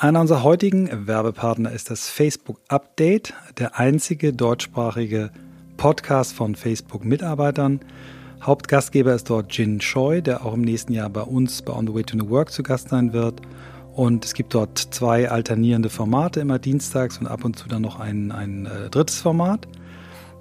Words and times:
Einer 0.00 0.20
unserer 0.20 0.44
heutigen 0.44 1.08
Werbepartner 1.08 1.72
ist 1.72 1.90
das 1.90 2.08
Facebook 2.08 2.60
Update, 2.68 3.34
der 3.58 3.80
einzige 3.80 4.32
deutschsprachige 4.32 5.32
Podcast 5.76 6.34
von 6.34 6.54
Facebook-Mitarbeitern. 6.54 7.80
Hauptgastgeber 8.40 9.12
ist 9.12 9.28
dort 9.28 9.52
Jin 9.58 9.80
Choi, 9.80 10.22
der 10.22 10.46
auch 10.46 10.54
im 10.54 10.60
nächsten 10.60 10.92
Jahr 10.92 11.10
bei 11.10 11.22
uns 11.22 11.62
bei 11.62 11.72
On 11.72 11.84
the 11.84 11.92
Way 11.92 12.04
to 12.04 12.16
New 12.16 12.30
Work 12.30 12.52
zu 12.52 12.62
Gast 12.62 12.90
sein 12.90 13.12
wird. 13.12 13.42
Und 13.92 14.24
es 14.24 14.34
gibt 14.34 14.54
dort 14.54 14.78
zwei 14.78 15.28
alternierende 15.28 15.90
Formate, 15.90 16.38
immer 16.38 16.60
dienstags 16.60 17.18
und 17.18 17.26
ab 17.26 17.44
und 17.44 17.58
zu 17.58 17.68
dann 17.68 17.82
noch 17.82 17.98
ein, 17.98 18.30
ein 18.30 18.66
äh, 18.66 18.90
drittes 18.90 19.20
Format. 19.20 19.66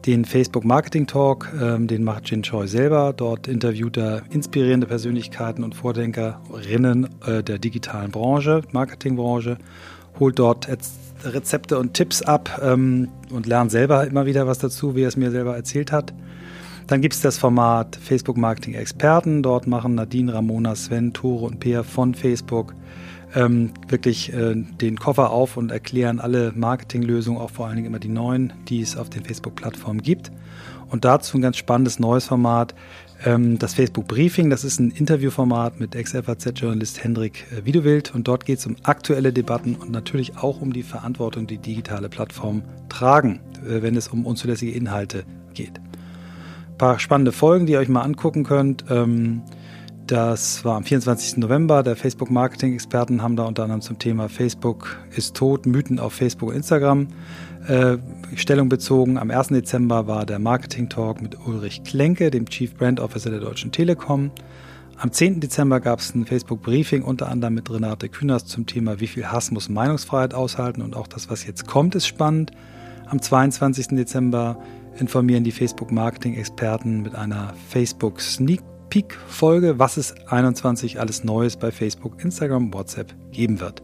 Den 0.06 0.24
Facebook 0.24 0.64
Marketing 0.64 1.08
Talk, 1.08 1.52
ähm, 1.62 1.88
den 1.88 2.04
macht 2.04 2.30
Jin 2.30 2.44
Choi 2.44 2.68
selber. 2.68 3.14
Dort 3.14 3.48
interviewt 3.48 3.98
er 3.98 4.22
inspirierende 4.30 4.88
Persönlichkeiten 4.88 5.64
und 5.64 5.76
Vordenkerinnen 5.76 7.10
äh, 7.26 7.44
der 7.44 7.58
digitalen 7.58 8.12
Branche, 8.12 8.62
Marketingbranche, 8.72 9.58
holt 10.20 10.40
dort 10.40 10.68
Rezepte 11.24 11.78
und 11.78 11.94
Tipps 11.94 12.22
ab 12.22 12.62
ähm, 12.64 13.10
und 13.32 13.48
lernt 13.48 13.72
selber 13.72 14.06
immer 14.08 14.26
wieder 14.26 14.48
was 14.48 14.60
dazu, 14.60 14.96
wie 14.96 15.04
er 15.04 15.08
es 15.10 15.18
mir 15.18 15.32
selber 15.32 15.56
erzählt 15.56 15.92
hat. 15.92 16.14
Dann 16.88 17.02
gibt 17.02 17.16
es 17.16 17.22
das 17.22 17.38
Format 17.38 17.98
Facebook 17.98 18.38
Marketing 18.38 18.76
Experten. 18.76 19.44
Dort 19.44 19.68
machen 19.68 19.96
Nadine, 19.96 20.34
Ramona, 20.34 20.74
Sven, 20.76 21.12
Tore 21.12 21.46
und 21.46 21.60
Peer 21.60 21.84
von 21.84 22.16
Facebook 22.16 22.74
ähm, 23.36 23.72
wirklich 23.88 24.34
äh, 24.34 24.56
den 24.56 24.98
Koffer 24.98 25.32
auf 25.32 25.58
und 25.58 25.72
erklären 25.72 26.20
alle 26.20 26.54
Marketinglösungen, 26.56 27.42
auch 27.42 27.52
vor 27.52 27.68
allen 27.68 27.76
Dingen 27.76 27.88
immer 27.88 28.00
die 28.00 28.10
neuen, 28.10 28.54
die 28.68 28.82
es 28.82 28.98
auf 28.98 29.10
den 29.10 29.24
Facebook-Plattformen 29.24 30.02
gibt. 30.02 30.32
Und 30.90 31.04
dazu 31.04 31.38
ein 31.38 31.42
ganz 31.42 31.58
spannendes 31.58 32.00
neues 32.00 32.26
Format, 32.26 32.74
ähm, 33.26 33.60
das 33.60 33.74
Facebook 33.74 34.08
Briefing. 34.08 34.50
Das 34.50 34.64
ist 34.64 34.80
ein 34.80 34.92
Interviewformat 34.92 35.80
mit 35.80 35.96
Ex-FAZ-Journalist 35.96 37.04
Hendrik 37.04 37.46
äh, 37.52 37.66
Wiedewild. 37.66 38.14
Und 38.14 38.28
dort 38.28 38.46
geht 38.46 38.60
es 38.60 38.66
um 38.66 38.76
aktuelle 38.84 39.34
Debatten 39.34 39.76
und 39.76 39.92
natürlich 39.92 40.38
auch 40.38 40.62
um 40.62 40.72
die 40.72 40.84
Verantwortung, 40.84 41.48
die 41.48 41.58
digitale 41.58 42.10
Plattformen 42.10 42.64
tragen, 42.90 43.40
äh, 43.68 43.82
wenn 43.82 43.96
es 43.96 44.08
um 44.08 44.26
unzulässige 44.26 44.72
Inhalte 44.72 45.24
geht. 45.54 45.80
Ein 45.80 46.78
paar 46.78 47.00
spannende 47.00 47.32
Folgen, 47.32 47.66
die 47.66 47.74
ihr 47.74 47.80
euch 47.80 47.90
mal 47.90 48.04
angucken 48.04 48.44
könnt. 48.44 48.86
Ähm, 48.90 49.42
das 50.08 50.64
war 50.64 50.78
am 50.78 50.84
24. 50.84 51.38
November. 51.38 51.84
Der 51.84 51.96
Facebook-Marketing-Experten 51.96 53.22
haben 53.22 53.36
da 53.36 53.44
unter 53.46 53.64
anderem 53.64 53.82
zum 53.82 54.00
Thema 54.00 54.30
Facebook 54.30 54.98
ist 55.16 55.36
tot, 55.36 55.66
Mythen 55.66 56.00
auf 56.00 56.14
Facebook 56.14 56.50
und 56.50 56.56
Instagram 56.56 57.08
äh, 57.68 57.98
Stellung 58.36 58.70
bezogen. 58.70 59.18
Am 59.18 59.30
1. 59.30 59.50
Dezember 59.50 60.08
war 60.08 60.26
der 60.26 60.40
Marketing-Talk 60.40 61.22
mit 61.22 61.38
Ulrich 61.46 61.84
Klenke, 61.84 62.32
dem 62.32 62.48
Chief 62.48 62.74
Brand 62.76 63.00
Officer 63.00 63.30
der 63.30 63.40
Deutschen 63.40 63.72
Telekom. 63.72 64.32
Am 64.98 65.12
10. 65.12 65.42
Dezember 65.42 65.80
gab 65.80 66.00
es 66.00 66.16
ein 66.16 66.26
Facebook-Briefing, 66.26 67.04
unter 67.04 67.30
anderem 67.30 67.54
mit 67.54 67.70
Renate 67.70 68.10
Künast 68.10 68.50
zum 68.50 68.66
Thema, 68.66 69.00
wie 69.00 69.08
viel 69.08 69.28
Hass 69.28 69.52
muss 69.52 69.70
Meinungsfreiheit 69.70 70.34
aushalten 70.34 70.82
und 70.82 70.96
auch 70.96 71.08
das, 71.08 71.30
was 71.30 71.46
jetzt 71.46 71.68
kommt, 71.68 71.94
ist 71.94 72.08
spannend. 72.08 72.52
Am 73.06 73.22
22. 73.22 73.90
Dezember 73.90 74.58
informieren 74.98 75.44
die 75.44 75.52
Facebook-Marketing-Experten 75.52 77.04
mit 77.04 77.14
einer 77.14 77.54
Facebook-Sneak 77.70 78.62
Peak-Folge, 78.90 79.80
was 79.80 79.98
es 79.98 80.16
21 80.28 81.00
alles 81.00 81.24
Neues 81.24 81.58
bei 81.58 81.72
Facebook, 81.72 82.24
Instagram, 82.24 82.74
WhatsApp 82.74 83.14
geben 83.32 83.60
wird. 83.60 83.84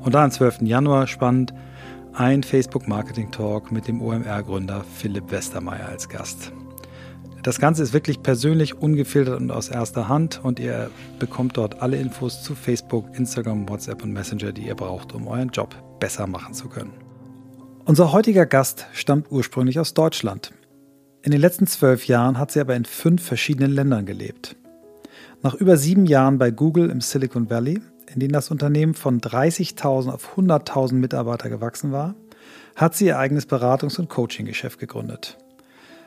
Und 0.00 0.14
dann 0.14 0.24
am 0.24 0.30
12. 0.30 0.62
Januar 0.62 1.06
spannend 1.06 1.54
ein 2.12 2.42
Facebook-Marketing-Talk 2.42 3.72
mit 3.72 3.88
dem 3.88 4.00
OMR-Gründer 4.00 4.84
Philipp 4.96 5.30
Westermeier 5.30 5.88
als 5.88 6.08
Gast. 6.08 6.52
Das 7.42 7.60
Ganze 7.60 7.82
ist 7.82 7.92
wirklich 7.92 8.22
persönlich, 8.22 8.74
ungefiltert 8.74 9.38
und 9.38 9.50
aus 9.50 9.68
erster 9.68 10.08
Hand 10.08 10.40
und 10.42 10.58
ihr 10.58 10.90
bekommt 11.18 11.58
dort 11.58 11.82
alle 11.82 11.98
Infos 11.98 12.42
zu 12.42 12.54
Facebook, 12.54 13.14
Instagram, 13.18 13.68
WhatsApp 13.68 14.02
und 14.02 14.12
Messenger, 14.12 14.52
die 14.52 14.66
ihr 14.66 14.74
braucht, 14.74 15.12
um 15.12 15.26
euren 15.26 15.50
Job 15.50 15.74
besser 16.00 16.26
machen 16.26 16.54
zu 16.54 16.68
können. 16.68 16.94
Unser 17.84 18.12
heutiger 18.12 18.46
Gast 18.46 18.86
stammt 18.94 19.30
ursprünglich 19.30 19.78
aus 19.78 19.92
Deutschland. 19.92 20.52
In 21.24 21.30
den 21.30 21.40
letzten 21.40 21.66
zwölf 21.66 22.06
Jahren 22.06 22.38
hat 22.38 22.52
sie 22.52 22.60
aber 22.60 22.76
in 22.76 22.84
fünf 22.84 23.22
verschiedenen 23.22 23.70
Ländern 23.70 24.04
gelebt. 24.04 24.56
Nach 25.42 25.54
über 25.54 25.78
sieben 25.78 26.04
Jahren 26.04 26.36
bei 26.36 26.50
Google 26.50 26.90
im 26.90 27.00
Silicon 27.00 27.48
Valley, 27.48 27.80
in 28.12 28.20
denen 28.20 28.34
das 28.34 28.50
Unternehmen 28.50 28.92
von 28.92 29.22
30.000 29.22 30.10
auf 30.10 30.36
100.000 30.36 30.92
Mitarbeiter 30.92 31.48
gewachsen 31.48 31.92
war, 31.92 32.14
hat 32.76 32.94
sie 32.94 33.06
ihr 33.06 33.18
eigenes 33.18 33.48
Beratungs- 33.48 33.98
und 33.98 34.10
Coaching-Geschäft 34.10 34.78
gegründet. 34.78 35.38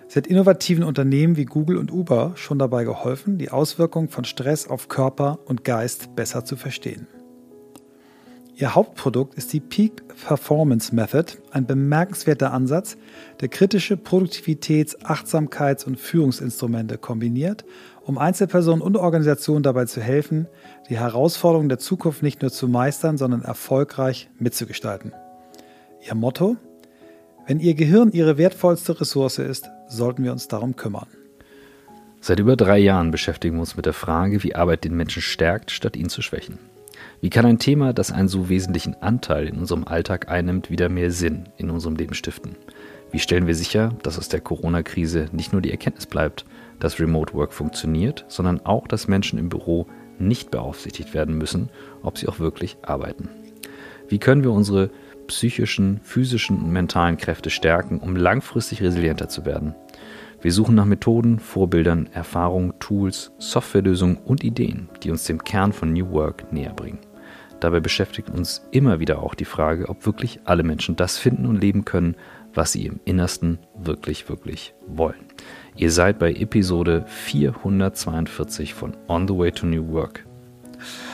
Sie 0.07 0.19
hat 0.19 0.27
innovativen 0.27 0.83
Unternehmen 0.83 1.35
wie 1.35 1.45
Google 1.45 1.77
und 1.77 1.91
Uber 1.91 2.33
schon 2.35 2.59
dabei 2.59 2.83
geholfen, 2.83 3.39
die 3.39 3.49
Auswirkungen 3.49 4.09
von 4.09 4.23
Stress 4.23 4.67
auf 4.67 4.87
Körper 4.87 5.39
und 5.45 5.63
Geist 5.63 6.15
besser 6.15 6.45
zu 6.45 6.55
verstehen. 6.57 7.07
Ihr 8.59 8.73
Hauptprodukt 8.73 9.35
ist 9.35 9.53
die 9.53 9.59
Peak 9.59 10.07
Performance 10.25 10.93
Method, 10.95 11.33
ein 11.51 11.67
bemerkenswerter 11.67 12.51
Ansatz, 12.51 12.97
der 13.39 13.49
kritische 13.49 13.97
Produktivitäts-, 13.97 14.97
Achtsamkeits- 14.99 15.85
und 15.85 15.99
Führungsinstrumente 15.99 16.97
kombiniert, 16.97 17.65
um 18.03 18.17
Einzelpersonen 18.17 18.81
und 18.81 18.97
Organisationen 18.97 19.61
dabei 19.61 19.85
zu 19.85 20.01
helfen, 20.01 20.47
die 20.89 20.97
Herausforderungen 20.97 21.69
der 21.69 21.77
Zukunft 21.77 22.23
nicht 22.23 22.41
nur 22.41 22.49
zu 22.49 22.67
meistern, 22.67 23.19
sondern 23.19 23.43
erfolgreich 23.43 24.27
mitzugestalten. 24.39 25.13
Ihr 26.07 26.15
Motto? 26.15 26.57
Wenn 27.45 27.59
Ihr 27.59 27.75
Gehirn 27.75 28.11
Ihre 28.11 28.39
wertvollste 28.39 28.99
Ressource 28.99 29.37
ist, 29.37 29.69
sollten 29.87 30.23
wir 30.23 30.31
uns 30.31 30.47
darum 30.47 30.75
kümmern. 30.75 31.07
Seit 32.21 32.39
über 32.39 32.55
drei 32.55 32.79
Jahren 32.79 33.11
beschäftigen 33.11 33.57
wir 33.57 33.61
uns 33.61 33.75
mit 33.75 33.85
der 33.85 33.93
Frage, 33.93 34.41
wie 34.41 34.55
Arbeit 34.55 34.83
den 34.83 34.95
Menschen 34.95 35.21
stärkt, 35.21 35.69
statt 35.69 35.95
ihn 35.95 36.09
zu 36.09 36.23
schwächen. 36.23 36.57
Wie 37.19 37.31
kann 37.31 37.47
ein 37.47 37.57
Thema, 37.57 37.93
das 37.93 38.11
einen 38.11 38.27
so 38.27 38.47
wesentlichen 38.47 38.95
Anteil 39.01 39.47
in 39.47 39.57
unserem 39.57 39.85
Alltag 39.85 40.29
einnimmt, 40.29 40.69
wieder 40.69 40.87
mehr 40.87 41.09
Sinn 41.09 41.49
in 41.57 41.71
unserem 41.71 41.95
Leben 41.95 42.13
stiften? 42.13 42.55
Wie 43.11 43.17
stellen 43.17 43.47
wir 43.47 43.55
sicher, 43.55 43.95
dass 44.03 44.19
aus 44.19 44.29
der 44.29 44.39
Corona-Krise 44.39 45.29
nicht 45.31 45.51
nur 45.51 45.61
die 45.61 45.71
Erkenntnis 45.71 46.05
bleibt, 46.05 46.45
dass 46.79 46.99
Remote 46.99 47.33
Work 47.33 47.53
funktioniert, 47.53 48.25
sondern 48.27 48.63
auch, 48.65 48.87
dass 48.87 49.07
Menschen 49.07 49.39
im 49.39 49.49
Büro 49.49 49.87
nicht 50.19 50.51
beaufsichtigt 50.51 51.15
werden 51.15 51.35
müssen, 51.37 51.69
ob 52.03 52.19
sie 52.19 52.27
auch 52.27 52.37
wirklich 52.37 52.77
arbeiten? 52.83 53.29
Wie 54.07 54.19
können 54.19 54.43
wir 54.43 54.51
unsere 54.51 54.91
psychischen, 55.25 55.99
physischen 56.03 56.59
und 56.59 56.71
mentalen 56.71 57.17
Kräfte 57.17 57.49
stärken, 57.49 57.99
um 57.99 58.15
langfristig 58.15 58.83
resilienter 58.83 59.27
zu 59.27 59.43
werden? 59.43 59.73
Wir 60.39 60.51
suchen 60.51 60.75
nach 60.75 60.85
Methoden, 60.85 61.39
Vorbildern, 61.39 62.09
Erfahrungen, 62.13 62.73
Tools, 62.79 63.31
Softwarelösungen 63.39 64.17
und 64.17 64.43
Ideen, 64.43 64.87
die 65.01 65.09
uns 65.09 65.23
dem 65.23 65.43
Kern 65.43 65.73
von 65.73 65.91
New 65.91 66.11
Work 66.11 66.53
näher 66.53 66.73
bringen. 66.73 66.99
Dabei 67.59 67.79
beschäftigt 67.79 68.29
uns 68.29 68.61
immer 68.71 68.99
wieder 68.99 69.23
auch 69.23 69.33
die 69.33 69.45
Frage, 69.45 69.89
ob 69.89 70.05
wirklich 70.05 70.39
alle 70.45 70.63
Menschen 70.63 70.95
das 70.95 71.17
finden 71.17 71.45
und 71.45 71.59
leben 71.59 71.85
können, 71.85 72.15
was 72.53 72.71
sie 72.71 72.85
im 72.85 72.99
Innersten 73.05 73.59
wirklich, 73.77 74.29
wirklich 74.29 74.73
wollen. 74.87 75.25
Ihr 75.75 75.91
seid 75.91 76.19
bei 76.19 76.33
Episode 76.33 77.05
442 77.07 78.73
von 78.73 78.95
On 79.07 79.27
the 79.27 79.35
Way 79.35 79.51
to 79.51 79.65
New 79.65 79.87
Work. 79.91 80.25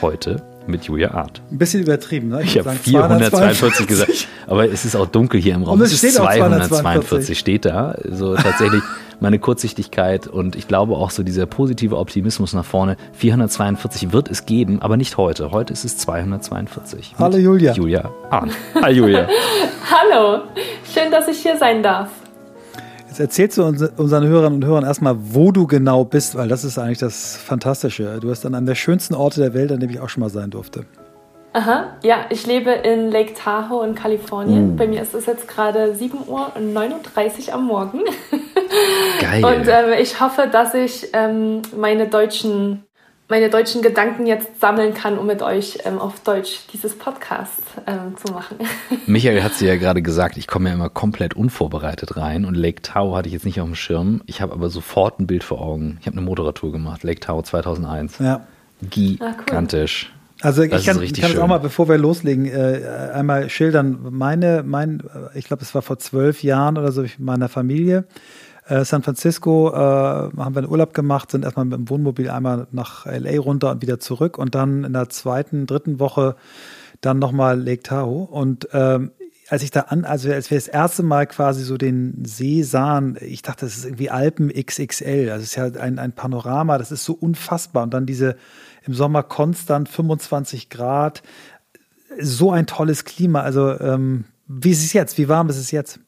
Heute 0.02 0.44
mit 0.68 0.86
Julia 0.86 1.12
Art. 1.12 1.42
Ein 1.52 1.58
bisschen 1.58 1.82
übertrieben, 1.84 2.30
ne? 2.30 2.42
Ich, 2.44 2.56
ich 2.56 2.60
habe 2.60 2.72
442 2.72 3.88
gesagt, 3.88 4.28
aber 4.48 4.70
es 4.70 4.86
ist 4.86 4.96
auch 4.96 5.08
dunkel 5.08 5.42
hier 5.42 5.56
im 5.56 5.64
Raum. 5.64 5.80
Und 5.80 5.86
es, 5.86 5.92
es 5.92 5.98
steht 6.00 6.14
242 6.14 6.80
242 6.80 7.40
steht 7.40 7.66
da. 7.66 7.92
Also 7.92 8.36
tatsächlich 8.36 8.82
meine 9.24 9.40
Kurzsichtigkeit 9.40 10.28
und 10.28 10.56
ich 10.56 10.68
glaube 10.68 10.96
auch 10.98 11.10
so 11.10 11.24
dieser 11.24 11.46
positive 11.46 11.98
Optimismus 11.98 12.54
nach 12.54 12.66
vorne. 12.66 12.98
442 13.14 14.12
wird 14.12 14.30
es 14.30 14.46
geben, 14.46 14.82
aber 14.82 14.98
nicht 14.98 15.18
heute. 15.18 15.52
Heute 15.52 15.72
ist 15.72 15.86
es 15.86 15.98
242. 15.98 17.16
Hallo 17.18 17.38
Julia. 17.38 17.74
Julia 17.74 18.12
Art. 18.30 18.52
Hi 18.76 18.92
Julia. 18.92 19.28
Hallo, 19.90 20.42
schön, 20.94 21.10
dass 21.10 21.28
ich 21.30 21.38
hier 21.38 21.58
sein 21.58 21.82
darf. 21.82 22.10
Jetzt 23.08 23.20
erzählst 23.20 23.58
du 23.58 23.64
unseren 23.64 24.28
Hörern 24.28 24.56
und 24.56 24.66
Hörern 24.66 24.84
erstmal, 24.84 25.16
wo 25.18 25.52
du 25.52 25.68
genau 25.68 26.04
bist, 26.04 26.36
weil 26.36 26.50
das 26.50 26.66
ist 26.66 26.78
eigentlich 26.78 26.98
das 26.98 27.38
Fantastische. 27.38 28.18
Du 28.20 28.28
bist 28.28 28.46
an 28.46 28.56
einem 28.56 28.66
der 28.66 28.76
schönsten 28.76 29.14
Orte 29.14 29.40
der 29.40 29.54
Welt, 29.54 29.72
an 29.72 29.80
dem 29.80 29.90
ich 29.90 30.02
auch 30.02 30.10
schon 30.10 30.22
mal 30.22 30.30
sein 30.30 30.50
durfte. 30.50 30.84
Aha, 31.54 31.98
ja, 32.02 32.26
ich 32.30 32.48
lebe 32.48 32.72
in 32.72 33.12
Lake 33.12 33.34
Tahoe 33.36 33.86
in 33.86 33.94
Kalifornien. 33.94 34.74
Mm. 34.74 34.76
Bei 34.76 34.88
mir 34.88 35.02
ist 35.02 35.14
es 35.14 35.28
jetzt 35.28 35.48
gerade 35.48 35.94
7.39 35.94 36.28
Uhr 37.48 37.54
am 37.54 37.66
Morgen. 37.66 38.00
Geil. 39.22 39.46
Und 39.46 39.68
äh, 39.68 40.02
ich 40.02 40.20
hoffe, 40.20 40.50
dass 40.52 40.74
ich 40.74 41.10
ähm, 41.14 41.62
meine 41.78 42.08
deutschen 42.08 42.84
meine 43.30 43.50
deutschen 43.50 43.82
Gedanken 43.82 44.28
jetzt 44.28 44.60
sammeln 44.60 44.94
kann, 44.94 45.18
um 45.18 45.26
mit 45.26 45.42
euch 45.42 45.80
ähm, 45.86 45.98
auf 45.98 46.20
Deutsch 46.20 46.68
dieses 46.74 46.96
Podcast 46.98 47.62
ähm, 47.88 48.16
zu 48.18 48.32
machen. 48.34 48.58
Michael 49.08 49.42
hat 49.42 49.54
sie 49.54 49.66
ja 49.66 49.76
gerade 49.78 50.02
gesagt, 50.02 50.38
ich 50.38 50.46
komme 50.46 50.70
ja 50.70 50.76
immer 50.76 50.90
komplett 50.90 51.34
unvorbereitet 51.34 52.18
rein 52.18 52.46
und 52.46 52.56
Lake 52.56 52.82
Tahoe 52.82 53.16
hatte 53.16 53.28
ich 53.28 53.34
jetzt 53.34 53.46
nicht 53.46 53.62
auf 53.62 53.66
dem 53.66 53.76
Schirm. 53.76 54.22
Ich 54.26 54.42
habe 54.42 54.54
aber 54.54 54.70
sofort 54.70 55.20
ein 55.20 55.26
Bild 55.26 55.44
vor 55.44 55.62
Augen. 55.62 55.98
Ich 56.02 56.06
habe 56.06 56.18
eine 56.18 56.26
Moderatur 56.26 56.72
gemacht, 56.72 57.04
Lake 57.04 57.22
Tahoe 57.22 57.44
2001. 57.44 58.20
Ja. 58.20 58.46
Gigantisch. 58.90 60.12
Ah, 60.12 60.16
cool. 60.18 60.23
Also 60.44 60.62
ich 60.62 60.86
kann, 60.86 61.02
ich 61.02 61.14
kann 61.14 61.32
es 61.32 61.38
auch 61.38 61.48
mal, 61.48 61.60
bevor 61.60 61.88
wir 61.88 61.98
loslegen, 61.98 62.46
äh, 62.46 62.82
einmal 63.14 63.50
schildern. 63.50 64.00
Meine, 64.12 64.64
mein, 64.66 65.02
ich 65.34 65.46
glaube, 65.46 65.64
es 65.64 65.74
war 65.74 65.82
vor 65.82 66.00
zwölf 66.00 66.44
Jahren 66.44 66.78
oder 66.78 66.92
so 66.92 67.02
mit 67.02 67.20
meiner 67.20 67.50
Familie 67.50 68.06
äh, 68.68 68.86
San 68.86 69.04
Francisco 69.04 69.72
äh, 69.72 69.76
haben 69.76 70.56
wir 70.56 70.60
einen 70.60 70.70
Urlaub 70.70 70.94
gemacht, 70.94 71.32
sind 71.32 71.44
erstmal 71.44 71.66
mit 71.66 71.78
dem 71.78 71.90
Wohnmobil 71.90 72.30
einmal 72.30 72.68
nach 72.72 73.06
LA 73.06 73.40
runter 73.40 73.72
und 73.72 73.82
wieder 73.82 74.00
zurück 74.00 74.38
und 74.38 74.56
dann 74.56 74.84
in 74.84 74.94
der 74.94 75.10
zweiten, 75.10 75.66
dritten 75.66 76.00
Woche 76.00 76.36
dann 77.02 77.20
nochmal 77.20 77.62
Lake 77.62 77.84
Tahoe. 77.84 78.26
Und 78.26 78.70
ähm, 78.72 79.12
als 79.50 79.64
ich 79.64 79.72
da 79.72 79.82
an, 79.82 80.06
also 80.06 80.32
als 80.32 80.50
wir 80.50 80.58
das 80.58 80.70
erste 80.70 81.04
Mal 81.04 81.28
quasi 81.28 81.64
so 81.64 81.78
den 81.78 82.24
See 82.26 82.64
sahen, 82.64 83.18
ich 83.20 83.42
dachte, 83.42 83.66
das 83.66 83.76
ist 83.76 83.86
irgendwie 83.86 84.10
Alpen 84.10 84.50
XXL. 84.50 85.30
Also 85.30 85.44
es 85.44 85.50
ist 85.50 85.56
ja 85.56 85.66
ein, 85.82 86.00
ein 86.00 86.14
Panorama, 86.14 86.78
das 86.78 86.92
ist 86.92 87.04
so 87.04 87.14
unfassbar. 87.14 87.84
Und 87.84 87.94
dann 87.94 88.06
diese 88.06 88.38
im 88.86 88.94
Sommer 88.94 89.24
konstant 89.24 89.90
25 89.90 90.70
Grad, 90.70 91.24
so 92.20 92.52
ein 92.52 92.68
tolles 92.68 93.06
Klima. 93.06 93.42
Also 93.42 93.80
ähm, 93.80 94.26
wie 94.48 94.72
ist 94.72 94.84
es 94.84 94.94
jetzt? 94.94 95.18
Wie 95.18 95.30
warm 95.30 95.50
ist 95.50 95.58
es 95.58 95.72
jetzt? 95.72 96.00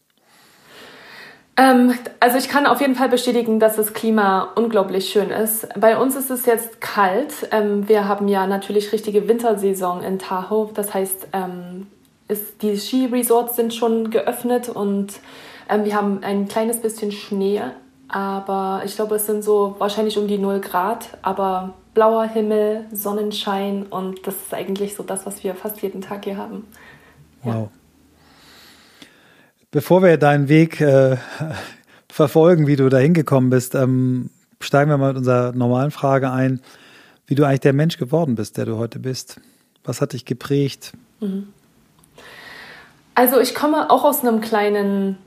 Ähm, 1.57 1.93
also 2.19 2.37
ich 2.37 2.49
kann 2.49 2.65
auf 2.65 2.81
jeden 2.81 2.95
Fall 2.95 3.09
bestätigen, 3.09 3.59
dass 3.59 3.77
das 3.77 3.93
Klima 3.93 4.49
unglaublich 4.55 5.09
schön 5.09 5.29
ist. 5.29 5.67
Bei 5.79 5.97
uns 5.97 6.15
ist 6.15 6.29
es 6.29 6.45
jetzt 6.45 6.81
kalt. 6.81 7.47
Ähm, 7.51 7.87
wir 7.87 8.07
haben 8.07 8.27
ja 8.27 8.45
natürlich 8.45 8.91
richtige 8.91 9.27
Wintersaison 9.27 10.03
in 10.03 10.19
Tahoe. 10.19 10.71
Das 10.73 10.93
heißt, 10.93 11.27
ähm, 11.31 11.87
ist, 12.27 12.61
die 12.61 12.77
Skiresorts 12.77 13.55
sind 13.55 13.73
schon 13.73 14.09
geöffnet 14.09 14.67
und 14.67 15.13
ähm, 15.69 15.85
wir 15.85 15.95
haben 15.95 16.23
ein 16.23 16.47
kleines 16.47 16.81
bisschen 16.81 17.11
Schnee. 17.11 17.61
Aber 18.09 18.81
ich 18.83 18.95
glaube, 18.95 19.15
es 19.15 19.25
sind 19.25 19.43
so 19.43 19.75
wahrscheinlich 19.79 20.17
um 20.17 20.27
die 20.27 20.37
0 20.37 20.59
Grad. 20.59 21.17
Aber 21.21 21.73
blauer 21.95 22.25
Himmel, 22.27 22.85
Sonnenschein 22.91 23.87
und 23.87 24.27
das 24.27 24.35
ist 24.35 24.53
eigentlich 24.53 24.93
so 24.93 25.01
das, 25.01 25.25
was 25.25 25.43
wir 25.43 25.55
fast 25.55 25.81
jeden 25.81 26.01
Tag 26.01 26.25
hier 26.25 26.37
haben. 26.37 26.67
Ja. 27.43 27.55
Wow. 27.55 27.69
Bevor 29.71 30.03
wir 30.03 30.17
deinen 30.17 30.47
Weg 30.47 30.79
äh, 30.79 31.17
verfolgen, 32.09 32.67
wie 32.67 32.75
du 32.75 32.87
da 32.89 32.97
hingekommen 32.97 33.49
bist, 33.49 33.73
ähm, 33.73 34.29
steigen 34.59 34.91
wir 34.91 34.97
mal 34.97 35.07
mit 35.07 35.17
unserer 35.17 35.53
normalen 35.53 35.91
Frage 35.91 36.31
ein, 36.31 36.61
wie 37.25 37.35
du 37.35 37.43
eigentlich 37.43 37.61
der 37.61 37.73
Mensch 37.73 37.97
geworden 37.97 38.35
bist, 38.35 38.57
der 38.57 38.65
du 38.65 38.77
heute 38.77 38.99
bist. 38.99 39.41
Was 39.83 40.01
hat 40.01 40.13
dich 40.13 40.25
geprägt? 40.25 40.93
Mhm. 41.19 41.47
Also 43.15 43.39
ich 43.39 43.55
komme 43.55 43.89
auch 43.89 44.03
aus 44.03 44.21
einem 44.21 44.41
kleinen 44.41 45.17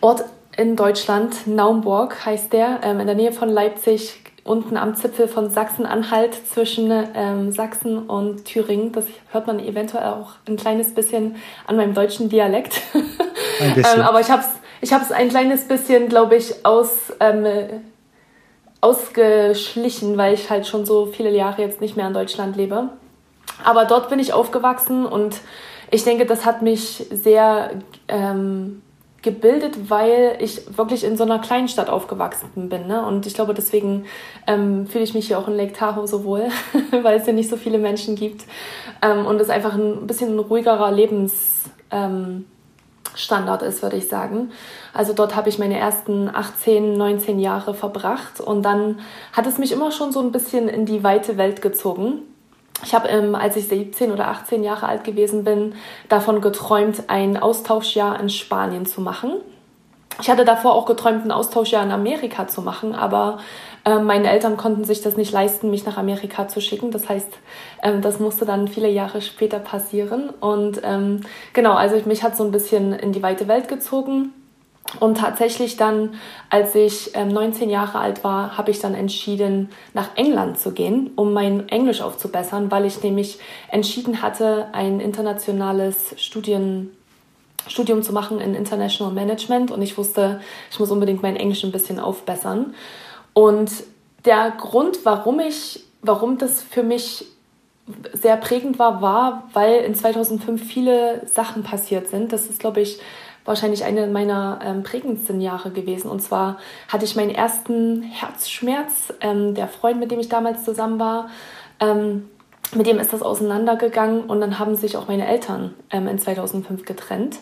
Ort 0.00 0.24
in 0.56 0.76
Deutschland, 0.76 1.46
Naumburg 1.46 2.24
heißt 2.24 2.52
der, 2.52 2.80
ähm, 2.82 3.00
in 3.00 3.06
der 3.06 3.16
Nähe 3.16 3.32
von 3.32 3.48
Leipzig, 3.48 4.27
unten 4.48 4.76
am 4.76 4.94
Zipfel 4.94 5.28
von 5.28 5.50
Sachsen-Anhalt 5.50 6.34
zwischen 6.48 6.90
ähm, 7.14 7.52
Sachsen 7.52 7.98
und 8.06 8.44
Thüringen. 8.44 8.92
Das 8.92 9.04
hört 9.30 9.46
man 9.46 9.60
eventuell 9.60 10.06
auch 10.06 10.32
ein 10.48 10.56
kleines 10.56 10.94
bisschen 10.94 11.36
an 11.66 11.76
meinem 11.76 11.94
deutschen 11.94 12.28
Dialekt. 12.28 12.80
Ein 13.60 13.74
bisschen. 13.74 14.00
ähm, 14.00 14.06
aber 14.06 14.20
ich 14.20 14.30
habe 14.30 14.42
es 14.42 14.48
ich 14.80 14.92
hab's 14.92 15.10
ein 15.10 15.28
kleines 15.28 15.66
bisschen, 15.66 16.08
glaube 16.08 16.36
ich, 16.36 16.64
aus, 16.64 17.12
ähm, 17.20 17.46
ausgeschlichen, 18.80 20.16
weil 20.16 20.34
ich 20.34 20.50
halt 20.50 20.66
schon 20.66 20.86
so 20.86 21.06
viele 21.06 21.30
Jahre 21.30 21.62
jetzt 21.62 21.80
nicht 21.80 21.96
mehr 21.96 22.06
in 22.06 22.14
Deutschland 22.14 22.56
lebe. 22.56 22.90
Aber 23.64 23.86
dort 23.86 24.08
bin 24.08 24.20
ich 24.20 24.32
aufgewachsen 24.32 25.04
und 25.04 25.40
ich 25.90 26.04
denke, 26.04 26.26
das 26.26 26.44
hat 26.44 26.62
mich 26.62 27.06
sehr 27.10 27.70
ähm, 28.06 28.82
gebildet, 29.22 29.90
weil 29.90 30.36
ich 30.40 30.76
wirklich 30.76 31.02
in 31.02 31.16
so 31.16 31.24
einer 31.24 31.40
kleinen 31.40 31.68
Stadt 31.68 31.90
aufgewachsen 31.90 32.68
bin. 32.68 32.86
Ne? 32.86 33.04
Und 33.04 33.26
ich 33.26 33.34
glaube, 33.34 33.52
deswegen 33.52 34.04
ähm, 34.46 34.86
fühle 34.86 35.04
ich 35.04 35.14
mich 35.14 35.26
hier 35.26 35.38
auch 35.38 35.48
in 35.48 35.56
Lake 35.56 35.72
Tahoe 35.72 36.06
so 36.06 36.24
wohl, 36.24 36.48
weil 37.02 37.18
es 37.18 37.24
hier 37.24 37.34
nicht 37.34 37.50
so 37.50 37.56
viele 37.56 37.78
Menschen 37.78 38.14
gibt. 38.14 38.44
Ähm, 39.02 39.26
und 39.26 39.40
es 39.40 39.50
einfach 39.50 39.74
ein 39.74 40.06
bisschen 40.06 40.36
ein 40.36 40.38
ruhigerer 40.38 40.92
Lebensstandard 40.92 43.62
ähm, 43.62 43.68
ist, 43.68 43.82
würde 43.82 43.96
ich 43.96 44.08
sagen. 44.08 44.52
Also 44.94 45.14
dort 45.14 45.34
habe 45.34 45.48
ich 45.48 45.58
meine 45.58 45.78
ersten 45.78 46.30
18, 46.32 46.96
19 46.96 47.40
Jahre 47.40 47.74
verbracht 47.74 48.40
und 48.40 48.62
dann 48.62 49.00
hat 49.32 49.48
es 49.48 49.58
mich 49.58 49.72
immer 49.72 49.90
schon 49.90 50.12
so 50.12 50.20
ein 50.20 50.30
bisschen 50.30 50.68
in 50.68 50.86
die 50.86 51.02
weite 51.02 51.36
Welt 51.36 51.60
gezogen. 51.60 52.22
Ich 52.84 52.94
habe, 52.94 53.08
ähm, 53.08 53.34
als 53.34 53.56
ich 53.56 53.68
17 53.68 54.12
oder 54.12 54.28
18 54.28 54.62
Jahre 54.62 54.86
alt 54.86 55.04
gewesen 55.04 55.44
bin, 55.44 55.74
davon 56.08 56.40
geträumt, 56.40 57.04
ein 57.08 57.36
Austauschjahr 57.36 58.20
in 58.20 58.30
Spanien 58.30 58.86
zu 58.86 59.00
machen. 59.00 59.32
Ich 60.20 60.30
hatte 60.30 60.44
davor 60.44 60.74
auch 60.74 60.86
geträumt, 60.86 61.24
ein 61.24 61.30
Austauschjahr 61.30 61.84
in 61.84 61.92
Amerika 61.92 62.48
zu 62.48 62.60
machen, 62.60 62.94
aber 62.94 63.38
äh, 63.84 63.98
meine 63.98 64.30
Eltern 64.30 64.56
konnten 64.56 64.84
sich 64.84 65.00
das 65.00 65.16
nicht 65.16 65.32
leisten, 65.32 65.70
mich 65.70 65.86
nach 65.86 65.96
Amerika 65.96 66.48
zu 66.48 66.60
schicken. 66.60 66.90
Das 66.90 67.08
heißt, 67.08 67.28
ähm, 67.82 68.02
das 68.02 68.18
musste 68.18 68.44
dann 68.44 68.68
viele 68.68 68.88
Jahre 68.88 69.22
später 69.22 69.60
passieren. 69.60 70.30
Und 70.40 70.80
ähm, 70.82 71.20
genau, 71.52 71.74
also 71.74 72.00
mich 72.06 72.22
hat 72.22 72.36
so 72.36 72.44
ein 72.44 72.50
bisschen 72.50 72.92
in 72.92 73.12
die 73.12 73.22
weite 73.22 73.46
Welt 73.46 73.68
gezogen. 73.68 74.32
Und 75.00 75.18
tatsächlich 75.18 75.76
dann, 75.76 76.14
als 76.48 76.74
ich 76.74 77.10
ähm, 77.14 77.28
19 77.28 77.68
Jahre 77.68 77.98
alt 77.98 78.24
war, 78.24 78.56
habe 78.56 78.70
ich 78.70 78.78
dann 78.78 78.94
entschieden, 78.94 79.68
nach 79.92 80.16
England 80.16 80.58
zu 80.58 80.72
gehen, 80.72 81.10
um 81.14 81.32
mein 81.34 81.68
Englisch 81.68 82.00
aufzubessern, 82.00 82.70
weil 82.70 82.86
ich 82.86 83.02
nämlich 83.02 83.38
entschieden 83.70 84.22
hatte, 84.22 84.68
ein 84.72 85.00
internationales 85.00 86.14
Studien, 86.16 86.90
Studium 87.66 88.02
zu 88.02 88.14
machen 88.14 88.40
in 88.40 88.54
International 88.54 89.12
Management. 89.12 89.70
Und 89.70 89.82
ich 89.82 89.98
wusste, 89.98 90.40
ich 90.70 90.80
muss 90.80 90.90
unbedingt 90.90 91.22
mein 91.22 91.36
Englisch 91.36 91.64
ein 91.64 91.72
bisschen 91.72 92.00
aufbessern. 92.00 92.74
Und 93.34 93.70
der 94.24 94.50
Grund, 94.52 95.04
warum 95.04 95.38
ich, 95.38 95.84
warum 96.00 96.38
das 96.38 96.62
für 96.62 96.82
mich 96.82 97.26
sehr 98.12 98.36
prägend 98.36 98.78
war, 98.78 99.02
war, 99.02 99.48
weil 99.52 99.82
in 99.82 99.94
2005 99.94 100.62
viele 100.62 101.26
Sachen 101.26 101.62
passiert 101.62 102.08
sind. 102.08 102.32
Das 102.32 102.46
ist, 102.46 102.60
glaube 102.60 102.80
ich, 102.80 103.00
wahrscheinlich 103.48 103.84
eine 103.84 104.06
meiner 104.06 104.60
ähm, 104.62 104.82
prägendsten 104.82 105.40
Jahre 105.40 105.70
gewesen. 105.70 106.10
Und 106.10 106.20
zwar 106.20 106.58
hatte 106.88 107.04
ich 107.04 107.16
meinen 107.16 107.30
ersten 107.30 108.02
Herzschmerz. 108.02 109.12
Ähm, 109.20 109.54
der 109.54 109.68
Freund, 109.68 109.98
mit 109.98 110.10
dem 110.10 110.20
ich 110.20 110.28
damals 110.28 110.64
zusammen 110.64 111.00
war, 111.00 111.28
ähm, 111.80 112.28
mit 112.74 112.86
dem 112.86 112.98
ist 112.98 113.12
das 113.12 113.22
auseinandergegangen 113.22 114.24
und 114.24 114.40
dann 114.40 114.58
haben 114.58 114.76
sich 114.76 114.96
auch 114.96 115.08
meine 115.08 115.26
Eltern 115.26 115.74
ähm, 115.90 116.06
in 116.06 116.18
2005 116.18 116.84
getrennt. 116.84 117.38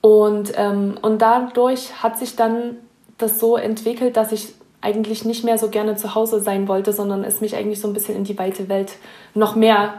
Und, 0.00 0.52
ähm, 0.56 0.98
und 1.00 1.22
dadurch 1.22 2.02
hat 2.02 2.18
sich 2.18 2.36
dann 2.36 2.76
das 3.18 3.40
so 3.40 3.56
entwickelt, 3.56 4.16
dass 4.16 4.32
ich 4.32 4.54
eigentlich 4.80 5.24
nicht 5.24 5.44
mehr 5.44 5.58
so 5.58 5.68
gerne 5.68 5.96
zu 5.96 6.14
Hause 6.14 6.40
sein 6.40 6.68
wollte, 6.68 6.92
sondern 6.92 7.24
es 7.24 7.40
mich 7.40 7.56
eigentlich 7.56 7.80
so 7.80 7.88
ein 7.88 7.94
bisschen 7.94 8.16
in 8.16 8.24
die 8.24 8.38
weite 8.38 8.68
Welt 8.68 8.92
noch 9.34 9.56
mehr 9.56 9.94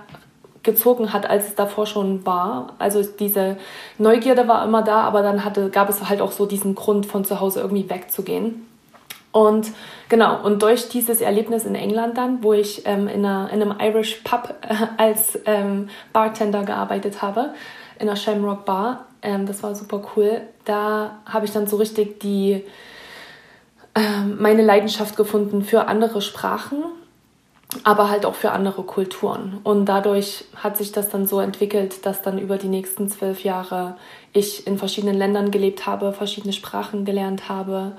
gezogen 0.63 1.13
hat, 1.13 1.29
als 1.29 1.47
es 1.47 1.55
davor 1.55 1.85
schon 1.85 2.25
war. 2.25 2.73
Also 2.79 3.03
diese 3.03 3.57
Neugierde 3.97 4.47
war 4.47 4.63
immer 4.65 4.81
da, 4.81 5.01
aber 5.01 5.21
dann 5.21 5.45
hatte, 5.45 5.69
gab 5.69 5.89
es 5.89 6.09
halt 6.09 6.21
auch 6.21 6.31
so 6.31 6.45
diesen 6.45 6.75
Grund, 6.75 7.05
von 7.05 7.23
zu 7.23 7.39
Hause 7.39 7.61
irgendwie 7.61 7.89
wegzugehen. 7.89 8.65
Und 9.31 9.67
genau, 10.09 10.41
und 10.43 10.61
durch 10.63 10.89
dieses 10.89 11.21
Erlebnis 11.21 11.65
in 11.65 11.75
England 11.75 12.17
dann, 12.17 12.43
wo 12.43 12.53
ich 12.53 12.85
ähm, 12.85 13.07
in, 13.07 13.23
einer, 13.23 13.49
in, 13.53 13.61
einem 13.61 13.75
Irish 13.79 14.21
Pub 14.23 14.55
äh, 14.61 14.75
als 14.97 15.39
ähm, 15.45 15.89
Bartender 16.11 16.63
gearbeitet 16.63 17.21
habe, 17.21 17.53
in 17.99 18.07
einer 18.07 18.15
Shamrock 18.15 18.65
Bar, 18.65 19.05
ähm, 19.21 19.45
das 19.45 19.61
war 19.61 19.75
super 19.75 20.01
cool, 20.15 20.41
da 20.65 21.19
habe 21.25 21.45
ich 21.45 21.51
dann 21.51 21.67
so 21.67 21.77
richtig 21.77 22.19
die, 22.21 22.63
ähm, 23.93 24.37
meine 24.39 24.63
Leidenschaft 24.63 25.15
gefunden 25.15 25.63
für 25.63 25.87
andere 25.87 26.21
Sprachen 26.21 26.83
aber 27.83 28.09
halt 28.09 28.25
auch 28.25 28.35
für 28.35 28.51
andere 28.51 28.83
Kulturen. 28.83 29.59
Und 29.63 29.85
dadurch 29.85 30.45
hat 30.55 30.77
sich 30.77 30.91
das 30.91 31.09
dann 31.09 31.27
so 31.27 31.39
entwickelt, 31.39 32.05
dass 32.05 32.21
dann 32.21 32.39
über 32.39 32.57
die 32.57 32.67
nächsten 32.67 33.09
zwölf 33.09 33.43
Jahre 33.43 33.95
ich 34.33 34.65
in 34.65 34.77
verschiedenen 34.77 35.17
Ländern 35.17 35.51
gelebt 35.51 35.85
habe, 35.85 36.13
verschiedene 36.13 36.53
Sprachen 36.53 37.05
gelernt 37.05 37.47
habe. 37.47 37.93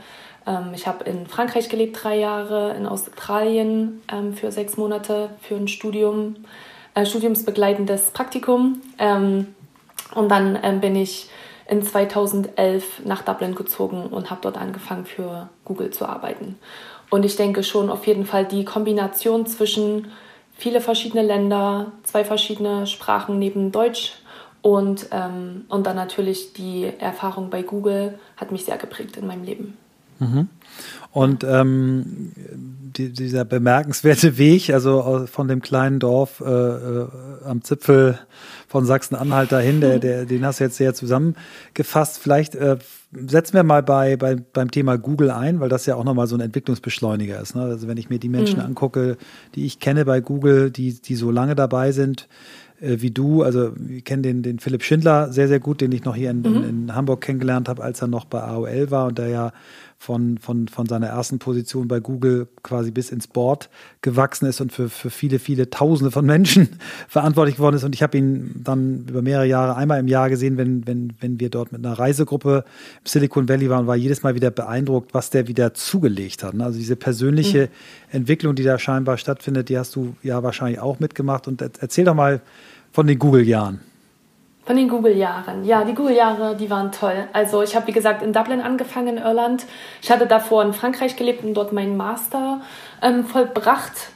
Ähm, 0.46 0.72
ich 0.74 0.86
habe 0.88 1.04
in 1.04 1.26
Frankreich 1.26 1.68
gelebt 1.68 2.02
drei 2.02 2.18
Jahre, 2.18 2.74
in 2.74 2.86
Australien 2.86 4.02
ähm, 4.12 4.34
für 4.34 4.50
sechs 4.50 4.76
Monate 4.76 5.30
für 5.40 5.54
ein 5.54 5.68
Studium, 5.68 6.36
äh, 6.94 7.06
studiumsbegleitendes 7.06 8.10
Praktikum. 8.10 8.82
Ähm, 8.98 9.54
und 10.14 10.28
dann 10.28 10.80
bin 10.80 10.96
ich 10.96 11.30
in 11.68 11.84
2011 11.84 13.02
nach 13.04 13.22
Dublin 13.22 13.54
gezogen 13.54 14.08
und 14.08 14.30
habe 14.30 14.40
dort 14.42 14.58
angefangen 14.58 15.06
für 15.06 15.48
Google 15.64 15.90
zu 15.90 16.04
arbeiten. 16.04 16.58
Und 17.10 17.24
ich 17.24 17.36
denke 17.36 17.62
schon 17.62 17.90
auf 17.90 18.06
jeden 18.06 18.24
Fall 18.24 18.46
die 18.46 18.64
Kombination 18.64 19.46
zwischen 19.46 20.06
viele 20.56 20.80
verschiedene 20.80 21.22
Länder, 21.22 21.92
zwei 22.04 22.24
verschiedene 22.24 22.86
Sprachen 22.86 23.38
neben 23.38 23.72
Deutsch 23.72 24.12
und, 24.62 25.08
ähm, 25.10 25.64
und 25.68 25.86
dann 25.86 25.96
natürlich 25.96 26.52
die 26.52 26.92
Erfahrung 26.98 27.50
bei 27.50 27.62
Google 27.62 28.18
hat 28.36 28.52
mich 28.52 28.64
sehr 28.64 28.76
geprägt 28.76 29.16
in 29.16 29.26
meinem 29.26 29.44
Leben. 29.44 29.76
Mhm. 30.18 30.48
Und 31.12 31.44
ähm, 31.44 32.32
die, 32.36 33.10
dieser 33.10 33.44
bemerkenswerte 33.44 34.36
Weg, 34.38 34.70
also 34.70 35.26
von 35.26 35.48
dem 35.48 35.62
kleinen 35.62 35.98
Dorf 35.98 36.40
äh, 36.40 36.44
äh, 36.44 37.06
am 37.44 37.62
Zipfel 37.62 38.18
von 38.68 38.84
Sachsen-Anhalt 38.84 39.50
dahin, 39.50 39.80
der, 39.80 39.98
der, 39.98 40.26
den 40.26 40.44
hast 40.44 40.60
du 40.60 40.64
jetzt 40.64 40.76
sehr 40.76 40.94
zusammengefasst. 40.94 42.18
Vielleicht 42.18 42.54
äh, 42.54 42.76
setzen 43.12 43.54
wir 43.54 43.64
mal 43.64 43.82
bei, 43.82 44.16
bei, 44.16 44.36
beim 44.36 44.70
Thema 44.70 44.96
Google 44.96 45.30
ein, 45.30 45.60
weil 45.60 45.68
das 45.68 45.86
ja 45.86 45.96
auch 45.96 46.04
nochmal 46.04 46.26
so 46.26 46.36
ein 46.36 46.40
Entwicklungsbeschleuniger 46.40 47.40
ist. 47.40 47.56
Ne? 47.56 47.62
Also 47.62 47.88
wenn 47.88 47.96
ich 47.96 48.08
mir 48.08 48.18
die 48.18 48.28
Menschen 48.28 48.60
mhm. 48.60 48.66
angucke, 48.66 49.16
die 49.54 49.66
ich 49.66 49.80
kenne 49.80 50.04
bei 50.04 50.20
Google, 50.20 50.70
die, 50.70 51.00
die 51.00 51.16
so 51.16 51.30
lange 51.30 51.56
dabei 51.56 51.90
sind, 51.90 52.28
äh, 52.80 52.96
wie 53.00 53.10
du, 53.10 53.42
also 53.42 53.72
ich 53.88 54.04
kenne 54.04 54.22
den, 54.22 54.42
den 54.42 54.60
Philipp 54.60 54.84
Schindler 54.84 55.32
sehr, 55.32 55.48
sehr 55.48 55.60
gut, 55.60 55.80
den 55.80 55.90
ich 55.92 56.04
noch 56.04 56.14
hier 56.14 56.30
in, 56.30 56.40
mhm. 56.40 56.56
in, 56.56 56.64
in 56.64 56.94
Hamburg 56.94 57.20
kennengelernt 57.20 57.68
habe, 57.68 57.82
als 57.82 58.00
er 58.00 58.08
noch 58.08 58.26
bei 58.26 58.42
AOL 58.42 58.90
war 58.90 59.06
und 59.06 59.18
der 59.18 59.28
ja 59.28 59.52
von, 60.02 60.38
von, 60.38 60.66
von 60.66 60.86
seiner 60.86 61.08
ersten 61.08 61.38
Position 61.38 61.86
bei 61.86 62.00
Google 62.00 62.48
quasi 62.62 62.90
bis 62.90 63.10
ins 63.10 63.26
Board 63.26 63.68
gewachsen 64.00 64.46
ist 64.46 64.62
und 64.62 64.72
für, 64.72 64.88
für 64.88 65.10
viele, 65.10 65.38
viele 65.38 65.68
Tausende 65.68 66.10
von 66.10 66.24
Menschen 66.24 66.70
verantwortlich 67.08 67.56
geworden 67.56 67.76
ist. 67.76 67.84
Und 67.84 67.94
ich 67.94 68.02
habe 68.02 68.16
ihn 68.16 68.62
dann 68.64 69.04
über 69.10 69.20
mehrere 69.20 69.44
Jahre 69.44 69.76
einmal 69.76 70.00
im 70.00 70.08
Jahr 70.08 70.30
gesehen, 70.30 70.56
wenn, 70.56 70.86
wenn, 70.86 71.12
wenn 71.20 71.38
wir 71.38 71.50
dort 71.50 71.70
mit 71.72 71.84
einer 71.84 71.98
Reisegruppe 71.98 72.64
im 72.98 73.06
Silicon 73.06 73.46
Valley 73.46 73.68
waren, 73.68 73.86
war 73.86 73.94
jedes 73.94 74.22
Mal 74.22 74.34
wieder 74.34 74.50
beeindruckt, 74.50 75.12
was 75.12 75.28
der 75.28 75.48
wieder 75.48 75.74
zugelegt 75.74 76.44
hat. 76.44 76.54
Ne? 76.54 76.64
Also 76.64 76.78
diese 76.78 76.96
persönliche 76.96 77.64
mhm. 77.64 78.16
Entwicklung, 78.16 78.54
die 78.54 78.62
da 78.62 78.78
scheinbar 78.78 79.18
stattfindet, 79.18 79.68
die 79.68 79.76
hast 79.76 79.94
du 79.96 80.16
ja 80.22 80.42
wahrscheinlich 80.42 80.80
auch 80.80 80.98
mitgemacht. 80.98 81.46
Und 81.46 81.60
erzähl 81.60 82.06
doch 82.06 82.14
mal 82.14 82.40
von 82.90 83.06
den 83.06 83.18
Google-Jahren. 83.18 83.80
Von 84.66 84.76
den 84.76 84.88
Google-Jahren. 84.88 85.64
Ja, 85.64 85.84
die 85.84 85.94
Google-Jahre, 85.94 86.54
die 86.54 86.70
waren 86.70 86.92
toll. 86.92 87.28
Also 87.32 87.62
ich 87.62 87.74
habe, 87.74 87.86
wie 87.86 87.92
gesagt, 87.92 88.22
in 88.22 88.32
Dublin 88.32 88.60
angefangen, 88.60 89.16
in 89.16 89.24
Irland. 89.24 89.64
Ich 90.02 90.10
hatte 90.10 90.26
davor 90.26 90.62
in 90.62 90.74
Frankreich 90.74 91.16
gelebt 91.16 91.42
und 91.44 91.54
dort 91.54 91.72
meinen 91.72 91.96
Master 91.96 92.60
ähm, 93.02 93.24
vollbracht, 93.24 94.10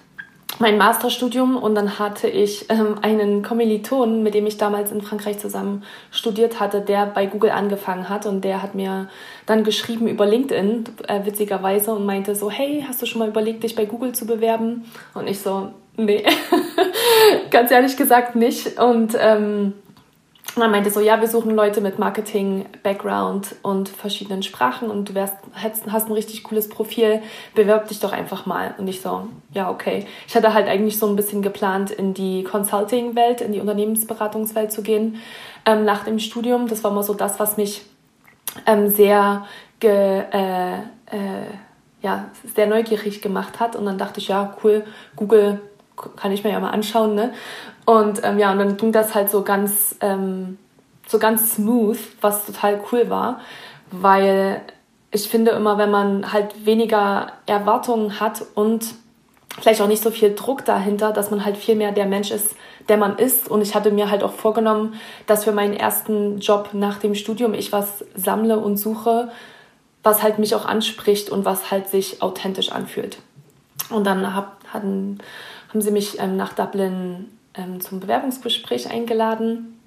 mein 0.59 0.77
Masterstudium. 0.77 1.57
Und 1.57 1.75
dann 1.75 1.99
hatte 1.99 2.29
ich 2.29 2.71
ähm, 2.71 2.97
einen 3.01 3.43
Kommilitonen, 3.43 4.23
mit 4.23 4.35
dem 4.35 4.47
ich 4.47 4.59
damals 4.59 4.93
in 4.93 5.01
Frankreich 5.01 5.39
zusammen 5.39 5.83
studiert 6.11 6.61
hatte, 6.61 6.83
der 6.83 7.07
bei 7.07 7.25
Google 7.25 7.51
angefangen 7.51 8.11
hat. 8.11 8.27
Und 8.27 8.45
der 8.45 8.63
hat 8.63 8.75
mir 8.75 9.09
dann 9.47 9.65
geschrieben 9.65 10.07
über 10.07 10.27
LinkedIn, 10.27 10.85
äh, 11.09 11.25
witzigerweise, 11.25 11.95
und 11.95 12.05
meinte 12.05 12.35
so, 12.35 12.51
hey, 12.51 12.85
hast 12.87 13.01
du 13.01 13.07
schon 13.07 13.21
mal 13.21 13.29
überlegt, 13.29 13.65
dich 13.65 13.75
bei 13.75 13.87
Google 13.87 14.13
zu 14.13 14.27
bewerben? 14.27 14.85
Und 15.15 15.27
ich 15.27 15.41
so, 15.41 15.71
nee, 15.97 16.23
ganz 17.51 17.71
ehrlich 17.71 17.97
gesagt 17.97 18.37
nicht. 18.37 18.79
Und... 18.79 19.17
Ähm, 19.19 19.73
und 20.57 20.63
er 20.63 20.69
meinte 20.69 20.91
so, 20.91 21.01
ja, 21.01 21.21
wir 21.21 21.27
suchen 21.27 21.55
Leute 21.55 21.81
mit 21.81 21.99
Marketing-Background 21.99 23.57
und 23.63 23.89
verschiedenen 23.89 24.45
Sprachen 24.45 24.89
und 24.89 25.09
du 25.09 25.15
wärst, 25.15 25.35
hast 25.55 26.07
ein 26.07 26.13
richtig 26.13 26.45
cooles 26.45 26.69
Profil, 26.69 27.23
bewerb 27.57 27.89
dich 27.89 27.99
doch 27.99 28.13
einfach 28.13 28.47
mal. 28.47 28.75
Und 28.79 28.87
ich 28.87 29.01
so, 29.01 29.27
ja, 29.53 29.69
okay. 29.69 30.07
Ich 30.29 30.37
hatte 30.37 30.55
halt 30.55 30.69
eigentlich 30.69 30.99
so 30.99 31.09
ein 31.09 31.17
bisschen 31.17 31.43
geplant, 31.43 31.91
in 31.91 32.15
die 32.15 32.45
Consulting-Welt, 32.45 33.41
in 33.41 33.53
die 33.53 33.61
Unternehmensberatungswelt 33.61 34.71
zu 34.71 34.83
gehen 34.83 35.21
ähm, 35.67 35.85
nach 35.85 36.05
dem 36.05 36.21
Studium. 36.21 36.69
Das 36.69 36.85
war 36.85 36.93
immer 36.93 37.03
so 37.03 37.15
das, 37.15 37.41
was 37.41 37.57
mich 37.57 37.83
ähm, 38.65 38.89
sehr, 38.89 39.47
ge, 39.81 40.23
äh, 40.31 40.75
äh, 40.75 41.47
ja, 42.01 42.27
sehr 42.55 42.69
neugierig 42.69 43.23
gemacht 43.23 43.59
hat. 43.59 43.75
Und 43.75 43.87
dann 43.87 43.99
dachte 43.99 44.21
ich, 44.21 44.29
ja, 44.29 44.57
cool, 44.63 44.85
Google 45.17 45.61
kann 46.17 46.33
ich 46.33 46.45
mir 46.45 46.51
ja 46.51 46.61
mal 46.61 46.71
anschauen, 46.71 47.15
ne? 47.15 47.33
Und 47.85 48.21
ähm, 48.25 48.39
ja, 48.39 48.53
und 48.53 48.59
dann 48.59 48.77
ging 48.77 48.93
das 48.93 49.15
halt 49.15 49.31
so 49.31 49.43
ganz, 49.43 49.97
ähm, 50.01 50.59
so 51.07 51.19
ganz 51.19 51.57
smooth, 51.57 51.99
was 52.21 52.47
total 52.47 52.81
cool 52.91 53.11
war, 53.11 53.41
weil 53.91 54.63
ich 55.11 55.29
finde 55.29 55.53
immer, 55.53 55.79
wenn 55.79 55.91
man 55.91 56.33
halt 56.33 56.67
weniger 56.67 57.33
Erwartungen 57.47 58.19
hat 58.21 58.45
und 58.55 58.95
vielleicht 59.61 59.81
auch 59.81 59.87
nicht 59.87 60.03
so 60.03 60.11
viel 60.11 60.35
Druck 60.35 60.65
dahinter, 60.65 61.13
dass 61.13 61.31
man 61.31 61.45
halt 61.45 61.57
viel 61.57 61.77
mehr 61.77 61.93
der 61.93 62.07
Mensch 62.07 62.31
ist, 62.31 62.57
der 62.89 62.97
man 62.97 63.17
ist. 63.17 63.49
Und 63.49 63.63
ich 63.63 63.75
hatte 63.75 63.93
mir 63.93 64.11
halt 64.11 64.23
auch 64.25 64.33
vorgenommen, 64.33 64.95
dass 65.27 65.45
für 65.45 65.53
meinen 65.53 65.75
ersten 65.75 66.39
Job 66.41 66.71
nach 66.73 66.99
dem 66.99 67.15
Studium 67.15 67.55
ich 67.55 67.71
was 67.71 68.05
sammle 68.17 68.59
und 68.59 68.77
suche, 68.77 69.31
was 70.03 70.23
halt 70.23 70.39
mich 70.39 70.55
auch 70.55 70.65
anspricht 70.65 71.31
und 71.31 71.45
was 71.45 71.71
halt 71.71 71.89
sich 71.89 72.21
authentisch 72.21 72.73
anfühlt. 72.73 73.19
Und 73.91 74.05
dann 74.05 74.35
hab, 74.35 74.57
hatten, 74.73 75.19
haben 75.69 75.81
sie 75.81 75.91
mich 75.91 76.19
ähm, 76.19 76.37
nach 76.37 76.53
Dublin 76.53 77.31
ähm, 77.55 77.81
zum 77.81 78.01
Bewerbungsgespräch 78.01 78.91
eingeladen. 78.91 79.81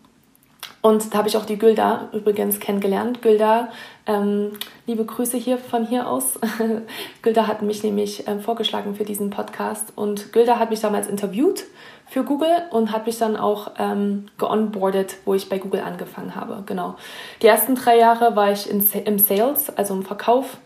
Und 0.81 1.13
da 1.13 1.19
habe 1.19 1.27
ich 1.27 1.37
auch 1.37 1.45
die 1.45 1.57
Gülda 1.57 2.09
übrigens 2.13 2.59
kennengelernt. 2.59 3.21
Gülda, 3.21 3.69
ähm, 4.05 4.51
liebe 4.85 5.05
Grüße 5.05 5.37
hier 5.37 5.57
von 5.57 5.85
hier 5.85 6.07
aus. 6.07 6.39
Gülda 7.21 7.47
hat 7.47 7.61
mich 7.61 7.83
nämlich 7.83 8.27
ähm, 8.27 8.41
vorgeschlagen 8.41 8.95
für 8.95 9.03
diesen 9.03 9.29
Podcast. 9.29 9.91
Und 9.95 10.31
Gülda 10.33 10.59
hat 10.59 10.69
mich 10.69 10.79
damals 10.79 11.07
interviewt 11.07 11.65
für 12.05 12.23
Google 12.23 12.63
und 12.71 12.91
hat 12.91 13.05
mich 13.05 13.17
dann 13.17 13.35
auch 13.35 13.71
ähm, 13.77 14.27
geonboardet, 14.37 15.17
wo 15.25 15.33
ich 15.33 15.49
bei 15.49 15.57
Google 15.57 15.81
angefangen 15.81 16.35
habe. 16.35 16.63
Genau. 16.65 16.95
Die 17.41 17.47
ersten 17.47 17.75
drei 17.75 17.97
Jahre 17.97 18.35
war 18.35 18.51
ich 18.51 18.69
in, 18.69 18.87
im 19.05 19.19
Sales, 19.19 19.69
also 19.75 19.93
im 19.93 20.03
Verkauf. 20.03 20.57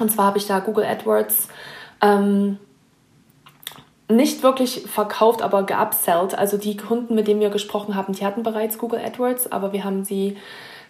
Und 0.00 0.10
zwar 0.10 0.26
habe 0.26 0.38
ich 0.38 0.46
da 0.46 0.58
Google 0.58 0.84
AdWords 0.84 1.48
ähm, 2.00 2.58
nicht 4.08 4.42
wirklich 4.42 4.82
verkauft, 4.86 5.42
aber 5.42 5.62
geupsellt. 5.64 6.36
Also 6.36 6.56
die 6.56 6.76
Kunden, 6.76 7.14
mit 7.14 7.26
denen 7.26 7.40
wir 7.40 7.50
gesprochen 7.50 7.94
haben, 7.94 8.12
die 8.12 8.24
hatten 8.24 8.42
bereits 8.42 8.78
Google 8.78 9.00
AdWords, 9.00 9.50
aber 9.52 9.72
wir 9.72 9.84
haben 9.84 10.04
sie, 10.04 10.36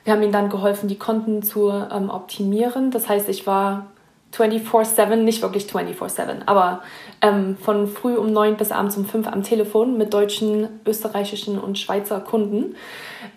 wir 0.04 0.12
haben 0.12 0.22
ihnen 0.22 0.32
dann 0.32 0.50
geholfen, 0.50 0.88
die 0.88 0.98
Konten 0.98 1.42
zu 1.42 1.70
ähm, 1.70 2.10
optimieren. 2.10 2.90
Das 2.90 3.08
heißt, 3.08 3.28
ich 3.28 3.46
war 3.46 3.86
24-7, 4.34 5.16
nicht 5.16 5.42
wirklich 5.42 5.64
24-7, 5.64 6.42
aber 6.46 6.82
ähm, 7.20 7.56
von 7.56 7.86
früh 7.86 8.14
um 8.14 8.32
9 8.32 8.56
bis 8.56 8.72
abends 8.72 8.96
um 8.96 9.04
5 9.04 9.28
am 9.28 9.42
Telefon 9.42 9.96
mit 9.96 10.12
deutschen, 10.12 10.68
österreichischen 10.86 11.58
und 11.58 11.78
Schweizer 11.78 12.20
Kunden 12.20 12.74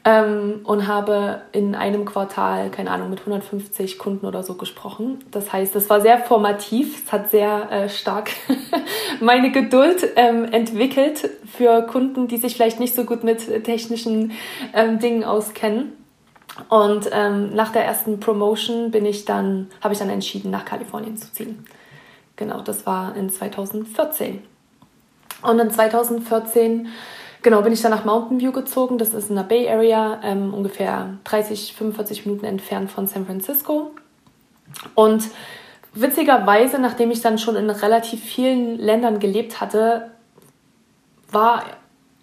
ähm, 0.04 0.62
und 0.64 0.88
habe 0.88 1.42
in 1.52 1.76
einem 1.76 2.06
Quartal, 2.06 2.70
keine 2.70 2.92
Ahnung, 2.92 3.10
mit 3.10 3.20
150 3.20 3.98
Kunden 3.98 4.26
oder 4.26 4.44
so 4.44 4.56
gesprochen. 4.56 5.20
Das 5.32 5.54
heißt, 5.54 5.76
es 5.76 5.90
war 5.90 6.02
sehr 6.02 6.18
formativ, 6.18 7.06
es 7.06 7.12
hat 7.12 7.30
sehr 7.30 7.72
äh, 7.72 7.90
stark 7.90 8.32
meine 9.20 9.52
Geduld 9.52 10.08
ähm, 10.16 10.46
entwickelt 10.46 11.30
für 11.46 11.84
Kunden, 11.84 12.28
die 12.28 12.38
sich 12.38 12.56
vielleicht 12.56 12.80
nicht 12.80 12.96
so 12.96 13.04
gut 13.04 13.24
mit 13.24 13.64
technischen 13.64 14.32
ähm, 14.74 15.00
Dingen 15.00 15.24
auskennen. 15.24 15.94
Und 16.70 17.10
ähm, 17.12 17.54
nach 17.54 17.72
der 17.72 17.86
ersten 17.86 18.20
Promotion 18.20 18.92
bin 18.92 19.06
ich 19.06 19.26
dann, 19.26 19.70
habe 19.82 19.94
ich 19.94 20.00
dann 20.00 20.10
entschieden, 20.10 20.52
nach 20.52 20.66
Kalifornien 20.66 21.18
zu 21.18 21.32
ziehen. 21.32 21.66
Genau, 22.36 22.62
das 22.62 22.86
war 22.86 23.16
in 23.16 23.30
2014. 23.30 24.42
Und 25.42 25.60
in 25.60 25.72
2014 25.72 26.88
genau, 27.42 27.62
bin 27.62 27.74
ich 27.74 27.82
dann 27.82 27.92
nach 27.92 28.06
Mountain 28.06 28.40
View 28.40 28.52
gezogen. 28.52 28.98
Das 28.98 29.14
ist 29.14 29.30
in 29.30 29.36
der 29.36 29.44
Bay 29.44 29.70
Area, 29.70 30.20
ähm, 30.24 30.54
ungefähr 30.54 31.18
30, 31.24 31.74
45 31.74 32.26
Minuten 32.26 32.46
entfernt 32.46 32.92
von 32.92 33.08
San 33.08 33.26
Francisco. 33.26 33.92
Und 34.96 35.24
witzigerweise, 35.94 36.80
nachdem 36.80 37.12
ich 37.12 37.22
dann 37.22 37.38
schon 37.38 37.56
in 37.56 37.70
relativ 37.70 38.22
vielen 38.22 38.78
Ländern 38.78 39.20
gelebt 39.20 39.62
hatte, 39.62 40.12
war 41.32 41.64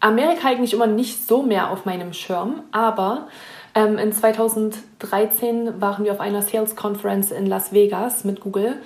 Amerika 0.00 0.48
eigentlich 0.48 0.74
immer 0.74 0.86
nicht 0.86 1.26
so 1.26 1.42
mehr 1.42 1.70
auf 1.70 1.84
meinem 1.86 2.12
Schirm. 2.12 2.62
Aber 2.70 3.28
ähm, 3.74 3.98
in 3.98 4.12
2013 4.12 5.80
waren 5.80 6.04
wir 6.04 6.12
auf 6.12 6.20
einer 6.20 6.42
Sales 6.42 6.76
Conference 6.76 7.30
in 7.30 7.46
Las 7.46 7.72
Vegas 7.72 8.24
mit 8.24 8.40
Google. 8.40 8.76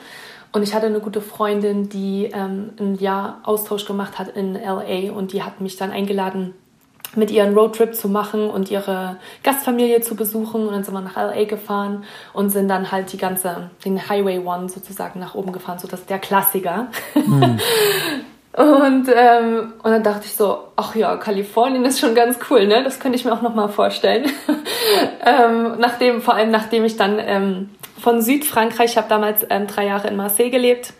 Und 0.53 0.63
ich 0.63 0.75
hatte 0.75 0.87
eine 0.87 1.01
gute 1.01 1.21
Freundin, 1.21 1.89
die 1.89 2.31
ähm, 2.33 2.71
ein 2.81 2.95
Jahr 2.97 3.41
Austausch 3.45 3.85
gemacht 3.85 4.19
hat 4.19 4.29
in 4.29 4.55
LA 4.55 5.13
und 5.13 5.33
die 5.33 5.43
hat 5.43 5.61
mich 5.61 5.77
dann 5.77 5.91
eingeladen, 5.91 6.55
mit 7.17 7.31
ihr 7.31 7.45
einen 7.45 7.57
Roadtrip 7.57 7.95
zu 7.95 8.09
machen 8.09 8.49
und 8.49 8.71
ihre 8.71 9.17
Gastfamilie 9.43 10.01
zu 10.01 10.15
besuchen. 10.15 10.67
Und 10.67 10.73
dann 10.73 10.85
sind 10.85 10.95
wir 10.95 11.01
nach 11.01 11.17
LA 11.17 11.45
gefahren 11.45 12.05
und 12.33 12.51
sind 12.51 12.69
dann 12.69 12.91
halt 12.91 13.13
die 13.13 13.19
ganze, 13.19 13.71
den 13.85 14.09
Highway 14.09 14.39
One 14.39 14.69
sozusagen 14.69 15.21
nach 15.21 15.35
oben 15.35 15.53
gefahren, 15.53 15.79
so 15.79 15.89
dass 15.89 16.07
der 16.07 16.19
Klassiker. 16.19 16.89
Mhm. 17.15 17.59
Und, 18.59 19.09
ähm, 19.15 19.75
und 19.85 19.91
dann 19.93 20.03
dachte 20.03 20.25
ich 20.25 20.35
so, 20.35 20.59
ach 20.75 20.97
ja, 20.97 21.17
Kalifornien 21.17 21.85
ist 21.85 22.01
schon 22.01 22.17
ganz 22.17 22.41
cool, 22.51 22.67
ne? 22.67 22.83
Das 22.83 22.99
könnte 22.99 23.17
ich 23.17 23.25
mir 23.25 23.33
auch 23.33 23.41
nochmal 23.41 23.69
vorstellen. 23.69 24.25
ähm, 25.25 25.77
nachdem, 25.79 26.21
vor 26.21 26.35
allem 26.35 26.51
nachdem 26.51 26.85
ich 26.85 26.97
dann 26.97 27.21
ähm, 27.21 27.69
von 28.01 28.21
Südfrankreich, 28.21 28.91
ich 28.91 28.97
habe 28.97 29.09
damals 29.09 29.47
ähm, 29.49 29.69
drei 29.69 29.87
Jahre 29.87 30.09
in 30.09 30.17
Marseille 30.17 30.51
gelebt, 30.51 30.93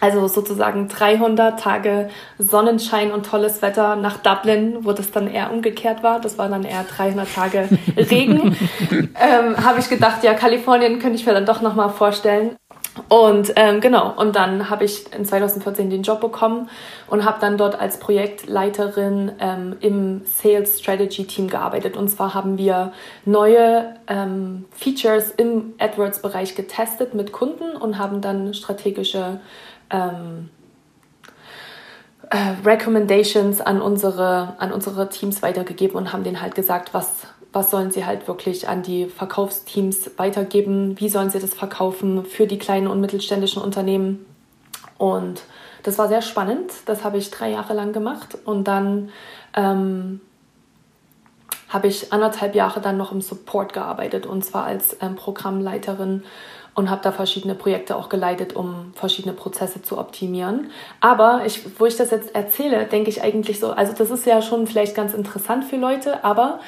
also 0.00 0.28
sozusagen 0.28 0.88
300 0.88 1.58
Tage 1.58 2.10
Sonnenschein 2.38 3.10
und 3.10 3.24
tolles 3.24 3.62
Wetter 3.62 3.96
nach 3.96 4.18
Dublin, 4.18 4.78
wo 4.82 4.92
das 4.92 5.12
dann 5.12 5.28
eher 5.28 5.50
umgekehrt 5.50 6.02
war. 6.02 6.20
Das 6.20 6.36
war 6.36 6.50
dann 6.50 6.64
eher 6.64 6.84
300 6.84 7.34
Tage 7.34 7.68
Regen. 7.96 8.54
ähm, 8.90 9.64
habe 9.64 9.80
ich 9.80 9.88
gedacht, 9.88 10.24
ja, 10.24 10.34
Kalifornien 10.34 10.98
könnte 10.98 11.16
ich 11.16 11.24
mir 11.24 11.32
dann 11.32 11.46
doch 11.46 11.62
nochmal 11.62 11.88
vorstellen. 11.88 12.56
Und 13.08 13.54
ähm, 13.56 13.80
genau, 13.80 14.12
und 14.16 14.36
dann 14.36 14.68
habe 14.68 14.84
ich 14.84 15.12
in 15.14 15.24
2014 15.24 15.88
den 15.88 16.02
Job 16.02 16.20
bekommen 16.20 16.68
und 17.08 17.24
habe 17.24 17.38
dann 17.40 17.56
dort 17.56 17.78
als 17.78 17.98
Projektleiterin 17.98 19.32
ähm, 19.38 19.76
im 19.80 20.22
Sales 20.26 20.78
Strategy 20.78 21.26
Team 21.26 21.48
gearbeitet. 21.48 21.96
Und 21.96 22.08
zwar 22.08 22.34
haben 22.34 22.58
wir 22.58 22.92
neue 23.24 23.94
ähm, 24.08 24.66
Features 24.72 25.30
im 25.30 25.72
AdWords-Bereich 25.78 26.54
getestet 26.54 27.14
mit 27.14 27.32
Kunden 27.32 27.76
und 27.76 27.98
haben 27.98 28.20
dann 28.20 28.52
strategische 28.52 29.40
ähm, 29.90 30.50
äh, 32.28 32.54
Recommendations 32.64 33.62
an 33.62 33.80
unsere, 33.80 34.54
an 34.58 34.70
unsere 34.70 35.08
Teams 35.08 35.42
weitergegeben 35.42 35.96
und 35.96 36.12
haben 36.12 36.24
denen 36.24 36.42
halt 36.42 36.54
gesagt, 36.54 36.92
was 36.92 37.26
was 37.52 37.70
sollen 37.70 37.90
sie 37.90 38.06
halt 38.06 38.28
wirklich 38.28 38.68
an 38.68 38.82
die 38.82 39.06
Verkaufsteams 39.06 40.12
weitergeben, 40.16 40.98
wie 40.98 41.08
sollen 41.08 41.30
sie 41.30 41.38
das 41.38 41.54
verkaufen 41.54 42.24
für 42.24 42.46
die 42.46 42.58
kleinen 42.58 42.86
und 42.86 43.00
mittelständischen 43.00 43.62
Unternehmen. 43.62 44.24
Und 44.96 45.42
das 45.82 45.98
war 45.98 46.08
sehr 46.08 46.22
spannend, 46.22 46.72
das 46.86 47.04
habe 47.04 47.18
ich 47.18 47.30
drei 47.30 47.50
Jahre 47.50 47.74
lang 47.74 47.92
gemacht. 47.92 48.38
Und 48.44 48.68
dann 48.68 49.10
ähm, 49.54 50.20
habe 51.68 51.88
ich 51.88 52.12
anderthalb 52.12 52.54
Jahre 52.54 52.80
dann 52.80 52.96
noch 52.96 53.12
im 53.12 53.20
Support 53.20 53.72
gearbeitet. 53.72 54.26
Und 54.26 54.44
zwar 54.44 54.64
als 54.64 54.96
ähm, 55.00 55.16
Programmleiterin 55.16 56.22
und 56.74 56.88
habe 56.88 57.02
da 57.02 57.12
verschiedene 57.12 57.54
Projekte 57.54 57.96
auch 57.96 58.08
geleitet, 58.08 58.56
um 58.56 58.92
verschiedene 58.94 59.34
Prozesse 59.34 59.82
zu 59.82 59.98
optimieren. 59.98 60.70
Aber 61.00 61.42
ich, 61.44 61.78
wo 61.78 61.86
ich 61.86 61.96
das 61.96 62.10
jetzt 62.10 62.34
erzähle, 62.34 62.86
denke 62.86 63.10
ich 63.10 63.22
eigentlich 63.22 63.60
so, 63.60 63.70
also 63.70 63.92
das 63.92 64.10
ist 64.10 64.24
ja 64.26 64.40
schon 64.40 64.66
vielleicht 64.66 64.94
ganz 64.94 65.12
interessant 65.12 65.64
für 65.64 65.76
Leute, 65.76 66.24
aber 66.24 66.60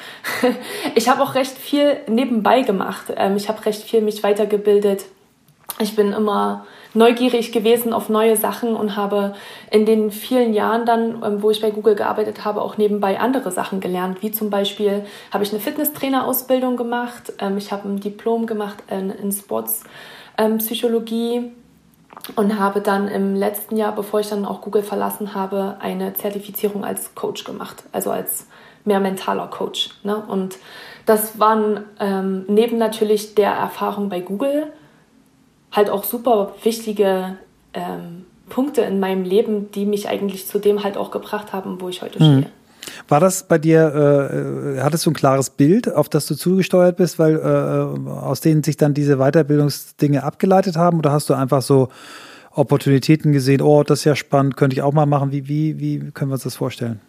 ich 0.95 1.09
habe 1.09 1.23
auch 1.23 1.33
recht 1.33 1.57
viel 1.57 1.97
nebenbei 2.07 2.61
gemacht. 2.61 3.05
Ähm, 3.15 3.35
ich 3.35 3.49
habe 3.49 3.65
recht 3.65 3.81
viel 3.81 4.01
mich 4.01 4.21
weitergebildet. 4.21 5.05
Ich 5.79 5.95
bin 5.95 6.13
immer 6.13 6.65
neugierig 6.95 7.51
gewesen 7.51 7.93
auf 7.93 8.09
neue 8.09 8.37
Sachen 8.37 8.75
und 8.75 8.95
habe 8.95 9.35
in 9.71 9.85
den 9.85 10.11
vielen 10.11 10.53
Jahren 10.53 10.85
dann, 10.85 11.23
ähm, 11.23 11.41
wo 11.41 11.49
ich 11.51 11.61
bei 11.61 11.71
Google 11.71 11.95
gearbeitet 11.95 12.45
habe, 12.45 12.61
auch 12.61 12.77
nebenbei 12.77 13.19
andere 13.19 13.51
Sachen 13.51 13.79
gelernt. 13.79 14.21
Wie 14.21 14.31
zum 14.31 14.49
Beispiel 14.49 15.03
habe 15.31 15.43
ich 15.43 15.51
eine 15.51 15.59
Fitnesstrainerausbildung 15.59 16.77
gemacht, 16.77 17.33
ähm, 17.39 17.57
ich 17.57 17.71
habe 17.71 17.89
ein 17.89 17.99
Diplom 17.99 18.45
gemacht 18.47 18.77
in, 18.89 19.31
Sportspsychologie 19.31 21.51
und 22.35 22.59
habe 22.59 22.81
dann 22.81 23.07
im 23.07 23.35
letzten 23.35 23.77
Jahr, 23.77 23.93
bevor 23.93 24.19
ich 24.19 24.29
dann 24.29 24.45
auch 24.45 24.61
Google 24.61 24.83
verlassen 24.83 25.35
habe, 25.35 25.77
eine 25.79 26.13
Zertifizierung 26.13 26.85
als 26.85 27.15
Coach 27.15 27.43
gemacht, 27.43 27.83
also 27.91 28.11
als 28.11 28.47
mehr 28.85 28.99
mentaler 28.99 29.47
Coach. 29.47 29.89
Ne? 30.03 30.23
Und 30.27 30.57
das 31.05 31.39
waren 31.39 31.83
ähm, 31.99 32.45
neben 32.47 32.77
natürlich 32.77 33.35
der 33.35 33.51
Erfahrung 33.51 34.09
bei 34.09 34.21
Google 34.21 34.71
halt 35.75 35.89
auch 35.89 36.03
super 36.03 36.53
wichtige 36.63 37.37
ähm, 37.73 38.25
Punkte 38.49 38.81
in 38.81 38.99
meinem 38.99 39.23
Leben, 39.23 39.71
die 39.71 39.85
mich 39.85 40.07
eigentlich 40.07 40.47
zu 40.47 40.59
dem 40.59 40.83
halt 40.83 40.97
auch 40.97 41.11
gebracht 41.11 41.53
haben, 41.53 41.81
wo 41.81 41.89
ich 41.89 42.01
heute 42.01 42.23
mhm. 42.23 42.37
stehe. 42.39 42.51
War 43.07 43.19
das 43.19 43.47
bei 43.47 43.57
dir, 43.57 44.75
äh, 44.77 44.81
hattest 44.81 45.05
du 45.05 45.11
ein 45.11 45.15
klares 45.15 45.49
Bild, 45.49 45.93
auf 45.93 46.07
das 46.07 46.27
du 46.27 46.35
zugesteuert 46.35 46.97
bist, 46.97 47.19
weil 47.19 47.35
äh, 47.35 48.09
aus 48.09 48.41
denen 48.41 48.63
sich 48.63 48.77
dann 48.77 48.93
diese 48.93 49.17
Weiterbildungsdinge 49.17 50.23
abgeleitet 50.23 50.77
haben? 50.77 50.99
Oder 50.99 51.11
hast 51.11 51.29
du 51.29 51.33
einfach 51.33 51.61
so 51.61 51.89
Opportunitäten 52.51 53.31
gesehen, 53.31 53.61
oh, 53.61 53.83
das 53.83 53.99
ist 53.99 54.05
ja 54.05 54.15
spannend, 54.15 54.55
könnte 54.55 54.75
ich 54.75 54.81
auch 54.81 54.93
mal 54.93 55.05
machen? 55.05 55.31
Wie, 55.31 55.47
wie, 55.47 55.79
wie 55.79 56.11
können 56.11 56.29
wir 56.29 56.35
uns 56.35 56.43
das 56.43 56.55
vorstellen? 56.55 57.01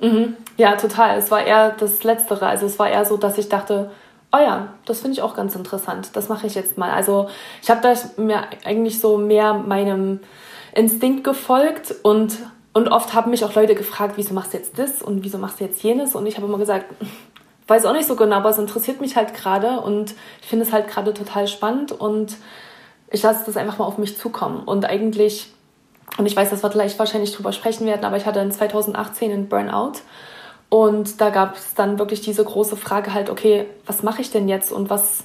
Mhm. 0.00 0.34
Ja, 0.56 0.76
total. 0.76 1.18
Es 1.18 1.30
war 1.30 1.44
eher 1.44 1.74
das 1.78 2.04
Letztere. 2.04 2.46
Also 2.46 2.66
es 2.66 2.78
war 2.78 2.88
eher 2.88 3.04
so, 3.04 3.16
dass 3.16 3.38
ich 3.38 3.48
dachte, 3.48 3.90
oh 4.34 4.40
ja, 4.40 4.68
das 4.84 5.00
finde 5.00 5.14
ich 5.14 5.22
auch 5.22 5.36
ganz 5.36 5.54
interessant, 5.54 6.10
das 6.14 6.28
mache 6.28 6.46
ich 6.46 6.54
jetzt 6.54 6.76
mal. 6.76 6.90
Also 6.90 7.28
ich 7.62 7.70
habe 7.70 7.80
da 7.80 7.94
mir 8.20 8.42
eigentlich 8.64 9.00
so 9.00 9.16
mehr 9.16 9.54
meinem 9.54 10.20
Instinkt 10.74 11.22
gefolgt 11.22 11.94
und, 12.02 12.38
und 12.72 12.88
oft 12.88 13.14
haben 13.14 13.30
mich 13.30 13.44
auch 13.44 13.54
Leute 13.54 13.74
gefragt, 13.74 14.14
wieso 14.16 14.34
machst 14.34 14.52
du 14.52 14.58
jetzt 14.58 14.78
das 14.78 15.02
und 15.02 15.22
wieso 15.22 15.38
machst 15.38 15.60
du 15.60 15.64
jetzt 15.64 15.82
jenes? 15.82 16.16
Und 16.16 16.26
ich 16.26 16.36
habe 16.36 16.46
immer 16.46 16.58
gesagt, 16.58 16.86
weiß 17.68 17.86
auch 17.86 17.92
nicht 17.92 18.08
so 18.08 18.16
genau, 18.16 18.36
aber 18.36 18.50
es 18.50 18.58
interessiert 18.58 19.00
mich 19.00 19.16
halt 19.16 19.34
gerade 19.34 19.80
und 19.80 20.14
ich 20.42 20.48
finde 20.48 20.64
es 20.64 20.72
halt 20.72 20.88
gerade 20.88 21.14
total 21.14 21.46
spannend 21.46 21.92
und 21.92 22.36
ich 23.10 23.22
lasse 23.22 23.44
das 23.46 23.56
einfach 23.56 23.78
mal 23.78 23.86
auf 23.86 23.98
mich 23.98 24.18
zukommen. 24.18 24.64
Und 24.64 24.84
eigentlich, 24.84 25.52
und 26.18 26.26
ich 26.26 26.34
weiß, 26.34 26.50
dass 26.50 26.62
wir 26.62 26.70
gleich 26.70 26.98
wahrscheinlich 26.98 27.32
drüber 27.32 27.52
sprechen 27.52 27.86
werden, 27.86 28.04
aber 28.04 28.16
ich 28.16 28.26
hatte 28.26 28.40
in 28.40 28.50
2018 28.50 29.30
einen 29.30 29.48
Burnout 29.48 30.00
und 30.74 31.20
da 31.20 31.30
gab 31.30 31.54
es 31.54 31.74
dann 31.74 32.00
wirklich 32.00 32.20
diese 32.20 32.42
große 32.42 32.76
Frage 32.76 33.14
halt, 33.14 33.30
okay, 33.30 33.66
was 33.86 34.02
mache 34.02 34.20
ich 34.20 34.32
denn 34.32 34.48
jetzt 34.48 34.72
und 34.72 34.90
was, 34.90 35.22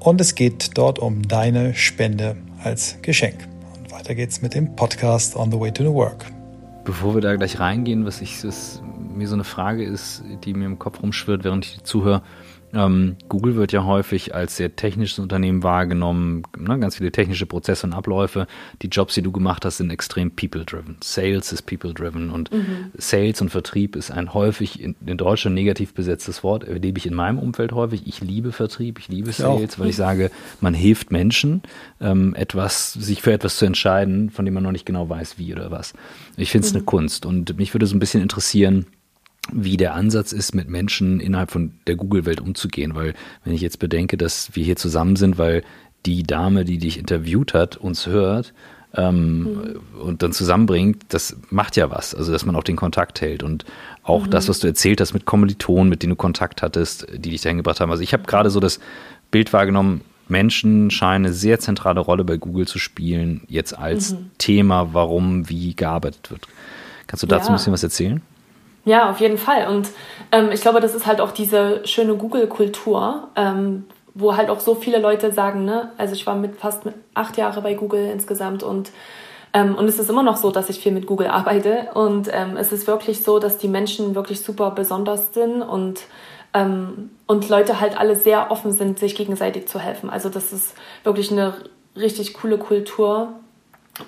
Und 0.00 0.20
es 0.20 0.34
geht 0.34 0.76
dort 0.76 0.98
um 0.98 1.28
deine 1.28 1.74
Spende 1.74 2.34
als 2.64 2.96
Geschenk. 3.02 3.46
Weiter 4.08 4.14
geht's 4.14 4.40
mit 4.40 4.54
dem 4.54 4.74
Podcast 4.74 5.36
On 5.36 5.52
the 5.52 5.60
Way 5.60 5.70
to 5.70 5.82
the 5.82 5.90
Work. 5.90 6.24
Bevor 6.82 7.12
wir 7.12 7.20
da 7.20 7.36
gleich 7.36 7.60
reingehen, 7.60 8.06
was 8.06 8.22
ich, 8.22 8.42
was 8.42 8.80
mir 9.14 9.28
so 9.28 9.34
eine 9.34 9.44
Frage 9.44 9.84
ist, 9.84 10.24
die 10.44 10.54
mir 10.54 10.64
im 10.64 10.78
Kopf 10.78 11.02
rumschwirrt, 11.02 11.44
während 11.44 11.66
ich 11.66 11.84
zuhöre, 11.84 12.22
ähm, 12.74 13.16
Google 13.28 13.56
wird 13.56 13.72
ja 13.72 13.84
häufig 13.84 14.34
als 14.34 14.56
sehr 14.56 14.76
technisches 14.76 15.18
Unternehmen 15.18 15.62
wahrgenommen, 15.62 16.42
ne, 16.56 16.78
ganz 16.78 16.96
viele 16.96 17.10
technische 17.10 17.46
Prozesse 17.46 17.86
und 17.86 17.94
Abläufe. 17.94 18.46
Die 18.82 18.88
Jobs, 18.88 19.14
die 19.14 19.22
du 19.22 19.32
gemacht 19.32 19.64
hast, 19.64 19.78
sind 19.78 19.90
extrem 19.90 20.30
people-driven. 20.30 20.96
Sales 21.02 21.52
ist 21.52 21.62
people-driven 21.62 22.30
und 22.30 22.52
mhm. 22.52 22.92
Sales 22.96 23.40
und 23.40 23.50
Vertrieb 23.50 23.96
ist 23.96 24.10
ein 24.10 24.34
häufig 24.34 24.82
in, 24.82 24.94
in, 25.06 25.16
Deutschland 25.16 25.54
negativ 25.54 25.94
besetztes 25.94 26.42
Wort. 26.42 26.64
Erlebe 26.64 26.98
ich 26.98 27.06
in 27.06 27.14
meinem 27.14 27.38
Umfeld 27.38 27.72
häufig. 27.72 28.06
Ich 28.06 28.20
liebe 28.20 28.52
Vertrieb, 28.52 28.98
ich 28.98 29.08
liebe 29.08 29.32
Sales, 29.32 29.76
ja. 29.76 29.78
weil 29.78 29.88
ich 29.88 29.96
sage, 29.96 30.30
man 30.60 30.74
hilft 30.74 31.10
Menschen, 31.10 31.62
ähm, 32.00 32.34
etwas, 32.34 32.92
sich 32.92 33.22
für 33.22 33.32
etwas 33.32 33.56
zu 33.56 33.64
entscheiden, 33.64 34.30
von 34.30 34.44
dem 34.44 34.54
man 34.54 34.62
noch 34.62 34.72
nicht 34.72 34.86
genau 34.86 35.08
weiß, 35.08 35.38
wie 35.38 35.52
oder 35.52 35.70
was. 35.70 35.94
Ich 36.36 36.50
finde 36.50 36.66
es 36.66 36.72
mhm. 36.72 36.78
eine 36.78 36.84
Kunst 36.84 37.24
und 37.24 37.56
mich 37.56 37.72
würde 37.72 37.86
so 37.86 37.96
ein 37.96 38.00
bisschen 38.00 38.22
interessieren, 38.22 38.86
wie 39.52 39.76
der 39.76 39.94
Ansatz 39.94 40.32
ist, 40.32 40.54
mit 40.54 40.68
Menschen 40.68 41.20
innerhalb 41.20 41.50
von 41.50 41.72
der 41.86 41.96
Google-Welt 41.96 42.40
umzugehen. 42.40 42.94
Weil 42.94 43.14
wenn 43.44 43.54
ich 43.54 43.60
jetzt 43.60 43.78
bedenke, 43.78 44.16
dass 44.16 44.54
wir 44.54 44.64
hier 44.64 44.76
zusammen 44.76 45.16
sind, 45.16 45.38
weil 45.38 45.62
die 46.06 46.22
Dame, 46.22 46.64
die 46.64 46.78
dich 46.78 46.98
interviewt 46.98 47.54
hat, 47.54 47.76
uns 47.76 48.06
hört 48.06 48.52
ähm, 48.94 49.42
mhm. 49.42 50.00
und 50.00 50.22
dann 50.22 50.32
zusammenbringt, 50.32 51.02
das 51.08 51.36
macht 51.50 51.76
ja 51.76 51.90
was. 51.90 52.14
Also 52.14 52.32
dass 52.32 52.44
man 52.44 52.56
auch 52.56 52.62
den 52.62 52.76
Kontakt 52.76 53.20
hält 53.20 53.42
und 53.42 53.64
auch 54.02 54.26
mhm. 54.26 54.30
das, 54.30 54.48
was 54.48 54.58
du 54.60 54.66
erzählt 54.66 55.00
hast 55.00 55.14
mit 55.14 55.24
Kommilitonen, 55.24 55.88
mit 55.88 56.02
denen 56.02 56.10
du 56.10 56.16
Kontakt 56.16 56.62
hattest, 56.62 57.06
die 57.12 57.30
dich 57.30 57.40
dahin 57.40 57.58
gebracht 57.58 57.80
haben. 57.80 57.90
Also 57.90 58.02
ich 58.02 58.12
habe 58.12 58.24
gerade 58.24 58.50
so 58.50 58.60
das 58.60 58.80
Bild 59.30 59.52
wahrgenommen, 59.52 60.02
Menschen 60.28 60.90
scheinen 60.90 61.26
eine 61.26 61.34
sehr 61.34 61.58
zentrale 61.58 62.00
Rolle 62.00 62.22
bei 62.22 62.36
Google 62.36 62.66
zu 62.66 62.78
spielen, 62.78 63.42
jetzt 63.48 63.76
als 63.76 64.12
mhm. 64.12 64.30
Thema, 64.36 64.92
warum, 64.92 65.48
wie 65.48 65.74
gearbeitet 65.74 66.30
wird. 66.30 66.46
Kannst 67.06 67.22
du 67.22 67.26
dazu 67.26 67.46
ja. 67.46 67.50
ein 67.50 67.56
bisschen 67.56 67.72
was 67.72 67.82
erzählen? 67.82 68.20
Ja, 68.88 69.10
auf 69.10 69.20
jeden 69.20 69.36
Fall. 69.36 69.68
Und 69.68 69.90
ähm, 70.32 70.50
ich 70.50 70.62
glaube, 70.62 70.80
das 70.80 70.94
ist 70.94 71.06
halt 71.06 71.20
auch 71.20 71.30
diese 71.30 71.86
schöne 71.86 72.14
Google-Kultur, 72.14 73.28
ähm, 73.36 73.84
wo 74.14 74.34
halt 74.34 74.48
auch 74.48 74.60
so 74.60 74.74
viele 74.74 74.98
Leute 74.98 75.30
sagen, 75.30 75.66
ne, 75.66 75.92
also 75.98 76.14
ich 76.14 76.26
war 76.26 76.34
mit 76.34 76.56
fast 76.56 76.84
acht 77.12 77.36
Jahre 77.36 77.60
bei 77.60 77.74
Google 77.74 78.10
insgesamt 78.10 78.62
und 78.62 78.90
ähm, 79.52 79.74
und 79.74 79.86
es 79.88 79.98
ist 79.98 80.08
immer 80.08 80.22
noch 80.22 80.38
so, 80.38 80.50
dass 80.50 80.70
ich 80.70 80.78
viel 80.80 80.92
mit 80.92 81.06
Google 81.06 81.26
arbeite 81.26 81.90
und 81.92 82.30
ähm, 82.32 82.56
es 82.56 82.72
ist 82.72 82.86
wirklich 82.86 83.22
so, 83.22 83.38
dass 83.38 83.58
die 83.58 83.68
Menschen 83.68 84.14
wirklich 84.14 84.40
super 84.42 84.70
besonders 84.70 85.34
sind 85.34 85.60
und 85.60 86.00
ähm, 86.54 87.10
und 87.26 87.46
Leute 87.50 87.80
halt 87.80 87.98
alle 87.98 88.16
sehr 88.16 88.50
offen 88.50 88.72
sind, 88.72 88.98
sich 88.98 89.14
gegenseitig 89.14 89.68
zu 89.68 89.78
helfen. 89.78 90.08
Also 90.08 90.30
das 90.30 90.54
ist 90.54 90.74
wirklich 91.04 91.30
eine 91.30 91.54
richtig 91.94 92.32
coole 92.32 92.56
Kultur, 92.56 93.34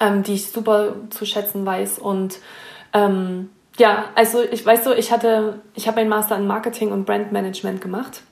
ähm, 0.00 0.22
die 0.22 0.34
ich 0.34 0.50
super 0.50 0.94
zu 1.10 1.26
schätzen 1.26 1.66
weiß 1.66 1.98
und 1.98 2.38
ähm, 2.94 3.50
ja, 3.78 4.06
also 4.14 4.42
ich 4.42 4.64
weiß 4.64 4.84
so, 4.84 4.92
ich 4.92 5.12
hatte, 5.12 5.60
ich 5.74 5.88
habe 5.88 6.00
einen 6.00 6.10
Master 6.10 6.36
in 6.36 6.46
Marketing 6.46 6.92
und 6.92 7.06
Brandmanagement 7.06 7.80
gemacht. 7.80 8.22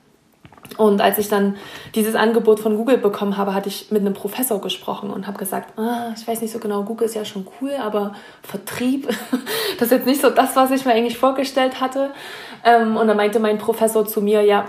Und 0.77 1.01
als 1.01 1.17
ich 1.17 1.29
dann 1.29 1.57
dieses 1.95 2.15
Angebot 2.15 2.59
von 2.59 2.77
Google 2.77 2.97
bekommen 2.97 3.37
habe, 3.37 3.53
hatte 3.53 3.69
ich 3.69 3.89
mit 3.91 4.01
einem 4.01 4.13
Professor 4.13 4.61
gesprochen 4.61 5.09
und 5.09 5.25
habe 5.25 5.39
gesagt, 5.39 5.77
ah, 5.79 6.13
ich 6.15 6.27
weiß 6.27 6.41
nicht 6.41 6.51
so 6.51 6.59
genau, 6.59 6.83
Google 6.83 7.07
ist 7.07 7.15
ja 7.15 7.25
schon 7.25 7.47
cool, 7.59 7.71
aber 7.81 8.13
Vertrieb, 8.43 9.07
das 9.79 9.87
ist 9.87 9.91
jetzt 9.91 10.05
nicht 10.05 10.21
so 10.21 10.29
das, 10.29 10.55
was 10.55 10.71
ich 10.71 10.85
mir 10.85 10.93
eigentlich 10.93 11.17
vorgestellt 11.17 11.81
hatte. 11.81 12.11
Ähm, 12.63 12.97
und 12.97 13.07
dann 13.07 13.17
meinte 13.17 13.39
mein 13.39 13.57
Professor 13.57 14.05
zu 14.05 14.21
mir, 14.21 14.41
ja, 14.41 14.65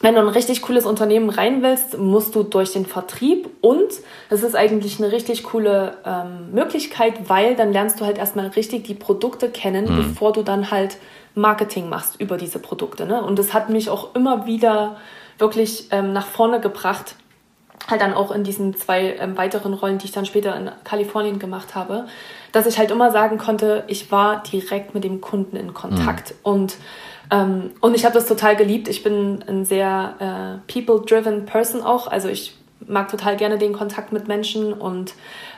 wenn 0.00 0.14
du 0.14 0.20
ein 0.20 0.28
richtig 0.28 0.62
cooles 0.62 0.86
Unternehmen 0.86 1.28
rein 1.28 1.62
willst, 1.62 1.98
musst 1.98 2.34
du 2.34 2.44
durch 2.44 2.72
den 2.72 2.86
Vertrieb 2.86 3.48
und 3.60 3.88
es 4.30 4.42
ist 4.42 4.54
eigentlich 4.54 5.00
eine 5.00 5.10
richtig 5.10 5.42
coole 5.42 5.96
ähm, 6.04 6.52
Möglichkeit, 6.52 7.28
weil 7.28 7.56
dann 7.56 7.72
lernst 7.72 8.00
du 8.00 8.04
halt 8.04 8.18
erstmal 8.18 8.46
richtig 8.48 8.84
die 8.84 8.94
Produkte 8.94 9.50
kennen, 9.50 9.92
mhm. 9.92 9.96
bevor 9.96 10.32
du 10.32 10.42
dann 10.42 10.70
halt 10.70 10.98
Marketing 11.34 11.88
machst 11.88 12.20
über 12.20 12.36
diese 12.36 12.58
Produkte. 12.58 13.06
Ne? 13.06 13.22
Und 13.22 13.38
das 13.38 13.54
hat 13.54 13.70
mich 13.70 13.90
auch 13.90 14.14
immer 14.14 14.46
wieder 14.46 14.96
wirklich 15.38 15.88
ähm, 15.90 16.12
nach 16.12 16.26
vorne 16.26 16.60
gebracht, 16.60 17.16
halt 17.88 18.00
dann 18.00 18.14
auch 18.14 18.30
in 18.30 18.44
diesen 18.44 18.76
zwei 18.76 19.16
ähm, 19.18 19.36
weiteren 19.36 19.74
Rollen, 19.74 19.98
die 19.98 20.06
ich 20.06 20.12
dann 20.12 20.26
später 20.26 20.54
in 20.56 20.70
Kalifornien 20.84 21.38
gemacht 21.38 21.74
habe, 21.74 22.06
dass 22.52 22.66
ich 22.66 22.78
halt 22.78 22.90
immer 22.90 23.10
sagen 23.10 23.38
konnte, 23.38 23.84
ich 23.88 24.12
war 24.12 24.42
direkt 24.42 24.94
mit 24.94 25.04
dem 25.04 25.20
Kunden 25.20 25.56
in 25.56 25.74
Kontakt 25.74 26.30
mhm. 26.30 26.36
und 26.42 26.76
ähm, 27.30 27.70
und 27.80 27.94
ich 27.94 28.04
habe 28.04 28.14
das 28.14 28.26
total 28.26 28.56
geliebt. 28.56 28.88
Ich 28.88 29.02
bin 29.02 29.44
ein 29.46 29.64
sehr 29.64 30.60
äh, 30.68 30.72
people-driven 30.72 31.46
Person 31.46 31.82
auch. 31.82 32.06
Also 32.06 32.28
ich 32.28 32.56
mag 32.86 33.10
total 33.10 33.36
gerne 33.36 33.58
den 33.58 33.72
Kontakt 33.72 34.12
mit 34.12 34.28
Menschen 34.28 34.72
und 34.72 35.14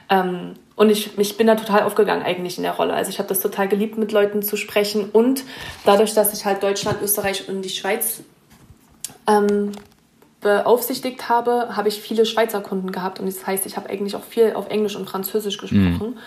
ähm, 0.08 0.54
und 0.80 0.88
ich, 0.88 1.18
ich 1.18 1.36
bin 1.36 1.46
da 1.46 1.56
total 1.56 1.82
aufgegangen 1.82 2.22
eigentlich 2.22 2.56
in 2.56 2.62
der 2.62 2.72
Rolle. 2.72 2.94
Also 2.94 3.10
ich 3.10 3.18
habe 3.18 3.28
das 3.28 3.40
total 3.40 3.68
geliebt, 3.68 3.98
mit 3.98 4.12
Leuten 4.12 4.42
zu 4.42 4.56
sprechen. 4.56 5.10
Und 5.10 5.44
dadurch, 5.84 6.14
dass 6.14 6.32
ich 6.32 6.46
halt 6.46 6.62
Deutschland, 6.62 7.02
Österreich 7.02 7.50
und 7.50 7.60
die 7.60 7.68
Schweiz 7.68 8.22
ähm, 9.26 9.72
beaufsichtigt 10.40 11.28
habe, 11.28 11.76
habe 11.76 11.88
ich 11.88 12.00
viele 12.00 12.24
Schweizer 12.24 12.62
Kunden 12.62 12.92
gehabt. 12.92 13.20
Und 13.20 13.26
das 13.26 13.46
heißt, 13.46 13.66
ich 13.66 13.76
habe 13.76 13.90
eigentlich 13.90 14.16
auch 14.16 14.24
viel 14.24 14.54
auf 14.54 14.70
Englisch 14.70 14.96
und 14.96 15.06
Französisch 15.06 15.58
gesprochen. 15.58 16.14
Mhm. 16.14 16.18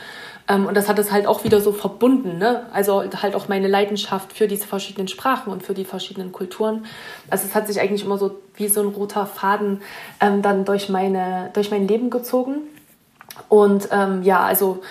Ähm, 0.48 0.66
und 0.66 0.76
das 0.76 0.90
hat 0.90 1.00
es 1.00 1.12
halt 1.12 1.26
auch 1.26 1.44
wieder 1.44 1.62
so 1.62 1.72
verbunden. 1.72 2.38
Ne? 2.38 2.66
Also 2.74 3.04
halt 3.22 3.36
auch 3.36 3.48
meine 3.48 3.68
Leidenschaft 3.68 4.34
für 4.34 4.48
diese 4.48 4.68
verschiedenen 4.68 5.08
Sprachen 5.08 5.52
und 5.52 5.64
für 5.64 5.74
die 5.74 5.86
verschiedenen 5.86 6.32
Kulturen. 6.32 6.86
Also 7.30 7.46
es 7.48 7.56
hat 7.56 7.68
sich 7.68 7.80
eigentlich 7.80 8.04
immer 8.04 8.18
so 8.18 8.40
wie 8.56 8.68
so 8.68 8.82
ein 8.82 8.88
roter 8.88 9.26
Faden 9.26 9.82
ähm, 10.20 10.42
dann 10.42 10.66
durch, 10.66 10.90
meine, 10.90 11.50
durch 11.54 11.72
mein 11.72 11.88
Leben 11.88 12.10
gezogen. 12.10 12.62
Und 13.50 13.88
ähm, 13.92 14.24
ja, 14.24 14.42
also 14.42 14.82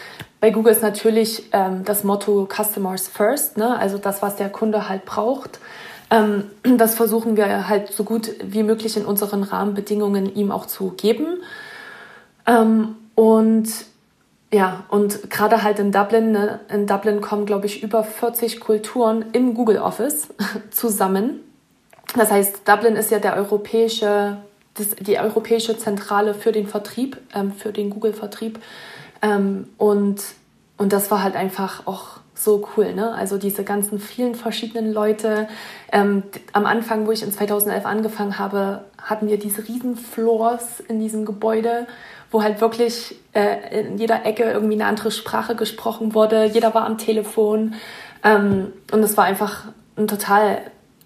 bei 0.41 0.51
Google 0.51 0.73
ist 0.73 0.83
natürlich 0.83 1.45
ähm, 1.53 1.85
das 1.85 2.03
Motto 2.03 2.49
Customers 2.53 3.07
First, 3.07 3.57
ne? 3.57 3.79
also 3.79 3.99
das, 3.99 4.23
was 4.23 4.37
der 4.37 4.49
Kunde 4.49 4.89
halt 4.89 5.05
braucht. 5.05 5.61
Ähm, 6.11 6.51
das 6.79 6.95
versuchen 6.95 7.37
wir 7.37 7.69
halt 7.69 7.93
so 7.93 8.05
gut 8.05 8.31
wie 8.43 8.63
möglich 8.63 8.97
in 8.97 9.05
unseren 9.05 9.45
Rahmenbedingungen 9.45 10.35
ihm 10.35 10.51
auch 10.51 10.67
zu 10.67 10.91
geben. 10.91 11.43
Ähm, 12.47 12.97
und 13.15 13.69
ja, 14.53 14.85
und 14.89 15.31
gerade 15.31 15.63
halt 15.63 15.79
in 15.79 15.93
Dublin, 15.93 16.33
ne, 16.33 16.61
in 16.69 16.87
Dublin 16.87 17.23
kommen, 17.23 17.47
glaube 17.47 17.67
ich, 17.67 17.83
über 17.83 18.05
40 18.05 18.61
Kulturen 18.61 19.25
im 19.33 19.55
Google 19.55 19.79
Office 19.79 20.29
zusammen. 20.71 21.41
Das 22.15 22.31
heißt, 22.31 22.69
Dublin 22.69 22.97
ist 22.97 23.11
ja 23.11 23.19
der 23.19 23.37
europäische, 23.37 24.37
das, 24.75 24.91
die 24.97 25.19
europäische 25.19 25.79
Zentrale 25.79 26.35
für 26.35 26.53
den 26.53 26.67
Vertrieb, 26.67 27.17
ähm, 27.35 27.53
für 27.53 27.73
den 27.73 27.89
Google-Vertrieb. 27.89 28.61
Ähm, 29.23 29.69
und, 29.79 30.21
und 30.77 30.93
das 30.93 31.11
war 31.11 31.23
halt 31.23 31.35
einfach 31.35 31.87
auch 31.87 32.21
so 32.43 32.69
cool, 32.77 32.95
ne? 32.95 33.15
Also 33.15 33.39
diese 33.39 33.65
ganzen 33.65 33.99
vielen 33.99 34.35
verschiedenen 34.35 34.93
Leute. 34.93 35.49
Ähm, 35.91 36.23
am 36.53 36.67
Anfang, 36.67 37.07
wo 37.07 37.13
ich 37.13 37.23
in 37.23 37.33
2011 37.33 37.87
angefangen 37.87 38.39
habe, 38.39 38.85
hatten 39.03 39.29
wir 39.29 39.39
diese 39.39 39.67
riesen 39.67 39.97
Floors 39.97 40.81
in 40.81 41.01
diesem 41.01 41.25
Gebäude 41.25 41.87
wo 42.33 42.43
halt 42.43 42.61
wirklich 42.61 43.15
äh, 43.35 43.81
in 43.81 43.99
jeder 43.99 44.25
Ecke 44.25 44.45
irgendwie 44.45 44.75
eine 44.75 44.87
andere 44.87 45.11
Sprache 45.11 45.55
gesprochen 45.55 46.15
wurde. 46.15 46.47
Jeder 46.47 46.75
war 46.75 46.87
am 46.87 46.99
Telefon. 46.99 47.75
Ähm, 48.25 48.73
und 48.91 49.03
es 49.03 49.17
war 49.17 49.25
einfach 49.25 49.67
ein 49.97 50.09
total 50.09 50.59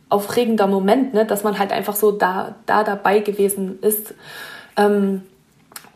aufregender 0.09 0.69
Moment, 0.69 1.15
ne? 1.15 1.27
dass 1.27 1.43
man 1.43 1.59
halt 1.59 1.73
einfach 1.73 1.97
so 1.97 2.13
da, 2.13 2.55
da 2.67 2.85
dabei 2.85 3.19
gewesen 3.19 3.81
ist. 3.83 4.15
Ähm, 4.77 5.23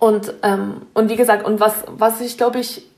und, 0.00 0.35
ähm, 0.42 0.83
und 0.94 1.09
wie 1.09 1.16
gesagt, 1.16 1.44
und 1.44 1.61
was, 1.61 1.85
was 1.87 2.20
ich 2.20 2.37
glaube 2.37 2.59
ich 2.59 2.89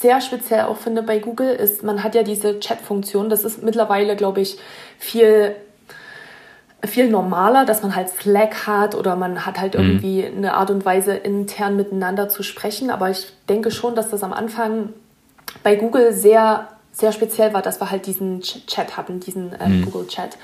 sehr 0.00 0.20
speziell 0.20 0.64
auch 0.64 0.76
finde 0.76 1.02
bei 1.02 1.18
Google 1.18 1.54
ist, 1.54 1.82
man 1.82 2.02
hat 2.02 2.14
ja 2.14 2.22
diese 2.22 2.60
Chat-Funktion. 2.60 3.28
Das 3.28 3.44
ist 3.44 3.62
mittlerweile, 3.62 4.16
glaube 4.16 4.40
ich, 4.40 4.58
viel 4.98 5.56
viel 6.84 7.08
normaler, 7.08 7.64
dass 7.64 7.82
man 7.82 7.96
halt 7.96 8.10
Slack 8.10 8.66
hat 8.66 8.94
oder 8.94 9.16
man 9.16 9.46
hat 9.46 9.58
halt 9.58 9.74
mhm. 9.74 9.80
irgendwie 9.80 10.24
eine 10.24 10.54
Art 10.54 10.70
und 10.70 10.84
Weise, 10.84 11.14
intern 11.14 11.76
miteinander 11.76 12.28
zu 12.28 12.42
sprechen. 12.42 12.90
Aber 12.90 13.10
ich 13.10 13.32
denke 13.48 13.70
schon, 13.70 13.94
dass 13.94 14.10
das 14.10 14.22
am 14.22 14.32
Anfang 14.32 14.90
bei 15.62 15.74
Google 15.76 16.12
sehr, 16.12 16.68
sehr 16.92 17.12
speziell 17.12 17.54
war, 17.54 17.62
dass 17.62 17.80
wir 17.80 17.90
halt 17.90 18.06
diesen 18.06 18.40
Chat 18.40 18.96
hatten, 18.96 19.20
diesen 19.20 19.52
äh, 19.54 19.68
mhm. 19.68 19.84
Google 19.86 20.06
Chat. 20.06 20.36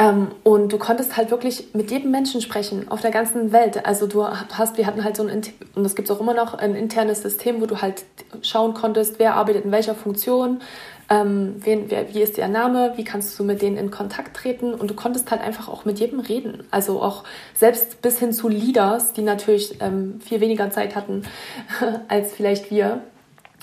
Ähm, 0.00 0.28
und 0.44 0.72
du 0.72 0.78
konntest 0.78 1.18
halt 1.18 1.30
wirklich 1.30 1.74
mit 1.74 1.90
jedem 1.90 2.10
Menschen 2.10 2.40
sprechen 2.40 2.90
auf 2.90 3.02
der 3.02 3.10
ganzen 3.10 3.52
Welt. 3.52 3.84
Also 3.84 4.06
du 4.06 4.26
hast, 4.26 4.78
wir 4.78 4.86
hatten 4.86 5.04
halt 5.04 5.14
so 5.14 5.26
ein, 5.26 5.42
und 5.74 5.84
das 5.84 5.94
gibt 5.94 6.08
es 6.08 6.16
auch 6.16 6.20
immer 6.20 6.32
noch, 6.32 6.54
ein 6.54 6.74
internes 6.74 7.20
System, 7.20 7.60
wo 7.60 7.66
du 7.66 7.82
halt 7.82 8.04
schauen 8.40 8.72
konntest, 8.72 9.18
wer 9.18 9.34
arbeitet 9.34 9.66
in 9.66 9.72
welcher 9.72 9.94
Funktion, 9.94 10.62
ähm, 11.10 11.56
wen, 11.58 11.90
wer, 11.90 12.14
wie 12.14 12.22
ist 12.22 12.38
der 12.38 12.48
Name, 12.48 12.94
wie 12.96 13.04
kannst 13.04 13.38
du 13.38 13.44
mit 13.44 13.60
denen 13.60 13.76
in 13.76 13.90
Kontakt 13.90 14.34
treten 14.34 14.72
und 14.72 14.90
du 14.90 14.94
konntest 14.94 15.30
halt 15.30 15.42
einfach 15.42 15.68
auch 15.68 15.84
mit 15.84 16.00
jedem 16.00 16.20
reden. 16.20 16.64
Also 16.70 17.02
auch 17.02 17.24
selbst 17.54 18.00
bis 18.00 18.18
hin 18.18 18.32
zu 18.32 18.48
Leaders, 18.48 19.12
die 19.12 19.22
natürlich 19.22 19.82
ähm, 19.82 20.18
viel 20.22 20.40
weniger 20.40 20.70
Zeit 20.70 20.96
hatten 20.96 21.24
als 22.08 22.32
vielleicht 22.32 22.70
wir, 22.70 23.02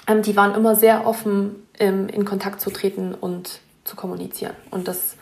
ähm, 0.08 0.22
die 0.22 0.36
waren 0.36 0.54
immer 0.54 0.76
sehr 0.76 1.08
offen, 1.08 1.64
ähm, 1.80 2.08
in 2.10 2.26
Kontakt 2.26 2.62
zu 2.62 2.70
treten 2.70 3.16
und 3.16 3.60
zu 3.86 3.96
kommunizieren. 3.96 4.54
Und 4.70 4.88
das 4.88 5.16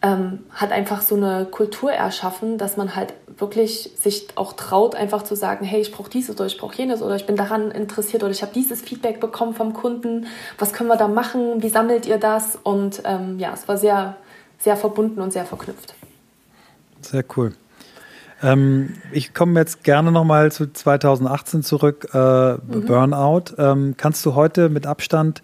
ähm, 0.00 0.40
hat 0.50 0.70
einfach 0.70 1.02
so 1.02 1.16
eine 1.16 1.46
Kultur 1.46 1.92
erschaffen, 1.92 2.56
dass 2.56 2.76
man 2.76 2.94
halt 2.94 3.14
wirklich 3.36 3.90
sich 3.96 4.28
auch 4.36 4.52
traut, 4.52 4.94
einfach 4.94 5.22
zu 5.22 5.34
sagen, 5.34 5.64
hey, 5.64 5.80
ich 5.80 5.92
brauche 5.92 6.10
dieses 6.10 6.36
oder 6.36 6.46
ich 6.46 6.58
brauche 6.58 6.76
jenes 6.76 7.02
oder 7.02 7.16
ich 7.16 7.26
bin 7.26 7.36
daran 7.36 7.70
interessiert 7.70 8.22
oder 8.22 8.30
ich 8.30 8.42
habe 8.42 8.52
dieses 8.54 8.80
Feedback 8.80 9.20
bekommen 9.20 9.54
vom 9.54 9.72
Kunden. 9.72 10.26
Was 10.58 10.72
können 10.72 10.88
wir 10.88 10.96
da 10.96 11.08
machen? 11.08 11.62
Wie 11.62 11.68
sammelt 11.68 12.06
ihr 12.06 12.18
das? 12.18 12.56
Und 12.62 13.02
ähm, 13.04 13.38
ja, 13.38 13.52
es 13.52 13.66
war 13.66 13.76
sehr, 13.76 14.16
sehr 14.58 14.76
verbunden 14.76 15.20
und 15.20 15.32
sehr 15.32 15.44
verknüpft. 15.44 15.94
Sehr 17.00 17.24
cool. 17.36 17.54
Ähm, 18.40 18.94
ich 19.10 19.34
komme 19.34 19.58
jetzt 19.58 19.82
gerne 19.82 20.12
nochmal 20.12 20.52
zu 20.52 20.72
2018 20.72 21.64
zurück, 21.64 22.08
äh, 22.14 22.52
mhm. 22.52 22.86
Burnout. 22.86 23.54
Ähm, 23.58 23.94
kannst 23.96 24.24
du 24.24 24.36
heute 24.36 24.68
mit 24.68 24.86
Abstand 24.86 25.42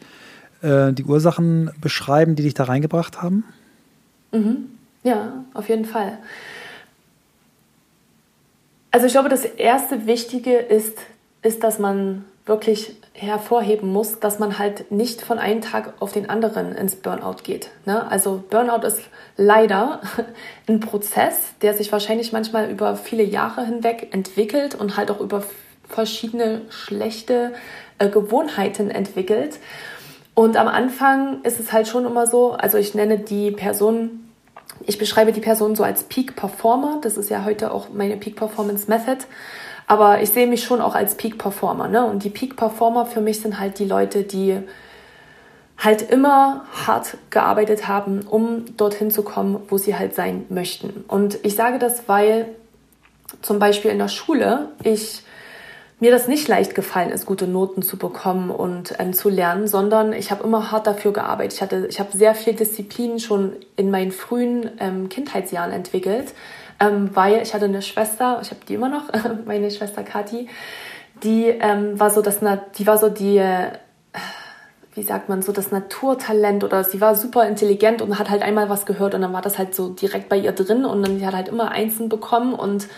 äh, 0.62 0.92
die 0.92 1.04
Ursachen 1.04 1.72
beschreiben, 1.80 2.36
die 2.36 2.44
dich 2.44 2.54
da 2.54 2.64
reingebracht 2.64 3.20
haben? 3.20 3.44
Mhm. 4.34 4.78
Ja, 5.04 5.44
auf 5.54 5.68
jeden 5.68 5.84
Fall. 5.84 6.18
Also 8.90 9.06
ich 9.06 9.12
glaube, 9.12 9.28
das 9.28 9.44
erste 9.44 10.06
Wichtige 10.06 10.56
ist, 10.56 10.98
ist, 11.42 11.62
dass 11.62 11.78
man 11.78 12.24
wirklich 12.46 12.94
hervorheben 13.14 13.90
muss, 13.90 14.20
dass 14.20 14.38
man 14.38 14.58
halt 14.58 14.90
nicht 14.90 15.22
von 15.22 15.38
einem 15.38 15.62
Tag 15.62 15.94
auf 16.00 16.12
den 16.12 16.28
anderen 16.28 16.74
ins 16.74 16.96
Burnout 16.96 17.42
geht. 17.42 17.70
Ne? 17.86 18.10
Also 18.10 18.44
Burnout 18.50 18.86
ist 18.86 19.00
leider 19.36 20.00
ein 20.68 20.80
Prozess, 20.80 21.54
der 21.62 21.74
sich 21.74 21.90
wahrscheinlich 21.90 22.32
manchmal 22.32 22.70
über 22.70 22.96
viele 22.96 23.22
Jahre 23.22 23.64
hinweg 23.64 24.08
entwickelt 24.12 24.74
und 24.74 24.96
halt 24.96 25.10
auch 25.10 25.20
über 25.20 25.42
verschiedene 25.88 26.62
schlechte 26.70 27.54
äh, 27.98 28.08
Gewohnheiten 28.08 28.90
entwickelt. 28.90 29.58
Und 30.34 30.56
am 30.56 30.68
Anfang 30.68 31.42
ist 31.44 31.60
es 31.60 31.72
halt 31.72 31.88
schon 31.88 32.04
immer 32.04 32.26
so, 32.26 32.52
also 32.52 32.76
ich 32.76 32.94
nenne 32.94 33.18
die 33.18 33.52
Person 33.52 34.23
ich 34.87 34.98
beschreibe 34.98 35.32
die 35.32 35.40
Person 35.40 35.74
so 35.76 35.82
als 35.82 36.04
Peak 36.04 36.37
Performer. 36.37 36.98
Das 37.02 37.16
ist 37.16 37.30
ja 37.30 37.44
heute 37.44 37.72
auch 37.72 37.88
meine 37.92 38.16
Peak 38.16 38.37
Performance 38.37 38.88
Method. 38.88 39.24
Aber 39.87 40.22
ich 40.22 40.30
sehe 40.30 40.46
mich 40.46 40.64
schon 40.64 40.80
auch 40.80 40.94
als 40.94 41.16
Peak 41.16 41.38
Performer. 41.38 41.88
Ne? 41.88 42.04
Und 42.04 42.24
die 42.24 42.30
Peak 42.30 42.56
Performer 42.56 43.06
für 43.06 43.20
mich 43.20 43.40
sind 43.40 43.58
halt 43.58 43.78
die 43.78 43.84
Leute, 43.84 44.22
die 44.22 44.58
halt 45.76 46.02
immer 46.10 46.64
hart 46.87 47.16
gearbeitet 47.30 47.88
haben, 47.88 48.22
um 48.22 48.64
dorthin 48.76 49.10
zu 49.10 49.22
kommen, 49.22 49.60
wo 49.68 49.76
sie 49.76 49.96
halt 49.96 50.14
sein 50.14 50.46
möchten. 50.48 51.04
Und 51.08 51.38
ich 51.42 51.56
sage 51.56 51.78
das, 51.78 52.08
weil 52.08 52.46
zum 53.42 53.58
Beispiel 53.58 53.90
in 53.90 53.98
der 53.98 54.08
Schule 54.08 54.68
ich 54.82 55.23
mir 56.00 56.11
das 56.11 56.28
nicht 56.28 56.48
leicht 56.48 56.74
gefallen 56.74 57.11
ist, 57.11 57.24
gute 57.24 57.46
Noten 57.46 57.83
zu 57.83 57.96
bekommen 57.96 58.50
und 58.50 58.94
ähm, 58.98 59.12
zu 59.12 59.28
lernen, 59.28 59.68
sondern 59.68 60.12
ich 60.12 60.30
habe 60.30 60.44
immer 60.44 60.70
hart 60.70 60.87
dafür 60.87 61.12
gearbeitet. 61.12 61.54
Ich, 61.54 61.62
hatte, 61.62 61.87
ich 61.88 62.00
habe 62.00 62.16
sehr 62.16 62.35
viel 62.35 62.54
Disziplin 62.54 63.20
schon 63.20 63.52
in 63.76 63.90
meinen 63.90 64.11
frühen 64.11 64.70
ähm, 64.80 65.09
Kindheitsjahren 65.09 65.72
entwickelt, 65.72 66.35
ähm, 66.80 67.11
weil 67.14 67.40
ich 67.42 67.54
hatte 67.54 67.66
eine 67.66 67.83
Schwester, 67.83 68.40
ich 68.42 68.50
habe 68.50 68.61
die 68.68 68.74
immer 68.74 68.88
noch, 68.88 69.04
meine 69.46 69.70
Schwester 69.70 70.02
Kathi, 70.02 70.48
die 71.22 71.46
ähm, 71.46 71.98
war 71.98 72.11
so 72.11 72.22
das, 72.22 72.40
die 72.76 72.87
war 72.87 72.98
so 72.98 73.09
die, 73.09 73.38
äh, 73.38 73.68
wie 74.94 75.02
sagt 75.02 75.28
man, 75.28 75.42
so 75.42 75.52
das 75.52 75.70
Naturtalent 75.70 76.64
oder 76.64 76.83
sie 76.83 77.00
war 77.00 77.14
super 77.14 77.46
intelligent 77.46 78.02
und 78.02 78.18
hat 78.18 78.30
halt 78.30 78.42
einmal 78.42 78.68
was 78.68 78.85
gehört 78.85 79.14
und 79.14 79.22
dann 79.22 79.33
war 79.33 79.42
das 79.42 79.59
halt 79.59 79.74
so 79.74 79.90
direkt 79.90 80.28
bei 80.28 80.37
ihr 80.37 80.52
drin 80.52 80.85
und 80.85 81.02
dann 81.02 81.18
sie 81.18 81.26
hat 81.26 81.35
halt 81.35 81.48
immer 81.48 81.70
Einsen 81.70 82.09
bekommen 82.09 82.52
und 82.52 82.88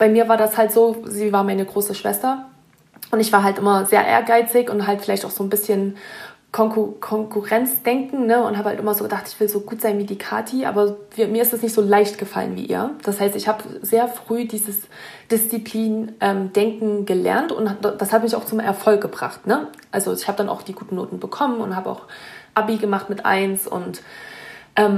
bei 0.00 0.08
mir 0.08 0.30
war 0.30 0.38
das 0.38 0.56
halt 0.56 0.72
so, 0.72 0.96
sie 1.04 1.30
war 1.30 1.44
meine 1.44 1.66
große 1.66 1.94
Schwester 1.94 2.46
und 3.10 3.20
ich 3.20 3.32
war 3.32 3.44
halt 3.44 3.58
immer 3.58 3.84
sehr 3.84 4.02
ehrgeizig 4.02 4.70
und 4.70 4.86
halt 4.86 5.02
vielleicht 5.02 5.26
auch 5.26 5.30
so 5.30 5.44
ein 5.44 5.50
bisschen 5.50 5.98
Konkur 6.52 6.98
Konkurrenzdenken 7.00 8.26
ne? 8.26 8.42
und 8.42 8.56
habe 8.56 8.70
halt 8.70 8.80
immer 8.80 8.94
so 8.94 9.04
gedacht, 9.04 9.24
ich 9.28 9.38
will 9.38 9.48
so 9.50 9.60
gut 9.60 9.82
sein 9.82 9.98
wie 9.98 10.04
die 10.04 10.16
Kati, 10.16 10.64
aber 10.64 10.96
wir, 11.14 11.28
mir 11.28 11.42
ist 11.42 11.52
es 11.52 11.60
nicht 11.60 11.74
so 11.74 11.82
leicht 11.82 12.16
gefallen 12.16 12.56
wie 12.56 12.64
ihr. 12.64 12.92
Das 13.04 13.20
heißt, 13.20 13.36
ich 13.36 13.46
habe 13.46 13.62
sehr 13.82 14.08
früh 14.08 14.46
dieses 14.46 14.78
Disziplin-Denken 15.30 16.98
ähm, 16.98 17.04
gelernt 17.04 17.52
und 17.52 17.70
das 17.98 18.10
hat 18.14 18.22
mich 18.22 18.34
auch 18.34 18.46
zum 18.46 18.58
Erfolg 18.58 19.02
gebracht. 19.02 19.46
Ne? 19.46 19.68
Also 19.92 20.14
ich 20.14 20.26
habe 20.28 20.38
dann 20.38 20.48
auch 20.48 20.62
die 20.62 20.72
guten 20.72 20.94
Noten 20.96 21.20
bekommen 21.20 21.60
und 21.60 21.76
habe 21.76 21.90
auch 21.90 22.04
Abi 22.54 22.78
gemacht 22.78 23.10
mit 23.10 23.26
eins 23.26 23.66
und 23.66 24.00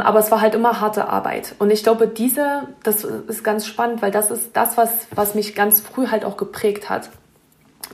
aber 0.01 0.19
es 0.19 0.31
war 0.31 0.41
halt 0.41 0.55
immer 0.55 0.81
harte 0.81 1.09
Arbeit. 1.09 1.55
Und 1.59 1.71
ich 1.71 1.83
glaube, 1.83 2.07
diese, 2.07 2.69
das 2.83 3.05
ist 3.05 3.43
ganz 3.43 3.67
spannend, 3.67 4.03
weil 4.03 4.11
das 4.11 4.31
ist 4.31 4.51
das, 4.57 4.77
was, 4.77 4.91
was 5.15 5.35
mich 5.35 5.55
ganz 5.55 5.81
früh 5.81 6.09
halt 6.09 6.25
auch 6.25 6.37
geprägt 6.37 6.91
hat. 6.91 7.11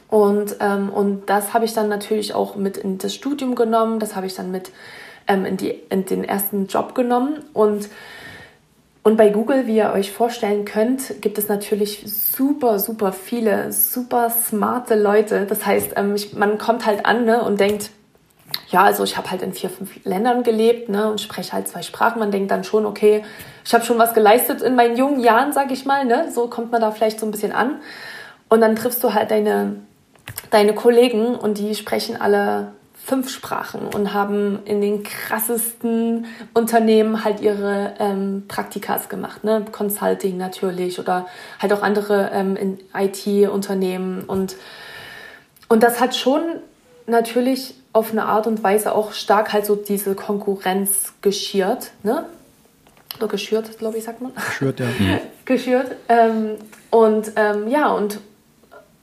Und, 0.09 0.57
ähm, 0.61 0.91
und 0.91 1.27
das 1.27 1.55
habe 1.55 1.65
ich 1.65 1.75
dann 1.75 1.89
natürlich 1.89 2.35
auch 2.35 2.57
mit 2.57 2.77
in 2.77 2.99
das 2.99 3.15
Studium 3.15 3.55
genommen, 3.55 4.01
das 4.01 4.17
habe 4.17 4.27
ich 4.27 4.35
dann 4.35 4.51
mit 4.51 4.71
ähm, 5.27 5.45
in, 5.45 5.57
die, 5.57 5.71
in 5.91 6.05
den 6.07 6.25
ersten 6.25 6.67
Job 6.67 6.95
genommen. 6.95 7.45
Und, 7.53 7.89
und 9.03 9.17
bei 9.17 9.29
Google, 9.29 9.67
wie 9.67 9.77
ihr 9.77 9.93
euch 9.93 10.11
vorstellen 10.11 10.65
könnt, 10.65 11.21
gibt 11.21 11.39
es 11.39 11.49
natürlich 11.49 12.03
super, 12.07 12.79
super 12.79 13.13
viele, 13.13 13.73
super 13.73 14.31
smarte 14.31 14.95
Leute. 14.95 15.47
Das 15.47 15.65
heißt, 15.65 15.93
ähm, 15.97 16.15
ich, 16.15 16.33
man 16.33 16.59
kommt 16.59 16.87
halt 16.87 17.07
an 17.07 17.25
ne, 17.25 17.43
und 17.43 17.61
denkt, 17.61 17.91
ja, 18.71 18.85
also 18.85 19.05
ich 19.05 19.17
habe 19.17 19.31
halt 19.31 19.43
in 19.43 19.53
vier, 19.53 19.71
fünf 19.71 20.05
Ländern 20.05 20.43
gelebt 20.43 20.89
ne, 20.89 21.11
und 21.11 21.21
spreche 21.21 21.53
halt 21.53 21.69
zwei 21.69 21.83
Sprachen. 21.83 22.19
Man 22.19 22.31
denkt 22.31 22.51
dann 22.51 22.65
schon, 22.65 22.87
okay, 22.87 23.25
ich 23.65 23.75
habe 23.75 23.85
schon 23.85 23.99
was 23.99 24.15
geleistet 24.15 24.63
in 24.63 24.75
meinen 24.75 24.97
jungen 24.97 25.21
Jahren, 25.21 25.53
sage 25.53 25.73
ich 25.73 25.85
mal. 25.85 26.05
Ne? 26.05 26.31
So 26.31 26.49
kommt 26.49 26.73
man 26.73 26.81
da 26.81 26.91
vielleicht 26.91 27.21
so 27.21 27.27
ein 27.27 27.31
bisschen 27.31 27.53
an. 27.53 27.81
Und 28.49 28.61
dann 28.61 28.77
triffst 28.77 29.03
du 29.05 29.15
halt 29.15 29.31
deine 29.31 29.77
deine 30.51 30.75
Kollegen 30.75 31.35
und 31.35 31.59
die 31.59 31.75
sprechen 31.75 32.21
alle 32.21 32.73
fünf 32.95 33.31
Sprachen 33.31 33.87
und 33.95 34.13
haben 34.13 34.61
in 34.67 34.81
den 34.83 35.03
krassesten 35.03 36.27
Unternehmen 36.53 37.25
halt 37.25 37.41
ihre 37.41 37.95
ähm, 37.99 38.45
Praktikas 38.49 39.09
gemacht, 39.09 39.45
ne? 39.45 39.65
Consulting 39.73 40.37
natürlich 40.37 40.99
oder 40.99 41.27
halt 41.59 41.73
auch 41.73 41.83
andere 41.83 42.31
ähm, 42.33 42.79
IT-Unternehmen 42.95 44.25
und 44.27 44.57
und 45.71 45.83
das 45.83 46.01
hat 46.01 46.17
schon 46.17 46.43
natürlich 47.07 47.75
auf 47.99 48.13
eine 48.13 48.25
Art 48.25 48.47
und 48.47 48.63
Weise 48.63 48.95
auch 48.95 49.13
stark 49.13 49.53
halt 49.53 49.67
so 49.67 49.75
diese 49.75 50.15
Konkurrenz 50.15 51.13
geschürt, 51.21 51.91
ne? 52.03 52.27
Oder 53.19 53.27
geschürt, 53.29 53.79
glaube 53.79 53.99
ich, 53.99 54.05
sagt 54.05 54.23
man. 54.23 54.33
Geschürt, 54.35 54.79
ja. 54.81 54.87
geschürt. 55.45 55.97
Ähm, 56.09 56.57
und 56.91 57.33
ähm, 57.37 57.69
ja, 57.69 57.89
und 57.89 58.21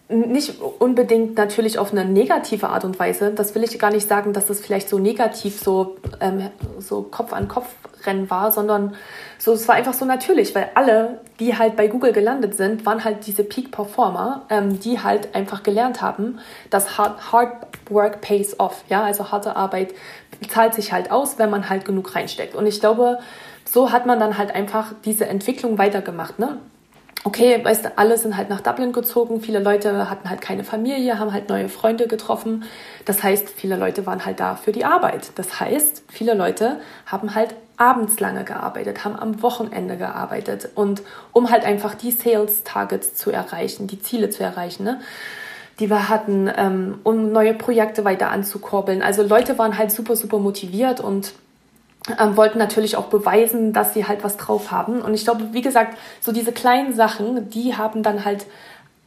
nicht 0.08 0.62
unbedingt 0.80 1.36
natürlich 1.36 1.80
auf 1.80 1.92
eine 1.92 2.06
negative 2.06 2.70
Art 2.70 2.86
und 2.86 2.98
Weise. 3.00 3.32
Das 3.32 3.56
will 3.56 3.64
ich 3.64 3.78
gar 3.80 3.92
nicht 3.92 4.08
sagen, 4.08 4.34
dass 4.34 4.46
das 4.46 4.62
vielleicht 4.62 4.88
so 4.88 5.00
negativ 5.00 5.60
so, 5.60 5.98
ähm, 6.22 6.50
so 6.80 7.02
Kopf 7.02 7.34
an 7.34 7.48
Kopf 7.48 7.66
rennen 8.06 8.30
war, 8.30 8.52
sondern 8.52 8.96
so, 9.40 9.54
es 9.54 9.68
war 9.68 9.76
einfach 9.76 9.94
so 9.94 10.06
natürlich, 10.06 10.54
weil 10.54 10.70
alle, 10.76 11.22
die 11.40 11.58
halt 11.58 11.76
bei 11.76 11.88
Google 11.88 12.14
gelandet 12.14 12.56
sind, 12.56 12.86
waren 12.86 13.04
halt 13.04 13.26
diese 13.26 13.44
Peak 13.44 13.72
Performer, 13.72 14.44
ähm, 14.50 14.80
die 14.80 15.00
halt 15.00 15.34
einfach 15.34 15.64
gelernt 15.64 16.02
haben, 16.02 16.40
dass 16.70 16.98
hard, 17.00 17.32
hard 17.32 17.75
work 17.90 18.22
pays 18.22 18.60
off. 18.60 18.84
Ja, 18.90 19.04
also 19.04 19.32
harte 19.32 19.56
Arbeit 19.56 19.94
zahlt 20.50 20.74
sich 20.74 20.92
halt 20.92 21.12
aus, 21.12 21.38
wenn 21.38 21.50
man 21.50 21.70
halt 21.70 21.86
genug 21.86 22.16
reinsteckt. 22.16 22.56
Und 22.56 22.66
ich 22.68 22.80
glaube, 22.80 23.20
so 23.66 23.92
hat 23.92 24.06
man 24.06 24.20
dann 24.20 24.38
halt 24.38 24.54
einfach 24.54 24.94
diese 25.04 25.28
Entwicklung 25.28 25.78
weitergemacht. 25.78 26.40
Ne? 26.40 26.60
okay, 27.26 27.60
weißt 27.62 27.86
du, 27.86 27.98
alle 27.98 28.18
sind 28.18 28.38
halt 28.38 28.50
nach 28.50 28.62
Dublin 28.62 28.94
gezogen, 28.94 29.42
viele 29.42 29.60
Leute 29.60 30.10
hatten 30.10 30.30
halt 30.30 30.42
keine 30.42 30.64
Familie, 30.64 31.18
haben 31.18 31.34
halt 31.34 31.50
neue 31.50 31.70
Freunde 31.70 32.08
getroffen. 32.08 32.64
Das 33.06 33.24
heißt, 33.24 33.50
viele 33.50 33.76
Leute 33.78 34.06
waren 34.06 34.26
halt 34.26 34.40
da 34.40 34.56
für 34.56 34.72
die 34.72 34.86
Arbeit. 34.86 35.32
Das 35.36 35.60
heißt, 35.60 36.04
viele 36.08 36.36
Leute 36.36 36.80
haben 37.08 37.34
halt 37.34 37.56
abends 37.78 38.20
lange 38.20 38.44
gearbeitet, 38.44 39.04
haben 39.04 39.16
am 39.16 39.42
Wochenende 39.42 39.98
gearbeitet 39.98 40.70
und 40.76 41.02
um 41.34 41.50
halt 41.50 41.66
einfach 41.66 41.96
die 41.96 42.12
Sales 42.12 42.64
Targets 42.64 43.16
zu 43.16 43.32
erreichen, 43.32 43.88
die 43.88 44.00
Ziele 44.00 44.30
zu 44.30 44.44
erreichen, 44.44 44.84
ne? 44.84 45.02
Die 45.80 45.90
wir 45.90 46.10
hatten, 46.10 46.50
ähm, 46.56 47.00
um 47.04 47.32
neue 47.32 47.54
Projekte 47.54 48.06
weiter 48.06 48.32
anzukurbeln. 48.32 49.02
Also 49.02 49.24
Leute 49.24 49.58
waren 49.58 49.78
halt 49.78 49.92
super, 49.92 50.16
super 50.16 50.40
motiviert 50.40 51.02
und 51.02 51.34
ähm, 52.20 52.38
wollten 52.38 52.60
natürlich 52.60 52.96
auch 52.96 53.06
beweisen, 53.06 53.74
dass 53.74 53.94
sie 53.94 54.08
halt 54.08 54.24
was 54.24 54.38
drauf 54.38 54.72
haben. 54.72 55.02
Und 55.02 55.14
ich 55.14 55.24
glaube, 55.24 55.54
wie 55.54 55.62
gesagt, 55.62 55.98
so 56.22 56.32
diese 56.32 56.52
kleinen 56.52 56.94
Sachen, 56.94 57.50
die 57.50 57.76
haben 57.76 58.04
dann 58.04 58.26
halt, 58.26 58.46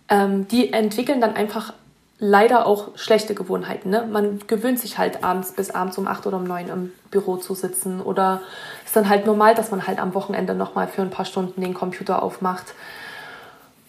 ähm, 0.09 0.49
die 0.49 0.73
entwickeln 0.73 1.21
dann 1.21 1.37
einfach 1.37 1.73
leider 2.19 2.67
auch 2.67 2.97
schlechte 2.97 3.35
Gewohnheiten. 3.35 3.91
Ne? 3.91 4.07
Man 4.11 4.41
gewöhnt 4.49 4.81
sich 4.81 4.99
halt 4.99 5.23
abends 5.23 5.53
bis 5.53 5.71
abends 5.71 5.97
um 5.99 6.09
acht 6.09 6.27
oder 6.27 6.39
um 6.39 6.45
neun 6.45 6.69
im 6.69 6.93
Büro 7.11 7.37
zu 7.37 7.55
sitzen 7.55 8.01
oder 8.01 8.43
ist 8.85 8.97
dann 8.97 9.09
halt 9.09 9.25
normal, 9.25 9.55
dass 9.55 9.71
man 9.71 9.87
halt 9.87 10.01
am 10.01 10.15
Wochenende 10.15 10.55
nochmal 10.55 10.89
für 10.89 11.03
ein 11.03 11.11
paar 11.11 11.25
Stunden 11.25 11.61
den 11.61 11.75
Computer 11.75 12.23
aufmacht. 12.23 12.75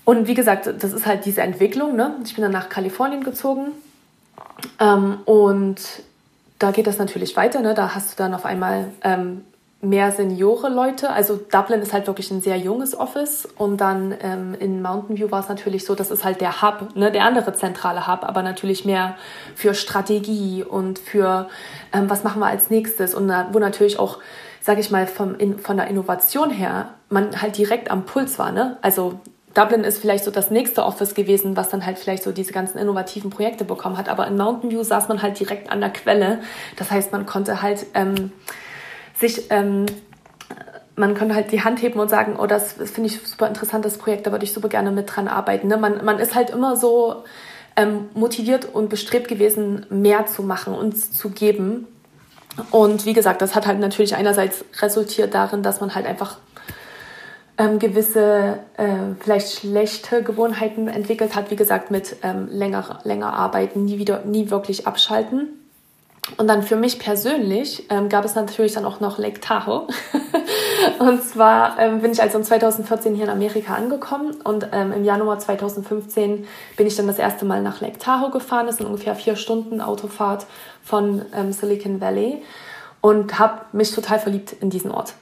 Und 0.10 0.26
wie 0.26 0.34
gesagt, 0.34 0.66
das 0.66 0.92
ist 0.92 1.06
halt 1.06 1.26
diese 1.26 1.44
Entwicklung. 1.44 1.96
Ne? 1.96 2.16
Ich 2.24 2.34
bin 2.34 2.42
dann 2.42 2.52
nach 2.52 2.68
Kalifornien 2.68 3.24
gezogen 3.24 3.74
ähm, 4.80 5.20
und 5.26 5.80
da 6.58 6.72
geht 6.72 6.88
das 6.88 6.98
natürlich 6.98 7.38
weiter. 7.38 7.60
Ne? 7.60 7.76
Da 7.76 7.94
hast 7.94 8.14
du 8.14 8.24
dann 8.24 8.34
auf 8.34 8.44
einmal 8.44 8.86
ähm, 9.04 9.42
mehr 9.82 10.12
Seniore-Leute. 10.12 11.12
Also 11.12 11.36
Dublin 11.36 11.82
ist 11.82 11.94
halt 11.94 12.08
wirklich 12.08 12.32
ein 12.32 12.42
sehr 12.42 12.58
junges 12.58 12.98
Office. 12.98 13.48
Und 13.56 13.78
dann 13.78 14.16
ähm, 14.24 14.56
in 14.60 14.82
Mountain 14.82 15.16
View 15.16 15.30
war 15.30 15.42
es 15.42 15.48
natürlich 15.48 15.86
so, 15.86 15.94
das 15.94 16.10
ist 16.10 16.24
halt 16.24 16.42
der 16.42 16.64
Hub, 16.64 16.96
ne? 16.96 17.12
der 17.12 17.24
andere 17.26 17.54
zentrale 17.54 18.08
Hub, 18.08 18.24
aber 18.24 18.42
natürlich 18.42 18.86
mehr 18.86 19.16
für 19.54 19.76
Strategie 19.76 20.64
und 20.64 20.98
für 20.98 21.50
ähm, 21.94 22.10
was 22.10 22.24
machen 22.24 22.40
wir 22.40 22.48
als 22.48 22.72
nächstes. 22.72 23.14
Und 23.14 23.32
wo 23.52 23.60
natürlich 23.60 24.00
auch, 24.00 24.18
sage 24.60 24.80
ich 24.80 24.90
mal, 24.90 25.06
vom, 25.06 25.36
in, 25.36 25.60
von 25.60 25.78
der 25.78 25.86
Innovation 25.86 26.50
her 26.50 26.96
man 27.10 27.40
halt 27.44 27.60
direkt 27.60 27.92
am 27.92 28.06
Puls 28.06 28.40
war. 28.40 28.52
Ne? 28.52 28.78
Also 28.82 29.20
Dublin 29.54 29.84
ist 29.84 30.00
vielleicht 30.00 30.24
so 30.24 30.32
das 30.32 30.52
nächste 30.52 30.86
Office 30.86 31.16
gewesen, 31.16 31.58
was 31.58 31.70
dann 31.70 31.86
halt 31.86 31.98
vielleicht 31.98 32.24
so 32.24 32.32
diese 32.32 32.54
ganzen 32.54 32.78
innovativen 32.78 33.30
Projekte 33.30 33.66
bekommen 33.66 33.98
hat. 33.98 34.08
Aber 34.08 34.28
in 34.28 34.38
Mountain 34.38 34.70
View 34.70 34.84
saß 34.84 35.08
man 35.08 35.22
halt 35.22 35.40
direkt 35.40 35.72
an 35.72 35.82
der 35.82 35.90
Quelle. 35.90 36.40
Das 36.76 36.92
heißt, 36.92 37.12
man 37.12 37.26
konnte 37.26 37.62
halt 37.62 37.86
ähm, 37.96 38.32
sich, 39.20 39.50
ähm, 39.50 39.88
man 40.96 41.18
konnte 41.18 41.34
halt 41.34 41.52
die 41.52 41.64
Hand 41.64 41.82
heben 41.82 42.00
und 42.00 42.10
sagen, 42.10 42.36
oh, 42.40 42.46
das, 42.46 42.78
das 42.78 42.92
finde 42.92 43.10
ich 43.10 43.20
super 43.22 43.48
interessant, 43.48 43.86
das 43.86 43.98
Projekt, 43.98 44.28
da 44.28 44.32
würde 44.32 44.46
ich 44.46 44.54
super 44.54 44.70
gerne 44.70 44.92
mit 44.92 45.16
dran 45.16 45.28
arbeiten. 45.28 45.68
Ne? 45.68 45.78
Man, 45.78 46.04
man 46.06 46.20
ist 46.20 46.36
halt 46.36 46.52
immer 46.52 46.76
so 46.76 47.24
ähm, 47.76 48.10
motiviert 48.14 48.68
und 48.74 48.90
bestrebt 48.90 49.28
gewesen, 49.28 49.86
mehr 49.90 50.26
zu 50.28 50.44
machen, 50.44 50.76
uns 50.76 51.12
zu 51.12 51.30
geben. 51.30 51.88
Und 52.72 53.06
wie 53.06 53.14
gesagt, 53.14 53.42
das 53.42 53.56
hat 53.56 53.66
halt 53.66 53.80
natürlich 53.80 54.16
einerseits 54.16 54.66
resultiert 54.82 55.34
darin, 55.34 55.64
dass 55.64 55.80
man 55.80 55.96
halt 55.96 56.06
einfach 56.06 56.38
ähm, 57.60 57.78
gewisse 57.78 58.60
äh, 58.78 58.86
vielleicht 59.20 59.60
schlechte 59.60 60.24
Gewohnheiten 60.24 60.88
entwickelt 60.88 61.36
hat, 61.36 61.52
wie 61.52 61.58
gesagt, 61.58 61.92
mit 61.92 62.16
ähm, 62.24 62.48
länger, 62.50 63.02
länger 63.04 63.34
arbeiten, 63.34 63.86
nie 63.86 64.00
wieder, 64.00 64.24
nie 64.26 64.50
wirklich 64.50 64.88
abschalten. 64.88 65.50
Und 66.38 66.48
dann 66.48 66.64
für 66.64 66.76
mich 66.76 67.00
persönlich 67.00 67.86
ähm, 67.90 68.08
gab 68.08 68.24
es 68.24 68.36
natürlich 68.36 68.74
dann 68.74 68.86
auch 68.86 69.02
noch 69.02 69.18
Lake 69.18 69.42
Tahoe. 69.42 69.88
und 71.00 71.24
zwar 71.24 71.78
ähm, 71.80 72.02
bin 72.02 72.12
ich 72.12 72.22
also 72.22 72.40
2014 72.40 73.16
hier 73.16 73.26
in 73.26 73.30
Amerika 73.30 73.74
angekommen 73.76 74.36
und 74.44 74.70
ähm, 74.72 74.94
im 74.94 75.04
Januar 75.04 75.40
2015 75.40 76.46
bin 76.78 76.88
ich 76.88 76.96
dann 76.96 77.08
das 77.08 77.20
erste 77.20 77.46
Mal 77.46 77.62
nach 77.62 77.82
Lake 77.82 78.00
Tahoe 78.00 78.32
gefahren. 78.32 78.68
Das 78.68 78.78
sind 78.78 78.86
ungefähr 78.86 79.16
vier 79.16 79.36
Stunden 79.36 79.82
Autofahrt 79.82 80.46
von 80.82 81.26
ähm, 81.36 81.52
Silicon 81.52 82.00
Valley 82.00 82.42
und 83.02 83.38
habe 83.38 83.62
mich 83.74 83.92
total 83.92 84.20
verliebt 84.20 84.54
in 84.62 84.70
diesen 84.70 84.92
Ort 84.92 85.16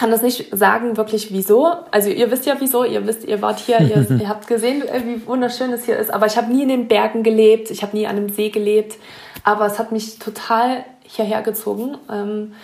kann 0.00 0.10
das 0.10 0.22
nicht 0.22 0.46
sagen, 0.50 0.96
wirklich 0.96 1.30
wieso. 1.30 1.74
Also 1.90 2.08
ihr 2.08 2.30
wisst 2.30 2.46
ja 2.46 2.56
wieso, 2.58 2.84
ihr 2.84 3.06
wisst, 3.06 3.22
ihr 3.24 3.42
wart 3.42 3.58
hier, 3.58 3.82
ihr, 3.82 4.10
ihr 4.20 4.30
habt 4.30 4.46
gesehen, 4.46 4.82
wie 5.04 5.26
wunderschön 5.26 5.74
es 5.74 5.84
hier 5.84 5.98
ist. 5.98 6.10
Aber 6.10 6.24
ich 6.24 6.38
habe 6.38 6.50
nie 6.50 6.62
in 6.62 6.70
den 6.70 6.88
Bergen 6.88 7.22
gelebt, 7.22 7.70
ich 7.70 7.82
habe 7.82 7.94
nie 7.94 8.06
an 8.06 8.16
einem 8.16 8.30
See 8.30 8.48
gelebt. 8.48 8.96
Aber 9.44 9.66
es 9.66 9.78
hat 9.78 9.92
mich 9.92 10.18
total 10.18 10.86
hierher 11.02 11.42
gezogen. 11.42 11.98
Ähm, 12.10 12.54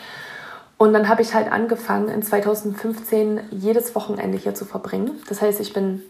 und 0.79 0.95
dann 0.95 1.11
habe 1.11 1.21
ich 1.21 1.35
halt 1.35 1.53
angefangen, 1.53 2.09
in 2.09 2.23
2015 2.23 3.41
jedes 3.51 3.95
Wochenende 3.95 4.39
hier 4.39 4.55
zu 4.55 4.65
verbringen. 4.65 5.11
Das 5.29 5.43
heißt, 5.43 5.61
ich 5.61 5.75
bin 5.75 6.03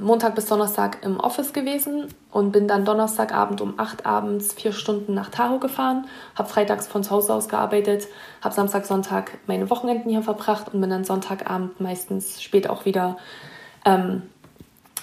Montag 0.00 0.36
bis 0.36 0.46
Donnerstag 0.46 1.04
im 1.04 1.18
Office 1.18 1.52
gewesen 1.52 2.14
und 2.30 2.52
bin 2.52 2.68
dann 2.68 2.84
Donnerstagabend 2.84 3.60
um 3.60 3.74
8 3.78 4.06
abends 4.06 4.52
vier 4.52 4.72
Stunden 4.72 5.12
nach 5.14 5.30
Tahoe 5.30 5.58
gefahren, 5.58 6.06
habe 6.36 6.48
freitags 6.48 6.86
von 6.86 7.02
zu 7.02 7.10
Hause 7.10 7.34
aus 7.34 7.48
gearbeitet, 7.48 8.06
habe 8.42 8.54
Samstag, 8.54 8.86
Sonntag 8.86 9.38
meine 9.46 9.70
Wochenenden 9.70 10.10
hier 10.10 10.22
verbracht 10.22 10.72
und 10.72 10.80
bin 10.80 10.90
dann 10.90 11.04
Sonntagabend 11.04 11.80
meistens 11.80 12.40
spät 12.40 12.70
auch 12.70 12.84
wieder, 12.84 13.16
ähm, 13.84 14.22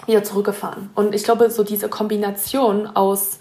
wieder 0.06 0.23
zurückgefahren. 0.23 0.91
Und 0.95 1.13
ich 1.13 1.23
glaube, 1.23 1.49
so 1.49 1.63
diese 1.63 1.89
Kombination 1.89 2.88
aus 2.88 3.39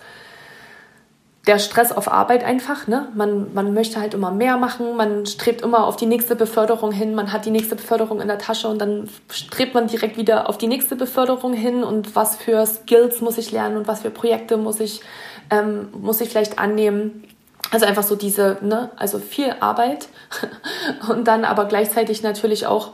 der 1.47 1.59
Stress 1.59 1.93
auf 1.93 2.11
Arbeit 2.11 2.43
einfach, 2.43 2.87
ne? 2.87 3.09
Man, 3.15 3.53
man 3.53 3.75
möchte 3.75 4.01
halt 4.01 4.15
immer 4.15 4.31
mehr 4.31 4.57
machen, 4.57 4.97
man 4.97 5.27
strebt 5.27 5.61
immer 5.61 5.87
auf 5.87 5.97
die 5.97 6.07
nächste 6.07 6.37
Beförderung 6.37 6.91
hin, 6.91 7.15
man 7.15 7.33
hat 7.33 7.45
die 7.45 7.51
nächste 7.51 7.77
Beförderung 7.77 8.21
in 8.21 8.29
der 8.29 8.39
Tasche 8.39 8.69
und 8.69 8.79
dann 8.79 9.09
strebt 9.31 9.75
man 9.75 9.87
direkt 9.87 10.17
wieder 10.17 10.49
auf 10.49 10.57
die 10.57 10.69
nächste 10.69 10.97
Beförderung 10.97 11.53
hin 11.53 11.85
und 11.85 12.17
was 12.17 12.37
für 12.37 12.65
Skills 12.65 13.21
muss 13.21 13.37
ich 13.37 13.53
lernen 13.53 13.77
und 13.77 13.87
was 13.87 14.01
für 14.01 14.11
Projekte 14.11 14.57
muss 14.57 14.81
ich, 14.81 15.03
ähm, 15.51 15.89
muss 15.93 16.21
ich 16.23 16.31
vielleicht 16.31 16.59
annehmen. 16.59 17.25
Also 17.71 17.85
einfach 17.87 18.05
so 18.05 18.17
diese, 18.17 18.59
ne, 18.63 18.91
also 18.97 19.19
viel 19.19 19.55
Arbeit 19.61 20.09
und 21.09 21.29
dann 21.29 21.45
aber 21.45 21.67
gleichzeitig 21.67 22.23
natürlich 22.23 22.67
auch 22.67 22.93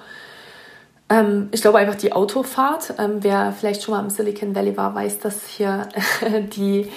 ähm, 1.10 1.48
ich 1.50 1.60
glaube 1.60 1.78
einfach 1.78 1.96
die 1.96 2.12
Autofahrt. 2.12 2.94
Ähm, 2.98 3.18
wer 3.20 3.52
vielleicht 3.52 3.82
schon 3.82 3.94
mal 3.94 4.00
im 4.00 4.10
Silicon 4.10 4.54
Valley 4.54 4.76
war, 4.76 4.94
weiß, 4.94 5.18
dass 5.18 5.46
hier 5.46 5.88
die, 6.54 6.90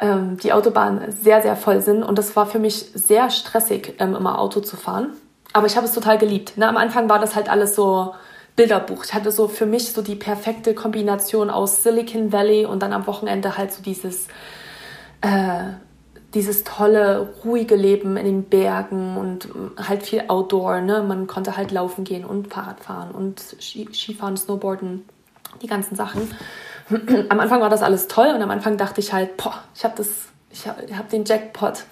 ähm, 0.00 0.36
die 0.36 0.52
Autobahnen 0.52 1.10
sehr, 1.10 1.40
sehr 1.40 1.56
voll 1.56 1.80
sind. 1.80 2.02
Und 2.02 2.18
das 2.18 2.36
war 2.36 2.46
für 2.46 2.58
mich 2.58 2.90
sehr 2.94 3.30
stressig, 3.30 3.94
ähm, 3.98 4.14
immer 4.14 4.38
Auto 4.38 4.60
zu 4.60 4.76
fahren. 4.76 5.12
Aber 5.54 5.66
ich 5.66 5.76
habe 5.76 5.86
es 5.86 5.94
total 5.94 6.18
geliebt. 6.18 6.58
Ne? 6.58 6.68
Am 6.68 6.76
Anfang 6.76 7.08
war 7.08 7.18
das 7.18 7.34
halt 7.34 7.48
alles 7.48 7.74
so 7.74 8.14
Bilderbuch. 8.54 9.04
Ich 9.04 9.14
hatte 9.14 9.32
so 9.32 9.48
für 9.48 9.66
mich 9.66 9.92
so 9.92 10.02
die 10.02 10.14
perfekte 10.14 10.74
Kombination 10.74 11.48
aus 11.48 11.82
Silicon 11.82 12.32
Valley 12.32 12.66
und 12.66 12.82
dann 12.82 12.92
am 12.92 13.06
Wochenende 13.06 13.56
halt 13.56 13.72
so 13.72 13.82
dieses 13.82 14.28
äh, 15.22 15.72
dieses 16.34 16.64
tolle, 16.64 17.34
ruhige 17.44 17.76
Leben 17.76 18.16
in 18.16 18.24
den 18.24 18.44
Bergen 18.44 19.16
und 19.16 19.48
halt 19.76 20.02
viel 20.02 20.24
Outdoor. 20.28 20.80
Ne? 20.80 21.02
Man 21.02 21.26
konnte 21.26 21.56
halt 21.56 21.70
laufen 21.70 22.04
gehen 22.04 22.24
und 22.24 22.52
Fahrrad 22.52 22.80
fahren 22.80 23.12
und 23.12 23.40
Skifahren, 23.60 24.36
Snowboarden, 24.36 25.04
die 25.62 25.66
ganzen 25.66 25.94
Sachen. 25.94 26.34
Am 27.28 27.40
Anfang 27.40 27.60
war 27.60 27.70
das 27.70 27.82
alles 27.82 28.08
toll 28.08 28.32
und 28.34 28.42
am 28.42 28.50
Anfang 28.50 28.76
dachte 28.76 29.00
ich 29.00 29.12
halt, 29.12 29.38
boah, 29.38 29.54
ich 29.74 29.84
habe 29.84 29.94
das, 29.96 30.08
ich 30.50 30.66
habe 30.66 30.82
hab 30.96 31.08
den 31.08 31.24
Jackpot. 31.24 31.84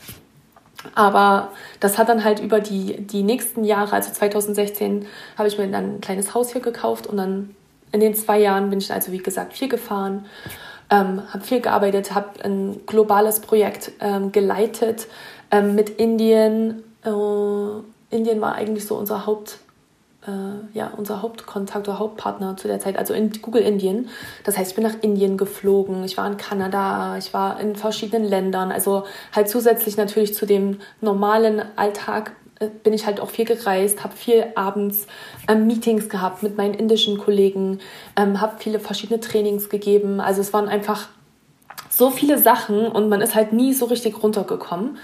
Aber 0.95 1.53
das 1.81 1.97
hat 1.97 2.09
dann 2.09 2.25
halt 2.25 2.41
über 2.41 2.61
die, 2.61 3.01
die 3.01 3.23
nächsten 3.23 3.65
Jahre, 3.65 3.95
also 3.95 4.13
2016, 4.13 5.07
habe 5.39 5.49
ich 5.49 5.57
mir 5.57 5.69
dann 5.69 5.95
ein 5.95 6.01
kleines 6.01 6.35
Haus 6.35 6.53
hier 6.53 6.61
gekauft 6.61 7.07
und 7.07 7.17
dann 7.17 7.55
in 7.93 8.01
den 8.01 8.15
zwei 8.15 8.39
Jahren 8.39 8.69
bin 8.69 8.81
ich 8.81 8.93
also, 8.93 9.13
wie 9.13 9.19
gesagt, 9.19 9.53
viel 9.55 9.69
gefahren 9.69 10.27
ähm, 10.93 11.23
habe 11.33 11.43
viel 11.43 11.61
gearbeitet, 11.61 12.15
habe 12.15 12.45
ein 12.45 12.81
globales 12.87 13.41
Projekt 13.41 13.93
ähm, 14.01 14.31
geleitet 14.31 15.09
ähm, 15.51 15.75
mit 15.75 15.89
Indien. 15.89 16.83
Äh, 17.03 18.15
Indien 18.15 18.43
war 18.43 18.55
eigentlich 18.55 18.87
so 18.87 18.97
unser 18.97 19.25
Haupt, 19.25 19.59
äh, 20.27 20.77
ja, 20.77 20.93
unser 20.95 21.23
Hauptkontakt 21.23 21.89
oder 21.89 21.99
Hauptpartner 21.99 22.59
zu 22.59 22.69
der 22.69 22.79
Zeit, 22.79 22.99
also 22.99 23.15
in 23.15 23.33
Google 23.41 23.63
Indien. 23.63 24.11
Das 24.45 24.59
heißt, 24.59 24.73
ich 24.73 24.75
bin 24.75 24.85
nach 24.85 25.01
Indien 25.01 25.39
geflogen, 25.39 26.05
ich 26.05 26.19
war 26.19 26.27
in 26.27 26.37
Kanada, 26.37 27.17
ich 27.17 27.33
war 27.33 27.59
in 27.59 27.75
verschiedenen 27.75 28.29
Ländern, 28.29 28.71
also 28.71 29.05
halt 29.35 29.49
zusätzlich 29.49 29.97
natürlich 29.97 30.35
zu 30.35 30.45
dem 30.45 30.79
normalen 31.01 31.63
Alltag 31.77 32.33
bin 32.69 32.93
ich 32.93 33.07
halt 33.07 33.21
auch 33.21 33.31
viel 33.31 33.45
gereist, 33.45 34.05
habe 34.05 34.17
viel 34.17 34.47
abends 34.55 35.07
ähm, 35.49 35.67
Meetings 35.67 36.09
gehabt 36.09 36.43
mit 36.43 36.57
meinen 36.57 36.75
indischen 36.75 37.19
Kollegen, 37.19 37.81
ähm, 38.17 38.41
habe 38.41 38.55
viele 38.59 38.81
verschiedene 38.81 39.21
Trainings 39.21 39.69
gegeben. 39.69 40.21
Also 40.21 40.41
es 40.41 40.53
waren 40.53 40.69
einfach 40.69 41.09
so 41.89 42.11
viele 42.11 42.39
Sachen 42.39 42.87
und 42.87 43.09
man 43.09 43.21
ist 43.21 43.35
halt 43.35 43.53
nie 43.53 43.75
so 43.75 43.87
richtig 43.87 44.23
runtergekommen. 44.23 44.99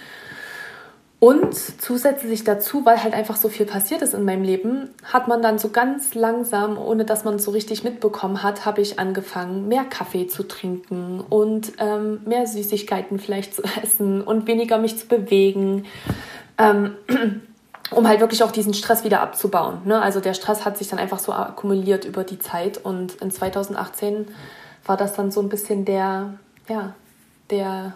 Und 1.20 1.52
zusätzlich 1.54 2.44
dazu, 2.44 2.86
weil 2.86 3.02
halt 3.02 3.12
einfach 3.12 3.34
so 3.34 3.48
viel 3.48 3.66
passiert 3.66 4.02
ist 4.02 4.14
in 4.14 4.24
meinem 4.24 4.44
Leben, 4.44 4.90
hat 5.02 5.26
man 5.26 5.42
dann 5.42 5.58
so 5.58 5.70
ganz 5.70 6.14
langsam, 6.14 6.78
ohne 6.78 7.04
dass 7.04 7.24
man 7.24 7.34
es 7.34 7.44
so 7.44 7.50
richtig 7.50 7.82
mitbekommen 7.82 8.44
hat, 8.44 8.64
habe 8.64 8.82
ich 8.82 9.00
angefangen, 9.00 9.66
mehr 9.66 9.84
Kaffee 9.84 10.28
zu 10.28 10.44
trinken 10.44 11.20
und 11.28 11.72
ähm, 11.78 12.20
mehr 12.24 12.46
Süßigkeiten 12.46 13.18
vielleicht 13.18 13.54
zu 13.54 13.62
essen 13.82 14.22
und 14.22 14.46
weniger 14.46 14.78
mich 14.78 14.96
zu 14.96 15.08
bewegen. 15.08 15.86
Ähm, 16.56 16.94
um 17.90 18.06
halt 18.06 18.20
wirklich 18.20 18.42
auch 18.42 18.52
diesen 18.52 18.74
Stress 18.74 19.04
wieder 19.04 19.20
abzubauen. 19.20 19.80
Ne? 19.84 20.00
Also 20.00 20.20
der 20.20 20.34
Stress 20.34 20.64
hat 20.64 20.76
sich 20.76 20.88
dann 20.88 20.98
einfach 20.98 21.18
so 21.18 21.32
akkumuliert 21.32 22.04
über 22.04 22.24
die 22.24 22.38
Zeit 22.38 22.78
und 22.78 23.14
in 23.16 23.30
2018 23.30 24.26
war 24.84 24.96
das 24.96 25.14
dann 25.14 25.30
so 25.30 25.40
ein 25.40 25.48
bisschen 25.48 25.84
der, 25.84 26.34
ja, 26.68 26.94
der, 27.50 27.94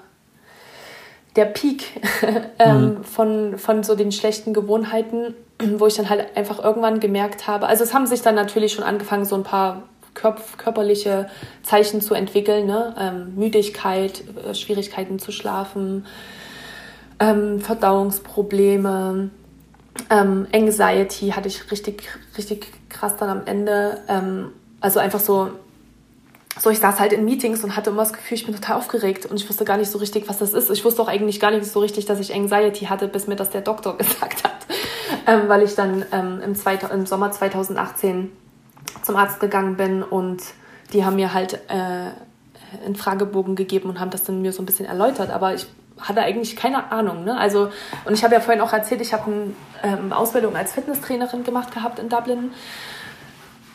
der 1.36 1.44
Peak 1.46 1.84
ähm, 2.58 2.80
mhm. 2.80 3.04
von, 3.04 3.58
von 3.58 3.82
so 3.82 3.94
den 3.94 4.12
schlechten 4.12 4.54
Gewohnheiten, 4.54 5.34
wo 5.76 5.86
ich 5.86 5.94
dann 5.94 6.08
halt 6.08 6.36
einfach 6.36 6.62
irgendwann 6.62 7.00
gemerkt 7.00 7.46
habe, 7.46 7.66
also 7.66 7.84
es 7.84 7.94
haben 7.94 8.06
sich 8.06 8.22
dann 8.22 8.34
natürlich 8.34 8.72
schon 8.72 8.84
angefangen, 8.84 9.24
so 9.24 9.36
ein 9.36 9.44
paar 9.44 9.82
körperliche 10.14 11.28
Zeichen 11.62 12.02
zu 12.02 12.12
entwickeln, 12.14 12.66
ne? 12.66 12.94
Ähm, 12.98 13.34
Müdigkeit, 13.34 14.22
äh, 14.46 14.54
Schwierigkeiten 14.54 15.18
zu 15.18 15.32
schlafen, 15.32 16.06
ähm, 17.18 17.60
Verdauungsprobleme, 17.60 19.30
ähm, 20.10 20.46
Anxiety 20.52 21.30
hatte 21.30 21.48
ich 21.48 21.70
richtig, 21.70 22.08
richtig 22.36 22.68
krass 22.88 23.16
dann 23.16 23.28
am 23.28 23.46
Ende. 23.46 24.00
Ähm, 24.08 24.52
also 24.80 25.00
einfach 25.00 25.20
so, 25.20 25.50
so 26.58 26.70
ich 26.70 26.78
saß 26.78 26.98
halt 27.00 27.12
in 27.12 27.24
Meetings 27.24 27.62
und 27.64 27.76
hatte 27.76 27.90
immer 27.90 28.02
das 28.02 28.12
Gefühl, 28.12 28.36
ich 28.36 28.46
bin 28.46 28.54
total 28.54 28.76
aufgeregt 28.76 29.26
und 29.26 29.36
ich 29.36 29.48
wusste 29.48 29.64
gar 29.64 29.76
nicht 29.76 29.90
so 29.90 29.98
richtig, 29.98 30.28
was 30.28 30.38
das 30.38 30.52
ist. 30.54 30.70
Ich 30.70 30.84
wusste 30.84 31.02
auch 31.02 31.08
eigentlich 31.08 31.40
gar 31.40 31.50
nicht 31.50 31.66
so 31.66 31.80
richtig, 31.80 32.06
dass 32.06 32.20
ich 32.20 32.34
Anxiety 32.34 32.86
hatte, 32.86 33.08
bis 33.08 33.26
mir 33.26 33.36
das 33.36 33.50
der 33.50 33.60
Doktor 33.60 33.96
gesagt 33.98 34.44
hat. 34.44 34.52
Ähm, 35.26 35.48
weil 35.48 35.62
ich 35.62 35.74
dann 35.74 36.04
ähm, 36.12 36.40
im, 36.42 36.54
im 36.90 37.06
Sommer 37.06 37.30
2018 37.30 38.30
zum 39.02 39.16
Arzt 39.16 39.40
gegangen 39.40 39.76
bin 39.76 40.02
und 40.02 40.42
die 40.92 41.04
haben 41.04 41.16
mir 41.16 41.32
halt 41.32 41.54
äh, 41.68 42.10
einen 42.84 42.96
Fragebogen 42.96 43.56
gegeben 43.56 43.88
und 43.88 44.00
haben 44.00 44.10
das 44.10 44.24
dann 44.24 44.42
mir 44.42 44.52
so 44.52 44.62
ein 44.62 44.66
bisschen 44.66 44.86
erläutert. 44.86 45.30
Aber 45.30 45.54
ich 45.54 45.66
hatte 46.00 46.22
eigentlich 46.22 46.56
keine 46.56 46.90
Ahnung. 46.90 47.24
Ne? 47.24 47.38
Also, 47.38 47.70
und 48.04 48.14
ich 48.14 48.24
habe 48.24 48.34
ja 48.34 48.40
vorhin 48.40 48.62
auch 48.62 48.72
erzählt, 48.72 49.00
ich 49.00 49.12
habe 49.12 49.30
eine 49.30 49.52
ähm, 49.82 50.12
Ausbildung 50.12 50.56
als 50.56 50.72
Fitnesstrainerin 50.72 51.44
gemacht 51.44 51.72
gehabt 51.72 51.98
in 51.98 52.08
Dublin. 52.08 52.52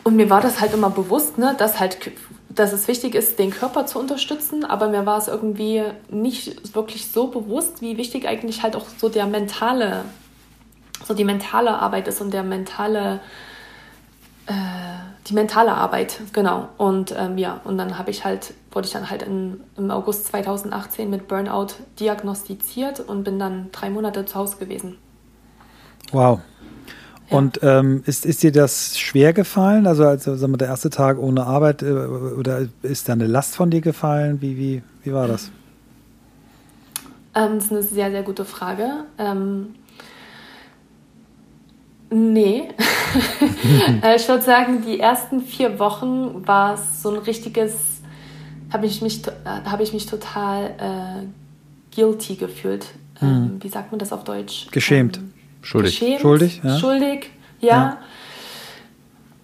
Und 0.04 0.16
mir 0.16 0.30
war 0.30 0.42
das 0.42 0.62
halt 0.62 0.74
immer 0.74 0.90
bewusst, 0.90 1.38
ne, 1.38 1.56
dass 1.58 1.80
halt 1.80 1.98
dass 2.50 2.74
es 2.74 2.88
wichtig 2.88 3.14
ist, 3.14 3.38
den 3.38 3.52
Körper 3.52 3.86
zu 3.86 4.00
unterstützen, 4.00 4.66
aber 4.66 4.90
mir 4.90 5.06
war 5.06 5.20
es 5.20 5.28
irgendwie 5.28 5.84
nicht 6.10 6.74
wirklich 6.76 7.12
so 7.12 7.28
bewusst, 7.28 7.82
wie 7.82 7.98
wichtig 7.98 8.28
eigentlich 8.28 8.64
halt 8.64 8.76
auch 8.76 8.86
so 8.98 9.10
der 9.10 9.28
mentale, 9.28 10.06
so 11.06 11.14
die 11.14 11.24
mentale 11.24 11.80
Arbeit 11.80 12.08
ist 12.08 12.20
und 12.20 12.34
der 12.34 12.42
mentale 12.42 13.20
äh, 14.48 14.54
die 15.28 15.34
mentale 15.34 15.74
Arbeit, 15.74 16.22
genau. 16.32 16.70
Und 16.78 17.14
ähm, 17.18 17.38
ja, 17.38 17.60
und 17.66 17.78
dann 17.78 17.98
habe 17.98 18.12
ich 18.12 18.24
halt, 18.24 18.54
wurde 18.72 18.88
ich 18.88 18.94
dann 18.94 19.10
halt 19.10 19.24
in, 19.24 19.60
im 19.76 19.92
August 19.92 20.26
2018 20.28 21.10
mit 21.10 21.28
Burnout 21.28 21.74
diagnostiziert 22.00 23.02
und 23.02 23.24
bin 23.24 23.38
dann 23.38 23.70
drei 23.72 23.90
Monate 23.90 24.26
zu 24.26 24.36
Hause 24.36 24.58
gewesen. 24.58 24.98
Wow. 26.12 26.42
Und 27.30 27.60
ähm, 27.62 28.04
ist, 28.06 28.26
ist 28.26 28.44
dir 28.44 28.54
das 28.54 28.98
schwer 28.98 29.34
gefallen? 29.34 29.86
Also, 29.86 30.06
also 30.06 30.36
sagen 30.38 30.54
wir, 30.54 30.58
der 30.58 30.70
erste 30.70 30.90
Tag 30.90 31.20
ohne 31.20 31.46
Arbeit 31.46 31.84
äh, 31.84 31.92
oder 31.92 32.68
ist 32.84 33.10
da 33.10 33.14
eine 33.14 33.28
Last 33.28 33.56
von 33.56 33.70
dir 33.70 33.82
gefallen? 33.82 34.42
Wie, 34.42 34.58
wie, 34.58 34.82
wie 35.04 35.14
war 35.14 35.28
das? 35.28 35.52
Ähm, 37.36 37.56
das 37.56 37.66
ist 37.66 37.72
eine 37.72 37.84
sehr, 37.84 38.12
sehr 38.12 38.24
gute 38.24 38.46
Frage. 38.46 38.90
Ähm, 39.18 39.76
Nee. 42.10 42.70
Äh, 44.04 44.18
ich 44.18 44.28
würde 44.28 44.44
sagen, 44.44 44.84
die 44.86 45.00
ersten 45.00 45.42
vier 45.42 45.80
Wochen 45.80 46.46
war 46.46 46.76
es 46.76 47.02
so 47.02 47.10
ein 47.10 47.18
richtiges, 47.18 47.74
habe 48.72 48.86
ich, 48.86 49.02
mich, 49.02 49.22
hab 49.46 49.80
ich 49.80 49.94
mich 49.94 50.06
total 50.06 50.76
äh, 50.78 51.96
guilty 51.96 52.36
gefühlt. 52.36 52.86
Ähm, 53.22 53.30
mhm. 53.30 53.64
Wie 53.64 53.70
sagt 53.70 53.92
man 53.92 53.98
das 53.98 54.12
auf 54.12 54.24
Deutsch? 54.24 54.68
Geschämt. 54.72 55.18
Ähm, 55.18 55.34
schuldig. 55.62 56.00
Geschämt, 56.00 56.22
schuldig, 56.22 56.62
ja. 56.64 56.78
Schuldig, 56.78 57.30
ja. 57.60 57.70
ja. 57.70 57.98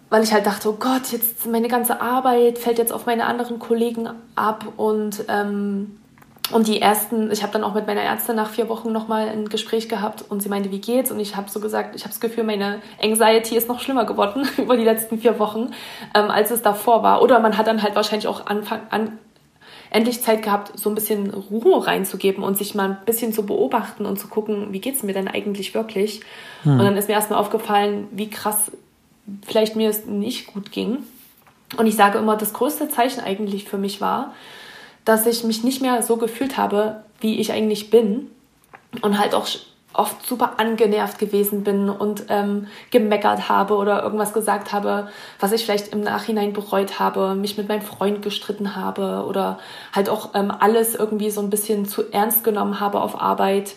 Weil 0.09 0.23
ich 0.23 0.31
halt 0.33 0.45
dachte, 0.45 0.69
oh 0.69 0.77
Gott, 0.79 1.11
jetzt 1.11 1.47
meine 1.47 1.67
ganze 1.67 2.01
Arbeit 2.01 2.59
fällt 2.59 2.77
jetzt 2.77 2.93
auf 2.93 3.05
meine 3.05 3.25
anderen 3.25 3.59
Kollegen 3.59 4.09
ab 4.35 4.65
und 4.77 5.25
ähm, 5.27 5.97
und 6.51 6.67
die 6.67 6.81
ersten, 6.81 7.31
ich 7.31 7.41
habe 7.41 7.53
dann 7.53 7.63
auch 7.63 7.73
mit 7.73 7.87
meiner 7.87 8.01
Ärztin 8.01 8.35
nach 8.35 8.49
vier 8.49 8.67
Wochen 8.67 8.91
nochmal 8.91 9.29
ein 9.29 9.47
Gespräch 9.47 9.87
gehabt 9.87 10.25
und 10.27 10.43
sie 10.43 10.49
meinte, 10.49 10.71
wie 10.71 10.81
geht's? 10.81 11.09
Und 11.09 11.19
ich 11.19 11.37
habe 11.37 11.49
so 11.49 11.61
gesagt, 11.61 11.95
ich 11.95 12.03
habe 12.03 12.09
das 12.09 12.19
Gefühl, 12.19 12.43
meine 12.43 12.81
Anxiety 13.01 13.55
ist 13.55 13.69
noch 13.69 13.79
schlimmer 13.79 14.05
geworden 14.05 14.47
über 14.57 14.75
die 14.75 14.83
letzten 14.83 15.19
vier 15.19 15.39
Wochen, 15.39 15.71
ähm, 16.13 16.29
als 16.29 16.51
es 16.51 16.61
davor 16.61 17.01
war. 17.01 17.21
Oder 17.21 17.39
man 17.39 17.57
hat 17.57 17.67
dann 17.67 17.81
halt 17.81 17.95
wahrscheinlich 17.95 18.27
auch 18.27 18.45
Anfang 18.45 18.81
an 18.89 19.19
endlich 19.93 20.21
Zeit 20.21 20.41
gehabt, 20.41 20.77
so 20.77 20.89
ein 20.89 20.95
bisschen 20.95 21.29
Ruhe 21.29 21.85
reinzugeben 21.85 22.43
und 22.43 22.57
sich 22.57 22.75
mal 22.75 22.89
ein 22.89 22.97
bisschen 23.05 23.31
zu 23.31 23.45
beobachten 23.45 24.05
und 24.05 24.19
zu 24.19 24.27
gucken, 24.27 24.73
wie 24.73 24.79
geht's 24.79 25.03
mir 25.03 25.13
denn 25.13 25.27
eigentlich 25.27 25.73
wirklich? 25.73 26.21
Hm. 26.63 26.79
Und 26.79 26.85
dann 26.85 26.97
ist 26.97 27.07
mir 27.07 27.13
erstmal 27.13 27.39
aufgefallen, 27.39 28.07
wie 28.11 28.29
krass 28.29 28.71
vielleicht 29.45 29.75
mir 29.75 29.89
es 29.89 30.05
nicht 30.05 30.47
gut 30.47 30.71
ging. 30.71 30.99
Und 31.77 31.87
ich 31.87 31.95
sage 31.95 32.17
immer, 32.17 32.35
das 32.35 32.53
größte 32.53 32.89
Zeichen 32.89 33.21
eigentlich 33.21 33.65
für 33.65 33.77
mich 33.77 34.01
war, 34.01 34.33
dass 35.05 35.25
ich 35.27 35.43
mich 35.43 35.63
nicht 35.63 35.81
mehr 35.81 36.01
so 36.01 36.17
gefühlt 36.17 36.57
habe, 36.57 37.03
wie 37.19 37.39
ich 37.39 37.51
eigentlich 37.51 37.89
bin. 37.89 38.29
Und 39.01 39.19
halt 39.19 39.33
auch 39.33 39.47
oft 39.93 40.25
super 40.25 40.53
angenervt 40.57 41.19
gewesen 41.19 41.63
bin 41.63 41.89
und 41.89 42.25
ähm, 42.29 42.67
gemeckert 42.91 43.47
habe 43.47 43.75
oder 43.75 44.03
irgendwas 44.03 44.33
gesagt 44.33 44.73
habe, 44.73 45.07
was 45.39 45.51
ich 45.51 45.63
vielleicht 45.63 45.89
im 45.89 46.01
Nachhinein 46.01 46.53
bereut 46.53 46.99
habe, 46.99 47.35
mich 47.35 47.57
mit 47.57 47.67
meinem 47.67 47.81
Freund 47.81 48.21
gestritten 48.21 48.75
habe 48.75 49.25
oder 49.27 49.59
halt 49.93 50.09
auch 50.09 50.31
ähm, 50.33 50.51
alles 50.51 50.95
irgendwie 50.95 51.29
so 51.29 51.41
ein 51.41 51.49
bisschen 51.49 51.85
zu 51.85 52.11
ernst 52.11 52.43
genommen 52.43 52.79
habe 52.79 53.01
auf 53.01 53.19
Arbeit. 53.21 53.75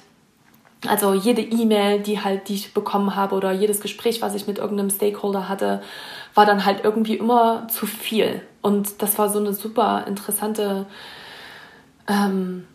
Also 0.86 1.14
jede 1.14 1.42
E-Mail, 1.42 2.00
die 2.00 2.20
halt, 2.20 2.48
die 2.48 2.54
ich 2.54 2.74
bekommen 2.74 3.16
habe 3.16 3.34
oder 3.34 3.52
jedes 3.52 3.80
Gespräch, 3.80 4.22
was 4.22 4.34
ich 4.34 4.46
mit 4.46 4.58
irgendeinem 4.58 4.90
Stakeholder 4.90 5.48
hatte, 5.48 5.82
war 6.34 6.46
dann 6.46 6.64
halt 6.64 6.84
irgendwie 6.84 7.16
immer 7.16 7.66
zu 7.68 7.86
viel. 7.86 8.42
Und 8.62 9.02
das 9.02 9.18
war 9.18 9.28
so 9.28 9.38
eine 9.38 9.52
super 9.52 10.04
interessante 10.06 10.86
ähm, 12.08 12.66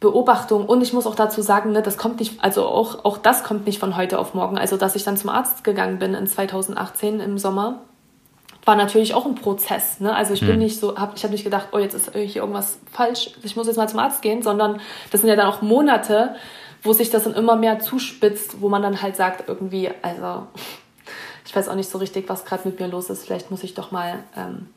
Beobachtung 0.00 0.66
und 0.66 0.80
ich 0.80 0.92
muss 0.92 1.06
auch 1.06 1.16
dazu 1.16 1.42
sagen, 1.42 1.72
ne, 1.72 1.82
das 1.82 1.98
kommt 1.98 2.20
nicht, 2.20 2.42
also 2.42 2.66
auch, 2.66 3.04
auch 3.04 3.18
das 3.18 3.42
kommt 3.42 3.66
nicht 3.66 3.80
von 3.80 3.96
heute 3.96 4.18
auf 4.18 4.32
morgen. 4.32 4.56
Also, 4.56 4.76
dass 4.76 4.94
ich 4.94 5.02
dann 5.02 5.16
zum 5.16 5.30
Arzt 5.30 5.64
gegangen 5.64 5.98
bin 5.98 6.14
in 6.14 6.26
2018 6.26 7.18
im 7.18 7.36
Sommer, 7.36 7.80
war 8.64 8.76
natürlich 8.76 9.14
auch 9.14 9.24
ein 9.24 9.34
Prozess. 9.34 9.98
Ne? 9.98 10.14
Also 10.14 10.34
ich 10.34 10.40
bin 10.40 10.50
hm. 10.50 10.58
nicht 10.58 10.78
so, 10.78 10.96
hab, 10.98 11.16
ich 11.16 11.24
habe 11.24 11.32
nicht 11.32 11.42
gedacht, 11.42 11.68
oh, 11.72 11.78
jetzt 11.78 11.94
ist 11.94 12.14
hier 12.14 12.42
irgendwas 12.42 12.78
falsch, 12.92 13.30
ich 13.42 13.56
muss 13.56 13.66
jetzt 13.66 13.76
mal 13.76 13.88
zum 13.88 13.98
Arzt 13.98 14.20
gehen, 14.20 14.42
sondern 14.42 14.80
das 15.10 15.22
sind 15.22 15.30
ja 15.30 15.36
dann 15.36 15.46
auch 15.46 15.62
Monate, 15.62 16.36
wo 16.82 16.92
sich 16.92 17.08
das 17.08 17.24
dann 17.24 17.34
immer 17.34 17.56
mehr 17.56 17.80
zuspitzt, 17.80 18.60
wo 18.60 18.68
man 18.68 18.82
dann 18.82 19.00
halt 19.00 19.16
sagt, 19.16 19.48
irgendwie, 19.48 19.90
also 20.02 20.46
ich 21.46 21.56
weiß 21.56 21.68
auch 21.68 21.74
nicht 21.74 21.88
so 21.88 21.96
richtig, 21.96 22.28
was 22.28 22.44
gerade 22.44 22.68
mit 22.68 22.78
mir 22.78 22.88
los 22.88 23.08
ist, 23.08 23.24
vielleicht 23.24 23.50
muss 23.50 23.64
ich 23.64 23.72
doch 23.72 23.90
mal 23.90 24.18
ähm, 24.36 24.68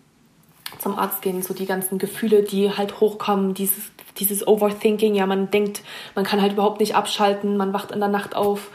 zum 0.80 0.98
Arzt 0.98 1.22
gehen, 1.22 1.42
so 1.42 1.54
die 1.54 1.66
ganzen 1.66 1.98
Gefühle, 1.98 2.44
die 2.44 2.76
halt 2.76 3.00
hochkommen, 3.00 3.54
dieses, 3.54 3.92
dieses 4.18 4.48
Overthinking, 4.48 5.16
ja, 5.16 5.26
man 5.26 5.52
denkt, 5.52 5.82
man 6.16 6.26
kann 6.26 6.42
halt 6.42 6.54
überhaupt 6.54 6.80
nicht 6.80 6.96
abschalten, 6.96 7.58
man 7.58 7.74
wacht 7.74 7.92
in 7.92 8.00
der 8.00 8.10
Nacht 8.10 8.36
auf 8.36 8.70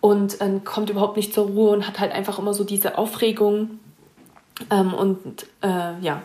und 0.00 0.40
äh, 0.40 0.60
kommt 0.64 0.90
überhaupt 0.90 1.16
nicht 1.16 1.32
zur 1.32 1.46
Ruhe 1.46 1.70
und 1.70 1.86
hat 1.86 2.00
halt 2.00 2.12
einfach 2.12 2.38
immer 2.38 2.54
so 2.54 2.64
diese 2.64 2.98
Aufregung. 2.98 3.78
Ähm, 4.70 4.94
und 4.94 5.46
äh, 5.62 5.98
ja, 6.00 6.22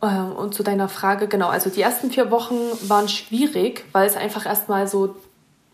äh, 0.00 0.06
und 0.06 0.54
zu 0.54 0.62
deiner 0.62 0.88
Frage, 0.88 1.28
genau, 1.28 1.48
also 1.48 1.70
die 1.70 1.82
ersten 1.82 2.10
vier 2.10 2.30
Wochen 2.30 2.56
waren 2.82 3.08
schwierig, 3.08 3.84
weil 3.92 4.06
es 4.06 4.16
einfach 4.16 4.46
erstmal 4.46 4.86
so 4.86 5.16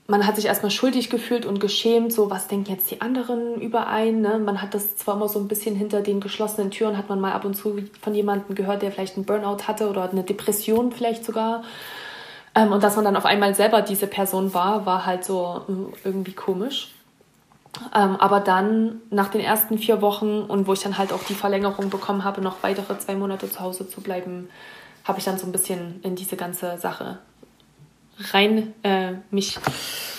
man 0.09 0.27
hat 0.27 0.37
sich 0.37 0.47
erstmal 0.47 0.71
schuldig 0.71 1.11
gefühlt 1.11 1.47
und 1.47 1.61
geschämt, 1.61 2.13
so 2.13 2.29
was 2.29 2.49
denken 2.49 2.71
jetzt 2.71 2.91
die 2.91 3.01
anderen 3.01 3.61
über 3.61 3.87
einen. 3.87 4.21
Ne? 4.21 4.39
Man 4.39 4.61
hat 4.61 4.75
das 4.75 4.97
zwar 4.97 5.15
immer 5.15 5.29
so 5.29 5.39
ein 5.39 5.49
bisschen 5.49 5.77
hinter 5.77 6.01
den 6.01 6.21
geschlossenen 6.21 6.71
Türen, 6.71 6.99
hat 6.99 7.09
man 7.09 7.21
mal 7.21 7.33
ab 7.33 7.45
und 7.45 7.55
zu 7.55 7.79
von 8.01 8.15
jemandem 8.15 8.55
gehört, 8.57 8.83
der 8.83 8.91
vielleicht 8.91 9.17
einen 9.17 9.25
Burnout 9.25 9.69
hatte 9.69 9.89
oder 9.89 10.11
eine 10.11 10.25
Depression 10.25 10.93
vielleicht 10.93 11.25
sogar. 11.25 11.63
Ähm, 12.55 12.73
und 12.73 12.83
dass 12.83 12.97
man 12.97 13.05
dann 13.05 13.17
auf 13.17 13.25
einmal 13.25 13.55
selber 13.55 13.81
diese 13.81 14.07
Person 14.07 14.53
war, 14.55 14.87
war 14.87 15.07
halt 15.07 15.25
so 15.25 15.63
hm, 15.67 15.93
irgendwie 16.05 16.33
komisch. 16.33 16.93
Ähm, 17.95 18.17
aber 18.17 18.41
dann 18.41 19.01
nach 19.11 19.29
den 19.29 19.41
ersten 19.41 19.79
vier 19.79 20.03
Wochen 20.03 20.43
und 20.43 20.67
wo 20.67 20.75
ich 20.75 20.81
dann 20.81 20.99
halt 20.99 21.13
auch 21.13 21.23
die 21.23 21.35
Verlängerung 21.35 21.89
bekommen 21.91 22.25
habe, 22.25 22.43
noch 22.43 22.63
weitere 22.63 22.99
zwei 22.99 23.15
Monate 23.15 23.51
zu 23.51 23.61
Hause 23.61 23.89
zu 23.89 24.03
bleiben, 24.03 24.51
habe 25.05 25.21
ich 25.21 25.25
dann 25.25 25.39
so 25.39 25.47
ein 25.47 25.53
bisschen 25.53 26.01
in 26.03 26.17
diese 26.17 26.37
ganze 26.37 26.77
Sache 26.77 27.19
rein 28.19 28.75
äh, 28.83 29.13
mich 29.31 29.59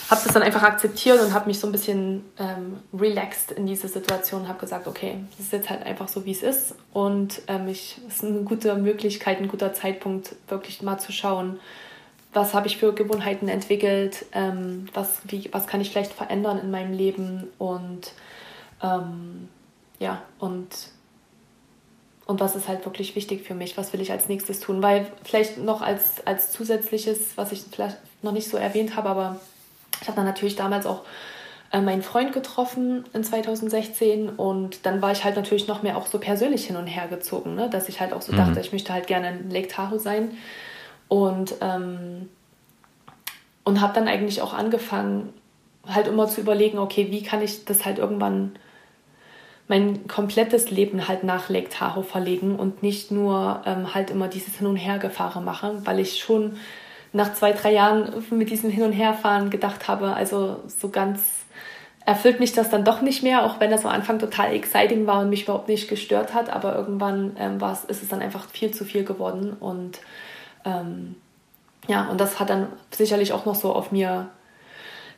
habe 0.09 0.21
das 0.25 0.33
dann 0.33 0.43
einfach 0.43 0.63
akzeptiert 0.63 1.21
und 1.21 1.33
habe 1.33 1.47
mich 1.47 1.59
so 1.59 1.67
ein 1.67 1.71
bisschen 1.71 2.23
ähm, 2.37 2.77
relaxed 2.93 3.51
in 3.51 3.65
diese 3.65 3.87
Situation 3.87 4.47
habe 4.47 4.59
gesagt, 4.59 4.87
okay, 4.87 5.17
das 5.31 5.47
ist 5.47 5.53
jetzt 5.53 5.69
halt 5.69 5.85
einfach 5.85 6.07
so, 6.07 6.25
wie 6.25 6.31
es 6.31 6.43
ist. 6.43 6.75
Und 6.91 7.41
ähm, 7.47 7.67
ich, 7.67 7.99
es 8.07 8.15
ist 8.15 8.23
eine 8.23 8.41
gute 8.43 8.75
Möglichkeit, 8.75 9.39
ein 9.39 9.47
guter 9.47 9.73
Zeitpunkt, 9.73 10.35
wirklich 10.47 10.81
mal 10.81 10.99
zu 10.99 11.11
schauen, 11.11 11.59
was 12.33 12.53
habe 12.53 12.67
ich 12.67 12.77
für 12.77 12.93
Gewohnheiten 12.93 13.47
entwickelt, 13.47 14.25
ähm, 14.33 14.87
was, 14.93 15.21
wie, 15.25 15.49
was 15.51 15.67
kann 15.67 15.81
ich 15.81 15.91
vielleicht 15.91 16.13
verändern 16.13 16.59
in 16.59 16.71
meinem 16.71 16.93
Leben 16.93 17.47
und 17.57 18.11
ähm, 18.81 19.47
ja, 19.99 20.21
und 20.39 20.67
und 22.26 22.39
was 22.39 22.55
ist 22.55 22.67
halt 22.67 22.86
wirklich 22.86 23.15
wichtig 23.15 23.45
für 23.45 23.53
mich, 23.53 23.78
was 23.78 23.91
will 23.93 24.01
ich 24.01 24.11
als 24.11 24.30
nächstes 24.30 24.59
tun. 24.59 24.82
Weil 24.82 25.07
vielleicht 25.24 25.57
noch 25.57 25.82
als, 25.82 26.26
als 26.26 26.51
zusätzliches, 26.51 27.36
was 27.36 27.51
ich 27.51 27.63
vielleicht 27.71 27.97
noch 28.21 28.32
nicht 28.32 28.49
so 28.49 28.57
erwähnt 28.57 28.95
habe, 28.95 29.09
aber 29.09 29.39
ich 30.01 30.07
habe 30.07 30.15
dann 30.15 30.26
natürlich 30.26 30.55
damals 30.55 30.86
auch 30.86 31.01
äh, 31.71 31.82
meinen 31.82 32.01
Freund 32.01 32.32
getroffen 32.32 33.03
in 33.13 33.24
2016 33.24 34.30
und 34.30 34.86
dann 34.86 35.01
war 35.01 35.11
ich 35.11 35.24
halt 35.24 35.36
natürlich 35.36 35.67
noch 35.67 35.84
mehr 35.84 35.97
auch 35.97 36.05
so 36.07 36.19
persönlich 36.19 36.67
hin 36.67 36.78
und 36.78 36.88
her 36.88 37.07
gezogen, 37.07 37.55
ne? 37.55 37.69
dass 37.69 37.89
ich 37.89 37.99
halt 37.99 38.13
auch 38.13 38.21
so 38.21 38.32
mhm. 38.32 38.38
dachte, 38.38 38.59
ich 38.61 38.71
möchte 38.71 38.93
halt 38.93 39.07
gerne 39.07 39.32
in 39.32 39.49
Lake 39.49 39.67
Tahoe 39.67 39.99
sein 39.99 40.32
und, 41.09 41.55
ähm, 41.61 42.30
und 43.65 43.82
habe 43.82 43.93
dann 43.93 44.07
eigentlich 44.07 44.41
auch 44.41 44.53
angefangen, 44.53 45.34
halt 45.86 46.07
immer 46.07 46.28
zu 46.28 46.39
überlegen, 46.39 46.78
okay, 46.78 47.07
wie 47.11 47.24
kann 47.24 47.41
ich 47.41 47.65
das 47.65 47.84
halt 47.84 47.97
irgendwann 47.97 48.53
mein 49.68 50.07
komplettes 50.07 50.72
Leben 50.72 51.07
halt 51.07 51.24
nach 51.24 51.49
Lake 51.49 51.70
Tahoe 51.70 52.03
verlegen 52.03 52.57
und 52.57 52.84
nicht 52.84 53.11
nur 53.11 53.61
ähm, 53.66 53.93
halt 53.93 54.09
immer 54.09 54.28
dieses 54.28 54.57
Hin- 54.57 54.68
und 54.68 54.76
Hergefahre 54.76 55.41
machen, 55.41 55.86
weil 55.86 55.99
ich 55.99 56.20
schon 56.20 56.57
nach 57.14 57.34
zwei, 57.34 57.53
drei 57.53 57.72
Jahren 57.72 58.24
mit 58.32 58.49
diesem 58.49 58.70
Hin- 58.70 58.84
und 58.84 58.91
Herfahren 58.91 59.49
gedacht 59.49 59.88
habe, 59.88 60.14
also 60.14 60.59
so 60.68 60.89
ganz 60.89 61.45
erfüllt 62.05 62.39
mich 62.39 62.51
das 62.51 62.70
dann 62.70 62.84
doch 62.84 63.01
nicht 63.01 63.24
mehr, 63.24 63.45
auch 63.45 63.59
wenn 63.59 63.72
das 63.72 63.86
am 63.86 63.91
Anfang 63.91 64.20
total 64.20 64.53
exciting 64.53 65.07
war 65.07 65.22
und 65.22 65.30
mich 65.30 65.43
überhaupt 65.43 65.70
nicht 65.70 65.88
gestört 65.88 66.34
hat, 66.34 66.49
aber 66.49 66.76
irgendwann 66.76 67.38
ähm, 67.39 67.59
ist 67.88 68.03
es 68.03 68.09
dann 68.09 68.22
einfach 68.22 68.49
viel 68.49 68.72
zu 68.72 68.84
viel 68.84 69.05
geworden 69.05 69.53
und 69.53 69.99
ähm, 70.66 71.16
ja, 71.88 72.07
und 72.09 72.20
das 72.20 72.39
hat 72.39 72.49
dann 72.49 72.68
sicherlich 72.91 73.34
auch 73.34 73.45
noch 73.45 73.55
so 73.55 73.74
auf 73.74 73.91
mir 73.91 74.30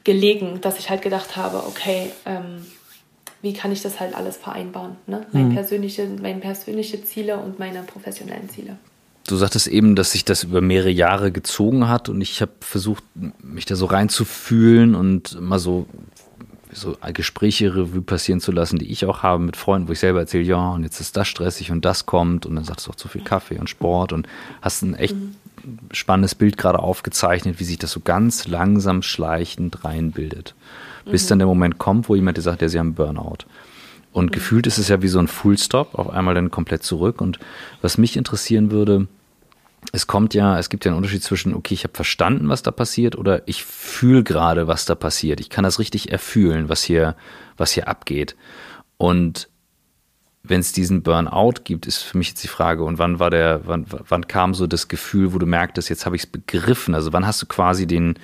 gelegen, 0.04 0.62
dass 0.62 0.80
ich 0.80 0.90
halt 0.90 1.02
gedacht 1.02 1.36
habe, 1.38 1.64
okay, 1.68 2.12
ähm, 2.26 2.66
wie 3.42 3.54
kann 3.54 3.72
ich 3.72 3.82
das 3.82 4.00
halt 4.00 4.16
alles 4.16 4.38
vereinbaren? 4.38 4.96
Ne? 5.08 5.26
Meine, 5.32 5.50
mhm. 5.50 5.54
persönliche, 5.54 6.08
meine 6.22 6.40
persönliche 6.40 7.04
Ziele 7.04 7.38
und 7.38 7.60
meine 7.60 7.84
professionellen 7.84 8.50
Ziele. 8.50 8.78
Du 9.28 9.36
sagtest 9.36 9.68
eben, 9.68 9.96
dass 9.96 10.12
sich 10.12 10.24
das 10.24 10.44
über 10.44 10.62
mehrere 10.62 10.92
Jahre 10.92 11.32
gezogen 11.32 11.88
hat 11.90 12.10
und 12.10 12.22
ich 12.22 12.42
habe 12.42 12.52
versucht, 12.60 13.04
mich 13.42 13.66
da 13.66 13.76
so 13.76 13.88
reinzufühlen 13.88 14.94
und 14.94 15.42
mal 15.42 15.58
so, 15.58 15.88
so 16.72 16.96
Gespräche 17.14 17.76
Revue 17.76 18.02
passieren 18.02 18.40
zu 18.40 18.52
lassen, 18.52 18.78
die 18.78 18.92
ich 18.92 19.06
auch 19.06 19.24
habe 19.24 19.42
mit 19.44 19.58
Freunden, 19.58 19.88
wo 19.88 19.94
ich 19.94 20.00
selber 20.00 20.20
erzähle, 20.20 20.44
ja, 20.44 20.70
und 20.70 20.84
jetzt 20.84 21.00
ist 21.00 21.18
das 21.18 21.28
stressig 21.28 21.72
und 21.72 21.86
das 21.86 22.06
kommt 22.06 22.46
und 22.46 22.56
dann 22.56 22.66
sagst 22.66 22.86
du 22.86 22.92
auch 22.92 22.96
zu 22.96 23.08
viel 23.08 23.24
Kaffee 23.24 23.58
und 23.58 23.70
Sport 23.70 24.14
und 24.14 24.28
hast 24.62 24.84
ein 24.84 24.94
echt 24.94 25.16
mhm. 25.16 25.36
spannendes 25.92 26.36
Bild 26.36 26.58
gerade 26.58 26.80
aufgezeichnet, 26.80 27.60
wie 27.60 27.64
sich 27.64 27.80
das 27.80 27.92
so 27.92 28.02
ganz 28.02 28.48
langsam 28.48 29.02
schleichend 29.02 29.84
reinbildet 29.84 30.54
bis 31.06 31.26
mhm. 31.26 31.30
dann 31.30 31.40
der 31.40 31.48
Moment 31.48 31.78
kommt, 31.78 32.10
wo 32.10 32.16
jemand 32.16 32.38
dir 32.38 32.42
sagt, 32.42 32.62
ja, 32.62 32.70
sie 32.70 32.80
haben 32.80 32.94
Burnout. 32.94 33.46
Und 34.12 34.28
mhm. 34.28 34.32
gefühlt 34.32 34.68
ist 34.68 34.78
es 34.78 34.88
ja 34.88 35.02
wie 35.02 35.08
so 35.08 35.20
ein 35.20 35.28
Full-Stop, 35.28 35.96
auf 35.96 36.10
einmal 36.10 36.36
dann 36.36 36.52
komplett 36.52 36.84
zurück. 36.84 37.22
Und 37.22 37.40
was 37.82 37.98
mich 37.98 38.18
interessieren 38.18 38.72
würde, 38.72 39.08
es 39.92 40.08
kommt 40.08 40.34
ja, 40.34 40.58
es 40.58 40.70
gibt 40.70 40.86
ja 40.86 40.92
einen 40.92 40.98
Unterschied 40.98 41.24
zwischen, 41.24 41.54
okay, 41.54 41.74
ich 41.74 41.84
habe 41.84 41.94
verstanden, 41.94 42.50
was 42.50 42.64
da 42.64 42.72
passiert, 42.72 43.18
oder 43.18 43.48
ich 43.48 43.64
fühle 43.64 44.24
gerade, 44.24 44.68
was 44.68 44.86
da 44.86 44.96
passiert. 44.96 45.40
Ich 45.40 45.50
kann 45.50 45.64
das 45.64 45.80
richtig 45.80 46.12
erfühlen, 46.12 46.70
was 46.70 46.84
hier, 46.84 47.16
was 47.58 47.72
hier 47.72 47.88
abgeht. 47.88 48.36
Und 48.98 49.50
wenn 50.44 50.60
es 50.60 50.72
diesen 50.72 51.02
Burnout 51.02 51.62
gibt, 51.64 51.86
ist 51.86 52.04
für 52.04 52.18
mich 52.18 52.30
jetzt 52.30 52.44
die 52.44 52.48
Frage, 52.48 52.84
und 52.84 53.00
wann 53.00 53.20
war 53.20 53.30
der, 53.30 53.62
wann, 53.66 53.86
wann 53.90 54.28
kam 54.28 54.54
so 54.54 54.68
das 54.68 54.88
Gefühl, 54.88 55.34
wo 55.34 55.40
du 55.40 55.46
merktest, 55.46 55.90
jetzt 55.90 56.06
habe 56.06 56.16
ich 56.16 56.24
es 56.24 56.28
begriffen? 56.28 56.96
Also 56.96 57.14
wann 57.14 57.26
hast 57.26 57.42
du 57.42 57.46
quasi 57.46 57.88
den, 57.88 58.16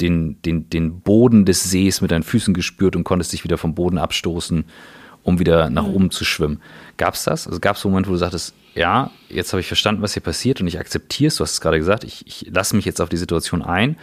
den, 0.00 0.40
den, 0.42 0.70
den 0.70 1.00
Boden 1.00 1.44
des 1.44 1.64
Sees 1.64 2.00
mit 2.00 2.10
deinen 2.10 2.22
Füßen 2.22 2.54
gespürt 2.54 2.96
und 2.96 3.04
konntest 3.04 3.32
dich 3.32 3.44
wieder 3.44 3.58
vom 3.58 3.74
Boden 3.74 3.98
abstoßen, 3.98 4.64
um 5.22 5.38
wieder 5.38 5.70
nach 5.70 5.86
mhm. 5.86 5.94
oben 5.94 6.10
zu 6.10 6.24
schwimmen. 6.24 6.60
Gab 6.96 7.14
es 7.14 7.24
das? 7.24 7.46
Also 7.46 7.60
gab 7.60 7.76
es 7.76 7.84
Momente, 7.84 8.08
wo 8.08 8.12
du 8.12 8.18
sagtest, 8.18 8.54
ja, 8.74 9.10
jetzt 9.28 9.52
habe 9.52 9.60
ich 9.60 9.66
verstanden, 9.66 10.02
was 10.02 10.14
hier 10.14 10.22
passiert 10.22 10.60
und 10.60 10.66
ich 10.66 10.78
akzeptiere 10.78 11.28
es, 11.28 11.36
du 11.36 11.44
hast 11.44 11.52
es 11.52 11.60
gerade 11.60 11.78
gesagt, 11.78 12.04
ich, 12.04 12.26
ich 12.26 12.50
lasse 12.52 12.76
mich 12.76 12.84
jetzt 12.84 13.00
auf 13.00 13.08
die 13.08 13.16
Situation 13.16 13.62
ein 13.62 13.96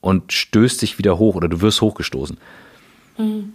und 0.00 0.32
stößt 0.32 0.82
dich 0.82 0.98
wieder 0.98 1.18
hoch 1.18 1.34
oder 1.34 1.48
du 1.48 1.60
wirst 1.60 1.80
hochgestoßen. 1.80 2.38
Mhm. 3.18 3.54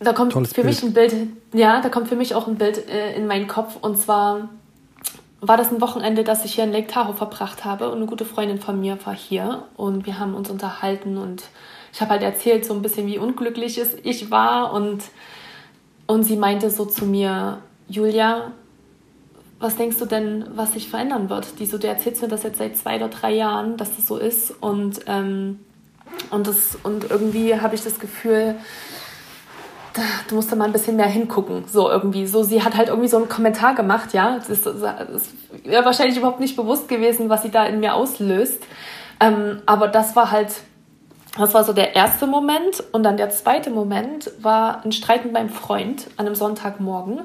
Da 0.00 0.12
kommt 0.12 0.32
Tolles 0.32 0.52
für 0.52 0.62
Bild. 0.62 0.74
mich 0.74 0.82
ein 0.84 0.92
Bild, 0.92 1.14
ja, 1.52 1.80
da 1.80 1.88
kommt 1.88 2.08
für 2.08 2.14
mich 2.14 2.34
auch 2.34 2.46
ein 2.46 2.54
Bild 2.54 2.88
äh, 2.88 3.16
in 3.16 3.26
meinen 3.26 3.48
Kopf 3.48 3.76
und 3.80 3.98
zwar 3.98 4.48
war 5.40 5.56
das 5.56 5.70
ein 5.70 5.80
Wochenende, 5.80 6.24
das 6.24 6.44
ich 6.44 6.54
hier 6.54 6.64
in 6.64 6.72
Lake 6.72 6.88
Tahoe 6.88 7.14
verbracht 7.14 7.64
habe? 7.64 7.90
Und 7.90 7.98
eine 7.98 8.06
gute 8.06 8.24
Freundin 8.24 8.58
von 8.58 8.80
mir 8.80 8.98
war 9.04 9.14
hier. 9.14 9.64
Und 9.76 10.06
wir 10.06 10.18
haben 10.18 10.34
uns 10.34 10.50
unterhalten 10.50 11.16
und 11.16 11.44
ich 11.92 12.00
habe 12.00 12.10
halt 12.10 12.22
erzählt 12.22 12.64
so 12.64 12.74
ein 12.74 12.82
bisschen, 12.82 13.06
wie 13.06 13.18
unglücklich 13.18 13.80
ich 14.02 14.30
war. 14.30 14.72
Und, 14.72 15.04
und 16.06 16.24
sie 16.24 16.36
meinte 16.36 16.70
so 16.70 16.84
zu 16.84 17.06
mir, 17.06 17.58
Julia, 17.88 18.52
was 19.60 19.76
denkst 19.76 19.98
du 19.98 20.06
denn, 20.06 20.44
was 20.54 20.72
sich 20.72 20.88
verändern 20.88 21.30
wird? 21.30 21.58
Die 21.58 21.66
so, 21.66 21.78
du 21.78 21.88
erzählst 21.88 22.22
mir 22.22 22.28
das 22.28 22.42
jetzt 22.42 22.58
seit 22.58 22.76
zwei 22.76 22.96
oder 22.96 23.08
drei 23.08 23.32
Jahren, 23.32 23.76
dass 23.76 23.94
das 23.96 24.06
so 24.06 24.16
ist. 24.16 24.52
Und, 24.60 25.00
ähm, 25.06 25.60
und, 26.30 26.46
das, 26.46 26.76
und 26.82 27.10
irgendwie 27.10 27.60
habe 27.60 27.74
ich 27.74 27.82
das 27.82 27.98
Gefühl, 27.98 28.56
du 30.28 30.34
musst 30.34 30.50
da 30.50 30.56
mal 30.56 30.64
ein 30.64 30.72
bisschen 30.72 30.96
mehr 30.96 31.06
hingucken, 31.06 31.64
so 31.66 31.90
irgendwie. 31.90 32.26
So, 32.26 32.42
sie 32.42 32.62
hat 32.62 32.76
halt 32.76 32.88
irgendwie 32.88 33.08
so 33.08 33.16
einen 33.16 33.28
Kommentar 33.28 33.74
gemacht, 33.74 34.12
ja. 34.12 34.36
Das 34.36 34.48
ist, 34.48 34.66
ist 34.66 35.32
ja 35.64 35.84
wahrscheinlich 35.84 36.16
überhaupt 36.16 36.40
nicht 36.40 36.56
bewusst 36.56 36.88
gewesen, 36.88 37.28
was 37.28 37.42
sie 37.42 37.50
da 37.50 37.64
in 37.66 37.80
mir 37.80 37.94
auslöst. 37.94 38.62
Ähm, 39.20 39.62
aber 39.66 39.88
das 39.88 40.16
war 40.16 40.30
halt, 40.30 40.52
das 41.36 41.54
war 41.54 41.64
so 41.64 41.72
der 41.72 41.94
erste 41.96 42.26
Moment. 42.26 42.82
Und 42.92 43.02
dann 43.02 43.16
der 43.16 43.30
zweite 43.30 43.70
Moment 43.70 44.30
war 44.40 44.84
ein 44.84 44.92
Streit 44.92 45.24
mit 45.24 45.32
meinem 45.32 45.50
Freund 45.50 46.06
an 46.16 46.26
einem 46.26 46.34
Sonntagmorgen, 46.34 47.20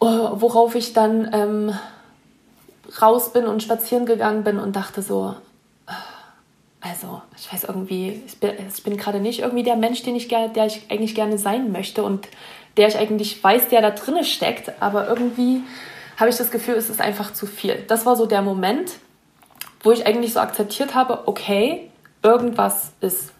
äh, 0.00 0.04
worauf 0.04 0.74
ich 0.74 0.92
dann 0.92 1.30
ähm, 1.32 1.72
raus 3.00 3.32
bin 3.32 3.46
und 3.46 3.62
spazieren 3.62 4.06
gegangen 4.06 4.44
bin 4.44 4.58
und 4.58 4.76
dachte 4.76 5.02
so, 5.02 5.34
also 6.88 7.22
ich 7.36 7.52
weiß 7.52 7.64
irgendwie, 7.64 8.22
ich 8.26 8.38
bin, 8.38 8.52
bin 8.84 8.96
gerade 8.96 9.20
nicht 9.20 9.40
irgendwie 9.40 9.62
der 9.62 9.76
Mensch, 9.76 10.02
den 10.02 10.16
ich 10.16 10.28
gerne, 10.28 10.52
der 10.52 10.66
ich 10.66 10.82
eigentlich 10.90 11.14
gerne 11.14 11.38
sein 11.38 11.72
möchte 11.72 12.02
und 12.02 12.28
der 12.76 12.88
ich 12.88 12.98
eigentlich 12.98 13.42
weiß, 13.42 13.68
der 13.68 13.80
da 13.80 13.90
drinne 13.90 14.24
steckt, 14.24 14.72
aber 14.80 15.08
irgendwie 15.08 15.62
habe 16.18 16.30
ich 16.30 16.36
das 16.36 16.50
Gefühl, 16.50 16.74
es 16.74 16.90
ist 16.90 17.00
einfach 17.00 17.32
zu 17.32 17.46
viel. 17.46 17.84
Das 17.88 18.06
war 18.06 18.16
so 18.16 18.26
der 18.26 18.42
Moment, 18.42 18.92
wo 19.82 19.92
ich 19.92 20.06
eigentlich 20.06 20.32
so 20.32 20.40
akzeptiert 20.40 20.94
habe, 20.94 21.26
okay, 21.26 21.90
irgendwas 22.22 22.92
ist 23.00 23.32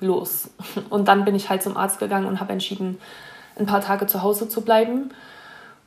los. 0.00 0.50
Und 0.90 1.08
dann 1.08 1.24
bin 1.24 1.34
ich 1.34 1.48
halt 1.48 1.62
zum 1.62 1.76
Arzt 1.76 1.98
gegangen 1.98 2.26
und 2.26 2.40
habe 2.40 2.52
entschieden, 2.52 2.98
ein 3.58 3.66
paar 3.66 3.80
Tage 3.80 4.06
zu 4.06 4.22
Hause 4.22 4.48
zu 4.48 4.62
bleiben. 4.62 5.10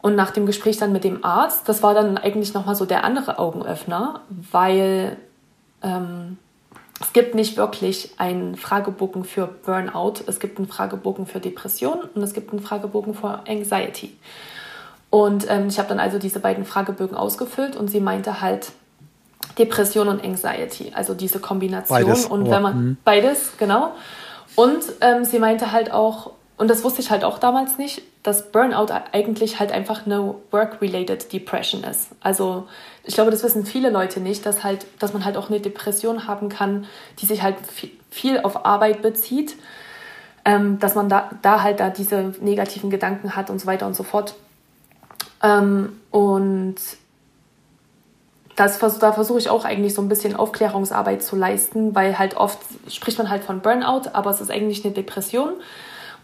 Und 0.02 0.16
nach 0.16 0.32
dem 0.32 0.46
Gespräch 0.46 0.78
dann 0.78 0.92
mit 0.92 1.04
dem 1.04 1.26
Arzt, 1.26 1.68
das 1.68 1.82
war 1.82 1.94
dann 1.94 2.18
eigentlich 2.18 2.54
nochmal 2.54 2.76
so 2.76 2.86
der 2.86 3.04
andere 3.04 3.40
Augenöffner, 3.40 4.22
weil 4.30 5.18
ähm, 5.82 6.38
es 7.02 7.12
gibt 7.14 7.36
nicht 7.36 7.58
wirklich 7.58 8.12
einen 8.18 8.56
Fragebogen 8.56 9.26
für 9.26 9.48
Burnout, 9.48 10.16
es 10.28 10.40
gibt 10.40 10.58
einen 10.58 10.68
Fragebogen 10.68 11.26
für 11.26 11.40
Depression 11.40 12.00
und 12.14 12.24
es 12.24 12.34
gibt 12.34 12.52
einen 12.52 12.62
Fragebogen 12.62 13.14
für 13.14 13.42
Anxiety. 13.48 14.16
Und 15.10 15.46
ähm, 15.50 15.68
ich 15.68 15.78
habe 15.78 15.90
dann 15.90 16.00
also 16.00 16.20
diese 16.20 16.40
beiden 16.40 16.66
Fragebögen 16.66 17.16
ausgefüllt 17.18 17.76
und 17.76 17.90
sie 17.90 18.00
meinte 18.00 18.42
halt 18.42 18.72
Depression 19.58 20.08
und 20.08 20.24
Anxiety, 20.24 20.92
also 20.94 21.14
diese 21.14 21.40
Kombination. 21.40 22.04
Beides. 22.04 22.26
Und 22.26 22.50
wenn 22.50 22.62
man 22.62 22.78
mhm. 22.78 22.98
beides, 23.04 23.58
genau. 23.58 23.94
Und 24.56 24.84
ähm, 25.02 25.26
sie 25.26 25.40
meinte 25.40 25.72
halt 25.72 25.92
auch, 25.92 26.32
und 26.58 26.70
das 26.70 26.84
wusste 26.84 27.02
ich 27.02 27.12
halt 27.12 27.24
auch 27.26 27.40
damals 27.40 27.78
nicht, 27.78 28.02
dass 28.24 28.52
Burnout 28.52 28.88
eigentlich 29.12 29.60
halt 29.60 29.72
einfach 29.72 30.06
eine 30.06 30.36
Work-related 30.52 31.32
Depression 31.32 31.84
ist. 31.84 32.10
Also 32.22 32.68
ich 33.06 33.14
glaube, 33.14 33.32
das 33.32 33.44
wissen 33.44 33.66
viele 33.66 33.90
Leute 33.90 34.20
nicht, 34.20 34.46
dass 34.46 34.64
halt, 34.64 34.86
dass 35.00 35.14
man 35.14 35.26
halt 35.26 35.38
auch 35.38 35.50
eine 35.50 35.60
Depression 35.60 36.28
haben 36.28 36.50
kann, 36.50 36.86
die 37.20 37.26
sich 37.26 37.44
halt 37.44 37.56
viel 38.10 38.40
auf 38.40 38.66
Arbeit 38.66 39.02
bezieht, 39.02 39.56
ähm, 40.44 40.80
dass 40.80 40.96
man 40.96 41.10
da, 41.10 41.30
da 41.42 41.62
halt 41.62 41.80
da 41.80 41.90
diese 41.90 42.34
negativen 42.42 42.90
Gedanken 42.90 43.36
hat 43.36 43.50
und 43.50 43.60
so 43.60 43.68
weiter 43.68 43.86
und 43.86 43.96
so 43.96 44.04
fort. 44.04 44.36
Ähm, 45.44 46.00
und 46.12 46.76
das, 48.56 48.80
da 48.80 49.12
versuche 49.12 49.40
ich 49.40 49.50
auch 49.50 49.66
eigentlich 49.66 49.94
so 49.94 50.02
ein 50.02 50.10
bisschen 50.10 50.36
Aufklärungsarbeit 50.36 51.22
zu 51.22 51.36
leisten, 51.36 51.94
weil 51.94 52.18
halt 52.18 52.38
oft 52.38 52.60
spricht 52.88 53.18
man 53.18 53.30
halt 53.30 53.44
von 53.44 53.60
Burnout, 53.60 54.10
aber 54.14 54.30
es 54.30 54.42
ist 54.42 54.50
eigentlich 54.50 54.86
eine 54.86 54.94
Depression. 54.94 55.54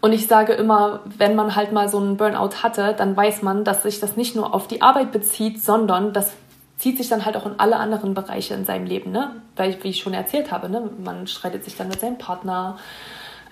Und 0.00 0.12
ich 0.12 0.26
sage 0.26 0.54
immer, 0.54 1.00
wenn 1.04 1.36
man 1.36 1.54
halt 1.54 1.70
mal 1.72 1.88
so 1.88 1.98
einen 1.98 2.16
Burnout 2.16 2.62
hatte, 2.62 2.94
dann 2.96 3.16
weiß 3.16 3.42
man, 3.42 3.62
dass 3.64 3.84
sich 3.84 4.00
das 4.00 4.16
nicht 4.16 4.34
nur 4.34 4.52
auf 4.52 4.66
die 4.66 4.82
Arbeit 4.82 5.12
bezieht, 5.12 5.62
sondern 5.62 6.12
das 6.12 6.32
zieht 6.82 6.96
sich 6.98 7.08
dann 7.08 7.24
halt 7.24 7.36
auch 7.36 7.46
in 7.46 7.60
alle 7.60 7.76
anderen 7.76 8.12
Bereiche 8.12 8.54
in 8.54 8.64
seinem 8.64 8.86
Leben, 8.86 9.12
ne? 9.12 9.36
Weil, 9.54 9.78
wie 9.84 9.90
ich 9.90 10.00
schon 10.00 10.14
erzählt 10.14 10.50
habe, 10.50 10.68
ne? 10.68 10.90
man 11.04 11.28
streitet 11.28 11.62
sich 11.62 11.76
dann 11.76 11.86
mit 11.86 12.00
seinem 12.00 12.18
Partner, 12.18 12.76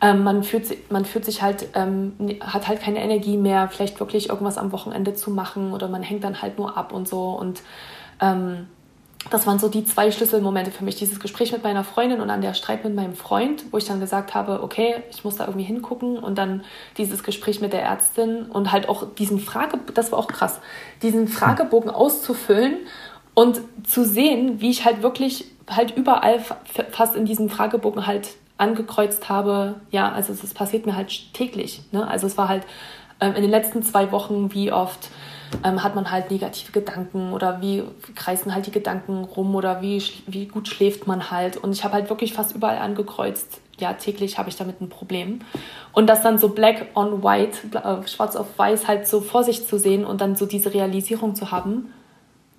ähm, 0.03 0.24
man, 0.24 0.43
fühlt, 0.43 0.91
man 0.91 1.05
fühlt 1.05 1.24
sich 1.24 1.41
halt, 1.41 1.68
ähm, 1.74 2.14
hat 2.41 2.66
halt 2.66 2.81
keine 2.81 3.01
Energie 3.01 3.37
mehr, 3.37 3.68
vielleicht 3.68 4.01
wirklich 4.01 4.31
irgendwas 4.31 4.59
am 4.59 4.72
Wochenende 4.72 5.14
zu 5.14 5.31
machen 5.31 5.72
oder 5.72 5.87
man 5.87 6.03
hängt 6.03 6.24
dann 6.24 6.43
halt 6.43 6.59
nur 6.59 6.76
ab 6.76 6.93
und 6.93 7.07
so. 7.07 7.31
Und 7.31 7.62
ähm, 8.20 8.66
das 9.28 9.47
waren 9.47 9.59
so 9.59 9.68
die 9.68 9.85
zwei 9.85 10.11
Schlüsselmomente 10.11 10.70
für 10.70 10.83
mich. 10.83 10.97
Dieses 10.97 11.20
Gespräch 11.20 11.53
mit 11.53 11.62
meiner 11.62 11.85
Freundin 11.85 12.20
und 12.20 12.28
dann 12.28 12.41
der 12.41 12.55
Streit 12.55 12.83
mit 12.83 12.95
meinem 12.97 13.14
Freund, 13.14 13.64
wo 13.70 13.76
ich 13.76 13.85
dann 13.85 14.01
gesagt 14.01 14.35
habe, 14.35 14.62
okay, 14.62 15.05
ich 15.11 15.22
muss 15.24 15.37
da 15.37 15.45
irgendwie 15.45 15.66
hingucken 15.66 16.18
und 16.18 16.37
dann 16.39 16.64
dieses 16.97 17.22
Gespräch 17.22 17.61
mit 17.61 17.74
der 17.74 17.83
Ärztin 17.83 18.47
und 18.47 18.72
halt 18.72 18.89
auch 18.89 19.07
diesen 19.14 19.39
Frage, 19.39 19.78
das 19.95 20.11
war 20.11 20.18
auch 20.18 20.26
krass, 20.26 20.61
diesen 21.03 21.28
Fragebogen 21.28 21.91
auszufüllen 21.91 22.78
und 23.41 23.62
zu 23.86 24.05
sehen, 24.05 24.61
wie 24.61 24.68
ich 24.68 24.84
halt 24.84 25.03
wirklich 25.03 25.47
halt 25.66 25.97
überall 25.97 26.41
fast 26.91 27.16
in 27.16 27.24
diesem 27.24 27.49
Fragebogen 27.49 28.07
halt 28.07 28.32
angekreuzt 28.59 29.30
habe, 29.30 29.76
ja, 29.91 30.12
also 30.12 30.34
es 30.34 30.53
passiert 30.53 30.84
mir 30.84 30.95
halt 30.95 31.32
täglich. 31.32 31.80
Ne? 31.91 32.07
Also 32.07 32.26
es 32.26 32.36
war 32.36 32.51
halt 32.51 32.64
ähm, 33.18 33.34
in 33.36 33.41
den 33.41 33.51
letzten 33.51 33.82
zwei 33.82 34.12
Wochen, 34.12 34.53
wie 34.53 34.70
oft 34.72 35.09
ähm, 35.64 35.82
hat 35.82 35.95
man 35.95 36.11
halt 36.11 36.30
negative 36.30 36.70
Gedanken 36.70 37.32
oder 37.32 37.62
wie 37.62 37.82
kreisen 38.14 38.55
halt 38.55 38.66
die 38.66 38.72
Gedanken 38.72 39.24
rum 39.24 39.55
oder 39.55 39.80
wie, 39.80 40.03
wie 40.26 40.45
gut 40.45 40.68
schläft 40.68 41.07
man 41.07 41.30
halt. 41.30 41.57
Und 41.57 41.72
ich 41.72 41.82
habe 41.82 41.95
halt 41.95 42.11
wirklich 42.11 42.34
fast 42.34 42.55
überall 42.55 42.76
angekreuzt, 42.76 43.62
ja, 43.78 43.95
täglich 43.95 44.36
habe 44.36 44.51
ich 44.51 44.57
damit 44.57 44.82
ein 44.82 44.91
Problem. 44.91 45.38
Und 45.93 46.09
das 46.09 46.20
dann 46.20 46.36
so 46.36 46.51
black 46.51 46.88
on 46.95 47.22
white, 47.22 47.59
äh, 47.72 48.07
schwarz 48.07 48.36
auf 48.36 48.59
weiß 48.59 48.86
halt 48.86 49.09
so 49.09 49.22
vor 49.22 49.45
sich 49.45 49.66
zu 49.66 49.78
sehen 49.78 50.05
und 50.05 50.20
dann 50.20 50.36
so 50.36 50.45
diese 50.45 50.74
Realisierung 50.74 51.34
zu 51.34 51.51
haben, 51.51 51.91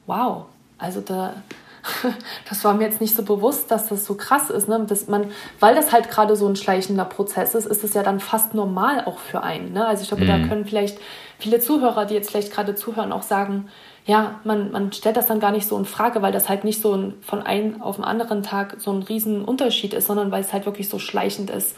wow, 0.08 0.46
also 0.82 1.02
da, 1.02 1.36
das 2.50 2.64
war 2.64 2.74
mir 2.74 2.86
jetzt 2.86 3.02
nicht 3.02 3.16
so 3.16 3.24
bewusst, 3.24 3.72
dass 3.72 3.90
das 3.90 4.06
so 4.06 4.16
krass 4.16 4.50
ist. 4.50 4.68
Ne? 4.68 4.86
Dass 4.88 5.08
man, 5.08 5.32
weil 5.60 5.76
das 5.76 5.92
halt 5.92 6.10
gerade 6.10 6.36
so 6.36 6.48
ein 6.48 6.56
schleichender 6.56 7.06
Prozess 7.06 7.56
ist, 7.56 7.66
ist 7.66 7.84
es 7.84 7.94
ja 7.94 8.04
dann 8.04 8.20
fast 8.20 8.54
normal 8.54 9.06
auch 9.06 9.20
für 9.20 9.44
einen. 9.44 9.74
Ne? 9.74 9.86
Also 9.86 10.04
ich 10.04 10.10
glaube, 10.10 10.24
mhm. 10.24 10.28
da 10.28 10.48
können 10.48 10.66
vielleicht 10.66 11.00
viele 11.40 11.60
Zuhörer, 11.60 12.06
die 12.06 12.14
jetzt 12.14 12.32
vielleicht 12.32 12.52
gerade 12.52 12.76
zuhören, 12.76 13.12
auch 13.12 13.24
sagen, 13.24 13.70
ja, 14.06 14.40
man, 14.44 14.72
man 14.72 14.92
stellt 14.92 15.16
das 15.16 15.28
dann 15.28 15.40
gar 15.40 15.52
nicht 15.52 15.68
so 15.68 15.78
in 15.78 15.86
Frage, 15.86 16.22
weil 16.24 16.32
das 16.32 16.50
halt 16.50 16.64
nicht 16.64 16.82
so 16.82 16.96
ein, 16.96 17.14
von 17.22 17.44
einem 17.44 17.82
auf 17.82 17.98
den 17.98 18.06
anderen 18.06 18.42
Tag 18.42 18.76
so 18.80 18.92
ein 18.92 19.04
riesen 19.04 19.46
Unterschied 19.46 19.94
ist, 19.94 20.08
sondern 20.08 20.32
weil 20.32 20.42
es 20.42 20.54
halt 20.54 20.66
wirklich 20.66 20.90
so 20.90 20.98
schleichend 20.98 21.52
ist 21.52 21.76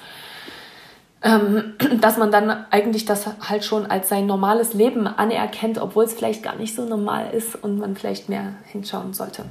ähm, 1.24 1.74
dass 2.02 2.18
man 2.18 2.32
dann 2.32 2.66
eigentlich 2.70 3.06
das 3.06 3.26
halt 3.50 3.64
schon 3.64 3.86
als 3.86 4.10
sein 4.10 4.26
normales 4.26 4.74
Leben 4.74 5.08
anerkennt, 5.08 5.78
obwohl 5.78 6.06
es 6.06 6.14
vielleicht 6.14 6.44
gar 6.44 6.56
nicht 6.56 6.76
so 6.76 6.86
normal 6.86 7.32
ist 7.32 7.56
und 7.56 7.80
man 7.80 7.96
vielleicht 7.96 8.30
mehr 8.30 8.56
hinschauen 8.66 9.14
sollte. 9.14 9.46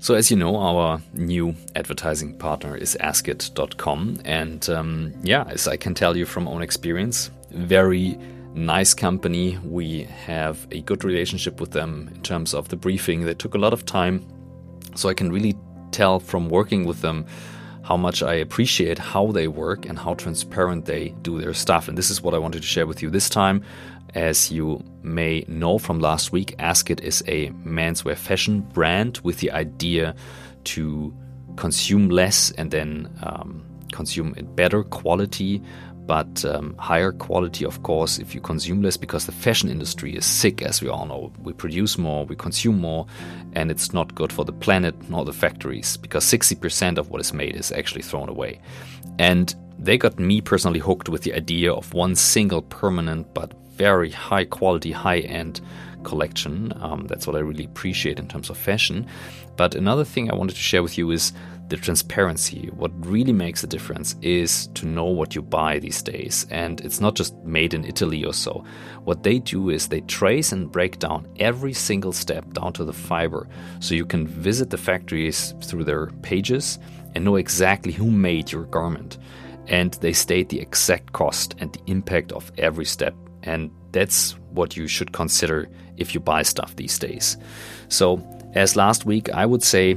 So, 0.00 0.14
as 0.14 0.28
you 0.28 0.36
know, 0.36 0.54
our 0.54 1.00
new 1.14 1.54
advertising 1.74 2.36
partner 2.36 2.76
is 2.76 2.94
Askit.com. 2.94 4.18
And 4.26 4.68
um, 4.68 5.14
yeah, 5.24 5.46
as 5.48 5.66
I 5.66 5.78
can 5.78 5.94
tell 5.94 6.14
you 6.14 6.26
from 6.26 6.46
own 6.46 6.60
experience, 6.60 7.30
very 7.50 8.18
nice 8.54 8.92
company. 8.92 9.58
We 9.64 10.06
have 10.26 10.58
a 10.72 10.82
good 10.82 11.04
relationship 11.04 11.58
with 11.58 11.70
them 11.70 12.10
in 12.14 12.20
terms 12.22 12.52
of 12.52 12.68
the 12.68 12.76
briefing. 12.76 13.24
They 13.24 13.32
took 13.32 13.54
a 13.54 13.58
lot 13.58 13.72
of 13.72 13.86
time. 13.86 14.26
So 14.94 15.08
I 15.08 15.14
can 15.14 15.32
really 15.32 15.54
tell 15.90 16.20
from 16.20 16.50
working 16.50 16.84
with 16.84 17.00
them 17.00 17.24
how 17.84 17.96
much 17.98 18.22
I 18.22 18.34
appreciate 18.34 18.98
how 18.98 19.30
they 19.30 19.46
work 19.46 19.86
and 19.86 19.98
how 19.98 20.14
transparent 20.14 20.86
they 20.86 21.10
do 21.20 21.40
their 21.40 21.52
stuff. 21.52 21.86
And 21.86 21.98
this 21.98 22.10
is 22.10 22.22
what 22.22 22.34
I 22.34 22.38
wanted 22.38 22.62
to 22.62 22.66
share 22.66 22.86
with 22.86 23.02
you 23.02 23.10
this 23.10 23.28
time. 23.28 23.62
As 24.14 24.50
you 24.50 24.82
may 25.02 25.44
know 25.48 25.78
from 25.78 26.00
last 26.00 26.32
week, 26.32 26.56
Askit 26.58 27.00
is 27.00 27.22
a 27.26 27.50
menswear 27.50 28.16
fashion 28.16 28.60
brand 28.60 29.18
with 29.22 29.38
the 29.38 29.50
idea 29.50 30.14
to 30.64 31.14
consume 31.56 32.08
less 32.08 32.50
and 32.52 32.70
then 32.70 33.10
um, 33.22 33.62
consume 33.92 34.34
in 34.36 34.52
better 34.54 34.82
quality 34.82 35.62
but 36.06 36.44
um, 36.44 36.76
higher 36.78 37.12
quality, 37.12 37.64
of 37.64 37.82
course, 37.82 38.18
if 38.18 38.34
you 38.34 38.40
consume 38.40 38.82
less, 38.82 38.96
because 38.96 39.26
the 39.26 39.32
fashion 39.32 39.70
industry 39.70 40.14
is 40.16 40.26
sick, 40.26 40.62
as 40.62 40.82
we 40.82 40.88
all 40.88 41.06
know. 41.06 41.32
We 41.42 41.52
produce 41.52 41.96
more, 41.96 42.26
we 42.26 42.36
consume 42.36 42.80
more, 42.80 43.06
and 43.54 43.70
it's 43.70 43.92
not 43.92 44.14
good 44.14 44.32
for 44.32 44.44
the 44.44 44.52
planet 44.52 44.94
nor 45.08 45.24
the 45.24 45.32
factories, 45.32 45.96
because 45.96 46.24
60% 46.24 46.98
of 46.98 47.10
what 47.10 47.20
is 47.20 47.32
made 47.32 47.56
is 47.56 47.72
actually 47.72 48.02
thrown 48.02 48.28
away. 48.28 48.60
And 49.18 49.54
they 49.78 49.98
got 49.98 50.18
me 50.18 50.40
personally 50.40 50.80
hooked 50.80 51.08
with 51.08 51.22
the 51.22 51.34
idea 51.34 51.72
of 51.72 51.94
one 51.94 52.14
single 52.14 52.62
permanent 52.62 53.32
but 53.34 53.52
very 53.72 54.10
high 54.10 54.44
quality, 54.44 54.92
high 54.92 55.20
end 55.20 55.60
collection. 56.04 56.72
Um, 56.80 57.06
that's 57.06 57.26
what 57.26 57.34
I 57.34 57.40
really 57.40 57.64
appreciate 57.64 58.18
in 58.18 58.28
terms 58.28 58.50
of 58.50 58.56
fashion. 58.56 59.06
But 59.56 59.74
another 59.74 60.04
thing 60.04 60.30
I 60.30 60.34
wanted 60.34 60.54
to 60.54 60.62
share 60.62 60.82
with 60.82 60.98
you 60.98 61.10
is 61.10 61.32
the 61.68 61.76
transparency. 61.76 62.68
What 62.74 62.92
really 63.06 63.32
makes 63.32 63.64
a 63.64 63.66
difference 63.66 64.16
is 64.20 64.68
to 64.74 64.86
know 64.86 65.06
what 65.06 65.34
you 65.34 65.42
buy 65.42 65.78
these 65.78 66.02
days. 66.02 66.46
And 66.50 66.80
it's 66.82 67.00
not 67.00 67.14
just 67.14 67.34
made 67.44 67.72
in 67.74 67.84
Italy 67.84 68.24
or 68.24 68.34
so. 68.34 68.64
What 69.04 69.22
they 69.22 69.38
do 69.38 69.70
is 69.70 69.88
they 69.88 70.02
trace 70.02 70.52
and 70.52 70.70
break 70.70 70.98
down 70.98 71.26
every 71.38 71.72
single 71.72 72.12
step 72.12 72.52
down 72.52 72.72
to 72.74 72.84
the 72.84 72.92
fiber. 72.92 73.48
So 73.80 73.94
you 73.94 74.04
can 74.04 74.26
visit 74.26 74.70
the 74.70 74.76
factories 74.76 75.54
through 75.62 75.84
their 75.84 76.08
pages 76.22 76.78
and 77.14 77.24
know 77.24 77.36
exactly 77.36 77.92
who 77.92 78.10
made 78.10 78.52
your 78.52 78.64
garment. 78.64 79.18
And 79.66 79.94
they 79.94 80.12
state 80.12 80.50
the 80.50 80.60
exact 80.60 81.12
cost 81.12 81.54
and 81.58 81.72
the 81.72 81.80
impact 81.86 82.32
of 82.32 82.52
every 82.58 82.84
step. 82.84 83.14
And 83.42 83.70
that's 83.92 84.32
what 84.50 84.76
you 84.76 84.86
should 84.86 85.12
consider 85.12 85.68
if 85.96 86.14
you 86.14 86.20
buy 86.20 86.42
stuff 86.42 86.76
these 86.76 86.98
days. 86.98 87.36
So, 87.88 88.22
as 88.54 88.76
last 88.76 89.04
week, 89.04 89.30
I 89.30 89.46
would 89.46 89.62
say 89.62 89.96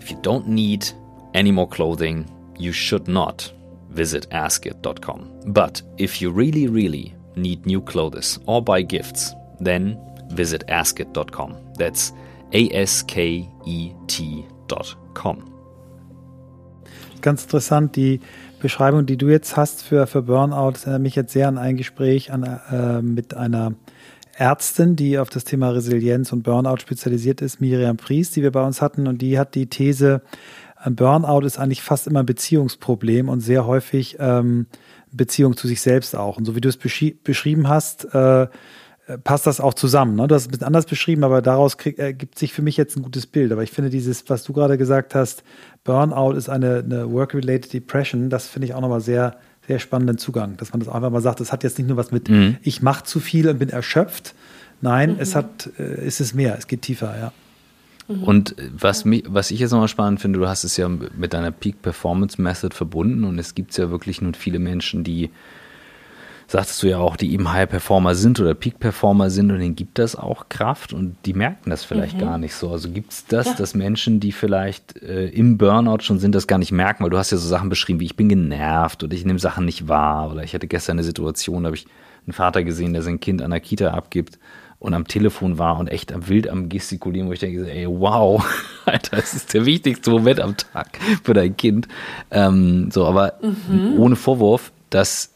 if 0.00 0.10
you 0.10 0.18
don't 0.22 0.48
need 0.48 0.86
any 1.34 1.52
more 1.52 1.68
clothing, 1.68 2.26
you 2.58 2.72
should 2.72 3.08
not 3.08 3.52
visit 3.90 4.28
askit.com. 4.30 5.28
But 5.46 5.82
if 5.98 6.20
you 6.20 6.30
really, 6.30 6.66
really 6.68 7.14
need 7.36 7.66
new 7.66 7.80
clothes 7.80 8.38
or 8.46 8.62
buy 8.62 8.82
gifts, 8.82 9.34
then 9.60 9.98
visit 10.30 10.64
askit.com. 10.68 11.56
That's 11.76 12.12
A 12.52 12.68
S 12.72 13.02
K 13.02 13.48
E 13.66 13.92
T.com. 14.06 15.46
Ganz 17.20 17.42
interessant, 17.44 17.96
die 17.96 18.20
Beschreibung, 18.60 19.04
die 19.04 19.16
du 19.16 19.28
jetzt 19.28 19.56
hast 19.56 19.82
für, 19.82 20.06
für 20.06 20.22
Burnout, 20.22 20.72
das 20.72 20.84
erinnert 20.84 21.02
mich 21.02 21.14
jetzt 21.16 21.32
sehr 21.32 21.48
an 21.48 21.58
ein 21.58 21.76
Gespräch 21.76 22.32
an, 22.32 22.44
äh, 22.44 23.02
mit 23.02 23.34
einer 23.34 23.72
Ärztin, 24.40 24.96
die 24.96 25.18
auf 25.18 25.28
das 25.28 25.44
Thema 25.44 25.68
Resilienz 25.68 26.32
und 26.32 26.42
Burnout 26.42 26.78
spezialisiert 26.78 27.42
ist, 27.42 27.60
Miriam 27.60 27.98
Priest, 27.98 28.36
die 28.36 28.42
wir 28.42 28.50
bei 28.50 28.64
uns 28.64 28.80
hatten. 28.80 29.06
Und 29.06 29.20
die 29.20 29.38
hat 29.38 29.54
die 29.54 29.66
These, 29.66 30.22
ein 30.76 30.96
Burnout 30.96 31.44
ist 31.44 31.58
eigentlich 31.58 31.82
fast 31.82 32.06
immer 32.06 32.20
ein 32.20 32.26
Beziehungsproblem 32.26 33.28
und 33.28 33.40
sehr 33.40 33.66
häufig 33.66 34.16
ähm, 34.18 34.66
Beziehung 35.12 35.58
zu 35.58 35.68
sich 35.68 35.82
selbst 35.82 36.16
auch. 36.16 36.38
Und 36.38 36.46
so 36.46 36.56
wie 36.56 36.62
du 36.62 36.70
es 36.70 36.78
beschrieben 36.78 37.68
hast, 37.68 38.14
äh, 38.14 38.46
passt 39.24 39.46
das 39.46 39.60
auch 39.60 39.74
zusammen. 39.74 40.14
Ne? 40.14 40.26
Du 40.26 40.34
hast 40.34 40.42
es 40.42 40.48
ein 40.48 40.52
bisschen 40.52 40.66
anders 40.66 40.86
beschrieben, 40.86 41.22
aber 41.22 41.42
daraus 41.42 41.76
krieg, 41.76 41.98
ergibt 41.98 42.38
sich 42.38 42.54
für 42.54 42.62
mich 42.62 42.78
jetzt 42.78 42.96
ein 42.96 43.02
gutes 43.02 43.26
Bild. 43.26 43.52
Aber 43.52 43.62
ich 43.62 43.72
finde 43.72 43.90
dieses, 43.90 44.30
was 44.30 44.42
du 44.44 44.54
gerade 44.54 44.78
gesagt 44.78 45.14
hast, 45.14 45.42
Burnout 45.84 46.32
ist 46.32 46.48
eine, 46.48 46.78
eine 46.78 47.12
Work-Related 47.12 47.74
Depression, 47.74 48.30
das 48.30 48.46
finde 48.46 48.68
ich 48.68 48.74
auch 48.74 48.80
nochmal 48.80 49.02
sehr, 49.02 49.36
sehr 49.66 49.78
spannenden 49.78 50.18
Zugang, 50.18 50.56
dass 50.56 50.72
man 50.72 50.80
das 50.80 50.88
einfach 50.88 51.10
mal 51.10 51.20
sagt, 51.20 51.40
das 51.40 51.52
hat 51.52 51.62
jetzt 51.62 51.78
nicht 51.78 51.88
nur 51.88 51.96
was 51.96 52.10
mit, 52.10 52.28
mhm. 52.28 52.56
ich 52.62 52.82
mache 52.82 53.04
zu 53.04 53.20
viel 53.20 53.48
und 53.48 53.58
bin 53.58 53.68
erschöpft. 53.68 54.34
Nein, 54.80 55.14
mhm. 55.14 55.20
es 55.20 55.34
hat, 55.34 55.70
äh, 55.78 55.82
es 55.82 56.20
ist 56.20 56.34
mehr, 56.34 56.56
es 56.58 56.66
geht 56.66 56.82
tiefer, 56.82 57.14
ja. 57.18 57.32
Mhm. 58.08 58.22
Und 58.24 58.56
was, 58.72 59.04
mich, 59.04 59.24
was 59.28 59.50
ich 59.50 59.60
jetzt 59.60 59.70
nochmal 59.70 59.88
spannend 59.88 60.20
finde, 60.20 60.38
du 60.38 60.48
hast 60.48 60.64
es 60.64 60.76
ja 60.76 60.88
mit 60.88 61.32
deiner 61.32 61.50
Peak 61.50 61.82
Performance 61.82 62.40
Method 62.40 62.74
verbunden 62.74 63.24
und 63.24 63.38
es 63.38 63.54
gibt 63.54 63.76
ja 63.76 63.90
wirklich 63.90 64.20
nun 64.20 64.34
viele 64.34 64.58
Menschen, 64.58 65.04
die 65.04 65.30
sagtest 66.50 66.82
du 66.82 66.88
ja 66.88 66.98
auch, 66.98 67.16
die 67.16 67.32
eben 67.32 67.52
High 67.52 67.68
Performer 67.68 68.16
sind 68.16 68.40
oder 68.40 68.54
Peak 68.54 68.80
Performer 68.80 69.30
sind 69.30 69.52
und 69.52 69.60
denen 69.60 69.76
gibt 69.76 70.00
das 70.00 70.16
auch 70.16 70.48
Kraft 70.48 70.92
und 70.92 71.16
die 71.24 71.32
merken 71.32 71.70
das 71.70 71.84
vielleicht 71.84 72.16
mhm. 72.16 72.20
gar 72.20 72.38
nicht 72.38 72.54
so. 72.54 72.72
Also 72.72 72.90
gibt 72.90 73.12
es 73.12 73.24
das, 73.26 73.46
ja. 73.46 73.54
dass 73.54 73.74
Menschen, 73.74 74.18
die 74.18 74.32
vielleicht 74.32 75.00
äh, 75.00 75.28
im 75.28 75.58
Burnout 75.58 76.00
schon 76.02 76.18
sind, 76.18 76.34
das 76.34 76.48
gar 76.48 76.58
nicht 76.58 76.72
merken, 76.72 77.04
weil 77.04 77.10
du 77.10 77.18
hast 77.18 77.30
ja 77.30 77.38
so 77.38 77.46
Sachen 77.46 77.68
beschrieben 77.68 78.00
wie 78.00 78.06
ich 78.06 78.16
bin 78.16 78.28
genervt 78.28 79.04
oder 79.04 79.14
ich 79.14 79.24
nehme 79.24 79.38
Sachen 79.38 79.64
nicht 79.64 79.86
wahr 79.86 80.32
oder 80.32 80.42
ich 80.42 80.52
hatte 80.52 80.66
gestern 80.66 80.96
eine 80.96 81.04
Situation, 81.04 81.62
da 81.62 81.68
habe 81.68 81.76
ich 81.76 81.86
einen 82.26 82.32
Vater 82.32 82.64
gesehen, 82.64 82.94
der 82.94 83.02
sein 83.02 83.20
Kind 83.20 83.42
an 83.42 83.52
der 83.52 83.60
Kita 83.60 83.92
abgibt 83.92 84.40
und 84.80 84.92
am 84.92 85.06
Telefon 85.06 85.58
war 85.58 85.78
und 85.78 85.86
echt 85.86 86.12
am 86.12 86.26
wild 86.28 86.48
am 86.48 86.68
gestikulieren, 86.68 87.28
wo 87.28 87.32
ich 87.32 87.38
denke, 87.38 87.70
ey, 87.70 87.86
wow, 87.86 88.44
Alter, 88.86 89.18
das 89.18 89.34
ist 89.34 89.54
der 89.54 89.66
wichtigste 89.66 90.10
Moment 90.10 90.40
am 90.40 90.56
Tag 90.56 90.98
für 91.22 91.34
dein 91.34 91.56
Kind. 91.56 91.86
Ähm, 92.32 92.90
so, 92.90 93.06
aber 93.06 93.34
mhm. 93.40 94.00
ohne 94.00 94.16
Vorwurf, 94.16 94.72
dass 94.88 95.30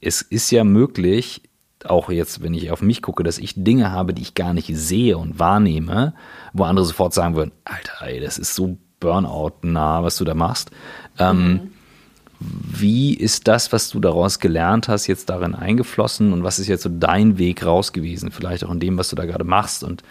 es 0.00 0.22
ist 0.22 0.50
ja 0.50 0.64
möglich, 0.64 1.42
auch 1.84 2.10
jetzt, 2.10 2.42
wenn 2.42 2.54
ich 2.54 2.70
auf 2.70 2.82
mich 2.82 3.02
gucke, 3.02 3.22
dass 3.22 3.38
ich 3.38 3.54
Dinge 3.56 3.90
habe, 3.90 4.12
die 4.12 4.22
ich 4.22 4.34
gar 4.34 4.52
nicht 4.52 4.70
sehe 4.74 5.16
und 5.16 5.38
wahrnehme, 5.38 6.14
wo 6.52 6.64
andere 6.64 6.84
sofort 6.84 7.14
sagen 7.14 7.36
würden, 7.36 7.52
Alter, 7.64 8.06
ey, 8.06 8.20
das 8.20 8.38
ist 8.38 8.54
so 8.54 8.76
Burnout-nah, 9.00 10.02
was 10.02 10.18
du 10.18 10.24
da 10.24 10.34
machst. 10.34 10.70
Ähm, 11.18 11.48
mhm. 11.48 11.60
Wie 12.38 13.14
ist 13.14 13.48
das, 13.48 13.72
was 13.72 13.90
du 13.90 14.00
daraus 14.00 14.38
gelernt 14.38 14.88
hast, 14.88 15.06
jetzt 15.06 15.28
darin 15.28 15.54
eingeflossen 15.54 16.32
und 16.32 16.42
was 16.42 16.58
ist 16.58 16.68
jetzt 16.68 16.82
so 16.82 16.90
dein 16.90 17.38
Weg 17.38 17.64
raus 17.64 17.92
gewesen? 17.92 18.30
Vielleicht 18.30 18.64
auch 18.64 18.70
in 18.70 18.80
dem, 18.80 18.98
was 18.98 19.08
du 19.08 19.16
da 19.16 19.24
gerade 19.24 19.44
machst 19.44 19.84
und 19.84 20.02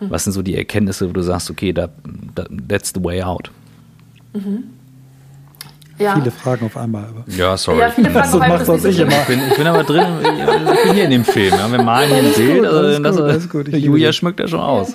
mhm. 0.00 0.10
was 0.10 0.24
sind 0.24 0.32
so 0.32 0.42
die 0.42 0.56
Erkenntnisse, 0.56 1.08
wo 1.08 1.12
du 1.12 1.22
sagst, 1.22 1.50
okay, 1.50 1.72
da, 1.72 1.90
da, 2.34 2.46
that's 2.68 2.92
the 2.94 3.02
way 3.02 3.22
out? 3.22 3.50
Mhm. 4.32 4.64
Ja. 6.00 6.14
Viele 6.14 6.30
Fragen 6.30 6.66
auf 6.66 6.76
einmal. 6.76 7.04
Aber. 7.04 7.24
Ja, 7.26 7.56
sorry. 7.56 7.80
Ja, 7.80 7.90
viele 7.90 8.10
Fragen 8.10 8.34
auf 8.34 8.40
einmal. 8.40 8.58
Das 8.58 8.84
ich, 8.84 8.98
immer. 8.98 9.12
Ich, 9.12 9.26
bin, 9.26 9.40
ich 9.48 9.56
bin 9.56 9.66
aber 9.66 9.84
drin, 9.84 10.06
ich 10.22 10.82
bin 10.82 10.94
hier 10.94 11.04
in 11.04 11.10
dem 11.10 11.24
Film. 11.24 11.54
Ja. 11.54 11.70
Wir 11.70 11.82
malen 11.82 12.08
hier 12.08 12.22
ein 12.22 12.32
Bild. 12.32 12.66
Also, 13.04 13.26
das, 13.26 13.48
gut, 13.48 13.66
das 13.66 13.74
gut. 13.74 13.82
Julia 13.82 14.12
schmückt 14.12 14.40
ja 14.40 14.48
schon 14.48 14.60
aus. 14.60 14.94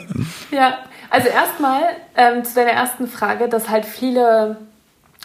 ja, 0.50 0.78
also 1.08 1.28
erstmal 1.28 1.82
ähm, 2.16 2.44
zu 2.44 2.54
deiner 2.56 2.72
ersten 2.72 3.06
Frage, 3.06 3.48
dass 3.48 3.68
halt 3.68 3.84
viele 3.84 4.56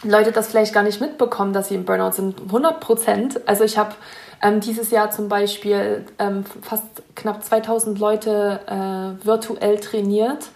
Leute 0.04 0.30
das 0.30 0.46
vielleicht 0.46 0.72
gar 0.72 0.84
nicht 0.84 1.00
mitbekommen, 1.00 1.52
dass 1.52 1.68
sie 1.68 1.74
im 1.74 1.84
Burnout 1.84 2.12
sind. 2.12 2.40
100 2.46 2.78
Prozent. 2.78 3.40
Also 3.48 3.64
ich 3.64 3.78
habe 3.78 3.94
ähm, 4.42 4.60
dieses 4.60 4.92
Jahr 4.92 5.10
zum 5.10 5.28
Beispiel 5.28 6.04
ähm, 6.20 6.44
fast 6.62 6.84
knapp 7.16 7.42
2000 7.42 7.98
Leute 7.98 8.60
äh, 8.66 9.26
virtuell 9.26 9.78
trainiert 9.80 10.50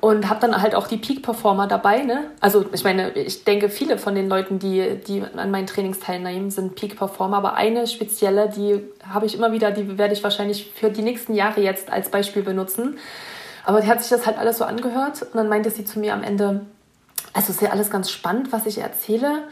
und 0.00 0.28
habe 0.30 0.40
dann 0.40 0.60
halt 0.60 0.74
auch 0.74 0.86
die 0.86 0.96
Peak-Performer 0.96 1.66
dabei. 1.66 2.02
Ne? 2.02 2.30
Also 2.40 2.64
ich 2.72 2.84
meine, 2.84 3.10
ich 3.10 3.44
denke, 3.44 3.68
viele 3.68 3.98
von 3.98 4.14
den 4.14 4.28
Leuten, 4.28 4.58
die, 4.58 4.96
die 5.06 5.22
an 5.36 5.50
meinen 5.50 5.66
Trainings 5.66 6.00
teilnehmen, 6.00 6.50
sind 6.50 6.74
Peak-Performer, 6.74 7.36
aber 7.36 7.54
eine 7.54 7.86
spezielle, 7.86 8.48
die 8.48 8.82
habe 9.08 9.26
ich 9.26 9.34
immer 9.34 9.52
wieder, 9.52 9.70
die 9.70 9.98
werde 9.98 10.14
ich 10.14 10.24
wahrscheinlich 10.24 10.72
für 10.74 10.90
die 10.90 11.02
nächsten 11.02 11.34
Jahre 11.34 11.60
jetzt 11.60 11.90
als 11.90 12.10
Beispiel 12.10 12.42
benutzen. 12.42 12.98
Aber 13.64 13.82
die 13.82 13.88
hat 13.88 14.00
sich 14.00 14.08
das 14.08 14.26
halt 14.26 14.38
alles 14.38 14.58
so 14.58 14.64
angehört 14.64 15.22
und 15.22 15.34
dann 15.34 15.48
meinte 15.48 15.70
sie 15.70 15.84
zu 15.84 15.98
mir 15.98 16.14
am 16.14 16.22
Ende, 16.22 16.62
also 17.34 17.52
ist 17.52 17.60
ja 17.60 17.70
alles 17.70 17.90
ganz 17.90 18.10
spannend, 18.10 18.52
was 18.52 18.64
ich 18.64 18.78
erzähle, 18.78 19.42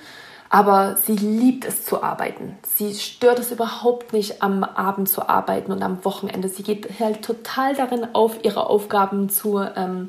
aber 0.51 0.97
sie 0.97 1.17
liebt 1.17 1.65
es 1.65 1.85
zu 1.85 2.03
arbeiten. 2.03 2.57
Sie 2.63 2.95
stört 2.95 3.39
es 3.39 3.53
überhaupt 3.53 4.13
nicht, 4.13 4.43
am 4.43 4.65
Abend 4.65 5.09
zu 5.09 5.29
arbeiten 5.29 5.73
und 5.73 5.83
am 5.83 6.05
Wochenende. 6.05 6.49
Sie 6.49 6.63
geht 6.63 6.99
halt 7.01 7.23
total 7.23 7.75
darin 7.75 8.07
auf, 8.15 8.45
ihre 8.45 8.69
Aufgaben 8.69 9.29
zu, 9.29 9.59
ähm, 9.59 10.09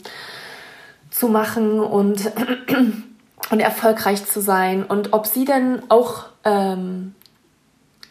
zu 1.09 1.27
machen 1.27 1.81
und, 1.81 2.31
und 3.51 3.59
erfolgreich 3.59 4.25
zu 4.25 4.41
sein. 4.41 4.85
Und 4.85 5.11
ob 5.11 5.27
sie 5.27 5.43
denn 5.43 5.83
auch 5.89 6.25
ähm, 6.45 7.15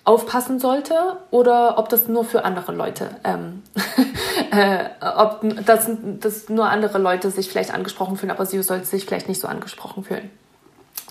aufpassen 0.04 0.58
sollte 0.58 1.18
oder 1.30 1.78
ob 1.78 1.88
das 1.88 2.08
nur 2.08 2.24
für 2.24 2.44
andere 2.44 2.72
Leute, 2.72 3.10
ähm, 3.24 3.62
äh, 4.50 4.84
ob 5.00 5.40
das, 5.64 5.90
das 6.20 6.48
nur 6.50 6.68
andere 6.68 6.98
Leute 6.98 7.30
sich 7.30 7.50
vielleicht 7.50 7.72
angesprochen 7.72 8.16
fühlen, 8.16 8.32
aber 8.32 8.44
sie 8.44 8.62
sollte 8.62 8.84
sich 8.84 9.06
vielleicht 9.06 9.28
nicht 9.28 9.40
so 9.40 9.48
angesprochen 9.48 10.04
fühlen. 10.04 10.30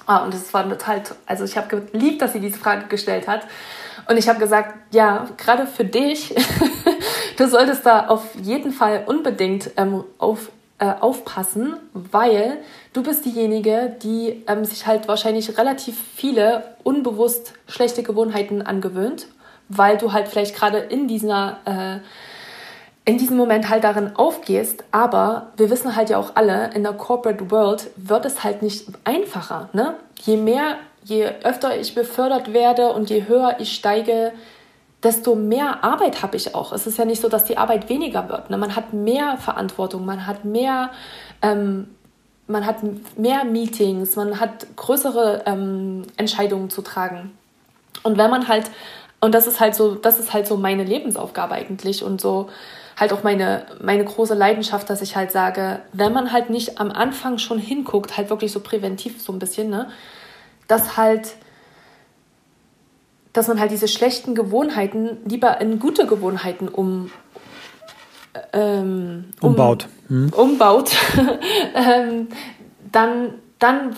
Ah, 0.08 0.24
und 0.24 0.34
das 0.34 0.54
war 0.54 0.68
total, 0.68 1.04
also 1.26 1.44
ich 1.44 1.58
habe 1.58 1.82
geliebt, 1.92 2.22
dass 2.22 2.32
sie 2.32 2.40
diese 2.40 2.58
Frage 2.58 2.88
gestellt 2.88 3.28
hat. 3.28 3.42
Und 4.08 4.16
ich 4.16 4.30
habe 4.30 4.40
gesagt, 4.40 4.74
ja, 4.94 5.28
gerade 5.36 5.68
für 5.68 5.84
dich, 5.84 6.34
du 7.38 7.48
solltest 7.48 7.86
da 7.86 8.08
auf 8.08 8.24
jeden 8.42 8.72
Fall 8.72 9.04
unbedingt 9.06 9.72
ähm, 9.76 10.06
auf, 10.18 10.50
äh, 10.80 10.94
aufpassen, 11.02 11.76
weil 11.94 12.60
du 12.94 13.04
bist 13.04 13.26
diejenige, 13.26 13.98
die 14.02 14.46
ähm, 14.48 14.64
sich 14.64 14.88
halt 14.88 15.10
wahrscheinlich 15.10 15.58
relativ 15.58 15.98
viele 16.16 16.78
unbewusst 16.84 17.54
schlechte 17.68 18.02
Gewohnheiten 18.02 18.62
angewöhnt, 18.62 19.28
weil 19.68 19.98
du 19.98 20.14
halt 20.14 20.30
vielleicht 20.30 20.56
gerade 20.56 20.78
in 20.78 21.10
dieser 21.10 21.60
äh, 21.66 22.00
in 23.08 23.18
diesem 23.18 23.38
Moment 23.38 23.70
halt 23.70 23.86
darin 23.86 24.18
aufgehst, 24.18 24.84
aber 24.92 25.54
wir 25.56 25.70
wissen 25.70 25.96
halt 25.96 26.10
ja 26.10 26.18
auch 26.18 26.32
alle, 26.36 26.72
in 26.74 26.84
der 26.84 26.92
Corporate 26.92 27.50
World 27.50 27.90
wird 27.96 28.26
es 28.26 28.44
halt 28.44 28.62
nicht 28.62 28.86
einfacher. 29.06 29.70
Ne? 29.72 29.94
Je 30.24 30.36
mehr, 30.36 30.76
je 31.06 31.26
öfter 31.44 31.80
ich 31.80 31.96
befördert 31.96 32.52
werde 32.52 32.92
und 32.92 33.10
je 33.10 33.26
höher 33.26 33.56
ich 33.60 33.74
steige, 33.74 34.34
desto 35.04 35.36
mehr 35.36 35.86
Arbeit 35.86 36.22
habe 36.22 36.36
ich 36.36 36.54
auch. 36.54 36.74
Es 36.74 36.86
ist 36.86 36.98
ja 36.98 37.06
nicht 37.06 37.22
so, 37.22 37.30
dass 37.30 37.46
die 37.46 37.58
Arbeit 37.58 37.88
weniger 37.88 38.28
wird. 38.28 38.50
Ne? 38.50 38.58
Man 38.58 38.76
hat 38.76 38.92
mehr 38.92 39.38
Verantwortung, 39.38 40.04
man 40.04 40.28
hat 40.28 40.44
mehr, 40.44 40.92
ähm, 41.42 41.88
man 42.46 42.66
hat 42.66 42.80
mehr 43.18 43.46
Meetings, 43.46 44.18
man 44.18 44.42
hat 44.42 44.68
größere 44.76 45.44
ähm, 45.46 46.04
Entscheidungen 46.18 46.70
zu 46.70 46.82
tragen. 46.82 47.38
Und 48.04 48.18
wenn 48.18 48.30
man 48.30 48.50
halt, 48.50 48.70
und 49.22 49.34
das 49.34 49.48
ist 49.48 49.62
halt 49.62 49.76
so, 49.76 49.96
das 49.96 50.20
ist 50.20 50.34
halt 50.34 50.46
so 50.46 50.58
meine 50.58 50.84
Lebensaufgabe 50.84 51.54
eigentlich 51.54 52.04
und 52.04 52.20
so 52.20 52.50
halt 52.98 53.14
auch 53.14 53.24
meine, 53.24 53.66
meine 53.80 54.04
große 54.04 54.34
Leidenschaft, 54.34 54.90
dass 54.90 55.02
ich 55.02 55.16
halt 55.16 55.32
sage, 55.32 55.82
wenn 55.94 56.12
man 56.12 56.32
halt 56.32 56.50
nicht 56.50 56.80
am 56.80 56.92
Anfang 56.92 57.38
schon 57.38 57.60
hinguckt, 57.60 58.18
halt 58.18 58.30
wirklich 58.32 58.52
so 58.52 58.60
präventiv 58.60 59.22
so 59.22 59.32
ein 59.32 59.40
bisschen, 59.40 59.70
ne, 59.70 59.90
dass 60.68 60.98
halt, 60.98 61.36
dass 63.34 63.48
man 63.48 63.60
halt 63.60 63.72
diese 63.72 63.88
schlechten 63.88 64.34
Gewohnheiten 64.34 65.18
lieber 65.26 65.62
in 65.62 65.78
gute 65.78 66.08
Gewohnheiten 66.08 66.68
um, 66.68 67.12
ähm, 68.52 69.26
um 69.42 69.52
umbaut. 69.52 69.88
Hm. 70.08 70.34
Umbaut, 70.34 70.92
ähm, 71.76 72.30
dann, 72.92 73.36
dann 73.60 73.96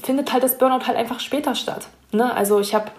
findet 0.00 0.32
halt 0.32 0.44
das 0.44 0.56
Burnout 0.58 0.86
halt 0.86 0.96
einfach 0.96 1.18
später 1.18 1.56
statt. 1.56 1.88
Ne? 2.12 2.32
Also 2.32 2.60
ich 2.60 2.76
habe 2.76 2.92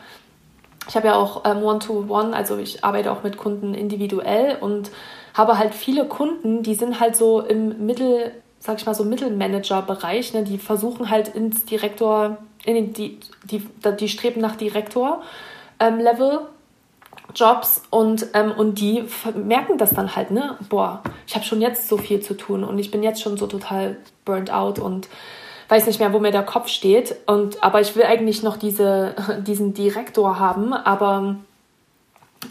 ich 0.87 0.95
habe 0.95 1.07
ja 1.07 1.15
auch 1.15 1.43
ähm, 1.45 1.63
One-to-One, 1.63 2.29
-one, 2.29 2.33
also 2.33 2.57
ich 2.57 2.83
arbeite 2.83 3.11
auch 3.11 3.23
mit 3.23 3.37
Kunden 3.37 3.73
individuell 3.73 4.57
und 4.59 4.91
habe 5.33 5.57
halt 5.57 5.73
viele 5.73 6.05
Kunden, 6.05 6.63
die 6.63 6.75
sind 6.75 6.99
halt 6.99 7.15
so 7.15 7.41
im 7.41 7.85
Mittel, 7.85 8.31
sag 8.59 8.79
ich 8.79 8.85
mal, 8.85 8.95
so 8.95 9.03
Mittelmanager-Bereich, 9.03 10.33
ne? 10.33 10.43
die 10.43 10.57
versuchen 10.57 11.09
halt 11.09 11.29
ins 11.29 11.65
Direktor, 11.65 12.37
in 12.63 12.75
den, 12.75 12.93
die, 12.93 13.19
die, 13.43 13.67
die 13.99 14.09
streben 14.09 14.41
nach 14.41 14.55
Direktor-Level. 14.55 16.31
Ähm, 16.31 16.47
Jobs 17.33 17.81
und, 17.89 18.27
ähm, 18.33 18.51
und 18.51 18.79
die 18.79 19.03
merken 19.35 19.77
das 19.77 19.89
dann 19.91 20.15
halt, 20.15 20.31
ne? 20.31 20.57
Boah, 20.69 21.01
ich 21.27 21.35
habe 21.35 21.43
schon 21.43 21.59
jetzt 21.59 21.89
so 21.89 21.97
viel 21.97 22.21
zu 22.21 22.35
tun 22.35 22.63
und 22.63 22.77
ich 22.79 22.91
bin 22.91 23.03
jetzt 23.03 23.21
schon 23.21 23.35
so 23.35 23.47
total 23.47 23.97
burnt 24.23 24.51
out 24.51 24.79
und 24.79 25.09
weiß 25.69 25.87
nicht 25.87 25.99
mehr, 25.99 26.13
wo 26.13 26.19
mir 26.19 26.31
der 26.31 26.43
Kopf 26.43 26.67
steht. 26.67 27.15
Und, 27.25 27.63
aber 27.63 27.81
ich 27.81 27.95
will 27.95 28.03
eigentlich 28.03 28.43
noch 28.43 28.57
diese, 28.57 29.15
diesen 29.45 29.73
Direktor 29.73 30.39
haben, 30.39 30.73
aber 30.73 31.37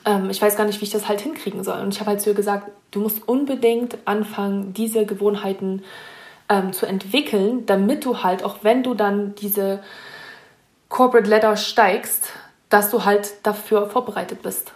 ähm, 0.04 0.30
ich 0.30 0.40
weiß 0.40 0.56
gar 0.56 0.64
nicht, 0.64 0.80
wie 0.80 0.84
ich 0.84 0.90
das 0.90 1.08
halt 1.08 1.20
hinkriegen 1.20 1.64
soll. 1.64 1.80
Und 1.80 1.94
ich 1.94 2.00
habe 2.00 2.10
halt 2.10 2.20
zu 2.20 2.30
ihr 2.30 2.36
gesagt, 2.36 2.70
du 2.90 3.00
musst 3.00 3.26
unbedingt 3.28 3.98
anfangen, 4.04 4.74
diese 4.74 5.06
Gewohnheiten 5.06 5.82
ähm, 6.48 6.72
zu 6.72 6.86
entwickeln, 6.86 7.66
damit 7.66 8.04
du 8.04 8.22
halt, 8.22 8.44
auch 8.44 8.58
wenn 8.62 8.82
du 8.82 8.94
dann 8.94 9.34
diese 9.36 9.80
Corporate 10.88 11.28
Letter 11.28 11.56
steigst, 11.56 12.30
dass 12.68 12.90
du 12.90 13.04
halt 13.04 13.34
dafür 13.44 13.88
vorbereitet 13.88 14.42
bist 14.42 14.72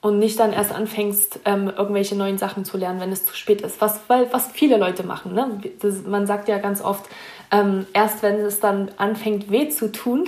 und 0.00 0.18
nicht 0.18 0.38
dann 0.38 0.52
erst 0.52 0.72
anfängst, 0.72 1.40
ähm, 1.44 1.72
irgendwelche 1.76 2.14
neuen 2.14 2.38
Sachen 2.38 2.64
zu 2.64 2.76
lernen, 2.76 3.00
wenn 3.00 3.12
es 3.12 3.26
zu 3.26 3.34
spät 3.34 3.62
ist. 3.62 3.80
Was, 3.80 4.00
weil, 4.08 4.32
was 4.32 4.48
viele 4.52 4.76
Leute 4.76 5.04
machen. 5.04 5.34
Ne? 5.34 5.60
Das, 5.80 6.02
man 6.06 6.26
sagt 6.26 6.48
ja 6.48 6.58
ganz 6.58 6.82
oft, 6.82 7.06
ähm, 7.50 7.86
erst 7.92 8.22
wenn 8.22 8.36
es 8.36 8.60
dann 8.60 8.90
anfängt 8.96 9.50
weh 9.50 9.68
zu 9.68 9.92
tun, 9.92 10.26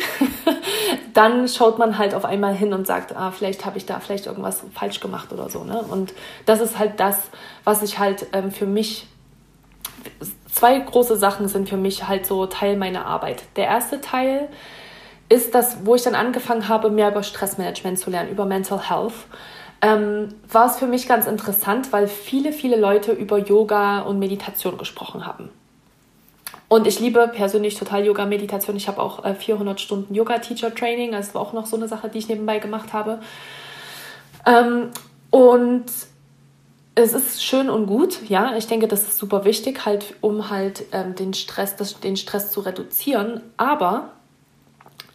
dann 1.15 1.49
schaut 1.49 1.79
man 1.79 1.99
halt 1.99 2.15
auf 2.15 2.25
einmal 2.25 2.55
hin 2.55 2.73
und 2.73 2.87
sagt, 2.87 3.17
ah, 3.17 3.31
vielleicht 3.31 3.65
habe 3.65 3.79
ich 3.79 3.87
da 3.87 4.01
vielleicht 4.01 4.27
irgendwas 4.27 4.63
falsch 4.75 5.01
gemacht 5.01 5.33
oder 5.33 5.49
so. 5.49 5.65
Ne? 5.65 5.81
Und 5.89 6.15
das 6.47 6.61
ist 6.61 6.79
halt 6.79 7.01
das, 7.01 7.17
was 7.65 7.83
ich 7.83 7.99
halt 7.99 8.27
ähm, 8.33 8.51
für 8.51 8.67
mich, 8.67 9.07
zwei 10.53 10.79
große 10.79 11.17
Sachen 11.17 11.49
sind 11.49 11.69
für 11.69 11.77
mich 11.77 12.09
halt 12.09 12.27
so 12.27 12.47
Teil 12.47 12.77
meiner 12.77 13.07
Arbeit. 13.07 13.43
Der 13.57 13.67
erste 13.67 14.01
Teil 14.01 14.49
ist 15.29 15.55
das, 15.55 15.79
wo 15.85 15.95
ich 15.95 16.03
dann 16.03 16.15
angefangen 16.15 16.69
habe, 16.69 16.91
mehr 16.91 17.11
über 17.11 17.23
Stressmanagement 17.23 17.99
zu 17.99 18.11
lernen, 18.11 18.31
über 18.31 18.47
Mental 18.47 18.89
Health 18.89 19.13
ähm, 19.81 20.35
war 20.51 20.67
es 20.67 20.77
für 20.77 20.87
mich 20.87 21.07
ganz 21.07 21.27
interessant, 21.27 21.93
weil 21.93 22.09
viele, 22.09 22.53
viele 22.53 22.77
Leute 22.77 23.13
über 23.13 23.39
Yoga 23.39 24.01
und 24.01 24.19
Meditation 24.19 24.77
gesprochen 24.77 25.27
haben. 25.27 25.51
Und 26.69 26.87
ich 26.87 27.01
liebe 27.01 27.29
persönlich 27.29 27.77
total 27.77 28.05
Yoga, 28.05 28.27
Meditation. 28.27 28.77
Ich 28.77 28.89
habe 28.89 29.03
auch 29.03 29.25
äh, 29.25 29.35
400 29.35 29.81
Stunden 29.81 30.15
Yoga-Teacher-Training. 30.15 31.13
Das 31.13 31.35
war 31.35 31.41
auch 31.41 31.55
noch 31.55 31.67
so 31.67 31.77
eine 31.77 31.89
Sache, 31.89 32.11
die 32.11 32.19
ich 32.19 32.29
nebenbei 32.29 32.59
gemacht 32.59 32.93
habe. 32.93 33.21
Ähm, 34.45 34.91
und 35.31 35.87
es 36.95 37.15
ist 37.15 37.43
schön 37.43 37.71
und 37.71 37.87
gut, 37.87 38.29
ja. 38.29 38.57
Ich 38.57 38.67
denke, 38.67 38.87
das 38.87 39.03
ist 39.03 39.19
super 39.19 39.45
wichtig, 39.45 39.87
halt, 39.87 40.15
um 40.21 40.51
halt 40.51 40.85
ähm, 40.93 41.15
den 41.15 41.33
Stress, 41.33 41.77
das, 41.77 42.01
den 42.01 42.17
Stress 42.17 42.51
zu 42.51 42.61
reduzieren. 42.61 43.41
Aber 43.57 44.11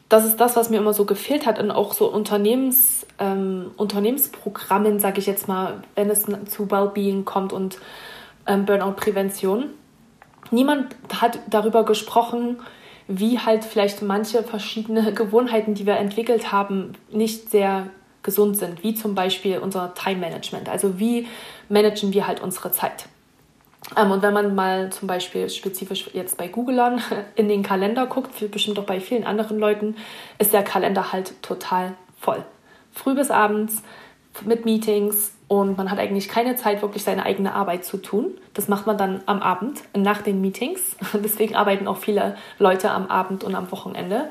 das 0.09 0.25
ist 0.25 0.39
das, 0.39 0.55
was 0.55 0.69
mir 0.69 0.77
immer 0.77 0.93
so 0.93 1.05
gefehlt 1.05 1.45
hat 1.45 1.59
und 1.59 1.71
auch 1.71 1.93
so 1.93 2.09
Unternehmens, 2.11 3.05
ähm, 3.19 3.71
Unternehmensprogrammen, 3.77 4.99
sage 4.99 5.19
ich 5.19 5.27
jetzt 5.27 5.47
mal, 5.47 5.83
wenn 5.95 6.09
es 6.09 6.25
zu 6.49 6.71
Wellbeing 6.71 7.25
kommt 7.25 7.53
und 7.53 7.77
ähm, 8.47 8.65
Burnout-Prävention. 8.65 9.65
Niemand 10.51 10.95
hat 11.21 11.39
darüber 11.49 11.83
gesprochen, 11.85 12.59
wie 13.07 13.39
halt 13.39 13.63
vielleicht 13.63 14.01
manche 14.01 14.43
verschiedene 14.43 15.13
Gewohnheiten, 15.15 15.73
die 15.73 15.85
wir 15.85 15.97
entwickelt 15.97 16.51
haben, 16.51 16.93
nicht 17.11 17.49
sehr 17.51 17.87
gesund 18.21 18.57
sind, 18.57 18.83
wie 18.83 18.95
zum 18.95 19.15
Beispiel 19.15 19.57
unser 19.57 19.93
Time-Management. 19.93 20.69
Also 20.69 20.99
wie 20.99 21.27
managen 21.67 22.13
wir 22.13 22.25
halt 22.25 22.41
unsere 22.41 22.71
Zeit. 22.71 23.05
Ähm, 23.97 24.11
und 24.11 24.21
wenn 24.21 24.33
man 24.33 24.55
mal 24.55 24.91
zum 24.91 25.07
Beispiel 25.07 25.49
spezifisch 25.49 26.09
jetzt 26.13 26.37
bei 26.37 26.47
Googlern 26.47 27.01
in 27.35 27.49
den 27.49 27.63
Kalender 27.63 28.07
guckt, 28.07 28.31
bestimmt 28.51 28.79
auch 28.79 28.85
bei 28.85 28.99
vielen 28.99 29.25
anderen 29.25 29.59
Leuten, 29.59 29.95
ist 30.39 30.53
der 30.53 30.63
Kalender 30.63 31.11
halt 31.11 31.41
total 31.41 31.95
voll. 32.19 32.43
Früh 32.93 33.13
bis 33.13 33.29
abends 33.29 33.83
mit 34.45 34.65
Meetings 34.65 35.32
und 35.47 35.77
man 35.77 35.91
hat 35.91 35.99
eigentlich 35.99 36.29
keine 36.29 36.55
Zeit, 36.55 36.81
wirklich 36.81 37.03
seine 37.03 37.25
eigene 37.25 37.53
Arbeit 37.53 37.85
zu 37.85 37.97
tun. 37.97 38.31
Das 38.53 38.67
macht 38.67 38.87
man 38.87 38.97
dann 38.97 39.21
am 39.25 39.41
Abend, 39.41 39.81
nach 39.95 40.21
den 40.21 40.41
Meetings. 40.41 40.95
Deswegen 41.13 41.55
arbeiten 41.55 41.87
auch 41.87 41.97
viele 41.97 42.35
Leute 42.59 42.91
am 42.91 43.07
Abend 43.07 43.43
und 43.43 43.55
am 43.55 43.71
Wochenende. 43.71 44.29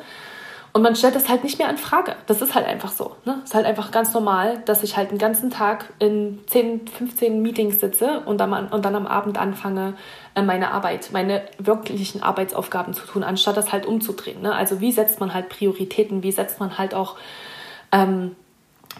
Und 0.75 0.81
man 0.81 0.97
stellt 0.97 1.15
das 1.15 1.29
halt 1.29 1.45
nicht 1.45 1.59
mehr 1.59 1.69
in 1.69 1.77
Frage. 1.77 2.17
Das 2.27 2.41
ist 2.41 2.55
halt 2.55 2.67
einfach 2.67 2.91
so. 2.91 3.15
Ne? 3.27 3.41
ist 3.45 3.55
halt 3.55 3.67
einfach 3.67 3.91
ganz 3.91 4.15
normal, 4.15 4.63
dass 4.65 4.83
ich 4.83 4.97
halt 4.97 5.11
den 5.11 5.19
ganzen 5.19 5.51
Tag 5.51 5.93
in 5.99 6.41
10, 6.47 6.89
15 6.89 7.43
Meetings 7.43 7.79
sitze 7.79 8.21
und 8.21 8.39
dann, 8.39 8.69
und 8.69 8.83
dann 8.83 8.95
am 8.95 9.07
Abend 9.07 9.39
anfange, 9.39 9.95
äh, 10.35 10.41
meine 10.41 10.71
Arbeit, 10.71 11.11
meine 11.13 11.43
wirklichen 11.59 12.23
Arbeitsaufgaben 12.23 12.95
zu 12.95 13.07
tun, 13.07 13.23
anstatt 13.23 13.59
das 13.59 13.71
halt 13.71 13.85
umzudrehen. 13.85 14.41
Ne? 14.41 14.55
Also 14.55 14.81
wie 14.81 14.93
setzt 14.93 15.21
man 15.21 15.35
halt 15.35 15.51
Prioritäten, 15.51 16.23
wie 16.23 16.33
setzt 16.33 16.59
man 16.59 16.79
halt 16.79 16.95
auch 16.95 17.17
ähm, 17.93 18.35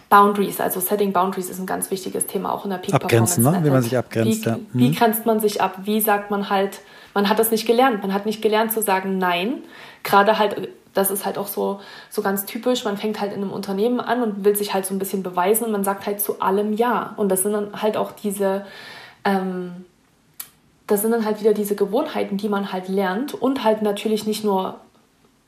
Boundaries, 0.09 0.59
also 0.59 0.79
Setting 0.79 1.13
Boundaries 1.13 1.49
ist 1.49 1.59
ein 1.59 1.65
ganz 1.65 1.89
wichtiges 1.91 2.27
Thema 2.27 2.51
auch 2.51 2.65
in 2.65 2.71
der 2.71 2.77
Peak 2.77 2.93
Abgrenzen, 2.93 3.43
ne? 3.43 3.59
wie 3.63 3.69
man 3.69 3.81
sich 3.81 3.97
abgrenzt. 3.97 4.45
Wie, 4.45 4.49
ja. 4.49 4.59
wie 4.73 4.89
mhm. 4.89 4.95
grenzt 4.95 5.25
man 5.25 5.39
sich 5.39 5.61
ab? 5.61 5.79
Wie 5.83 6.01
sagt 6.01 6.31
man 6.31 6.49
halt, 6.49 6.79
man 7.13 7.29
hat 7.29 7.39
das 7.39 7.51
nicht 7.51 7.65
gelernt, 7.65 8.01
man 8.01 8.13
hat 8.13 8.25
nicht 8.25 8.41
gelernt 8.41 8.71
zu 8.71 8.81
sagen 8.81 9.17
Nein. 9.17 9.63
Gerade 10.03 10.37
halt 10.37 10.69
das 10.93 11.09
ist 11.11 11.25
halt 11.25 11.37
auch 11.37 11.47
so, 11.47 11.79
so 12.09 12.21
ganz 12.21 12.45
typisch. 12.45 12.85
Man 12.85 12.97
fängt 12.97 13.19
halt 13.19 13.33
in 13.33 13.41
einem 13.41 13.51
Unternehmen 13.51 13.99
an 13.99 14.21
und 14.21 14.45
will 14.45 14.55
sich 14.55 14.73
halt 14.73 14.85
so 14.85 14.93
ein 14.93 14.99
bisschen 14.99 15.23
beweisen 15.23 15.65
und 15.65 15.71
man 15.71 15.83
sagt 15.83 16.05
halt 16.05 16.21
zu 16.21 16.39
allem 16.39 16.73
Ja. 16.73 17.13
Und 17.17 17.29
das 17.29 17.43
sind 17.43 17.53
dann 17.53 17.81
halt 17.81 17.97
auch 17.97 18.11
diese, 18.11 18.65
ähm, 19.25 19.85
das 20.87 21.01
sind 21.01 21.11
dann 21.11 21.25
halt 21.25 21.39
wieder 21.39 21.53
diese 21.53 21.75
Gewohnheiten, 21.75 22.37
die 22.37 22.49
man 22.49 22.71
halt 22.71 22.89
lernt 22.89 23.33
und 23.33 23.63
halt 23.63 23.81
natürlich 23.81 24.27
nicht 24.27 24.43
nur 24.43 24.79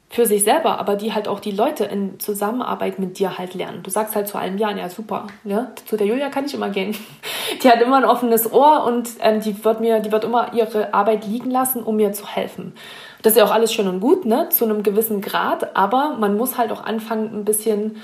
für 0.09 0.25
sich 0.25 0.43
selber, 0.43 0.79
aber 0.79 0.95
die 0.95 1.13
halt 1.13 1.27
auch 1.27 1.39
die 1.39 1.51
Leute 1.51 1.85
in 1.85 2.19
Zusammenarbeit 2.19 2.99
mit 2.99 3.19
dir 3.19 3.37
halt 3.37 3.53
lernen. 3.53 3.81
Du 3.83 3.89
sagst 3.89 4.15
halt 4.15 4.27
zu 4.27 4.37
allem 4.37 4.57
Ja, 4.57 4.71
ja 4.71 4.87
super. 4.89 5.27
Ja? 5.43 5.71
Zu 5.85 5.97
der 5.97 6.07
Julia 6.07 6.29
kann 6.29 6.45
ich 6.45 6.53
immer 6.53 6.69
gehen. 6.69 6.95
Die 7.63 7.69
hat 7.69 7.81
immer 7.81 7.97
ein 7.97 8.05
offenes 8.05 8.51
Ohr 8.51 8.85
und 8.85 9.09
ähm, 9.21 9.39
die 9.39 9.63
wird 9.63 9.79
mir, 9.79 9.99
die 9.99 10.11
wird 10.11 10.23
immer 10.23 10.53
ihre 10.53 10.93
Arbeit 10.93 11.25
liegen 11.27 11.51
lassen, 11.51 11.83
um 11.83 11.95
mir 11.95 12.11
zu 12.11 12.27
helfen. 12.27 12.73
Das 13.21 13.33
ist 13.33 13.37
ja 13.37 13.45
auch 13.45 13.51
alles 13.51 13.71
schön 13.71 13.87
und 13.87 13.99
gut, 13.99 14.25
ne, 14.25 14.49
zu 14.49 14.65
einem 14.65 14.83
gewissen 14.83 15.21
Grad, 15.21 15.75
aber 15.75 16.15
man 16.19 16.37
muss 16.37 16.57
halt 16.57 16.71
auch 16.71 16.83
anfangen, 16.83 17.33
ein 17.33 17.45
bisschen, 17.45 18.01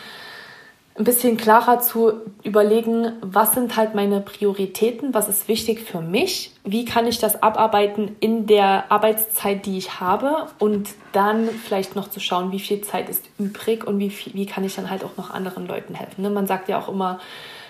ein 0.96 1.06
bisschen 1.06 1.38
klarer 1.38 1.80
zu 1.80 2.14
überlegen, 2.44 3.14
was 3.22 3.54
sind 3.54 3.78
halt 3.78 3.96
meine 3.96 4.20
Prioritäten, 4.20 5.14
was 5.14 5.30
ist 5.30 5.48
wichtig 5.48 5.82
für 5.82 6.02
mich, 6.02 6.54
wie 6.66 6.84
kann 6.84 7.08
ich 7.08 7.18
das 7.20 7.42
abarbeiten 7.42 8.16
in 8.20 8.46
der 8.46 8.92
Arbeitszeit, 8.92 9.66
die 9.66 9.78
ich 9.78 10.02
habe 10.02 10.48
und 10.60 10.90
dann 11.14 11.48
vielleicht 11.50 11.96
noch 11.96 12.10
zu 12.10 12.20
schauen, 12.20 12.52
wie 12.52 12.60
viel 12.60 12.82
Zeit 12.82 13.10
ist 13.10 13.24
übrig 13.40 13.88
und 13.88 14.00
wie, 14.00 14.10
viel, 14.10 14.34
wie 14.34 14.46
kann 14.46 14.66
ich 14.66 14.76
dann 14.76 14.90
halt 14.90 15.04
auch 15.04 15.16
noch 15.18 15.32
anderen 15.32 15.66
Leuten 15.66 15.96
helfen. 15.96 16.22
Ne? 16.24 16.30
Man 16.30 16.46
sagt 16.46 16.68
ja 16.68 16.78
auch 16.78 16.90
immer, 16.90 17.20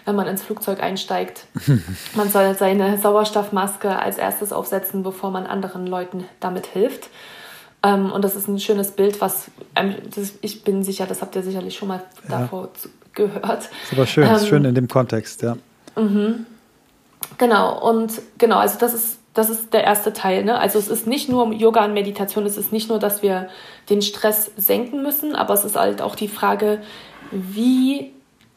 wenn 0.06 0.16
man 0.16 0.28
ins 0.28 0.42
Flugzeug 0.42 0.82
einsteigt. 0.82 1.46
Man 2.16 2.28
soll 2.28 2.56
seine 2.56 2.98
Sauerstoffmaske 2.98 4.00
als 4.00 4.18
erstes 4.18 4.52
aufsetzen, 4.52 5.04
bevor 5.04 5.30
man 5.30 5.46
anderen 5.46 5.86
Leuten 5.86 6.26
damit 6.40 6.66
hilft. 6.66 7.10
Ähm, 7.84 8.12
und 8.12 8.24
das 8.24 8.36
ist 8.36 8.48
ein 8.48 8.60
schönes 8.60 8.92
Bild, 8.92 9.22
was 9.22 9.52
ähm, 9.76 9.96
ich 10.42 10.64
bin 10.64 10.84
sicher, 10.84 11.06
das 11.06 11.22
habt 11.22 11.36
ihr 11.36 11.44
sicherlich 11.44 11.76
schon 11.76 11.88
mal 11.88 12.04
ja. 12.28 12.40
davor 12.40 12.74
zu, 12.74 12.90
gehört. 13.14 13.70
Ist 13.84 13.94
aber 13.94 14.06
schön, 14.06 14.28
ähm, 14.28 14.36
ist 14.36 14.48
schön 14.48 14.66
in 14.66 14.76
dem 14.76 14.88
Kontext, 14.88 15.42
ja. 15.42 15.58
Mhm. 15.96 16.46
Genau, 17.38 17.80
und 17.90 18.22
genau, 18.38 18.58
also 18.58 18.78
das 18.80 18.94
ist, 18.94 19.20
das 19.34 19.50
ist 19.50 19.74
der 19.74 19.84
erste 19.84 20.14
Teil. 20.14 20.44
Ne? 20.44 20.58
Also 20.58 20.80
es 20.80 20.88
ist 20.88 21.08
nicht 21.08 21.30
nur 21.30 21.52
Yoga 21.54 21.86
und 21.86 21.94
Meditation, 21.94 22.46
es 22.46 22.58
ist 22.58 22.72
nicht 22.72 22.90
nur, 22.90 23.00
dass 23.00 23.22
wir 23.22 23.50
den 23.90 24.02
Stress 24.02 24.52
senken 24.58 25.02
müssen, 25.04 25.36
aber 25.36 25.54
es 25.54 25.64
ist 25.64 25.76
halt 25.76 26.02
auch 26.02 26.16
die 26.16 26.28
Frage, 26.28 26.82
wie 27.32 28.12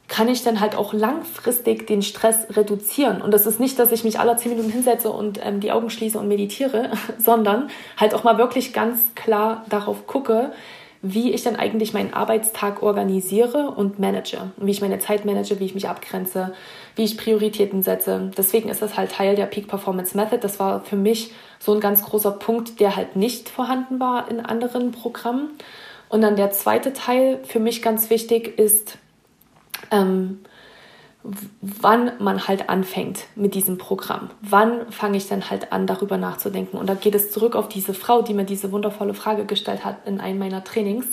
kann 0.08 0.28
ich 0.28 0.42
dann 0.42 0.60
halt 0.60 0.76
auch 0.76 0.92
langfristig 0.92 1.86
den 1.86 2.02
Stress 2.02 2.46
reduzieren. 2.56 3.22
Und 3.22 3.32
das 3.32 3.46
ist 3.46 3.58
nicht, 3.58 3.78
dass 3.78 3.90
ich 3.90 4.04
mich 4.04 4.20
alle 4.20 4.36
zehn 4.36 4.52
Minuten 4.52 4.70
hinsetze 4.70 5.10
und 5.10 5.40
ähm, 5.42 5.60
die 5.60 5.72
Augen 5.72 5.88
schließe 5.88 6.18
und 6.18 6.28
meditiere, 6.28 6.90
sondern 7.18 7.70
halt 7.96 8.14
auch 8.14 8.24
mal 8.24 8.36
wirklich 8.36 8.72
ganz 8.72 9.14
klar 9.14 9.64
darauf 9.70 10.06
gucke, 10.06 10.52
wie 11.06 11.32
ich 11.32 11.42
dann 11.42 11.56
eigentlich 11.56 11.92
meinen 11.92 12.14
Arbeitstag 12.14 12.82
organisiere 12.82 13.70
und 13.70 13.98
manage. 13.98 14.38
Wie 14.56 14.70
ich 14.70 14.80
meine 14.80 14.98
Zeit 14.98 15.26
manage, 15.26 15.60
wie 15.60 15.66
ich 15.66 15.74
mich 15.74 15.86
abgrenze, 15.86 16.54
wie 16.96 17.04
ich 17.04 17.18
Prioritäten 17.18 17.82
setze. 17.82 18.30
Deswegen 18.38 18.70
ist 18.70 18.80
das 18.80 18.96
halt 18.96 19.12
Teil 19.12 19.36
der 19.36 19.44
Peak 19.44 19.68
Performance 19.68 20.16
Method. 20.16 20.38
Das 20.38 20.58
war 20.58 20.80
für 20.80 20.96
mich 20.96 21.32
so 21.58 21.74
ein 21.74 21.80
ganz 21.80 22.02
großer 22.02 22.30
Punkt, 22.30 22.80
der 22.80 22.96
halt 22.96 23.16
nicht 23.16 23.50
vorhanden 23.50 24.00
war 24.00 24.30
in 24.30 24.40
anderen 24.40 24.92
Programmen. 24.92 25.50
Und 26.08 26.22
dann 26.22 26.36
der 26.36 26.52
zweite 26.52 26.94
Teil 26.94 27.38
für 27.44 27.60
mich 27.60 27.82
ganz 27.82 28.08
wichtig 28.08 28.58
ist, 28.58 28.96
ähm, 29.90 30.40
wann 31.62 32.12
man 32.18 32.46
halt 32.46 32.68
anfängt 32.68 33.26
mit 33.34 33.54
diesem 33.54 33.78
Programm. 33.78 34.30
Wann 34.42 34.90
fange 34.92 35.16
ich 35.16 35.26
dann 35.26 35.48
halt 35.48 35.72
an, 35.72 35.86
darüber 35.86 36.18
nachzudenken? 36.18 36.76
Und 36.76 36.86
da 36.86 36.94
geht 36.94 37.14
es 37.14 37.30
zurück 37.30 37.56
auf 37.56 37.68
diese 37.68 37.94
Frau, 37.94 38.20
die 38.20 38.34
mir 38.34 38.44
diese 38.44 38.72
wundervolle 38.72 39.14
Frage 39.14 39.46
gestellt 39.46 39.84
hat 39.84 40.06
in 40.06 40.20
einem 40.20 40.38
meiner 40.38 40.62
Trainings. 40.64 41.06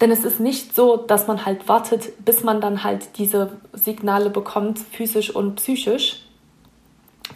Denn 0.00 0.10
es 0.10 0.24
ist 0.24 0.40
nicht 0.40 0.74
so, 0.74 0.96
dass 0.96 1.26
man 1.26 1.44
halt 1.44 1.68
wartet, 1.68 2.24
bis 2.24 2.42
man 2.42 2.60
dann 2.60 2.82
halt 2.84 3.18
diese 3.18 3.52
Signale 3.72 4.30
bekommt, 4.30 4.78
physisch 4.78 5.30
und 5.30 5.56
psychisch, 5.56 6.26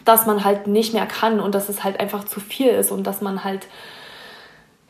dass 0.04 0.26
man 0.26 0.44
halt 0.44 0.66
nicht 0.66 0.94
mehr 0.94 1.06
kann 1.06 1.40
und 1.40 1.54
dass 1.54 1.68
es 1.68 1.84
halt 1.84 2.00
einfach 2.00 2.24
zu 2.24 2.40
viel 2.40 2.68
ist 2.68 2.90
und 2.90 3.06
dass 3.06 3.20
man 3.20 3.44
halt 3.44 3.68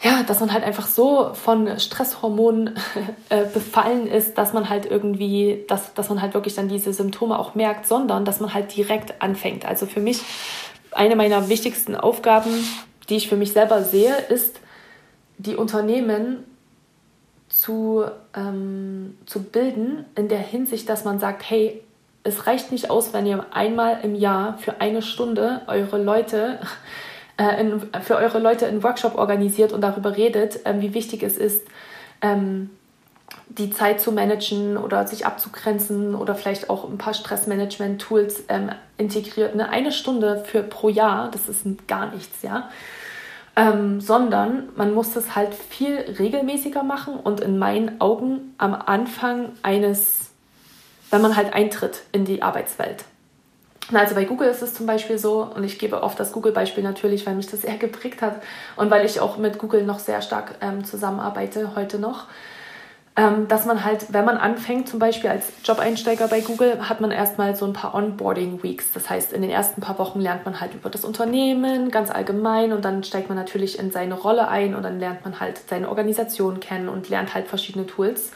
ja, 0.03 0.23
dass 0.25 0.41
man 0.41 0.53
halt 0.53 0.63
einfach 0.63 0.87
so 0.87 1.33
von 1.35 1.79
Stresshormonen 1.79 2.77
äh, 3.29 3.45
befallen 3.45 4.07
ist, 4.07 4.37
dass 4.37 4.53
man 4.53 4.69
halt 4.69 4.87
irgendwie, 4.87 5.65
dass, 5.69 5.95
dass 5.95 6.09
man 6.09 6.21
halt 6.21 6.35
wirklich 6.35 6.55
dann 6.55 6.69
diese 6.69 6.93
Symptome 6.93 7.39
auch 7.39 7.55
merkt, 7.55 7.87
sondern 7.87 8.25
dass 8.25 8.41
man 8.41 8.53
halt 8.53 8.77
direkt 8.77 9.23
anfängt. 9.23 9.65
Also 9.65 9.87
für 9.87 10.01
mich 10.01 10.21
eine 10.93 11.17
meiner 11.17 11.49
wichtigsten 11.49 11.95
Aufgaben, 11.95 12.51
die 13.09 13.17
ich 13.17 13.29
für 13.29 13.37
mich 13.37 13.53
selber 13.53 13.83
sehe, 13.83 14.15
ist, 14.29 14.61
die 15.39 15.57
Unternehmen 15.57 16.45
zu, 17.49 18.05
ähm, 18.35 19.17
zu 19.27 19.43
bilden 19.43 20.05
in 20.15 20.29
der 20.29 20.39
Hinsicht, 20.39 20.89
dass 20.89 21.05
man 21.05 21.19
sagt, 21.19 21.49
hey, 21.49 21.83
es 22.23 22.47
reicht 22.47 22.73
nicht 22.73 22.91
aus, 22.91 23.13
wenn 23.13 23.25
ihr 23.25 23.47
einmal 23.53 24.01
im 24.03 24.15
Jahr 24.15 24.59
für 24.59 24.81
eine 24.81 25.01
Stunde 25.01 25.63
eure 25.69 26.03
Leute 26.03 26.59
äh, 27.37 27.61
in, 27.61 27.80
für 28.03 28.16
eure 28.16 28.39
Leute 28.39 28.66
einen 28.66 28.82
Workshop 28.82 29.16
organisiert 29.16 29.72
und 29.72 29.80
darüber 29.80 30.16
redet, 30.16 30.61
ähm, 30.64 30.80
wie 30.80 30.95
wichtig 30.95 31.22
es 31.22 31.37
ist, 31.37 31.66
ähm, 32.22 32.70
die 33.49 33.70
Zeit 33.70 34.01
zu 34.01 34.12
managen 34.12 34.76
oder 34.76 35.07
sich 35.07 35.26
abzugrenzen 35.26 36.14
oder 36.14 36.34
vielleicht 36.34 36.70
auch 36.70 36.89
ein 36.89 36.99
paar 36.99 37.14
Stressmanagement-Tools 37.14 38.45
ähm, 38.49 38.70
integriert. 38.99 39.55
Ne? 39.55 39.68
Eine 39.68 39.93
Stunde 39.93 40.45
für 40.47 40.62
pro 40.62 40.89
Jahr, 40.89 41.30
das 41.30 41.49
ist 41.49 41.64
gar 41.87 42.11
nichts, 42.11 42.43
ja. 42.43 42.70
Ähm, 43.59 44.03
sondern 44.03 44.68
man 44.76 44.93
muss 44.93 45.12
das 45.14 45.34
halt 45.34 45.55
viel 45.55 45.97
regelmäßiger 45.97 46.82
machen 46.82 47.14
und 47.14 47.41
in 47.41 47.59
meinen 47.59 48.03
Augen 48.03 48.55
am 48.59 48.74
Anfang 48.74 49.53
eines, 49.62 50.30
wenn 51.11 51.22
man 51.22 51.37
halt 51.37 51.55
eintritt 51.55 52.03
in 52.12 52.26
die 52.26 52.43
Arbeitswelt. 52.43 53.05
Also 53.93 54.16
bei 54.16 54.24
Google 54.24 54.49
ist 54.49 54.62
es 54.62 54.74
zum 54.74 54.87
Beispiel 54.87 55.16
so, 55.16 55.49
und 55.55 55.62
ich 55.62 55.78
gebe 55.78 56.03
oft 56.03 56.18
das 56.18 56.32
Google-Beispiel 56.32 56.82
natürlich, 56.82 57.24
weil 57.24 57.34
mich 57.37 57.47
das 57.47 57.62
sehr 57.62 57.76
geprägt 57.76 58.20
hat 58.20 58.43
und 58.74 58.91
weil 58.91 59.07
ich 59.07 59.20
auch 59.20 59.37
mit 59.37 59.59
Google 59.59 59.84
noch 59.84 60.01
sehr 60.01 60.22
stark 60.22 60.57
ähm, 60.61 60.84
zusammenarbeite, 60.84 61.76
heute 61.76 62.01
noch, 62.01 62.26
ähm, 63.14 63.47
dass 63.47 63.64
man 63.64 63.84
halt, 63.84 64.12
wenn 64.12 64.24
man 64.24 64.39
anfängt, 64.39 64.89
zum 64.89 64.99
Beispiel 64.99 65.30
als 65.30 65.53
Job-Einsteiger 65.64 66.26
bei 66.26 66.41
Google, 66.41 66.89
hat 66.89 67.01
man 67.01 67.12
erstmal 67.12 67.55
so 67.55 67.64
ein 67.64 67.72
paar 67.72 67.95
Onboarding-Weeks. 67.95 68.93
Das 68.93 69.09
heißt, 69.09 69.32
in 69.32 69.41
den 69.41 69.51
ersten 69.51 69.80
paar 69.80 69.99
Wochen 70.01 70.20
lernt 70.20 70.45
man 70.45 70.61
halt 70.61 70.74
über 70.74 70.91
das 70.91 71.05
Unternehmen 71.05 71.93
ganz 71.93 72.11
allgemein 72.11 72.72
und 72.72 72.84
dann 72.84 73.05
steigt 73.05 73.28
man 73.28 73.39
natürlich 73.39 73.78
in 73.78 73.93
seine 73.93 74.14
Rolle 74.14 74.49
ein 74.49 74.74
und 74.74 74.82
dann 74.82 74.99
lernt 74.99 75.24
man 75.24 75.39
halt 75.39 75.61
seine 75.68 75.89
Organisation 75.89 76.59
kennen 76.59 76.89
und 76.89 77.09
lernt 77.09 77.34
halt 77.34 77.47
verschiedene 77.47 77.87
Tools. 77.87 78.32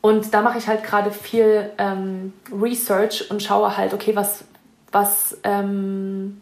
Und 0.00 0.32
da 0.32 0.42
mache 0.42 0.58
ich 0.58 0.68
halt 0.68 0.84
gerade 0.84 1.10
viel 1.10 1.70
ähm, 1.78 2.32
Research 2.52 3.30
und 3.30 3.42
schaue 3.42 3.76
halt, 3.76 3.92
okay, 3.94 4.14
was, 4.14 4.44
was, 4.92 5.36
ähm, 5.42 6.40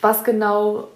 was 0.00 0.24
genau 0.24 0.88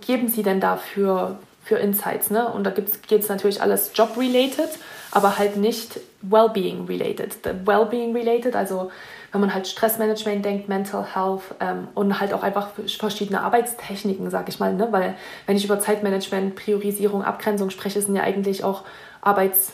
geben 0.00 0.28
Sie 0.28 0.42
denn 0.42 0.60
da 0.60 0.76
für, 0.76 1.38
für 1.62 1.76
Insights? 1.76 2.30
Ne? 2.30 2.48
Und 2.48 2.64
da 2.64 2.70
geht 2.70 3.22
es 3.22 3.28
natürlich 3.28 3.60
alles 3.60 3.90
job-related, 3.94 4.70
aber 5.10 5.36
halt 5.36 5.56
nicht 5.56 6.00
well-being-related. 6.22 7.66
Well-being-related, 7.66 8.56
also 8.56 8.90
wenn 9.32 9.42
man 9.42 9.54
halt 9.54 9.68
Stressmanagement 9.68 10.44
denkt, 10.44 10.68
Mental 10.68 11.04
Health 11.14 11.42
ähm, 11.60 11.88
und 11.94 12.18
halt 12.18 12.32
auch 12.32 12.42
einfach 12.42 12.70
verschiedene 12.98 13.42
Arbeitstechniken, 13.42 14.28
sag 14.30 14.48
ich 14.48 14.58
mal. 14.58 14.74
Ne? 14.74 14.88
Weil 14.90 15.14
wenn 15.46 15.56
ich 15.56 15.64
über 15.64 15.78
Zeitmanagement, 15.78 16.56
Priorisierung, 16.56 17.22
Abgrenzung 17.22 17.70
spreche, 17.70 18.00
sind 18.00 18.16
ja 18.16 18.22
eigentlich 18.22 18.64
auch 18.64 18.84
Arbeits 19.20 19.72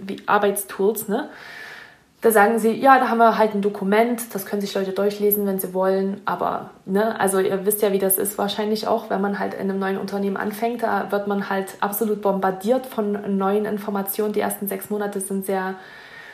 wie 0.00 0.22
Arbeitstools, 0.26 1.08
ne? 1.08 1.28
Da 2.22 2.30
sagen 2.30 2.58
sie, 2.58 2.72
ja, 2.72 2.98
da 2.98 3.08
haben 3.08 3.18
wir 3.18 3.36
halt 3.36 3.54
ein 3.54 3.60
Dokument, 3.60 4.34
das 4.34 4.46
können 4.46 4.62
sich 4.62 4.74
Leute 4.74 4.92
durchlesen, 4.92 5.46
wenn 5.46 5.60
sie 5.60 5.74
wollen, 5.74 6.22
aber, 6.24 6.70
ne, 6.86 7.20
also 7.20 7.38
ihr 7.38 7.66
wisst 7.66 7.82
ja, 7.82 7.92
wie 7.92 7.98
das 7.98 8.16
ist 8.16 8.38
wahrscheinlich 8.38 8.88
auch, 8.88 9.10
wenn 9.10 9.20
man 9.20 9.38
halt 9.38 9.52
in 9.52 9.60
einem 9.60 9.78
neuen 9.78 9.98
Unternehmen 9.98 10.38
anfängt, 10.38 10.82
da 10.82 11.12
wird 11.12 11.26
man 11.26 11.50
halt 11.50 11.76
absolut 11.80 12.22
bombardiert 12.22 12.86
von 12.86 13.36
neuen 13.36 13.66
Informationen. 13.66 14.32
Die 14.32 14.40
ersten 14.40 14.66
sechs 14.66 14.88
Monate 14.88 15.20
sind 15.20 15.44
sehr, 15.44 15.74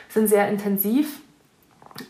sind 0.07 0.29
sehr 0.29 0.47
intensiv 0.47 1.19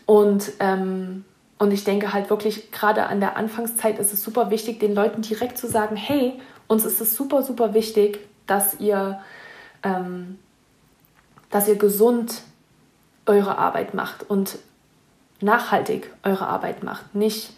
und, 0.06 0.52
ähm, 0.60 1.24
und 1.58 1.72
ich 1.72 1.84
denke 1.84 2.12
halt 2.12 2.30
wirklich, 2.30 2.70
gerade 2.70 3.06
an 3.06 3.20
der 3.20 3.36
Anfangszeit 3.36 3.98
ist 3.98 4.12
es 4.12 4.22
super 4.22 4.50
wichtig, 4.50 4.80
den 4.80 4.94
Leuten 4.94 5.22
direkt 5.22 5.58
zu 5.58 5.66
sagen, 5.66 5.96
hey, 5.96 6.40
uns 6.68 6.84
ist 6.84 7.00
es 7.00 7.14
super, 7.14 7.42
super 7.42 7.74
wichtig, 7.74 8.20
dass 8.46 8.80
ihr 8.80 9.20
ähm, 9.82 10.38
dass 11.54 11.68
ihr 11.68 11.76
gesund 11.76 12.42
eure 13.26 13.58
Arbeit 13.58 13.94
macht 13.94 14.28
und 14.28 14.58
nachhaltig 15.40 16.10
eure 16.24 16.48
Arbeit 16.48 16.82
macht. 16.82 17.14
Nicht 17.14 17.52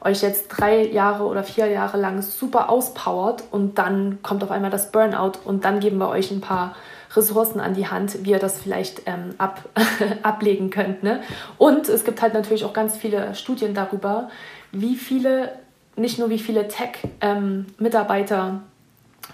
euch 0.00 0.22
jetzt 0.22 0.48
drei 0.48 0.86
Jahre 0.86 1.24
oder 1.24 1.44
vier 1.44 1.66
Jahre 1.66 1.98
lang 1.98 2.22
super 2.22 2.70
auspowert 2.70 3.44
und 3.50 3.76
dann 3.76 4.22
kommt 4.22 4.42
auf 4.42 4.50
einmal 4.50 4.70
das 4.70 4.90
Burnout 4.90 5.32
und 5.44 5.66
dann 5.66 5.80
geben 5.80 5.98
wir 5.98 6.08
euch 6.08 6.30
ein 6.30 6.40
paar 6.40 6.74
Ressourcen 7.14 7.60
an 7.60 7.74
die 7.74 7.88
Hand, 7.88 8.24
wie 8.24 8.30
ihr 8.30 8.38
das 8.38 8.58
vielleicht 8.58 9.02
ähm, 9.04 9.34
ab, 9.36 9.68
ablegen 10.22 10.70
könnt. 10.70 11.02
Ne? 11.02 11.20
Und 11.58 11.90
es 11.90 12.06
gibt 12.06 12.22
halt 12.22 12.32
natürlich 12.32 12.64
auch 12.64 12.72
ganz 12.72 12.96
viele 12.96 13.34
Studien 13.34 13.74
darüber, 13.74 14.30
wie 14.70 14.96
viele, 14.96 15.52
nicht 15.94 16.18
nur 16.18 16.30
wie 16.30 16.38
viele 16.38 16.68
Tech-Mitarbeiter 16.68 18.48
ähm, 18.48 18.62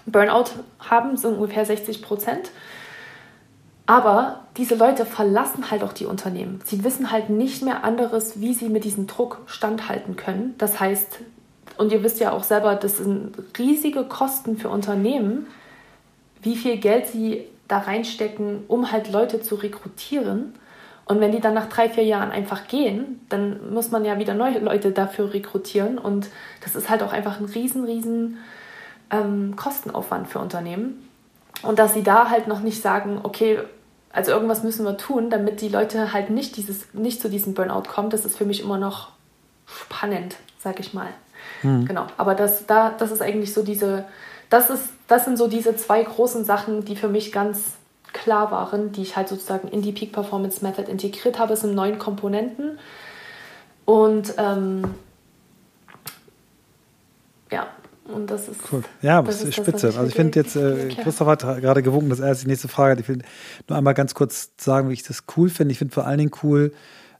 Burnout 0.05 0.49
haben, 0.79 1.15
sind 1.15 1.35
ungefähr 1.35 1.63
60 1.65 2.01
Prozent, 2.01 2.51
aber 3.89 4.41
diese 4.55 4.75
Leute 4.75 5.03
verlassen 5.03 5.71
halt 5.71 5.81
auch 5.81 5.93
die 5.93 6.05
Unternehmen. 6.05 6.61
Sie 6.63 6.83
wissen 6.83 7.11
halt 7.11 7.31
nicht 7.31 7.63
mehr 7.63 7.83
anderes, 7.83 8.39
wie 8.39 8.53
sie 8.53 8.69
mit 8.69 8.83
diesem 8.83 9.07
Druck 9.07 9.41
standhalten 9.47 10.15
können. 10.15 10.53
Das 10.59 10.79
heißt, 10.79 11.21
und 11.75 11.91
ihr 11.91 12.03
wisst 12.03 12.19
ja 12.19 12.31
auch 12.31 12.43
selber, 12.43 12.75
das 12.75 12.97
sind 12.97 13.31
riesige 13.57 14.03
Kosten 14.03 14.57
für 14.59 14.69
Unternehmen, 14.69 15.47
wie 16.43 16.55
viel 16.55 16.77
Geld 16.77 17.07
sie 17.07 17.45
da 17.67 17.79
reinstecken, 17.79 18.63
um 18.67 18.91
halt 18.91 19.11
Leute 19.11 19.41
zu 19.41 19.55
rekrutieren. 19.55 20.53
Und 21.05 21.19
wenn 21.19 21.31
die 21.31 21.39
dann 21.39 21.55
nach 21.55 21.67
drei, 21.67 21.89
vier 21.89 22.03
Jahren 22.03 22.29
einfach 22.29 22.67
gehen, 22.67 23.21
dann 23.29 23.73
muss 23.73 23.89
man 23.89 24.05
ja 24.05 24.19
wieder 24.19 24.35
neue 24.35 24.59
Leute 24.59 24.91
dafür 24.91 25.33
rekrutieren. 25.33 25.97
Und 25.97 26.29
das 26.61 26.75
ist 26.75 26.91
halt 26.91 27.01
auch 27.01 27.11
einfach 27.11 27.39
ein 27.39 27.45
riesen, 27.45 27.85
riesen 27.85 28.37
ähm, 29.09 29.55
Kostenaufwand 29.55 30.27
für 30.27 30.37
Unternehmen. 30.37 31.09
Und 31.63 31.79
dass 31.79 31.95
sie 31.95 32.03
da 32.03 32.29
halt 32.29 32.47
noch 32.47 32.59
nicht 32.59 32.83
sagen, 32.83 33.19
okay, 33.23 33.57
also 34.11 34.31
irgendwas 34.31 34.63
müssen 34.63 34.85
wir 34.85 34.97
tun, 34.97 35.29
damit 35.29 35.61
die 35.61 35.69
Leute 35.69 36.13
halt 36.13 36.29
nicht, 36.29 36.57
dieses, 36.57 36.93
nicht 36.93 37.21
zu 37.21 37.29
diesem 37.29 37.53
Burnout 37.53 37.83
kommen. 37.83 38.09
Das 38.09 38.25
ist 38.25 38.37
für 38.37 38.45
mich 38.45 38.61
immer 38.61 38.77
noch 38.77 39.09
spannend, 39.65 40.35
sag 40.57 40.79
ich 40.79 40.93
mal. 40.93 41.09
Mhm. 41.61 41.85
Genau. 41.85 42.07
Aber 42.17 42.35
das, 42.35 42.65
da, 42.65 42.89
das 42.89 43.11
ist 43.11 43.21
eigentlich 43.21 43.53
so 43.53 43.63
diese, 43.63 44.05
das 44.49 44.69
ist, 44.69 44.89
das 45.07 45.25
sind 45.25 45.37
so 45.37 45.47
diese 45.47 45.75
zwei 45.75 46.01
großen 46.03 46.43
Sachen, 46.43 46.85
die 46.85 46.95
für 46.95 47.07
mich 47.07 47.31
ganz 47.31 47.75
klar 48.11 48.49
waren, 48.49 48.91
die 48.91 49.03
ich 49.03 49.15
halt 49.15 49.27
sozusagen 49.27 49.67
in 49.67 49.81
die 49.83 49.91
Peak 49.91 50.11
Performance 50.11 50.63
Method 50.63 50.89
integriert 50.89 51.37
habe. 51.37 51.53
Es 51.53 51.61
sind 51.61 51.75
neun 51.75 51.99
Komponenten. 51.99 52.79
Und 53.85 54.33
ähm, 54.37 54.83
ja, 57.51 57.67
und 58.13 58.29
das 58.29 58.47
ist. 58.47 58.59
Cool. 58.71 58.83
Ja, 59.01 59.21
das 59.21 59.43
ist 59.43 59.55
spitze. 59.55 59.87
Das, 59.87 59.97
also 59.97 60.07
ich 60.07 60.15
finde 60.15 60.39
jetzt, 60.39 60.55
äh, 60.55 60.89
Christoph 61.03 61.27
hat 61.27 61.41
gerade 61.41 61.83
gewunken, 61.83 62.09
dass 62.09 62.19
er 62.19 62.33
die 62.35 62.47
nächste 62.47 62.67
Frage 62.67 62.93
hat. 62.93 62.99
Ich 62.99 63.07
will 63.07 63.19
nur 63.67 63.77
einmal 63.77 63.93
ganz 63.93 64.13
kurz 64.13 64.51
sagen, 64.57 64.89
wie 64.89 64.93
ich 64.93 65.03
das 65.03 65.23
cool 65.37 65.49
finde. 65.49 65.71
Ich 65.71 65.77
finde 65.77 65.93
vor 65.93 66.05
allen 66.05 66.17
Dingen 66.17 66.31
cool, 66.43 66.73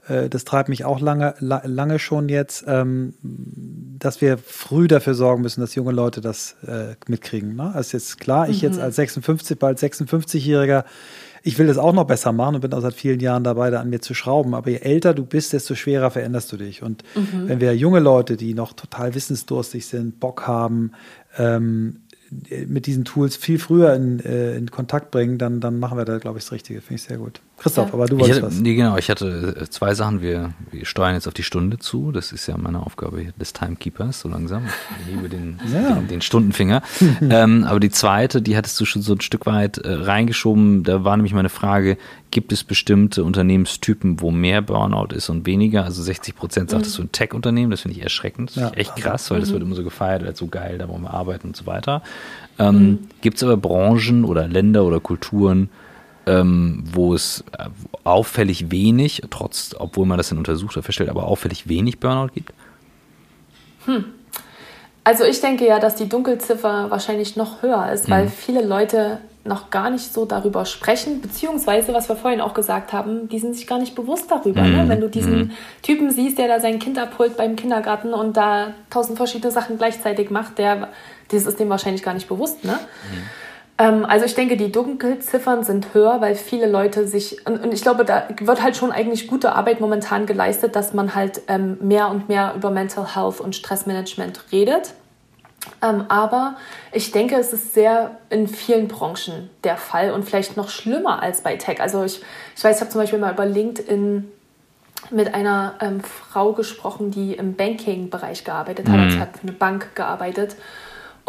äh, 0.07 0.29
das 0.29 0.43
treibt 0.43 0.69
mich 0.69 0.85
auch 0.85 0.99
lange, 0.99 1.35
la, 1.39 1.61
lange 1.65 1.99
schon 1.99 2.29
jetzt, 2.29 2.65
ähm, 2.67 3.13
dass 3.21 4.21
wir 4.21 4.37
früh 4.37 4.87
dafür 4.87 5.13
sorgen 5.13 5.41
müssen, 5.41 5.61
dass 5.61 5.75
junge 5.75 5.91
Leute 5.91 6.21
das 6.21 6.55
äh, 6.65 6.95
mitkriegen. 7.07 7.55
Ne? 7.55 7.73
Ist 7.79 7.91
jetzt 7.91 8.19
klar, 8.19 8.49
ich 8.49 8.61
mhm. 8.61 8.69
jetzt 8.69 8.79
als 8.79 8.95
56, 8.95 9.57
bald 9.57 9.77
56-Jähriger 9.77 10.83
ich 11.43 11.57
will 11.57 11.67
das 11.67 11.77
auch 11.77 11.93
noch 11.93 12.05
besser 12.05 12.31
machen 12.31 12.55
und 12.55 12.61
bin 12.61 12.73
auch 12.73 12.81
seit 12.81 12.93
vielen 12.93 13.19
Jahren 13.19 13.43
dabei, 13.43 13.69
da 13.69 13.79
an 13.79 13.89
mir 13.89 14.01
zu 14.01 14.13
schrauben. 14.13 14.53
Aber 14.53 14.69
je 14.69 14.77
älter 14.77 15.13
du 15.13 15.25
bist, 15.25 15.53
desto 15.53 15.75
schwerer 15.75 16.11
veränderst 16.11 16.51
du 16.51 16.57
dich. 16.57 16.83
Und 16.83 17.03
mhm. 17.15 17.47
wenn 17.47 17.61
wir 17.61 17.75
junge 17.75 17.99
Leute, 17.99 18.37
die 18.37 18.53
noch 18.53 18.73
total 18.73 19.15
wissensdurstig 19.15 19.85
sind, 19.85 20.19
Bock 20.19 20.47
haben, 20.47 20.91
ähm, 21.37 22.01
mit 22.67 22.85
diesen 22.85 23.05
Tools 23.05 23.35
viel 23.35 23.59
früher 23.59 23.93
in, 23.93 24.19
äh, 24.19 24.55
in 24.55 24.69
Kontakt 24.69 25.11
bringen, 25.11 25.37
dann, 25.37 25.59
dann 25.59 25.79
machen 25.79 25.97
wir 25.97 26.05
da, 26.05 26.17
glaube 26.17 26.37
ich, 26.37 26.45
das 26.45 26.51
Richtige. 26.51 26.81
Finde 26.81 26.95
ich 26.95 27.03
sehr 27.03 27.17
gut. 27.17 27.41
Christoph, 27.57 27.87
ja. 27.87 27.93
aber 27.93 28.05
du 28.05 28.19
wolltest 28.19 28.41
hatte, 28.41 28.47
was. 28.51 28.59
Nee, 28.59 28.75
genau. 28.75 28.97
Ich 28.97 29.09
hatte 29.09 29.57
äh, 29.59 29.69
zwei 29.69 29.93
Sachen. 29.93 30.21
Wir, 30.21 30.53
wir 30.71 30.85
steuern 30.85 31.15
jetzt 31.15 31.27
auf 31.27 31.33
die 31.33 31.43
Stunde 31.43 31.77
zu. 31.77 32.11
Das 32.11 32.31
ist 32.31 32.47
ja 32.47 32.57
meine 32.57 32.85
Aufgabe 32.85 33.33
des 33.39 33.53
Timekeepers, 33.53 34.21
so 34.21 34.29
langsam. 34.29 34.63
Ich 35.01 35.13
liebe 35.13 35.27
den, 35.27 35.59
ja. 35.73 35.95
den, 35.95 36.07
den, 36.07 36.21
Stundenfinger. 36.21 36.81
ähm, 37.21 37.65
aber 37.65 37.79
die 37.79 37.89
zweite, 37.89 38.41
die 38.41 38.55
hattest 38.55 38.79
du 38.79 38.85
schon 38.85 39.01
so 39.01 39.13
ein 39.13 39.21
Stück 39.21 39.45
weit 39.45 39.79
äh, 39.79 39.91
reingeschoben. 39.91 40.83
Da 40.83 41.03
war 41.03 41.17
nämlich 41.17 41.33
meine 41.33 41.49
Frage, 41.49 41.97
gibt 42.31 42.51
es 42.51 42.63
bestimmte 42.63 43.23
Unternehmenstypen, 43.23 44.21
wo 44.21 44.31
mehr 44.31 44.61
Burnout 44.61 45.13
ist 45.15 45.29
und 45.29 45.45
weniger? 45.45 45.83
Also 45.83 46.01
60 46.01 46.35
Prozent 46.35 46.69
sagtest 46.69 46.97
mhm. 46.97 47.03
du 47.03 47.07
ein 47.07 47.11
Tech-Unternehmen. 47.11 47.71
Das 47.71 47.81
finde 47.81 47.97
ich 47.97 48.03
erschreckend. 48.03 48.51
Das 48.51 48.55
ja. 48.55 48.69
echt 48.71 48.95
krass, 48.95 49.29
weil 49.31 49.39
mhm. 49.39 49.41
das 49.41 49.51
wird 49.51 49.63
immer 49.63 49.75
so 49.75 49.83
gefeiert 49.83 50.23
als 50.23 50.39
so 50.39 50.47
geil, 50.47 50.77
da 50.77 50.87
wollen 50.87 51.01
wir 51.01 51.13
arbeiten 51.13 51.47
und 51.47 51.55
so 51.57 51.65
weiter. 51.65 52.03
Ähm, 52.57 52.75
mhm. 52.75 52.99
Gibt 53.21 53.37
es 53.37 53.43
aber 53.43 53.57
Branchen 53.57 54.25
oder 54.25 54.47
Länder 54.47 54.83
oder 54.83 54.99
Kulturen, 54.99 55.69
ähm, 56.25 56.83
wo 56.91 57.13
es 57.13 57.43
äh, 57.57 57.65
auffällig 58.03 58.71
wenig, 58.71 59.23
trotz, 59.29 59.75
obwohl 59.77 60.05
man 60.05 60.17
das 60.17 60.29
dann 60.29 60.37
untersucht 60.37 60.75
hat, 60.75 60.83
feststellt, 60.83 61.09
aber 61.09 61.25
auffällig 61.25 61.67
wenig 61.67 61.99
Burnout 61.99 62.33
gibt? 62.33 62.53
Hm. 63.85 64.05
Also 65.03 65.23
ich 65.23 65.41
denke 65.41 65.65
ja, 65.65 65.79
dass 65.79 65.95
die 65.95 66.07
Dunkelziffer 66.07 66.91
wahrscheinlich 66.91 67.35
noch 67.35 67.63
höher 67.63 67.91
ist, 67.91 68.07
mhm. 68.07 68.11
weil 68.11 68.27
viele 68.27 68.63
Leute 68.63 69.19
noch 69.45 69.69
gar 69.69 69.89
nicht 69.89 70.13
so 70.13 70.25
darüber 70.25 70.65
sprechen, 70.65 71.21
beziehungsweise, 71.21 71.93
was 71.93 72.09
wir 72.09 72.15
vorhin 72.15 72.41
auch 72.41 72.53
gesagt 72.53 72.93
haben, 72.93 73.29
die 73.29 73.39
sind 73.39 73.55
sich 73.55 73.65
gar 73.65 73.79
nicht 73.79 73.95
bewusst 73.95 74.29
darüber. 74.29 74.61
Ne? 74.61 74.67
Mhm. 74.67 74.75
Ne? 74.75 74.89
Wenn 74.89 75.01
du 75.01 75.09
diesen 75.09 75.37
mhm. 75.37 75.51
Typen 75.81 76.11
siehst, 76.11 76.37
der 76.37 76.47
da 76.47 76.59
sein 76.59 76.77
Kind 76.77 76.99
abholt 76.99 77.37
beim 77.37 77.55
Kindergarten 77.55 78.13
und 78.13 78.37
da 78.37 78.73
tausend 78.89 79.17
verschiedene 79.17 79.51
Sachen 79.51 79.77
gleichzeitig 79.77 80.29
macht, 80.29 80.57
der, 80.57 80.89
das 81.31 81.45
ist 81.45 81.59
dem 81.59 81.69
wahrscheinlich 81.69 82.03
gar 82.03 82.13
nicht 82.13 82.27
bewusst. 82.27 82.63
Ne? 82.63 82.73
Mhm. 82.73 83.23
Ähm, 83.79 84.05
also 84.05 84.25
ich 84.25 84.35
denke, 84.35 84.57
die 84.57 84.71
Dunkelziffern 84.71 85.63
sind 85.63 85.93
höher, 85.93 86.19
weil 86.21 86.35
viele 86.35 86.67
Leute 86.67 87.07
sich, 87.07 87.45
und, 87.47 87.63
und, 87.63 87.73
ich 87.73 87.81
glaube, 87.81 88.03
da 88.05 88.27
wird 88.39 88.61
halt 88.61 88.75
schon 88.75 88.91
eigentlich 88.91 89.27
gute 89.27 89.53
Arbeit 89.53 89.79
momentan 89.79 90.25
geleistet, 90.25 90.75
dass 90.75 90.93
man 90.93 91.15
halt 91.15 91.41
ähm, 91.47 91.77
mehr 91.81 92.09
und 92.09 92.27
mehr 92.27 92.53
über 92.55 92.69
Mental 92.69 93.15
Health 93.15 93.39
und 93.39 93.55
Stressmanagement 93.55 94.51
redet. 94.51 94.93
Ähm, 95.81 96.05
aber 96.09 96.55
ich 96.91 97.11
denke, 97.11 97.35
es 97.35 97.53
ist 97.53 97.73
sehr 97.73 98.17
in 98.29 98.47
vielen 98.47 98.87
Branchen 98.87 99.49
der 99.63 99.77
Fall 99.77 100.11
und 100.11 100.23
vielleicht 100.23 100.57
noch 100.57 100.69
schlimmer 100.69 101.21
als 101.21 101.41
bei 101.41 101.55
Tech. 101.55 101.81
Also 101.81 102.03
ich, 102.03 102.21
ich 102.55 102.63
weiß, 102.63 102.77
ich 102.77 102.81
habe 102.81 102.91
zum 102.91 103.01
Beispiel 103.01 103.19
mal 103.19 103.33
über 103.33 103.45
LinkedIn 103.45 104.29
mit 105.11 105.33
einer 105.33 105.75
ähm, 105.81 106.01
Frau 106.01 106.53
gesprochen, 106.53 107.11
die 107.11 107.33
im 107.33 107.55
Banking-Bereich 107.55 108.43
gearbeitet 108.43 108.89
hat. 108.89 108.97
Mhm. 108.97 109.11
Sie 109.11 109.19
hat 109.19 109.37
für 109.37 109.43
eine 109.43 109.53
Bank 109.53 109.95
gearbeitet. 109.95 110.55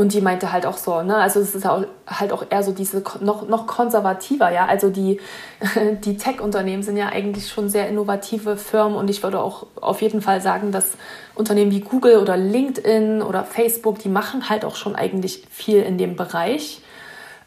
Und 0.01 0.15
die 0.15 0.23
meinte 0.23 0.51
halt 0.51 0.65
auch 0.65 0.79
so, 0.79 1.03
ne, 1.03 1.15
also 1.17 1.41
es 1.41 1.55
ist 1.55 1.67
halt 1.67 2.33
auch 2.33 2.47
eher 2.49 2.63
so 2.63 2.73
diese 2.73 3.03
noch, 3.21 3.47
noch 3.47 3.67
konservativer, 3.67 4.51
ja. 4.51 4.65
Also 4.65 4.89
die, 4.89 5.21
die 6.05 6.17
Tech-Unternehmen 6.17 6.83
sind 6.83 6.97
ja 6.97 7.11
eigentlich 7.11 7.51
schon 7.51 7.69
sehr 7.69 7.87
innovative 7.87 8.57
Firmen 8.57 8.97
und 8.97 9.11
ich 9.11 9.23
würde 9.23 9.39
auch 9.39 9.67
auf 9.79 10.01
jeden 10.01 10.23
Fall 10.23 10.41
sagen, 10.41 10.73
dass 10.73 10.93
Unternehmen 11.35 11.71
wie 11.71 11.81
Google 11.81 12.17
oder 12.17 12.39
LinkedIn 12.39 13.21
oder 13.21 13.45
Facebook, 13.45 13.99
die 13.99 14.09
machen 14.09 14.49
halt 14.49 14.65
auch 14.65 14.75
schon 14.75 14.97
eigentlich 14.97 15.47
viel 15.51 15.83
in 15.83 15.99
dem 15.99 16.17
Bereich. 16.17 16.81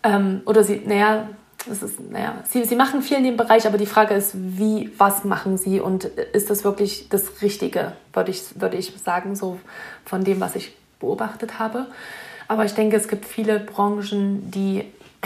Ähm, 0.04 0.44
oder 0.46 0.64
sie, 0.64 0.80
naja, 0.86 1.30
es 1.68 1.82
ist, 1.82 2.00
naja, 2.12 2.36
sie, 2.48 2.66
sie 2.66 2.76
machen 2.76 3.02
viel 3.02 3.18
in 3.18 3.24
dem 3.24 3.36
Bereich, 3.36 3.66
aber 3.66 3.80
die 3.80 3.88
Frage 3.88 4.14
ist, 4.14 4.34
wie, 4.36 4.92
was 5.00 5.24
machen 5.24 5.58
sie 5.58 5.80
und 5.80 6.04
ist 6.04 6.52
das 6.52 6.64
wirklich 6.64 7.10
das 7.10 7.42
Richtige, 7.42 7.94
würde 8.14 8.30
ich, 8.30 8.62
würde 8.62 8.78
ich 8.78 8.94
sagen, 9.04 9.36
so 9.36 9.58
von 10.06 10.24
dem, 10.24 10.40
was 10.40 10.56
ich 10.56 10.76
beobachtet 11.00 11.58
habe. 11.58 11.88
Aber 12.48 12.66
ich 12.66 12.74
denke, 12.74 12.98
es 12.98 13.08
gibt 13.08 13.26
viele 13.26 13.60
Branchen, 13.60 14.52
die, 14.52 14.86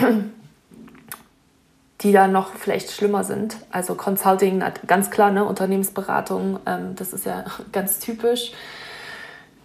die 2.00 2.12
da 2.12 2.28
noch 2.28 2.54
vielleicht 2.54 2.90
schlimmer 2.90 3.24
sind. 3.24 3.56
Also 3.70 3.94
Consulting, 3.94 4.62
ganz 4.86 5.10
klar, 5.10 5.30
ne, 5.30 5.44
Unternehmensberatung, 5.44 6.60
ähm, 6.66 6.94
das 6.96 7.12
ist 7.12 7.26
ja 7.26 7.44
ganz 7.72 7.98
typisch 7.98 8.52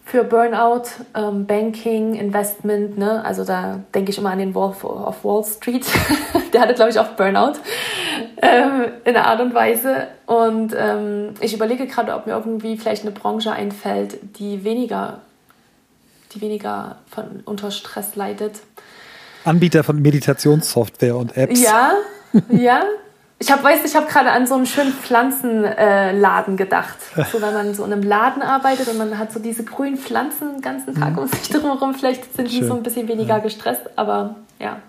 für 0.05 0.23
Burnout, 0.23 0.83
ähm, 1.15 1.45
Banking, 1.45 2.15
Investment, 2.15 2.97
ne? 2.97 3.23
Also 3.23 3.45
da 3.45 3.79
denke 3.95 4.11
ich 4.11 4.17
immer 4.17 4.31
an 4.31 4.39
den 4.39 4.53
Wolf 4.53 4.83
of 4.83 5.23
Wall 5.23 5.43
Street. 5.43 5.85
Der 6.53 6.61
hatte, 6.61 6.73
glaube 6.73 6.91
ich, 6.91 6.99
auch 6.99 7.09
Burnout 7.09 7.53
ähm, 8.41 8.91
in 9.05 9.15
einer 9.15 9.25
Art 9.25 9.39
und 9.39 9.53
Weise. 9.53 10.07
Und 10.25 10.75
ähm, 10.77 11.33
ich 11.39 11.53
überlege 11.53 11.87
gerade, 11.87 12.13
ob 12.13 12.27
mir 12.27 12.33
irgendwie 12.33 12.77
vielleicht 12.77 13.03
eine 13.03 13.11
Branche 13.11 13.53
einfällt, 13.53 14.37
die 14.37 14.63
weniger 14.63 15.21
die 16.35 16.41
weniger 16.41 16.97
von, 17.07 17.41
unter 17.45 17.71
Stress 17.71 18.15
leidet. 18.15 18.59
Anbieter 19.45 19.83
von 19.83 20.01
Meditationssoftware 20.01 21.15
und 21.15 21.35
Apps. 21.37 21.61
Ja, 21.61 21.93
ja. 22.49 22.83
Ich 23.39 23.49
ich 23.49 23.95
habe 23.95 24.07
gerade 24.07 24.31
an 24.31 24.47
so 24.47 24.55
einen 24.55 24.65
schönen 24.65 24.93
Pflanzenladen 24.93 26.53
äh, 26.53 26.57
gedacht. 26.57 26.97
So, 27.29 27.41
wenn 27.41 27.53
man 27.53 27.73
so 27.73 27.83
in 27.83 27.91
einem 27.91 28.03
Laden 28.03 28.41
arbeitet 28.41 28.87
und 28.87 28.97
man 28.97 29.17
hat 29.17 29.33
so 29.33 29.39
diese 29.39 29.65
grünen 29.65 29.97
Pflanzen 29.97 30.53
den 30.53 30.61
ganzen 30.61 30.95
Tag 30.95 31.13
mhm. 31.13 31.17
um 31.19 31.27
sich 31.27 31.49
drumherum, 31.49 31.93
vielleicht 31.93 32.33
sind 32.35 32.49
die 32.49 32.59
Schön. 32.59 32.67
so 32.69 32.75
ein 32.75 32.83
bisschen 32.83 33.09
weniger 33.09 33.35
ja. 33.35 33.39
gestresst, 33.39 33.81
aber 33.97 34.35
ja. 34.59 34.81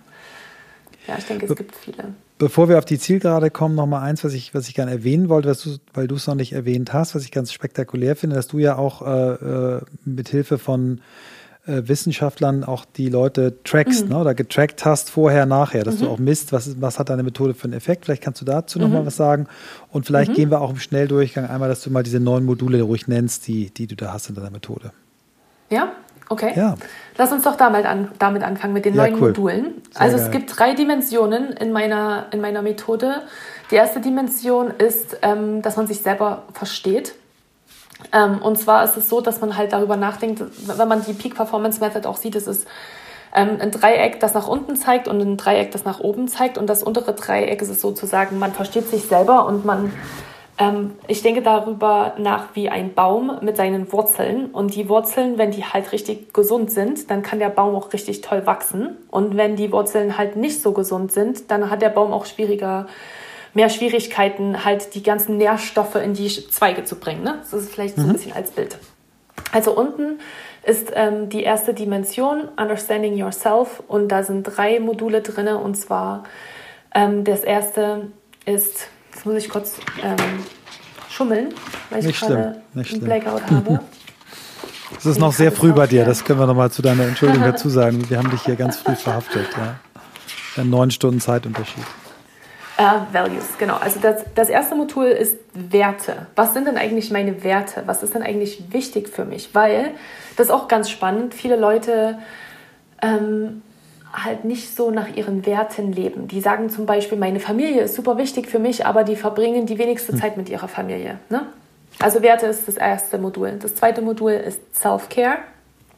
Ja, 1.09 1.17
ich 1.19 1.25
denke, 1.25 1.47
es 1.47 1.49
Be 1.51 1.57
gibt 1.57 1.75
viele. 1.75 2.15
Bevor 2.39 2.69
wir 2.69 2.79
auf 2.79 2.85
die 2.85 2.99
Zielgerade 2.99 3.51
kommen, 3.51 3.75
noch 3.75 3.87
mal 3.87 4.03
eins, 4.03 4.25
was 4.25 4.33
ich, 4.33 4.55
was 4.55 4.69
ich 4.69 4.75
gerne 4.75 4.93
erwähnen 4.93 5.29
wollte, 5.29 5.49
was 5.49 5.63
du, 5.63 5.77
weil 5.93 6.07
du 6.07 6.15
es 6.15 6.27
noch 6.27 6.35
nicht 6.35 6.53
erwähnt 6.53 6.93
hast, 6.93 7.15
was 7.15 7.25
ich 7.25 7.33
ganz 7.33 7.53
spektakulär 7.53 8.17
finde, 8.17 8.37
dass 8.37 8.49
du 8.49 8.59
ja 8.59 8.77
auch 8.77 9.03
äh, 9.03 9.33
äh 9.33 9.81
mit 10.05 10.29
Hilfe 10.29 10.59
von 10.59 11.01
Wissenschaftlern 11.67 12.63
auch 12.63 12.85
die 12.85 13.09
Leute 13.09 13.63
trackst, 13.65 14.05
mhm. 14.05 14.11
ne? 14.13 14.19
oder 14.19 14.35
getrackt 14.35 14.85
hast, 14.85 15.11
vorher, 15.11 15.47
nachher, 15.47 15.83
dass 15.83 15.97
mhm. 15.97 16.01
du 16.01 16.11
auch 16.11 16.19
misst, 16.19 16.53
was, 16.53 16.81
was 16.81 16.99
hat 16.99 17.09
deine 17.09 17.23
Methode 17.23 17.55
für 17.55 17.65
einen 17.65 17.73
Effekt. 17.73 18.05
Vielleicht 18.05 18.23
kannst 18.23 18.41
du 18.41 18.45
dazu 18.45 18.79
mhm. 18.79 18.85
nochmal 18.85 19.07
was 19.07 19.17
sagen. 19.17 19.47
Und 19.91 20.05
vielleicht 20.05 20.33
mhm. 20.33 20.35
gehen 20.35 20.51
wir 20.51 20.61
auch 20.61 20.71
im 20.71 20.79
Schnelldurchgang 20.79 21.47
einmal, 21.47 21.69
dass 21.69 21.83
du 21.83 21.91
mal 21.91 22.03
diese 22.03 22.21
neuen 22.21 22.45
Module 22.45 22.83
ruhig 22.83 23.09
nennst, 23.09 23.47
die, 23.47 23.71
die 23.71 23.87
du 23.87 23.97
da 23.97 24.13
hast 24.13 24.29
in 24.29 24.35
deiner 24.35 24.51
Methode. 24.51 24.93
Ja, 25.71 25.93
okay. 26.29 26.53
Ja. 26.55 26.75
Lass 27.17 27.33
uns 27.33 27.45
doch 27.45 27.57
damit, 27.57 27.87
an, 27.87 28.11
damit 28.19 28.43
anfangen, 28.43 28.75
mit 28.75 28.85
den 28.85 28.95
ja, 28.95 29.03
neuen 29.03 29.15
cool. 29.15 29.29
Modulen. 29.29 29.65
Sehr 29.91 30.03
also 30.03 30.17
geil. 30.19 30.27
es 30.27 30.33
gibt 30.33 30.59
drei 30.59 30.75
Dimensionen 30.75 31.53
in 31.53 31.73
meiner, 31.73 32.27
in 32.33 32.43
meiner 32.43 32.61
Methode. 32.61 33.23
Die 33.71 33.77
erste 33.77 34.01
Dimension 34.01 34.71
ist, 34.71 35.17
ähm, 35.23 35.63
dass 35.63 35.77
man 35.77 35.87
sich 35.87 36.01
selber 36.03 36.43
versteht. 36.53 37.15
Ähm, 38.13 38.41
und 38.43 38.59
zwar 38.59 38.85
ist 38.85 38.97
es 38.97 39.09
so, 39.09 39.21
dass 39.21 39.41
man 39.41 39.57
halt 39.57 39.73
darüber 39.73 39.97
nachdenkt, 39.97 40.43
wenn 40.67 40.89
man 40.89 41.05
die 41.05 41.13
Peak 41.13 41.35
Performance 41.35 41.81
Method 41.81 42.09
auch 42.09 42.17
sieht, 42.17 42.37
es 42.37 42.47
ist 42.47 42.67
ähm, 43.35 43.59
ein 43.61 43.71
Dreieck, 43.71 44.21
das 44.21 44.35
nach 44.35 44.47
unten 44.47 44.77
zeigt 44.77 45.09
und 45.09 45.21
ein 45.21 45.37
Dreieck, 45.37 45.73
das 45.73 45.85
nach 45.85 46.01
oben 46.01 46.29
zeigt. 46.29 46.57
Und 46.57 46.69
das 46.69 46.83
untere 46.83 47.15
Dreieck 47.15 47.61
ist 47.61 47.69
es 47.71 47.81
sozusagen, 47.81 48.39
man 48.39 48.53
versteht 48.53 48.89
sich 48.89 49.05
selber 49.05 49.47
und 49.47 49.65
man, 49.65 49.93
ähm, 50.59 50.93
ich 51.09 51.23
denke 51.23 51.43
darüber 51.43 52.15
nach 52.19 52.55
wie 52.55 52.69
ein 52.69 52.95
Baum 52.95 53.39
mit 53.43 53.57
seinen 53.57 53.93
Wurzeln. 53.93 54.47
Und 54.47 54.75
die 54.77 54.89
Wurzeln, 54.89 55.37
wenn 55.37 55.51
die 55.51 55.65
halt 55.65 55.91
richtig 55.91 56.33
gesund 56.33 56.71
sind, 56.71 57.11
dann 57.11 57.23
kann 57.23 57.41
der 57.41 57.49
Baum 57.49 57.75
auch 57.75 57.93
richtig 57.93 58.21
toll 58.21 58.47
wachsen. 58.47 58.97
Und 59.11 59.37
wenn 59.37 59.57
die 59.57 59.73
Wurzeln 59.73 60.17
halt 60.17 60.37
nicht 60.37 60.63
so 60.63 60.73
gesund 60.73 61.11
sind, 61.11 61.51
dann 61.51 61.71
hat 61.71 61.83
der 61.83 61.89
Baum 61.89 62.13
auch 62.13 62.27
schwieriger 62.27 62.87
mehr 63.55 63.71
Schwierigkeiten, 63.71 64.65
halt 64.65 64.95
die 64.95 65.03
ganzen 65.03 65.37
Nährstoffe 65.37 65.95
in 65.97 66.15
die 66.15 66.29
Zweige 66.29 66.85
zu 66.85 66.97
bringen. 66.97 67.23
Ne? 67.23 67.39
Das 67.41 67.53
ist 67.53 67.73
vielleicht 67.73 67.97
so 67.97 68.03
ein 68.03 68.09
mhm. 68.09 68.13
bisschen 68.13 68.33
als 68.33 68.51
Bild. 68.51 68.79
Also 69.53 69.77
unten 69.77 70.19
ist 70.65 70.91
ähm, 70.95 71.29
die 71.29 71.43
erste 71.43 71.75
Dimension, 71.75 72.49
Understanding 72.57 73.17
Yourself, 73.17 73.83
und 73.87 74.09
da 74.09 74.23
sind 74.25 74.43
drei 74.43 74.81
Module 74.81 75.21
drin. 75.21 75.49
Und 75.49 75.77
zwar 75.77 76.25
ähm, 76.95 77.25
das 77.25 77.45
erste 77.45 78.09
ist, 78.45 78.89
jetzt 79.13 79.27
muss 79.27 79.37
ich 79.37 79.49
kurz 79.49 79.77
ähm, 80.03 80.17
schummeln, 81.09 81.55
weil 81.91 82.05
ich 82.05 82.19
gerade 82.19 82.63
einen 82.75 83.01
Blackout 83.01 83.51
habe. 83.51 83.81
Es 84.97 85.07
ist 85.07 85.19
noch 85.19 85.33
sehr 85.33 85.51
früh 85.51 85.73
bei 85.73 85.87
dir, 85.89 86.05
das 86.05 86.25
können 86.25 86.39
wir 86.39 86.47
nochmal 86.47 86.71
zu 86.71 86.81
deiner 86.81 87.05
Entschuldigung 87.05 87.43
dazu 87.51 87.69
sagen. 87.69 88.09
Wir 88.09 88.19
haben 88.19 88.31
dich 88.31 88.43
hier 88.43 88.55
ganz 88.55 88.77
früh 88.77 88.95
verhaftet. 88.95 89.49
Ja. 89.57 89.81
Ein 90.57 90.71
neun 90.71 90.91
Stunden 90.93 91.21
Zeitunterschied. 91.21 91.85
Uh, 92.77 93.13
Values, 93.13 93.57
genau. 93.59 93.77
Also 93.77 94.01
das, 94.01 94.25
das 94.35 94.49
erste 94.49 94.75
Modul 94.75 95.07
ist 95.07 95.39
Werte. 95.53 96.27
Was 96.35 96.55
sind 96.55 96.67
denn 96.67 96.77
eigentlich 96.77 97.13
meine 97.13 97.45
Werte? 97.45 97.85
Was 97.87 98.03
ist 98.03 98.15
denn 98.15 98.23
eigentlich 98.23 98.73
wichtig 98.73 99.09
für 99.09 99.25
mich? 99.25 99.55
Weil, 99.55 99.93
das 100.37 100.49
ist 100.49 100.53
auch 100.53 100.67
ganz 100.67 100.91
spannend, 100.91 101.35
viele 101.35 101.55
Leute 101.55 102.19
ähm, 103.01 103.63
halt 104.13 104.45
nicht 104.45 104.75
so 104.75 104.91
nach 104.91 105.15
ihren 105.15 105.47
Werten 105.47 105.93
leben. 105.93 106.27
Die 106.27 106.41
sagen 106.41 106.69
zum 106.69 106.85
Beispiel, 106.85 107.17
meine 107.17 107.39
Familie 107.39 107.83
ist 107.83 107.95
super 107.95 108.19
wichtig 108.19 108.49
für 108.49 108.59
mich, 108.59 108.87
aber 108.87 109.05
die 109.05 109.17
verbringen 109.17 109.67
die 109.67 109.79
wenigste 109.79 110.13
hm. 110.13 110.19
Zeit 110.19 110.37
mit 110.37 110.49
ihrer 110.49 110.69
Familie. 110.69 111.19
Ne? 111.29 111.47
Also 112.01 112.23
Werte 112.23 112.47
ist 112.47 112.67
das 112.67 112.77
erste 112.77 113.19
Modul. 113.19 113.53
Das 113.61 113.77
zweite 113.77 114.03
Modul 114.03 114.33
ist 114.33 114.61
Self-Care. 114.75 115.39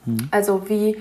Hm. 0.04 0.28
Also 0.30 0.68
wie 0.68 0.96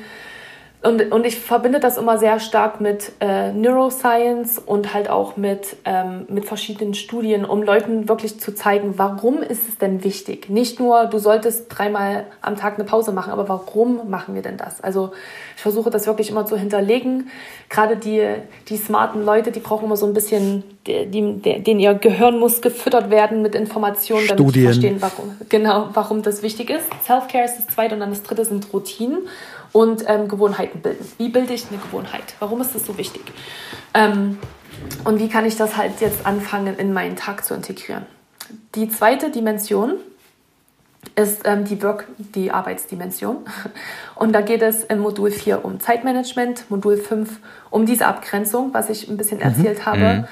und, 0.86 1.12
und 1.12 1.26
ich 1.26 1.40
verbinde 1.40 1.80
das 1.80 1.98
immer 1.98 2.18
sehr 2.18 2.40
stark 2.40 2.80
mit 2.80 3.12
äh, 3.20 3.52
Neuroscience 3.52 4.60
und 4.60 4.94
halt 4.94 5.10
auch 5.10 5.36
mit, 5.36 5.78
ähm, 5.84 6.26
mit 6.30 6.46
verschiedenen 6.46 6.94
Studien, 6.94 7.44
um 7.44 7.64
Leuten 7.64 8.08
wirklich 8.08 8.40
zu 8.40 8.54
zeigen, 8.54 8.94
warum 8.98 9.42
ist 9.42 9.68
es 9.68 9.78
denn 9.78 10.04
wichtig? 10.04 10.50
Nicht 10.50 10.80
nur, 10.80 11.06
du 11.06 11.18
solltest 11.18 11.66
dreimal 11.70 12.26
am 12.42 12.56
Tag 12.56 12.76
eine 12.76 12.84
Pause 12.84 13.12
machen, 13.12 13.32
aber 13.32 13.50
warum 13.50 14.10
machen 14.10 14.36
wir 14.36 14.44
denn 14.44 14.58
das? 14.58 14.80
Also 14.82 15.12
ich 15.56 15.62
versuche 15.62 15.90
das 15.90 16.06
wirklich 16.06 16.30
immer 16.30 16.46
zu 16.46 16.56
hinterlegen. 16.56 17.30
Gerade 17.70 17.98
die, 17.98 18.24
die 18.70 18.78
smarten 18.78 19.26
Leute, 19.26 19.52
die 19.52 19.62
brauchen 19.62 19.86
immer 19.86 19.98
so 19.98 20.06
ein 20.06 20.14
bisschen, 20.14 20.64
die, 20.86 21.08
die, 21.08 21.42
denen 21.64 21.80
ihr 21.80 21.96
Gehirn 21.96 22.38
muss 22.38 22.62
gefüttert 22.62 23.10
werden 23.10 23.42
mit 23.42 23.56
Informationen, 23.56 24.28
damit 24.28 24.44
Studien. 24.44 24.54
sie 24.54 24.80
verstehen, 24.82 24.98
warum, 25.00 25.36
genau, 25.50 25.90
warum 25.94 26.22
das 26.22 26.44
wichtig 26.44 26.70
ist. 26.70 26.86
Self-Care 27.06 27.46
ist 27.46 27.58
das 27.58 27.68
zweite 27.74 27.96
und 27.96 28.02
dann 28.02 28.12
das 28.12 28.22
dritte 28.22 28.46
sind 28.46 28.72
Routinen 28.72 29.28
und 29.76 30.06
ähm, 30.08 30.30
Gewohnheiten 30.30 30.80
bilden. 30.80 31.06
Wie 31.18 31.28
bilde 31.28 31.52
ich 31.52 31.68
eine 31.70 31.78
Gewohnheit? 31.78 32.36
Warum 32.40 32.62
ist 32.62 32.74
das 32.74 32.86
so 32.86 32.98
wichtig? 32.98 33.24
Ähm, 33.94 34.38
und 35.04 35.20
wie 35.20 35.28
kann 35.28 35.46
ich 35.46 35.58
das 35.58 35.76
halt 35.76 36.00
jetzt 36.00 36.26
anfangen, 36.26 36.78
in 36.78 36.94
meinen 36.94 37.18
Tag 37.18 37.44
zu 37.44 37.54
integrieren? 37.54 38.06
Die 38.76 38.88
zweite 38.88 39.32
Dimension 39.32 39.96
ist 41.18 41.42
ähm, 41.44 41.66
die 41.66 41.84
Work, 41.84 42.08
die 42.18 42.52
Arbeitsdimension. 42.52 43.40
Und 44.16 44.32
da 44.32 44.40
geht 44.40 44.62
es 44.62 44.86
im 44.86 45.00
Modul 45.00 45.30
4 45.30 45.66
um 45.66 45.82
Zeitmanagement, 45.82 46.72
Modul 46.72 46.96
5 46.96 47.38
um 47.70 47.86
diese 47.86 48.08
Abgrenzung, 48.08 48.74
was 48.74 48.90
ich 48.90 49.10
ein 49.10 49.18
bisschen 49.18 49.40
mhm. 49.40 49.44
erzählt 49.44 49.80
mhm. 49.80 49.86
habe. 49.86 50.28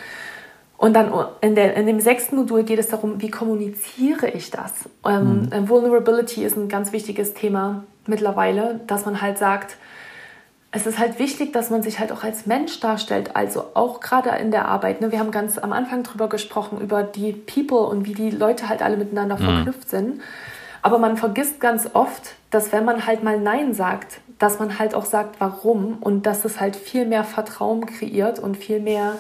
Und 0.78 0.94
dann 0.94 1.12
in, 1.42 1.56
der, 1.56 1.76
in 1.76 1.86
dem 1.86 2.00
sechsten 2.00 2.38
Modul 2.38 2.64
geht 2.64 2.80
es 2.80 2.88
darum, 2.88 3.22
wie 3.22 3.30
kommuniziere 3.30 4.30
ich 4.30 4.52
das? 4.52 4.72
Ähm, 5.06 5.50
mhm. 5.52 5.68
Vulnerability 5.68 6.46
ist 6.46 6.56
ein 6.56 6.70
ganz 6.70 6.94
wichtiges 6.94 7.34
Thema 7.34 7.84
mittlerweile, 8.06 8.82
dass 8.88 9.06
man 9.06 9.22
halt 9.22 9.38
sagt, 9.38 9.78
es 10.76 10.88
ist 10.88 10.98
halt 10.98 11.20
wichtig, 11.20 11.54
dass 11.54 11.70
man 11.70 11.84
sich 11.84 12.00
halt 12.00 12.12
auch 12.12 12.24
als 12.24 12.48
Mensch 12.48 12.80
darstellt, 12.80 13.36
also 13.36 13.64
auch 13.76 14.00
gerade 14.00 14.30
in 14.32 14.50
der 14.50 14.68
Arbeit. 14.68 15.02
Ne? 15.02 15.12
Wir 15.12 15.20
haben 15.20 15.30
ganz 15.30 15.60
am 15.60 15.72
Anfang 15.72 16.02
drüber 16.02 16.28
gesprochen, 16.30 16.82
über 16.82 17.04
die 17.04 17.32
People 17.32 17.86
und 17.86 18.08
wie 18.08 18.16
die 18.16 18.32
Leute 18.32 18.70
halt 18.70 18.82
alle 18.82 18.98
miteinander 18.98 19.38
mhm. 19.38 19.44
verknüpft 19.44 19.90
sind. 19.90 20.22
Aber 20.82 20.98
man 20.98 21.16
vergisst 21.16 21.60
ganz 21.60 21.92
oft, 21.94 22.36
dass 22.50 22.72
wenn 22.72 22.86
man 22.86 23.06
halt 23.06 23.24
mal 23.24 23.40
Nein 23.40 23.76
sagt, 23.76 24.20
dass 24.40 24.58
man 24.58 24.80
halt 24.80 24.96
auch 24.96 25.06
sagt, 25.06 25.40
warum 25.40 25.98
und 26.02 26.26
dass 26.26 26.44
es 26.44 26.60
halt 26.60 26.76
viel 26.76 27.06
mehr 27.06 27.24
Vertrauen 27.24 27.86
kreiert 27.86 28.40
und 28.40 28.58
viel 28.58 28.80
mehr 28.80 29.16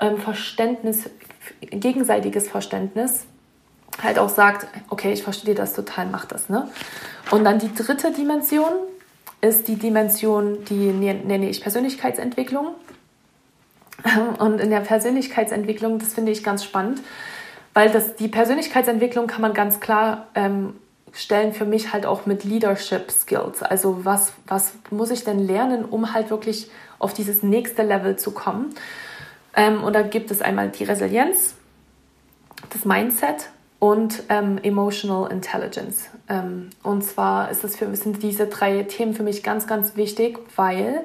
ähm, 0.00 0.16
Verständnis, 0.18 1.10
gegenseitiges 1.60 2.48
Verständnis, 2.48 3.26
halt 4.02 4.18
auch 4.18 4.28
sagt, 4.28 4.66
okay, 4.90 5.12
ich 5.12 5.22
verstehe 5.22 5.54
das 5.54 5.72
total, 5.72 6.06
mach 6.06 6.24
das. 6.24 6.48
Ne? 6.48 6.68
Und 7.30 7.44
dann 7.44 7.58
die 7.58 7.74
dritte 7.74 8.12
Dimension, 8.12 8.72
ist 9.40 9.68
die 9.68 9.76
Dimension, 9.76 10.64
die 10.64 10.92
nenne 10.92 11.48
ich 11.48 11.60
Persönlichkeitsentwicklung. 11.60 12.74
Und 14.38 14.60
in 14.60 14.70
der 14.70 14.80
Persönlichkeitsentwicklung, 14.80 15.98
das 15.98 16.14
finde 16.14 16.32
ich 16.32 16.42
ganz 16.42 16.64
spannend, 16.64 17.00
weil 17.74 17.90
das, 17.90 18.16
die 18.16 18.28
Persönlichkeitsentwicklung 18.28 19.26
kann 19.26 19.42
man 19.42 19.54
ganz 19.54 19.80
klar 19.80 20.26
ähm, 20.34 20.74
stellen 21.12 21.52
für 21.52 21.64
mich 21.64 21.92
halt 21.92 22.06
auch 22.06 22.26
mit 22.26 22.44
Leadership 22.44 23.10
Skills. 23.10 23.62
Also 23.62 24.04
was, 24.04 24.32
was 24.46 24.72
muss 24.90 25.10
ich 25.10 25.24
denn 25.24 25.38
lernen, 25.38 25.84
um 25.84 26.12
halt 26.12 26.30
wirklich 26.30 26.70
auf 26.98 27.14
dieses 27.14 27.42
nächste 27.42 27.82
Level 27.82 28.16
zu 28.16 28.32
kommen? 28.32 28.74
Ähm, 29.54 29.82
und 29.82 29.92
da 29.94 30.02
gibt 30.02 30.30
es 30.30 30.42
einmal 30.42 30.68
die 30.68 30.84
Resilienz, 30.84 31.54
das 32.70 32.84
Mindset 32.84 33.50
und 33.78 34.24
ähm, 34.28 34.58
Emotional 34.62 35.30
Intelligence. 35.30 36.10
Ähm, 36.28 36.70
und 36.82 37.04
zwar 37.04 37.50
ist 37.50 37.62
das 37.62 37.76
für, 37.76 37.94
sind 37.94 38.22
diese 38.22 38.46
drei 38.46 38.82
Themen 38.82 39.14
für 39.14 39.22
mich 39.22 39.42
ganz, 39.42 39.66
ganz 39.66 39.96
wichtig, 39.96 40.38
weil 40.56 41.02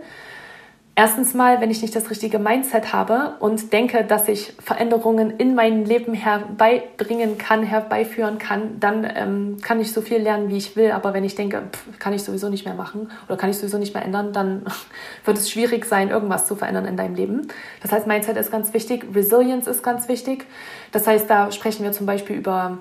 Erstens 0.96 1.34
mal, 1.34 1.60
wenn 1.60 1.72
ich 1.72 1.82
nicht 1.82 1.96
das 1.96 2.12
richtige 2.12 2.38
Mindset 2.38 2.94
habe 2.94 3.34
und 3.40 3.74
denke, 3.74 4.04
dass 4.04 4.28
ich 4.28 4.54
Veränderungen 4.60 5.32
in 5.32 5.56
mein 5.56 5.86
Leben 5.86 6.14
herbeibringen 6.14 7.40
kann, 7.40 7.64
herbeiführen 7.64 8.38
kann, 8.38 8.80
dann 8.80 9.12
ähm, 9.16 9.58
kann 9.60 9.82
ich 9.82 9.92
so 9.92 10.02
viel 10.02 10.20
lernen, 10.20 10.50
wie 10.50 10.58
ich 10.58 10.76
will. 10.76 10.92
Aber 10.92 11.16
wenn 11.16 11.24
ich 11.24 11.34
denke, 11.34 11.64
pff, 11.72 11.98
kann 11.98 12.14
ich 12.14 12.22
sowieso 12.22 12.48
nicht 12.48 12.66
mehr 12.66 12.76
machen 12.76 13.10
oder 13.28 13.38
kann 13.38 13.50
ich 13.50 13.58
sowieso 13.58 13.80
nicht 13.80 13.96
mehr 13.96 14.06
ändern, 14.06 14.34
dann 14.34 14.66
wird 15.26 15.38
es 15.40 15.50
schwierig 15.50 15.86
sein, 15.86 16.12
irgendwas 16.12 16.46
zu 16.46 16.56
verändern 16.56 16.86
in 16.86 16.96
deinem 16.96 17.16
Leben. 17.16 17.48
Das 17.82 17.92
heißt, 17.92 18.06
Mindset 18.06 18.38
ist 18.38 18.52
ganz 18.52 18.72
wichtig, 18.76 19.04
Resilience 19.16 19.66
ist 19.66 19.82
ganz 19.82 20.08
wichtig. 20.08 20.46
Das 20.92 21.08
heißt, 21.08 21.28
da 21.28 21.52
sprechen 21.52 21.84
wir 21.84 21.92
zum 21.92 22.06
Beispiel 22.06 22.36
über 22.36 22.78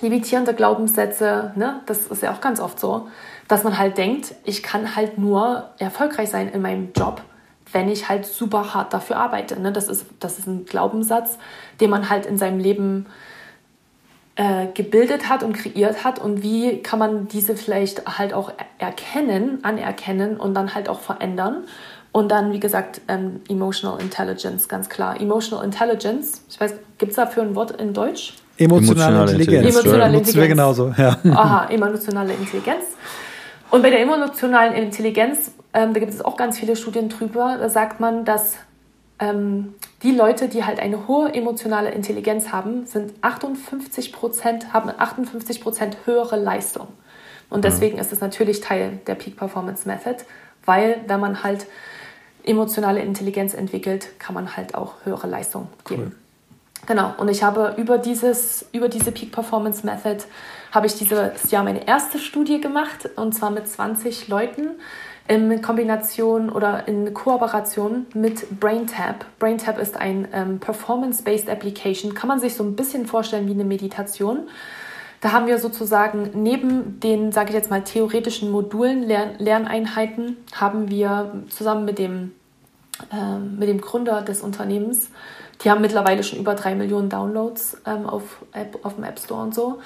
limitierende 0.00 0.54
Glaubenssätze. 0.54 1.50
Ne? 1.56 1.80
Das 1.86 2.06
ist 2.06 2.22
ja 2.22 2.32
auch 2.32 2.40
ganz 2.40 2.60
oft 2.60 2.78
so, 2.78 3.08
dass 3.48 3.64
man 3.64 3.78
halt 3.78 3.98
denkt, 3.98 4.36
ich 4.44 4.62
kann 4.62 4.94
halt 4.94 5.18
nur 5.18 5.70
erfolgreich 5.78 6.30
sein 6.30 6.48
in 6.48 6.62
meinem 6.62 6.92
Job 6.96 7.20
wenn 7.72 7.88
ich 7.88 8.08
halt 8.08 8.26
super 8.26 8.74
hart 8.74 8.92
dafür 8.92 9.16
arbeite. 9.16 9.58
Ne? 9.60 9.72
Das, 9.72 9.88
ist, 9.88 10.06
das 10.20 10.38
ist 10.38 10.46
ein 10.46 10.66
Glaubenssatz, 10.66 11.38
den 11.80 11.90
man 11.90 12.10
halt 12.10 12.26
in 12.26 12.38
seinem 12.38 12.58
Leben 12.58 13.06
äh, 14.36 14.66
gebildet 14.74 15.28
hat 15.28 15.42
und 15.42 15.54
kreiert 15.54 16.04
hat. 16.04 16.18
Und 16.18 16.42
wie 16.42 16.82
kann 16.82 16.98
man 16.98 17.28
diese 17.28 17.56
vielleicht 17.56 18.18
halt 18.18 18.32
auch 18.32 18.52
erkennen, 18.78 19.58
anerkennen 19.62 20.36
und 20.36 20.54
dann 20.54 20.74
halt 20.74 20.88
auch 20.88 21.00
verändern? 21.00 21.64
Und 22.12 22.30
dann, 22.30 22.52
wie 22.52 22.60
gesagt, 22.60 23.00
ähm, 23.08 23.40
Emotional 23.48 24.00
Intelligence, 24.00 24.68
ganz 24.68 24.90
klar. 24.90 25.18
Emotional 25.18 25.64
Intelligence, 25.64 26.42
ich 26.50 26.60
weiß, 26.60 26.74
gibt 26.98 27.10
es 27.10 27.16
dafür 27.16 27.42
ein 27.42 27.54
Wort 27.54 27.70
in 27.80 27.94
Deutsch? 27.94 28.34
Emotionale, 28.58 29.16
emotionale 29.16 29.32
Intelligenz. 29.32 29.74
Emotionale 29.74 30.16
Intelligenz. 30.18 30.36
wir 30.36 30.48
genauso, 30.48 30.94
ja. 30.98 31.18
Aha, 31.30 31.66
emotionale 31.70 32.34
Intelligenz. 32.34 32.84
Und 33.72 33.82
bei 33.82 33.90
der 33.90 34.00
emotionalen 34.00 34.74
Intelligenz 34.74 35.50
ähm, 35.74 35.94
da 35.94 36.00
gibt 36.00 36.12
es 36.12 36.22
auch 36.22 36.36
ganz 36.36 36.58
viele 36.58 36.76
Studien 36.76 37.08
drüber. 37.08 37.56
Da 37.58 37.68
sagt 37.68 38.00
man, 38.00 38.24
dass 38.24 38.56
ähm, 39.18 39.74
die 40.02 40.12
Leute, 40.12 40.48
die 40.48 40.64
halt 40.64 40.80
eine 40.80 41.08
hohe 41.08 41.32
emotionale 41.32 41.90
Intelligenz 41.90 42.52
haben, 42.52 42.86
sind 42.86 43.12
58 43.22 44.12
Prozent, 44.12 44.72
haben 44.72 44.90
58 44.90 45.60
Prozent 45.60 45.96
höhere 46.04 46.36
Leistung. 46.36 46.88
Und 47.48 47.60
mhm. 47.60 47.62
deswegen 47.62 47.98
ist 47.98 48.12
es 48.12 48.20
natürlich 48.20 48.60
Teil 48.60 49.00
der 49.06 49.14
Peak 49.14 49.36
Performance 49.36 49.88
Method, 49.88 50.24
weil 50.64 51.00
wenn 51.06 51.20
man 51.20 51.42
halt 51.42 51.66
emotionale 52.44 53.00
Intelligenz 53.00 53.54
entwickelt, 53.54 54.18
kann 54.18 54.34
man 54.34 54.56
halt 54.56 54.74
auch 54.74 54.94
höhere 55.04 55.26
Leistung 55.26 55.68
geben. 55.86 56.02
Cool. 56.02 56.16
Genau, 56.88 57.14
und 57.16 57.28
ich 57.28 57.44
habe 57.44 57.74
über, 57.76 57.96
dieses, 57.96 58.66
über 58.72 58.88
diese 58.88 59.12
Peak 59.12 59.30
Performance 59.30 59.86
Method, 59.86 60.24
habe 60.72 60.86
ich 60.86 60.96
dieses 60.96 61.50
Jahr 61.50 61.62
meine 61.62 61.86
erste 61.86 62.18
Studie 62.18 62.60
gemacht, 62.60 63.10
und 63.16 63.32
zwar 63.34 63.50
mit 63.50 63.68
20 63.68 64.26
Leuten 64.28 64.70
in 65.28 65.62
Kombination 65.62 66.50
oder 66.50 66.88
in 66.88 67.14
Kooperation 67.14 68.06
mit 68.14 68.58
BrainTap. 68.58 69.24
BrainTap 69.38 69.78
ist 69.78 69.96
ein 69.96 70.26
ähm, 70.32 70.58
Performance-Based 70.58 71.48
Application, 71.48 72.14
kann 72.14 72.28
man 72.28 72.40
sich 72.40 72.54
so 72.54 72.64
ein 72.64 72.74
bisschen 72.74 73.06
vorstellen 73.06 73.46
wie 73.46 73.52
eine 73.52 73.64
Meditation. 73.64 74.48
Da 75.20 75.30
haben 75.30 75.46
wir 75.46 75.58
sozusagen 75.58 76.30
neben 76.34 76.98
den, 76.98 77.30
sage 77.30 77.50
ich 77.50 77.54
jetzt 77.54 77.70
mal, 77.70 77.84
theoretischen 77.84 78.50
Modulen, 78.50 79.04
Lern 79.04 79.36
Lerneinheiten, 79.38 80.38
haben 80.52 80.90
wir 80.90 81.44
zusammen 81.48 81.84
mit 81.84 81.98
dem, 81.98 82.32
äh, 83.12 83.38
mit 83.38 83.68
dem 83.68 83.80
Gründer 83.80 84.22
des 84.22 84.40
Unternehmens, 84.40 85.10
die 85.62 85.70
haben 85.70 85.80
mittlerweile 85.80 86.24
schon 86.24 86.40
über 86.40 86.54
drei 86.54 86.74
Millionen 86.74 87.08
Downloads 87.08 87.76
ähm, 87.86 88.06
auf, 88.06 88.42
App, 88.52 88.80
auf 88.82 88.96
dem 88.96 89.04
App 89.04 89.20
Store 89.20 89.42
und 89.42 89.54
so, 89.54 89.78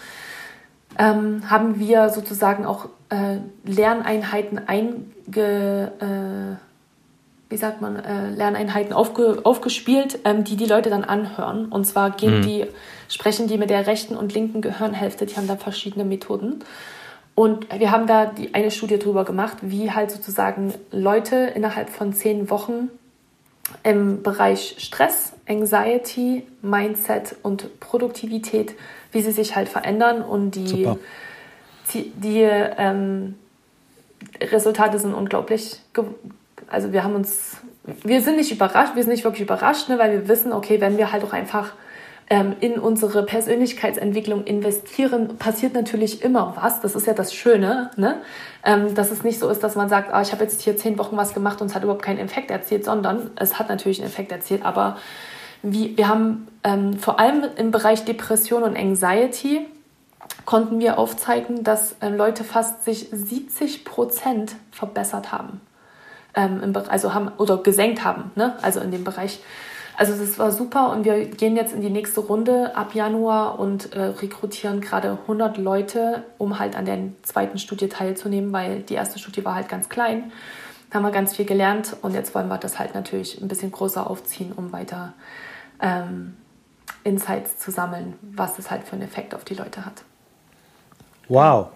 ähm, 0.99 1.49
haben 1.51 1.78
wir 1.78 2.09
sozusagen 2.09 2.64
auch 2.64 2.88
äh, 3.11 3.38
Lerneinheiten 3.64 4.61
einge, 4.66 5.92
äh, 6.01 6.57
wie 7.49 7.57
sagt 7.57 7.80
man, 7.80 7.97
äh, 7.97 8.30
Lerneinheiten 8.30 8.92
aufge, 8.92 9.40
aufgespielt, 9.44 10.18
ähm, 10.24 10.44
die 10.44 10.57
die 10.57 10.66
Leute 10.66 10.90
dann 10.90 11.05
anhören. 11.05 11.66
Und 11.66 11.86
zwar 11.86 12.11
gehen 12.11 12.38
mhm. 12.38 12.42
die, 12.42 12.66
sprechen 13.09 13.47
die 13.47 13.59
mit 13.59 13.70
der 13.70 13.86
rechten 13.86 14.16
und 14.16 14.34
linken 14.34 14.61
Gehirnhälfte, 14.61 15.26
die 15.26 15.36
haben 15.36 15.47
da 15.47 15.57
verschiedene 15.57 16.05
Methoden. 16.05 16.61
Und 17.34 17.66
wir 17.78 17.90
haben 17.90 18.07
da 18.07 18.26
die, 18.26 18.55
eine 18.55 18.70
Studie 18.70 18.99
drüber 18.99 19.24
gemacht, 19.24 19.59
wie 19.61 19.92
halt 19.92 20.11
sozusagen 20.11 20.72
Leute 20.90 21.36
innerhalb 21.55 21.90
von 21.90 22.14
zehn 22.14 22.49
Wochen 22.49 22.88
im 23.82 24.22
Bereich 24.22 24.76
Stress, 24.78 25.32
Anxiety, 25.47 26.47
Mindset 26.62 27.36
und 27.42 27.78
Produktivität, 27.78 28.74
wie 29.16 29.22
sie 29.22 29.32
sich 29.32 29.56
halt 29.56 29.70
verändern 29.70 30.20
und 30.20 30.50
die 30.52 30.86
die 31.94 32.42
ähm, 32.42 33.34
Resultate 34.40 34.98
sind 34.98 35.14
unglaublich. 35.14 35.80
Also 36.68 36.92
wir 36.92 37.02
haben 37.02 37.14
uns, 37.14 37.58
wir 38.02 38.20
sind 38.20 38.36
nicht 38.36 38.52
überrascht, 38.52 38.94
wir 38.94 39.02
sind 39.02 39.12
nicht 39.12 39.24
wirklich 39.24 39.42
überrascht, 39.42 39.88
ne, 39.88 39.98
weil 39.98 40.12
wir 40.12 40.28
wissen, 40.28 40.52
okay, 40.52 40.80
wenn 40.80 40.98
wir 40.98 41.12
halt 41.12 41.24
auch 41.24 41.32
einfach 41.32 41.72
ähm, 42.28 42.56
in 42.60 42.78
unsere 42.78 43.24
Persönlichkeitsentwicklung 43.24 44.44
investieren, 44.44 45.38
passiert 45.38 45.74
natürlich 45.74 46.22
immer 46.22 46.54
was. 46.60 46.80
Das 46.80 46.96
ist 46.96 47.06
ja 47.06 47.14
das 47.14 47.32
Schöne, 47.32 47.92
ne? 47.96 48.20
Ähm, 48.64 48.94
dass 48.94 49.12
es 49.12 49.22
nicht 49.22 49.38
so 49.38 49.48
ist, 49.48 49.62
dass 49.62 49.76
man 49.76 49.88
sagt, 49.88 50.12
ah, 50.12 50.20
ich 50.22 50.32
habe 50.32 50.42
jetzt 50.42 50.60
hier 50.60 50.76
zehn 50.76 50.98
Wochen 50.98 51.16
was 51.16 51.34
gemacht 51.34 51.60
und 51.60 51.68
es 51.68 51.74
hat 51.76 51.84
überhaupt 51.84 52.02
keinen 52.02 52.18
Effekt 52.18 52.50
erzielt, 52.50 52.84
sondern 52.84 53.30
es 53.36 53.60
hat 53.60 53.68
natürlich 53.68 54.00
einen 54.00 54.10
Effekt 54.10 54.32
erzielt, 54.32 54.64
aber 54.64 54.98
wie, 55.72 55.96
wir 55.96 56.08
haben 56.08 56.48
ähm, 56.62 56.98
vor 56.98 57.18
allem 57.18 57.44
im 57.56 57.70
Bereich 57.70 58.04
Depression 58.04 58.62
und 58.62 58.76
Anxiety 58.76 59.66
konnten 60.44 60.78
wir 60.78 60.98
aufzeigen, 60.98 61.64
dass 61.64 61.96
äh, 62.00 62.08
Leute 62.08 62.44
fast 62.44 62.84
sich 62.84 63.08
70 63.10 63.84
Prozent 63.84 64.56
verbessert 64.70 65.32
haben. 65.32 65.60
Ähm, 66.34 66.72
also 66.88 67.14
haben 67.14 67.30
oder 67.38 67.58
gesenkt 67.58 68.04
haben, 68.04 68.30
ne? 68.36 68.54
also 68.62 68.80
in 68.80 68.90
dem 68.90 69.04
Bereich. 69.04 69.40
Also 69.98 70.12
das 70.14 70.38
war 70.38 70.52
super 70.52 70.90
und 70.90 71.04
wir 71.04 71.24
gehen 71.24 71.56
jetzt 71.56 71.72
in 71.72 71.80
die 71.80 71.88
nächste 71.90 72.20
Runde 72.20 72.76
ab 72.76 72.94
Januar 72.94 73.58
und 73.58 73.94
äh, 73.94 74.02
rekrutieren 74.02 74.82
gerade 74.82 75.18
100 75.22 75.56
Leute, 75.56 76.22
um 76.36 76.58
halt 76.58 76.76
an 76.76 76.84
der 76.84 76.98
zweiten 77.22 77.58
Studie 77.58 77.88
teilzunehmen, 77.88 78.52
weil 78.52 78.82
die 78.82 78.94
erste 78.94 79.18
Studie 79.18 79.44
war 79.44 79.55
halt 79.55 79.70
ganz 79.70 79.88
klein. 79.88 80.30
Da 80.90 80.97
haben 80.97 81.05
wir 81.05 81.12
ganz 81.12 81.34
viel 81.34 81.47
gelernt 81.47 81.97
und 82.02 82.12
jetzt 82.12 82.34
wollen 82.34 82.48
wir 82.48 82.59
das 82.59 82.78
halt 82.78 82.94
natürlich 82.94 83.40
ein 83.40 83.48
bisschen 83.48 83.72
größer 83.72 84.09
aufziehen, 84.09 84.52
um 84.55 84.70
weiter 84.70 85.14
ähm, 85.81 86.35
Insights 87.05 87.59
zu 87.59 87.70
sammeln, 87.70 88.15
was 88.23 88.59
es 88.59 88.70
halt 88.70 88.85
für 88.85 88.93
einen 88.93 89.03
Effekt 89.03 89.35
auf 89.35 89.44
die 89.44 89.55
Leute 89.55 89.85
hat. 89.85 90.03
Wow. 91.28 91.69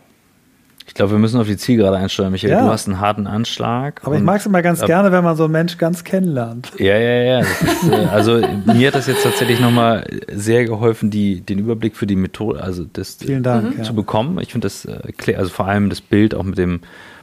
Ich 0.86 0.94
glaube, 0.94 1.12
wir 1.12 1.18
müssen 1.18 1.40
auf 1.40 1.46
die 1.46 1.56
Zielgerade 1.56 1.96
einsteuern, 1.98 2.32
Michael. 2.32 2.52
Ja. 2.52 2.64
Du 2.64 2.68
hast 2.68 2.88
einen 2.88 2.98
harten 2.98 3.28
Anschlag. 3.28 4.00
Aber 4.04 4.16
ich 4.16 4.22
mag 4.22 4.40
es 4.40 4.46
immer 4.46 4.60
ganz 4.60 4.84
gerne, 4.84 5.12
wenn 5.12 5.22
man 5.22 5.36
so 5.36 5.44
einen 5.44 5.52
Mensch 5.52 5.78
ganz 5.78 6.02
kennenlernt. 6.02 6.72
Ja, 6.78 6.98
ja, 6.98 7.22
ja. 7.22 7.40
Ist, 7.40 7.88
äh, 7.88 8.06
also 8.10 8.40
mir 8.64 8.88
hat 8.88 8.96
das 8.96 9.06
jetzt 9.06 9.22
tatsächlich 9.22 9.60
nochmal 9.60 10.04
sehr 10.32 10.64
geholfen, 10.64 11.10
die, 11.10 11.42
den 11.42 11.60
Überblick 11.60 11.96
für 11.96 12.08
die 12.08 12.16
Methode, 12.16 12.60
also 12.60 12.84
das 12.92 13.18
Dank, 13.18 13.78
mhm. 13.78 13.84
zu 13.84 13.94
bekommen. 13.94 14.40
Ich 14.40 14.50
finde 14.50 14.66
das, 14.66 14.84
äh, 14.84 15.34
also 15.36 15.50
vor 15.50 15.68
allem 15.68 15.90
das 15.90 16.00
Bild 16.00 16.34
auch 16.34 16.42
mit 16.42 16.58
dem 16.58 16.80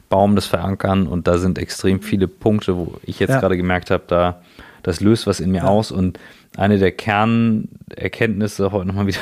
Baum, 0.08 0.34
das 0.34 0.46
Verankern 0.46 1.06
und 1.06 1.28
da 1.28 1.36
sind 1.36 1.58
extrem 1.58 2.00
viele 2.00 2.26
Punkte, 2.26 2.74
wo 2.74 2.94
ich 3.02 3.20
jetzt 3.20 3.30
ja. 3.30 3.40
gerade 3.40 3.58
gemerkt 3.58 3.90
habe, 3.90 4.04
da 4.06 4.40
das 4.82 5.00
löst 5.00 5.26
was 5.26 5.40
in 5.40 5.50
mir 5.50 5.58
ja. 5.58 5.64
aus 5.64 5.92
und 5.92 6.18
eine 6.58 6.78
der 6.78 6.92
Kernerkenntnisse 6.92 8.72
heute 8.72 8.86
nochmal 8.86 9.06
wieder, 9.06 9.20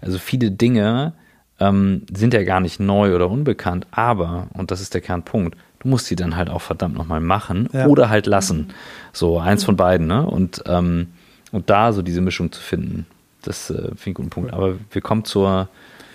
also 0.00 0.18
viele 0.18 0.50
Dinge, 0.50 1.14
ähm, 1.60 2.02
sind 2.12 2.34
ja 2.34 2.42
gar 2.44 2.60
nicht 2.60 2.80
neu 2.80 3.14
oder 3.14 3.30
unbekannt, 3.30 3.86
aber, 3.90 4.48
und 4.52 4.70
das 4.70 4.80
ist 4.80 4.92
der 4.92 5.00
Kernpunkt, 5.00 5.56
du 5.80 5.88
musst 5.88 6.10
die 6.10 6.16
dann 6.16 6.36
halt 6.36 6.50
auch 6.50 6.60
verdammt 6.60 6.96
nochmal 6.96 7.20
machen 7.20 7.68
ja. 7.72 7.86
oder 7.86 8.10
halt 8.10 8.26
lassen. 8.26 8.68
So 9.12 9.38
eins 9.38 9.64
von 9.64 9.76
beiden, 9.76 10.06
ne? 10.06 10.26
Und, 10.26 10.62
ähm, 10.66 11.08
und 11.52 11.70
da 11.70 11.92
so 11.92 12.02
diese 12.02 12.20
Mischung 12.20 12.52
zu 12.52 12.60
finden, 12.60 13.06
das 13.42 13.70
äh, 13.70 13.74
finde 13.74 13.94
ich 13.94 14.06
einen 14.06 14.14
guten 14.14 14.30
Punkt. 14.30 14.52
Aber 14.52 14.74
wir 14.90 15.02
kommen 15.02 15.24
zur, 15.24 15.68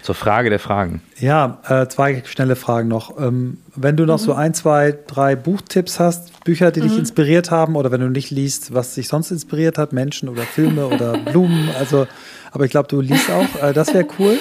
zur 0.10 0.16
Frage 0.16 0.50
der 0.50 0.58
Fragen. 0.58 1.04
Ja, 1.20 1.60
äh, 1.70 1.88
zwei 1.88 2.24
schnelle 2.26 2.56
Fragen 2.56 2.88
noch. 2.88 3.20
Ähm, 3.20 3.60
wenn 3.76 3.96
du 3.96 4.08
noch 4.08 4.18
mhm. 4.20 4.24
so 4.24 4.34
ein, 4.34 4.56
zwei, 4.56 4.98
drei 5.06 5.36
Buchtipps 5.36 6.00
hast, 6.00 6.44
Bücher, 6.44 6.72
die 6.72 6.82
mhm. 6.82 6.88
dich 6.88 6.98
inspiriert 6.98 7.52
haben, 7.52 7.76
oder 7.76 7.92
wenn 7.92 8.02
du 8.02 8.10
nicht 8.10 8.32
liest, 8.32 8.74
was 8.74 8.96
dich 8.96 9.08
sonst 9.08 9.30
inspiriert 9.30 9.78
hat, 9.78 9.94
Menschen 9.94 10.28
oder 10.28 10.42
Filme 10.42 10.88
oder 10.88 11.16
Blumen, 11.26 11.70
also, 11.78 12.08
aber 12.52 12.66
ich 12.66 12.72
glaube, 12.72 12.88
du 12.88 13.02
liest 13.02 13.30
auch, 13.30 13.64
äh, 13.64 13.72
das 13.72 13.94
wäre 13.94 14.08
cool. 14.18 14.40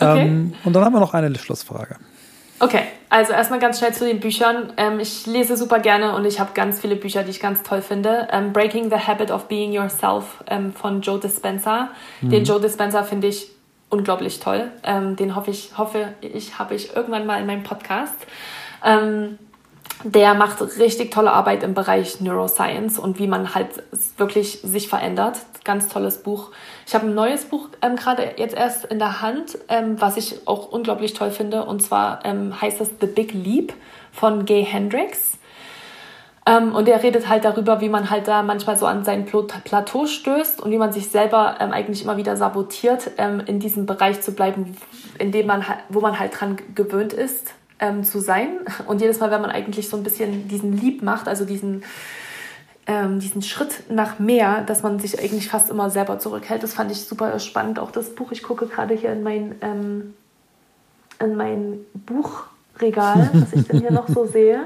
Okay. 0.00 0.22
Ähm, 0.22 0.54
und 0.64 0.72
dann 0.72 0.82
haben 0.82 0.94
wir 0.94 1.00
noch 1.00 1.12
eine 1.12 1.38
Schlussfrage. 1.38 1.96
Okay, 2.58 2.84
also 3.10 3.34
erstmal 3.34 3.58
ganz 3.58 3.78
schnell 3.78 3.92
zu 3.92 4.06
den 4.06 4.20
Büchern. 4.20 4.72
Ähm, 4.78 5.00
ich 5.00 5.26
lese 5.26 5.58
super 5.58 5.80
gerne 5.80 6.16
und 6.16 6.24
ich 6.24 6.40
habe 6.40 6.52
ganz 6.54 6.80
viele 6.80 6.96
Bücher, 6.96 7.24
die 7.24 7.30
ich 7.30 7.40
ganz 7.40 7.62
toll 7.62 7.82
finde. 7.82 8.26
Ähm, 8.32 8.54
Breaking 8.54 8.88
the 8.88 8.96
Habit 8.96 9.30
of 9.30 9.48
Being 9.48 9.70
Yourself 9.70 10.42
ähm, 10.48 10.72
von 10.72 11.02
Joe 11.02 11.20
Dispenza. 11.20 11.90
Mhm. 12.22 12.30
Den 12.30 12.44
Joe 12.44 12.58
Dispenza 12.58 13.02
finde 13.02 13.26
ich 13.26 13.57
unglaublich 13.90 14.40
toll. 14.40 14.70
Ähm, 14.82 15.16
den 15.16 15.34
hoffe 15.34 15.50
ich, 15.50 15.76
hoffe 15.76 16.14
ich, 16.20 16.58
habe 16.58 16.74
ich 16.74 16.94
irgendwann 16.94 17.26
mal 17.26 17.40
in 17.40 17.46
meinem 17.46 17.62
Podcast. 17.62 18.26
Ähm, 18.84 19.38
der 20.04 20.34
macht 20.34 20.60
richtig 20.78 21.10
tolle 21.10 21.32
Arbeit 21.32 21.64
im 21.64 21.74
Bereich 21.74 22.20
Neuroscience 22.20 22.98
und 23.00 23.18
wie 23.18 23.26
man 23.26 23.54
halt 23.54 23.82
wirklich 24.16 24.60
sich 24.62 24.88
verändert. 24.88 25.38
Ganz 25.64 25.88
tolles 25.88 26.22
Buch. 26.22 26.50
Ich 26.86 26.94
habe 26.94 27.06
ein 27.06 27.14
neues 27.14 27.46
Buch 27.46 27.68
ähm, 27.82 27.96
gerade 27.96 28.34
jetzt 28.36 28.54
erst 28.54 28.84
in 28.84 28.98
der 28.98 29.20
Hand, 29.22 29.58
ähm, 29.68 30.00
was 30.00 30.16
ich 30.16 30.46
auch 30.46 30.70
unglaublich 30.70 31.14
toll 31.14 31.30
finde. 31.30 31.64
Und 31.64 31.82
zwar 31.82 32.24
ähm, 32.24 32.60
heißt 32.60 32.80
es 32.80 32.90
The 33.00 33.06
Big 33.06 33.32
Leap 33.32 33.74
von 34.12 34.44
Gay 34.44 34.64
Hendricks. 34.64 35.37
Ähm, 36.48 36.74
und 36.74 36.88
er 36.88 37.02
redet 37.02 37.28
halt 37.28 37.44
darüber, 37.44 37.82
wie 37.82 37.90
man 37.90 38.08
halt 38.08 38.26
da 38.26 38.42
manchmal 38.42 38.78
so 38.78 38.86
an 38.86 39.04
sein 39.04 39.26
Plateau 39.26 40.06
stößt 40.06 40.62
und 40.62 40.70
wie 40.70 40.78
man 40.78 40.94
sich 40.94 41.10
selber 41.10 41.56
ähm, 41.60 41.72
eigentlich 41.72 42.02
immer 42.02 42.16
wieder 42.16 42.38
sabotiert, 42.38 43.10
ähm, 43.18 43.40
in 43.44 43.60
diesem 43.60 43.84
Bereich 43.84 44.22
zu 44.22 44.32
bleiben, 44.32 44.74
in 45.18 45.30
dem 45.30 45.46
man, 45.46 45.62
wo 45.90 46.00
man 46.00 46.18
halt 46.18 46.40
dran 46.40 46.56
gewöhnt 46.74 47.12
ist 47.12 47.52
ähm, 47.80 48.02
zu 48.02 48.20
sein. 48.20 48.60
Und 48.86 49.02
jedes 49.02 49.20
Mal, 49.20 49.30
wenn 49.30 49.42
man 49.42 49.50
eigentlich 49.50 49.90
so 49.90 49.98
ein 49.98 50.02
bisschen 50.02 50.48
diesen 50.48 50.72
Lieb 50.72 51.02
macht, 51.02 51.28
also 51.28 51.44
diesen, 51.44 51.84
ähm, 52.86 53.20
diesen 53.20 53.42
Schritt 53.42 53.90
nach 53.90 54.18
mehr, 54.18 54.62
dass 54.62 54.82
man 54.82 54.98
sich 55.00 55.18
eigentlich 55.18 55.50
fast 55.50 55.68
immer 55.68 55.90
selber 55.90 56.18
zurückhält, 56.18 56.62
das 56.62 56.72
fand 56.72 56.90
ich 56.90 57.04
super 57.04 57.38
spannend. 57.40 57.78
Auch 57.78 57.90
das 57.90 58.14
Buch, 58.14 58.32
ich 58.32 58.42
gucke 58.42 58.66
gerade 58.68 58.94
hier 58.94 59.12
in 59.12 59.22
mein, 59.22 59.56
ähm, 59.60 60.14
in 61.20 61.36
mein 61.36 61.80
Buch 61.92 62.44
Regal, 62.80 63.30
was 63.32 63.52
ich 63.52 63.66
denn 63.66 63.80
hier 63.80 63.92
noch 63.92 64.08
so 64.08 64.26
sehe. 64.26 64.64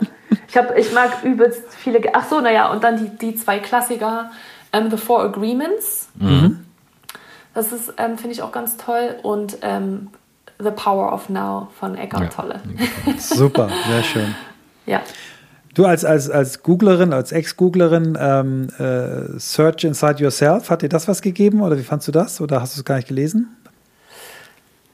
Ich, 0.49 0.57
hab, 0.57 0.77
ich 0.77 0.93
mag 0.93 1.23
übelst 1.25 1.63
viele. 1.75 2.01
Ach 2.13 2.29
so, 2.29 2.41
naja, 2.41 2.71
und 2.71 2.85
dann 2.85 2.97
die, 2.97 3.17
die 3.17 3.35
zwei 3.37 3.59
Klassiker: 3.59 4.31
um, 4.73 4.81
ähm, 4.81 4.91
The 4.91 4.97
Four 4.97 5.23
Agreements. 5.23 6.09
Mhm. 6.15 6.65
Das 7.55 7.73
ist, 7.73 7.95
ähm, 7.99 8.17
finde 8.17 8.33
ich 8.33 8.43
auch 8.43 8.53
ganz 8.53 8.77
toll. 8.77 9.17
Und 9.23 9.59
ähm, 9.63 10.09
The 10.59 10.71
Power 10.71 11.13
of 11.13 11.29
Now 11.29 11.69
von 11.79 11.97
Eckhart 11.97 12.23
ja. 12.23 12.29
Tolle. 12.29 12.61
Super, 13.19 13.69
sehr 13.89 14.03
schön. 14.03 14.35
ja. 14.87 15.01
Du 15.75 15.87
als, 15.87 16.05
als, 16.05 16.29
als 16.29 16.63
Googlerin, 16.63 17.15
als 17.15 17.33
Ex-Googlerin, 17.33 18.19
ähm, 18.21 18.69
äh, 18.79 19.39
Search 19.39 19.85
Inside 19.85 20.23
Yourself, 20.23 20.69
hat 20.69 20.83
dir 20.83 20.91
das 20.91 21.09
was 21.09 21.23
gegeben 21.23 21.63
oder 21.63 21.79
wie 21.79 21.83
fandst 21.83 22.07
du 22.09 22.13
das? 22.13 22.43
Oder 22.43 22.61
hast 22.61 22.77
du 22.77 22.81
es 22.81 22.85
gar 22.85 22.97
nicht 22.97 23.09
gelesen? 23.09 23.57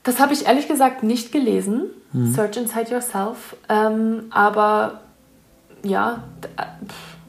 Das 0.09 0.20
habe 0.20 0.32
ich 0.32 0.47
ehrlich 0.47 0.66
gesagt 0.66 1.02
nicht 1.02 1.32
gelesen, 1.32 1.82
mhm. 2.14 2.32
Search 2.32 2.56
Inside 2.56 2.90
Yourself. 2.90 3.55
Ähm, 3.68 4.22
aber 4.30 5.02
ja, 5.85 6.24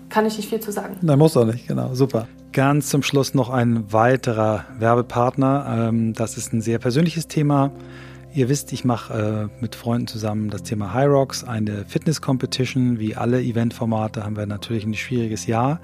kann 0.07 0.25
ich 0.25 0.37
nicht 0.37 0.47
viel 0.47 0.61
zu 0.61 0.71
sagen. 0.71 0.95
Nein, 1.01 1.19
muss 1.19 1.35
auch 1.35 1.43
nicht, 1.43 1.67
genau, 1.67 1.93
super. 1.93 2.29
Ganz 2.53 2.87
zum 2.87 3.03
Schluss 3.03 3.33
noch 3.33 3.49
ein 3.49 3.91
weiterer 3.91 4.63
Werbepartner. 4.79 5.89
Ähm, 5.89 6.13
das 6.13 6.37
ist 6.37 6.53
ein 6.53 6.61
sehr 6.61 6.79
persönliches 6.79 7.27
Thema. 7.27 7.71
Ihr 8.33 8.47
wisst, 8.47 8.71
ich 8.71 8.85
mache 8.85 9.49
äh, 9.59 9.61
mit 9.61 9.75
Freunden 9.75 10.07
zusammen 10.07 10.49
das 10.49 10.63
Thema 10.63 10.93
High 10.93 11.09
Rocks, 11.09 11.43
eine 11.43 11.83
Fitness-Competition. 11.85 12.97
Wie 12.97 13.13
alle 13.13 13.41
Eventformate 13.41 14.23
haben 14.23 14.37
wir 14.37 14.45
natürlich 14.45 14.85
ein 14.85 14.93
schwieriges 14.93 15.47
Jahr. 15.47 15.81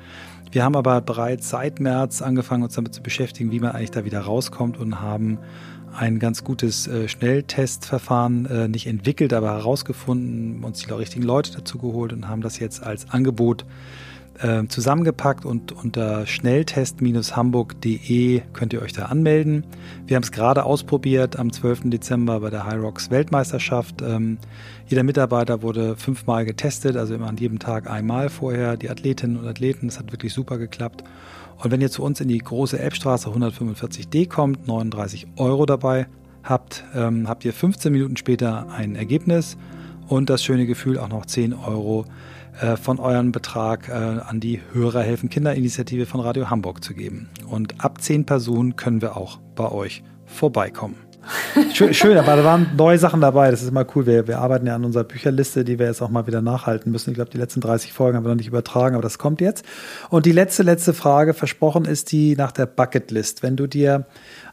Wir 0.50 0.64
haben 0.64 0.78
aber 0.78 1.02
bereits 1.02 1.50
seit 1.50 1.82
März 1.82 2.22
angefangen, 2.22 2.64
uns 2.64 2.76
damit 2.76 2.94
zu 2.94 3.04
beschäftigen, 3.04 3.52
wie 3.52 3.60
man 3.60 3.72
eigentlich 3.72 3.92
da 3.92 4.06
wieder 4.06 4.22
rauskommt 4.22 4.78
und 4.78 5.02
haben 5.02 5.40
ein 5.98 6.20
ganz 6.20 6.44
gutes 6.44 6.88
äh, 6.88 7.08
Schnelltestverfahren 7.08 8.46
äh, 8.46 8.68
nicht 8.68 8.88
entwickelt, 8.88 9.34
aber 9.34 9.52
herausgefunden, 9.52 10.64
uns 10.64 10.80
die 10.80 10.92
richtigen 10.92 11.24
Leute 11.24 11.54
dazu 11.54 11.78
geholt 11.78 12.12
und 12.14 12.28
haben 12.28 12.42
das 12.42 12.60
jetzt 12.60 12.84
als 12.84 13.10
Angebot 13.10 13.66
äh, 14.40 14.66
zusammengepackt 14.68 15.46
und 15.46 15.72
unter 15.72 16.26
schnelltest-hamburg.de 16.26 18.42
könnt 18.54 18.74
ihr 18.74 18.82
euch 18.82 18.92
da 18.94 19.06
anmelden. 19.06 19.64
Wir 20.06 20.18
haben 20.18 20.24
es 20.24 20.32
gerade 20.32 20.66
ausprobiert 20.66 21.40
am 21.40 21.54
12. 21.54 21.84
Dezember 21.86 22.42
bei 22.42 22.50
der 22.50 22.66
High 22.66 22.82
Rocks 22.82 23.12
Weltmeisterschaft. 23.12 24.02
Ähm, 24.02 24.40
jeder 24.88 25.04
Mitarbeiter 25.04 25.62
wurde 25.62 25.96
fünfmal 25.96 26.44
getestet, 26.46 26.98
also 26.98 27.14
immer 27.16 27.28
an 27.28 27.38
jedem 27.38 27.60
Tag 27.60 27.90
einmal 27.90 28.30
vorher. 28.30 28.76
Die 28.78 28.90
Athletinnen 28.90 29.38
und 29.38 29.48
Athleten, 29.48 29.88
das 29.88 30.00
hat 30.00 30.12
wirklich 30.12 30.34
super 30.34 30.58
geklappt. 30.58 31.06
Und 31.58 31.72
wenn 31.72 31.82
ihr 31.82 31.92
zu 31.92 32.04
uns 32.04 32.20
in 32.22 32.28
die 32.28 32.38
große 32.38 32.80
Elbstraße 32.80 33.30
145D 33.30 34.28
kommt, 34.28 34.68
39 34.68 35.28
Euro 35.38 35.66
dabei 35.66 36.08
habt, 36.44 36.84
ähm, 36.94 37.28
habt 37.28 37.46
ihr 37.46 37.54
15 37.54 37.92
Minuten 37.92 38.18
später 38.18 38.70
ein 38.70 38.96
Ergebnis 38.96 39.58
und 40.08 40.30
das 40.30 40.44
schöne 40.44 40.66
Gefühl 40.66 41.00
auch 41.00 41.10
noch 41.10 41.26
10 41.26 41.54
Euro 41.54 42.06
äh, 42.62 42.78
von 42.78 43.00
eurem 43.00 43.32
Betrag 43.32 43.90
äh, 43.90 43.92
an 43.92 44.40
die 44.40 44.62
Hörer 44.74 45.02
helfen 45.02 45.30
Kinderinitiative 45.30 46.06
von 46.06 46.22
Radio 46.22 46.50
Hamburg 46.50 46.84
zu 46.84 46.94
geben. 46.94 47.30
Und 47.50 47.84
ab 47.84 48.02
10 48.02 48.26
Personen 48.26 48.76
können 48.76 49.02
wir 49.02 49.18
auch 49.18 49.40
bei 49.56 49.72
euch 49.72 50.04
vorbeikommen. 50.26 50.96
Schön, 51.74 51.94
schön, 51.94 52.18
aber 52.18 52.36
da 52.36 52.44
waren 52.44 52.72
neue 52.78 52.98
Sachen 52.98 53.22
dabei. 53.22 53.52
Das 53.52 53.62
ist 53.62 53.70
immer 53.70 53.86
cool. 53.96 54.06
Wir, 54.06 54.28
wir 54.28 54.40
arbeiten 54.40 54.68
ja 54.68 54.76
an 54.76 54.86
unserer 54.86 55.04
Bücherliste, 55.04 55.64
die 55.64 55.80
wir 55.80 55.88
jetzt 55.88 56.02
auch 56.02 56.10
mal 56.10 56.28
wieder 56.28 56.42
nachhalten 56.42 56.92
müssen. 56.92 57.10
Ich 57.10 57.16
glaube, 57.16 57.32
die 57.32 57.38
letzten 57.38 57.62
30 57.62 57.94
Folgen 57.94 58.18
haben 58.18 58.26
wir 58.26 58.30
noch 58.30 58.36
nicht 58.36 58.48
übertragen, 58.48 58.96
aber 58.96 59.02
das 59.02 59.18
kommt 59.18 59.42
jetzt. 59.42 59.66
Und 60.10 60.26
die 60.26 60.32
letzte, 60.32 60.64
letzte 60.64 60.94
Frage, 60.94 61.34
versprochen, 61.34 61.86
ist 61.86 62.12
die 62.12 62.36
nach 62.36 62.52
der 62.52 62.66
Bucketlist. 62.66 63.44
Wenn 63.44 63.56
du 63.56 63.68
dir 63.68 64.06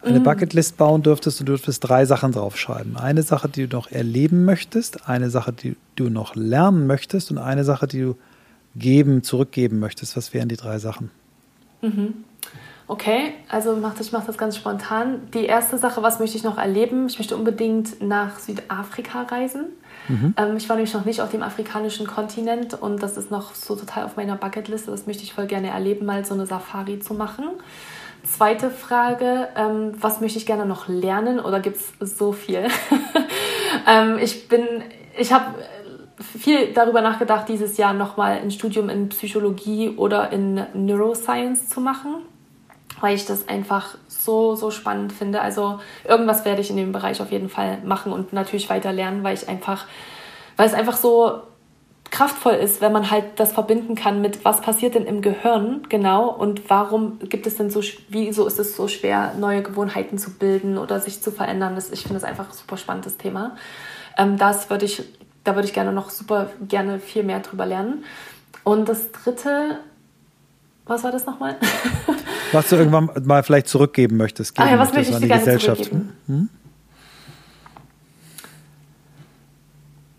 eine 0.03 0.20
mhm. 0.20 0.24
Bucketlist 0.24 0.77
bauen 0.77 1.03
dürftest, 1.03 1.40
du 1.40 1.44
dürftest 1.44 1.86
drei 1.86 2.07
Sachen 2.07 2.32
draufschreiben. 2.32 2.97
Eine 2.97 3.23
Sache, 3.23 3.49
die 3.49 3.66
du 3.66 3.77
noch 3.77 3.90
erleben 3.90 4.44
möchtest, 4.44 5.09
eine 5.09 5.31
Sache, 5.31 5.53
die 5.53 5.77
du 5.97 6.09
noch 6.09 6.35
lernen 6.35 6.86
möchtest 6.86 7.31
und 7.31 7.39
eine 7.39 7.65
Sache, 7.65 7.86
die 7.86 8.01
du 8.01 8.16
geben, 8.74 9.23
zurückgeben 9.23 9.78
möchtest. 9.78 10.16
Was 10.16 10.32
wären 10.32 10.49
die 10.49 10.57
drei 10.57 10.78
Sachen? 10.78 11.11
Mhm. 11.82 12.24
Okay, 12.93 13.32
also 13.48 13.74
mach, 13.74 13.98
ich 13.98 14.12
mache 14.12 14.27
das 14.27 14.36
ganz 14.36 14.55
spontan. 14.55 15.23
Die 15.32 15.47
erste 15.47 15.78
Sache, 15.78 16.02
was 16.02 16.20
möchte 16.20 16.36
ich 16.36 16.44
noch 16.44 16.59
erleben? 16.59 17.06
Ich 17.06 17.16
möchte 17.16 17.35
unbedingt 17.35 18.02
nach 18.02 18.39
Südafrika 18.39 19.23
reisen. 19.23 19.64
Mhm. 20.09 20.35
Ähm, 20.36 20.59
ich 20.59 20.69
war 20.69 20.77
nämlich 20.77 20.93
noch 20.93 21.06
nicht 21.06 21.23
auf 21.23 21.31
dem 21.31 21.43
afrikanischen 21.43 22.06
Kontinent 22.06 22.74
und 22.74 23.02
das 23.02 23.16
ist 23.16 23.31
noch 23.31 23.55
so 23.55 23.77
total 23.77 24.05
auf 24.05 24.19
meiner 24.19 24.36
Bucketliste. 24.36 24.90
Das 24.90 25.06
möchte 25.06 25.23
ich 25.23 25.32
voll 25.32 25.47
gerne 25.47 25.69
erleben, 25.69 26.05
mal 26.05 26.23
so 26.27 26.35
eine 26.35 26.44
Safari 26.44 26.98
zu 26.98 27.14
machen. 27.14 27.47
Zweite 28.24 28.69
Frage, 28.69 29.48
ähm, 29.56 29.93
was 29.98 30.20
möchte 30.20 30.36
ich 30.36 30.44
gerne 30.44 30.66
noch 30.66 30.86
lernen 30.86 31.40
oder 31.40 31.60
gibt 31.60 31.78
es 31.78 32.19
so 32.19 32.32
viel? 32.32 32.66
ähm, 33.89 34.19
ich 34.20 34.48
bin, 34.48 34.66
ich 35.19 35.32
habe 35.32 35.47
viel 36.20 36.74
darüber 36.74 37.01
nachgedacht, 37.01 37.48
dieses 37.48 37.78
Jahr 37.78 37.94
nochmal 37.94 38.32
ein 38.32 38.51
Studium 38.51 38.90
in 38.90 39.09
Psychologie 39.09 39.94
oder 39.97 40.31
in 40.31 40.66
Neuroscience 40.74 41.70
zu 41.70 41.81
machen 41.81 42.16
weil 43.02 43.16
ich 43.16 43.26
das 43.26 43.48
einfach 43.48 43.96
so, 44.06 44.54
so 44.54 44.70
spannend 44.70 45.12
finde. 45.12 45.42
Also 45.42 45.80
irgendwas 46.08 46.44
werde 46.44 46.60
ich 46.60 46.70
in 46.70 46.76
dem 46.76 46.92
Bereich 46.92 47.20
auf 47.20 47.32
jeden 47.32 47.48
Fall 47.48 47.78
machen 47.84 48.12
und 48.12 48.32
natürlich 48.32 48.70
weiter 48.70 48.92
lernen, 48.92 49.24
weil 49.24 49.34
ich 49.34 49.48
einfach, 49.48 49.86
weil 50.56 50.66
es 50.66 50.74
einfach 50.74 50.96
so 50.96 51.42
kraftvoll 52.12 52.52
ist, 52.52 52.80
wenn 52.80 52.92
man 52.92 53.10
halt 53.10 53.24
das 53.40 53.52
verbinden 53.52 53.94
kann 53.94 54.20
mit, 54.20 54.44
was 54.44 54.60
passiert 54.60 54.94
denn 54.94 55.06
im 55.06 55.22
Gehirn 55.22 55.86
genau 55.88 56.28
und 56.28 56.68
warum 56.68 57.18
gibt 57.20 57.46
es 57.46 57.56
denn 57.56 57.70
so, 57.70 57.82
wieso 58.08 58.46
ist 58.46 58.58
es 58.58 58.76
so 58.76 58.86
schwer, 58.86 59.34
neue 59.38 59.62
Gewohnheiten 59.62 60.18
zu 60.18 60.30
bilden 60.30 60.78
oder 60.78 61.00
sich 61.00 61.22
zu 61.22 61.32
verändern. 61.32 61.74
Das, 61.74 61.90
ich 61.90 62.02
finde 62.02 62.20
das 62.20 62.24
einfach 62.24 62.50
ein 62.50 62.54
super 62.54 62.76
spannendes 62.76 63.16
Thema. 63.16 63.56
Ähm, 64.16 64.36
das 64.36 64.70
würde 64.70 64.84
ich, 64.84 65.02
da 65.42 65.56
würde 65.56 65.66
ich 65.66 65.74
gerne 65.74 65.90
noch 65.90 66.10
super 66.10 66.50
gerne 66.68 67.00
viel 67.00 67.24
mehr 67.24 67.40
drüber 67.40 67.66
lernen. 67.66 68.04
Und 68.62 68.88
das 68.88 69.10
dritte, 69.10 69.78
was 70.84 71.02
war 71.02 71.10
das 71.10 71.26
nochmal? 71.26 71.56
Was 72.52 72.68
du 72.68 72.76
irgendwann 72.76 73.10
mal 73.24 73.42
vielleicht 73.42 73.68
zurückgeben 73.68 74.16
möchtest. 74.16 74.54
Geben 74.54 74.68
ah 74.68 74.70
ja, 74.72 74.78
was 74.78 74.92
möchte 74.92 75.10
ich 75.10 75.16
an 75.16 75.22
die 75.22 75.28
Gesellschaft. 75.28 75.90
Hm? 76.26 76.48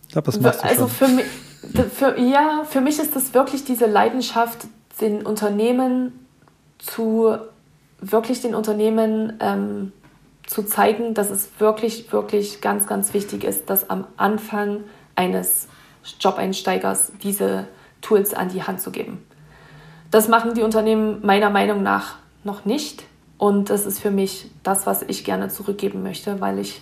Ich 0.07 0.13
glaube, 0.13 0.25
das 0.25 0.39
machst 0.39 0.63
du 0.63 0.67
also 0.67 0.87
schon. 0.87 0.89
Für 0.89 1.07
mich, 1.07 1.25
für, 1.93 2.19
ja, 2.19 2.63
für 2.69 2.81
mich 2.81 2.99
ist 2.99 3.15
das 3.15 3.33
wirklich 3.33 3.63
diese 3.63 3.85
Leidenschaft, 3.85 4.67
den 5.01 5.25
Unternehmen 5.25 6.27
zu, 6.77 7.37
wirklich 7.99 8.41
den 8.41 8.53
Unternehmen 8.53 9.33
ähm, 9.39 9.91
zu 10.45 10.63
zeigen, 10.63 11.13
dass 11.13 11.29
es 11.29 11.49
wirklich, 11.59 12.11
wirklich 12.11 12.61
ganz, 12.61 12.85
ganz 12.85 13.13
wichtig 13.13 13.43
ist, 13.43 13.69
dass 13.69 13.89
am 13.89 14.05
Anfang 14.17 14.81
eines 15.15 15.67
Job-Einsteigers 16.19 17.13
diese 17.23 17.67
Tools 18.01 18.33
an 18.33 18.49
die 18.49 18.63
Hand 18.63 18.81
zu 18.81 18.91
geben. 18.91 19.25
Das 20.11 20.27
machen 20.27 20.53
die 20.53 20.61
Unternehmen 20.61 21.25
meiner 21.25 21.49
Meinung 21.49 21.81
nach 21.81 22.17
noch 22.45 22.65
nicht. 22.65 23.03
Und 23.37 23.69
das 23.69 23.85
ist 23.85 23.99
für 23.99 24.11
mich 24.11 24.49
das, 24.63 24.85
was 24.85 25.01
ich 25.01 25.23
gerne 25.23 25.49
zurückgeben 25.49 26.03
möchte, 26.03 26.39
weil 26.39 26.59
ich 26.59 26.81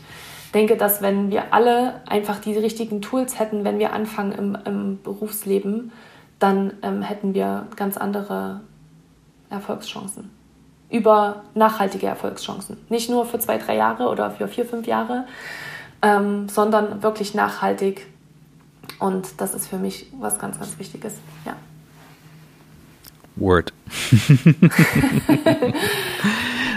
denke, 0.53 0.77
dass 0.77 1.01
wenn 1.01 1.31
wir 1.31 1.53
alle 1.53 2.01
einfach 2.05 2.39
die 2.39 2.57
richtigen 2.57 3.01
Tools 3.01 3.39
hätten, 3.39 3.63
wenn 3.63 3.79
wir 3.79 3.93
anfangen 3.93 4.31
im, 4.33 4.57
im 4.65 5.01
Berufsleben, 5.01 5.91
dann 6.39 6.73
ähm, 6.81 7.01
hätten 7.01 7.33
wir 7.33 7.67
ganz 7.75 7.97
andere 7.97 8.61
Erfolgschancen. 9.49 10.29
Über 10.89 11.43
nachhaltige 11.53 12.07
Erfolgschancen. 12.07 12.77
Nicht 12.89 13.09
nur 13.09 13.25
für 13.25 13.39
zwei, 13.39 13.57
drei 13.57 13.77
Jahre 13.77 14.09
oder 14.09 14.31
für 14.31 14.47
vier, 14.47 14.65
fünf 14.65 14.87
Jahre, 14.87 15.25
ähm, 16.01 16.49
sondern 16.49 17.01
wirklich 17.01 17.33
nachhaltig. 17.33 18.07
Und 18.99 19.39
das 19.39 19.53
ist 19.53 19.67
für 19.67 19.77
mich 19.77 20.11
was 20.19 20.37
ganz, 20.37 20.59
ganz 20.59 20.77
Wichtiges. 20.79 21.15
Ja. 21.45 21.55
Word. 23.35 23.73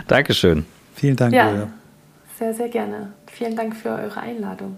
Dankeschön. 0.08 0.64
Vielen 0.94 1.16
Dank, 1.16 1.34
ja, 1.34 1.50
Julia. 1.50 1.68
Sehr, 2.38 2.54
sehr 2.54 2.68
gerne. 2.68 3.12
Vielen 3.26 3.56
Dank 3.56 3.76
für 3.76 3.90
eure 3.90 4.20
Einladung. 4.20 4.76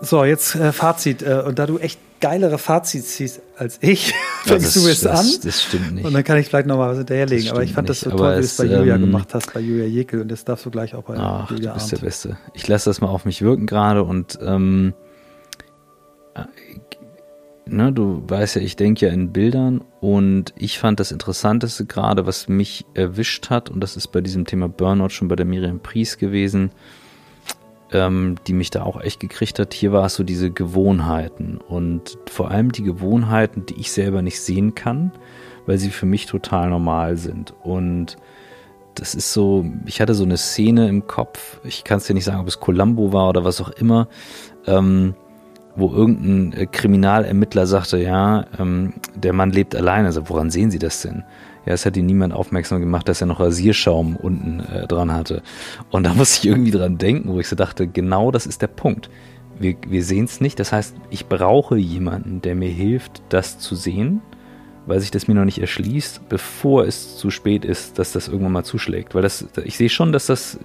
So, 0.00 0.24
jetzt 0.24 0.54
äh, 0.54 0.72
Fazit. 0.72 1.22
Äh, 1.22 1.42
und 1.46 1.58
da 1.58 1.66
du 1.66 1.78
echt 1.78 2.00
geilere 2.20 2.58
Fazits 2.58 3.16
ziehst 3.16 3.40
als 3.56 3.78
ich, 3.80 4.14
fängst 4.44 4.76
du 4.76 4.86
es 4.88 5.06
an. 5.06 5.26
Das 5.42 5.62
stimmt 5.62 5.94
nicht. 5.94 6.04
Und 6.06 6.14
dann 6.14 6.24
kann 6.24 6.38
ich 6.38 6.46
vielleicht 6.46 6.66
noch 6.66 6.76
mal 6.78 6.90
was 6.90 6.98
hinterherlegen. 6.98 7.50
Aber 7.50 7.62
ich 7.62 7.72
fand 7.72 7.88
nicht. 7.88 8.02
das 8.02 8.10
so 8.10 8.16
toll, 8.16 8.32
wie 8.32 8.40
du 8.40 8.44
es 8.44 8.56
bei 8.56 8.64
Julia 8.64 8.94
ähm, 8.94 9.02
gemacht 9.02 9.34
hast, 9.34 9.52
bei 9.52 9.60
Julia 9.60 9.86
Jekyll. 9.86 10.22
Und 10.22 10.30
das 10.30 10.44
darfst 10.44 10.64
du 10.64 10.70
gleich 10.70 10.94
auch 10.94 11.02
bei 11.04 11.16
ach, 11.18 11.50
Julia 11.50 11.72
du 11.72 11.74
bist 11.74 11.84
Arndt. 11.86 11.92
der 11.92 12.06
Beste. 12.06 12.38
Ich 12.54 12.66
lasse 12.66 12.88
das 12.88 13.00
mal 13.00 13.08
auf 13.08 13.24
mich 13.24 13.42
wirken 13.42 13.66
gerade 13.66 14.04
und 14.04 14.38
ähm, 14.42 14.94
äh, 16.34 16.44
ne, 17.70 17.92
du 17.92 18.22
weißt 18.26 18.56
ja, 18.56 18.62
ich 18.62 18.76
denke 18.76 19.06
ja 19.06 19.12
in 19.12 19.32
Bildern 19.32 19.82
und 20.00 20.52
ich 20.56 20.78
fand 20.78 21.00
das 21.00 21.12
Interessanteste 21.12 21.86
gerade, 21.86 22.26
was 22.26 22.48
mich 22.48 22.84
erwischt 22.94 23.50
hat, 23.50 23.70
und 23.70 23.80
das 23.80 23.96
ist 23.96 24.08
bei 24.08 24.20
diesem 24.20 24.44
Thema 24.44 24.68
Burnout 24.68 25.10
schon 25.10 25.28
bei 25.28 25.36
der 25.36 25.46
Miriam 25.46 25.80
Pries 25.80 26.18
gewesen, 26.18 26.70
ähm, 27.92 28.36
die 28.46 28.52
mich 28.52 28.70
da 28.70 28.82
auch 28.82 29.00
echt 29.00 29.20
gekriegt 29.20 29.58
hat. 29.58 29.74
Hier 29.74 29.92
war 29.92 30.06
es 30.06 30.14
so 30.14 30.24
diese 30.24 30.50
Gewohnheiten 30.50 31.58
und 31.58 32.18
vor 32.28 32.50
allem 32.50 32.72
die 32.72 32.82
Gewohnheiten, 32.82 33.66
die 33.66 33.80
ich 33.80 33.92
selber 33.92 34.22
nicht 34.22 34.40
sehen 34.40 34.74
kann, 34.74 35.12
weil 35.66 35.78
sie 35.78 35.90
für 35.90 36.06
mich 36.06 36.26
total 36.26 36.70
normal 36.70 37.16
sind. 37.16 37.54
Und 37.62 38.16
das 38.94 39.14
ist 39.14 39.32
so, 39.32 39.64
ich 39.86 40.00
hatte 40.00 40.14
so 40.14 40.24
eine 40.24 40.36
Szene 40.36 40.88
im 40.88 41.06
Kopf, 41.06 41.60
ich 41.64 41.84
kann 41.84 41.98
es 41.98 42.06
dir 42.06 42.14
nicht 42.14 42.24
sagen, 42.24 42.40
ob 42.40 42.48
es 42.48 42.60
Columbo 42.60 43.12
war 43.12 43.28
oder 43.28 43.44
was 43.44 43.60
auch 43.60 43.70
immer, 43.70 44.08
ähm, 44.66 45.14
wo 45.80 45.92
irgendein 45.92 46.52
äh, 46.52 46.66
Kriminalermittler 46.66 47.66
sagte, 47.66 47.98
ja, 47.98 48.44
ähm, 48.58 48.94
der 49.14 49.32
Mann 49.32 49.50
lebt 49.50 49.74
alleine. 49.74 50.06
Also 50.06 50.28
woran 50.28 50.50
sehen 50.50 50.70
Sie 50.70 50.78
das 50.78 51.02
denn? 51.02 51.24
Ja, 51.66 51.74
es 51.74 51.84
hat 51.84 51.96
ihn 51.96 52.06
niemand 52.06 52.32
aufmerksam 52.32 52.80
gemacht, 52.80 53.08
dass 53.08 53.20
er 53.20 53.26
noch 53.26 53.40
Rasierschaum 53.40 54.16
unten 54.16 54.60
äh, 54.60 54.86
dran 54.86 55.12
hatte. 55.12 55.42
Und 55.90 56.04
da 56.04 56.14
muss 56.14 56.38
ich 56.38 56.46
irgendwie 56.46 56.70
dran 56.70 56.98
denken, 56.98 57.32
wo 57.32 57.40
ich 57.40 57.48
so 57.48 57.56
dachte, 57.56 57.86
genau 57.86 58.30
das 58.30 58.46
ist 58.46 58.62
der 58.62 58.68
Punkt. 58.68 59.10
Wir, 59.58 59.76
wir 59.86 60.04
sehen 60.04 60.24
es 60.24 60.40
nicht. 60.40 60.58
Das 60.58 60.72
heißt, 60.72 60.94
ich 61.10 61.26
brauche 61.26 61.76
jemanden, 61.76 62.40
der 62.40 62.54
mir 62.54 62.70
hilft, 62.70 63.22
das 63.28 63.58
zu 63.58 63.74
sehen, 63.74 64.22
weil 64.86 65.00
sich 65.00 65.10
das 65.10 65.28
mir 65.28 65.34
noch 65.34 65.44
nicht 65.44 65.60
erschließt, 65.60 66.28
bevor 66.28 66.86
es 66.86 67.16
zu 67.16 67.30
spät 67.30 67.64
ist, 67.64 67.98
dass 67.98 68.12
das 68.12 68.28
irgendwann 68.28 68.52
mal 68.52 68.64
zuschlägt. 68.64 69.14
Weil 69.14 69.22
das, 69.22 69.46
ich 69.64 69.76
sehe 69.76 69.90
schon, 69.90 70.12
dass 70.12 70.26
das 70.26 70.58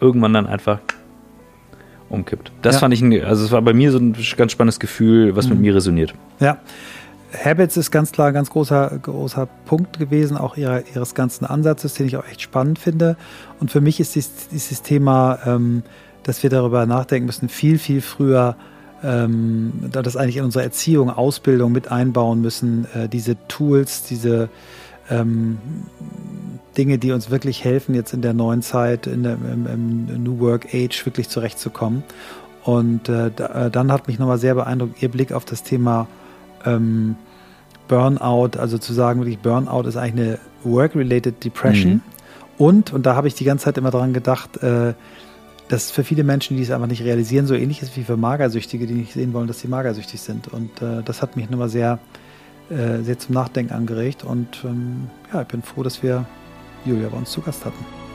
irgendwann 0.00 0.34
dann 0.34 0.46
einfach 0.46 0.80
umkippt. 2.10 2.52
Das 2.62 2.76
ja. 2.76 2.80
fand 2.80 2.94
ich, 2.94 3.02
ein, 3.02 3.24
also 3.24 3.44
es 3.44 3.50
war 3.50 3.62
bei 3.62 3.72
mir 3.72 3.92
so 3.92 3.98
ein 3.98 4.16
ganz 4.36 4.52
spannendes 4.52 4.80
Gefühl, 4.80 5.36
was 5.36 5.46
mhm. 5.46 5.54
mit 5.54 5.60
mir 5.60 5.74
resoniert. 5.74 6.14
Ja. 6.40 6.58
Habits 7.44 7.76
ist 7.76 7.90
ganz 7.90 8.12
klar 8.12 8.28
ein 8.28 8.34
ganz 8.34 8.48
großer, 8.48 8.98
großer 9.02 9.46
Punkt 9.66 9.98
gewesen, 9.98 10.38
auch 10.38 10.56
ihrer, 10.56 10.82
ihres 10.94 11.14
ganzen 11.14 11.44
Ansatzes, 11.44 11.94
den 11.94 12.06
ich 12.06 12.16
auch 12.16 12.26
echt 12.26 12.40
spannend 12.40 12.78
finde. 12.78 13.16
Und 13.60 13.70
für 13.70 13.82
mich 13.82 14.00
ist 14.00 14.14
dies, 14.14 14.48
dieses 14.50 14.82
Thema, 14.82 15.38
ähm, 15.44 15.82
dass 16.22 16.42
wir 16.42 16.48
darüber 16.48 16.86
nachdenken 16.86 17.26
müssen, 17.26 17.50
viel, 17.50 17.78
viel 17.78 18.00
früher, 18.00 18.56
ähm, 19.04 19.72
das 19.92 20.16
eigentlich 20.16 20.38
in 20.38 20.44
unserer 20.44 20.62
Erziehung, 20.62 21.10
Ausbildung 21.10 21.70
mit 21.70 21.90
einbauen 21.92 22.40
müssen, 22.40 22.86
äh, 22.94 23.08
diese 23.08 23.36
Tools, 23.46 24.04
diese 24.04 24.48
ähm, 25.10 25.58
Dinge, 26.78 26.98
die 26.98 27.12
uns 27.12 27.30
wirklich 27.30 27.64
helfen, 27.64 27.94
jetzt 27.94 28.14
in 28.14 28.22
der 28.22 28.32
neuen 28.32 28.62
Zeit, 28.62 29.06
in 29.06 29.24
der, 29.24 29.34
im, 29.34 29.66
im 29.66 30.22
New 30.22 30.38
Work 30.38 30.68
Age 30.72 31.04
wirklich 31.04 31.28
zurechtzukommen. 31.28 32.04
Und 32.64 33.08
äh, 33.08 33.26
äh, 33.28 33.70
dann 33.70 33.90
hat 33.92 34.08
mich 34.08 34.18
nochmal 34.18 34.38
sehr 34.38 34.54
beeindruckt 34.54 35.02
Ihr 35.02 35.10
Blick 35.10 35.32
auf 35.32 35.44
das 35.44 35.62
Thema 35.62 36.06
ähm, 36.64 37.16
Burnout, 37.88 38.58
also 38.58 38.78
zu 38.78 38.92
sagen, 38.92 39.20
wirklich 39.20 39.38
Burnout 39.38 39.88
ist 39.88 39.96
eigentlich 39.96 40.26
eine 40.26 40.38
Work-Related 40.64 41.44
Depression. 41.44 41.94
Mhm. 41.94 42.00
Und, 42.58 42.92
und 42.92 43.06
da 43.06 43.14
habe 43.14 43.28
ich 43.28 43.34
die 43.34 43.44
ganze 43.44 43.66
Zeit 43.66 43.78
immer 43.78 43.90
dran 43.90 44.12
gedacht, 44.12 44.62
äh, 44.62 44.94
dass 45.68 45.90
für 45.90 46.04
viele 46.04 46.24
Menschen, 46.24 46.56
die 46.56 46.62
es 46.62 46.70
einfach 46.70 46.86
nicht 46.86 47.02
realisieren, 47.02 47.46
so 47.46 47.54
ähnlich 47.54 47.82
ist 47.82 47.96
wie 47.96 48.04
für 48.04 48.16
Magersüchtige, 48.16 48.86
die 48.86 48.94
nicht 48.94 49.12
sehen 49.12 49.32
wollen, 49.32 49.48
dass 49.48 49.60
sie 49.60 49.68
magersüchtig 49.68 50.20
sind. 50.20 50.48
Und 50.48 50.82
äh, 50.82 51.02
das 51.04 51.22
hat 51.22 51.36
mich 51.36 51.50
nochmal 51.50 51.68
sehr, 51.68 51.98
äh, 52.70 53.02
sehr 53.02 53.18
zum 53.18 53.34
Nachdenken 53.34 53.72
angeregt. 53.72 54.24
Und 54.24 54.64
ähm, 54.64 55.08
ja, 55.32 55.42
ich 55.42 55.48
bin 55.48 55.62
froh, 55.62 55.82
dass 55.82 56.02
wir 56.02 56.26
Julia 56.88 57.08
bei 57.10 57.18
uns 57.18 57.30
zu 57.30 57.42
Gast 57.42 57.64
hatten. 57.66 58.07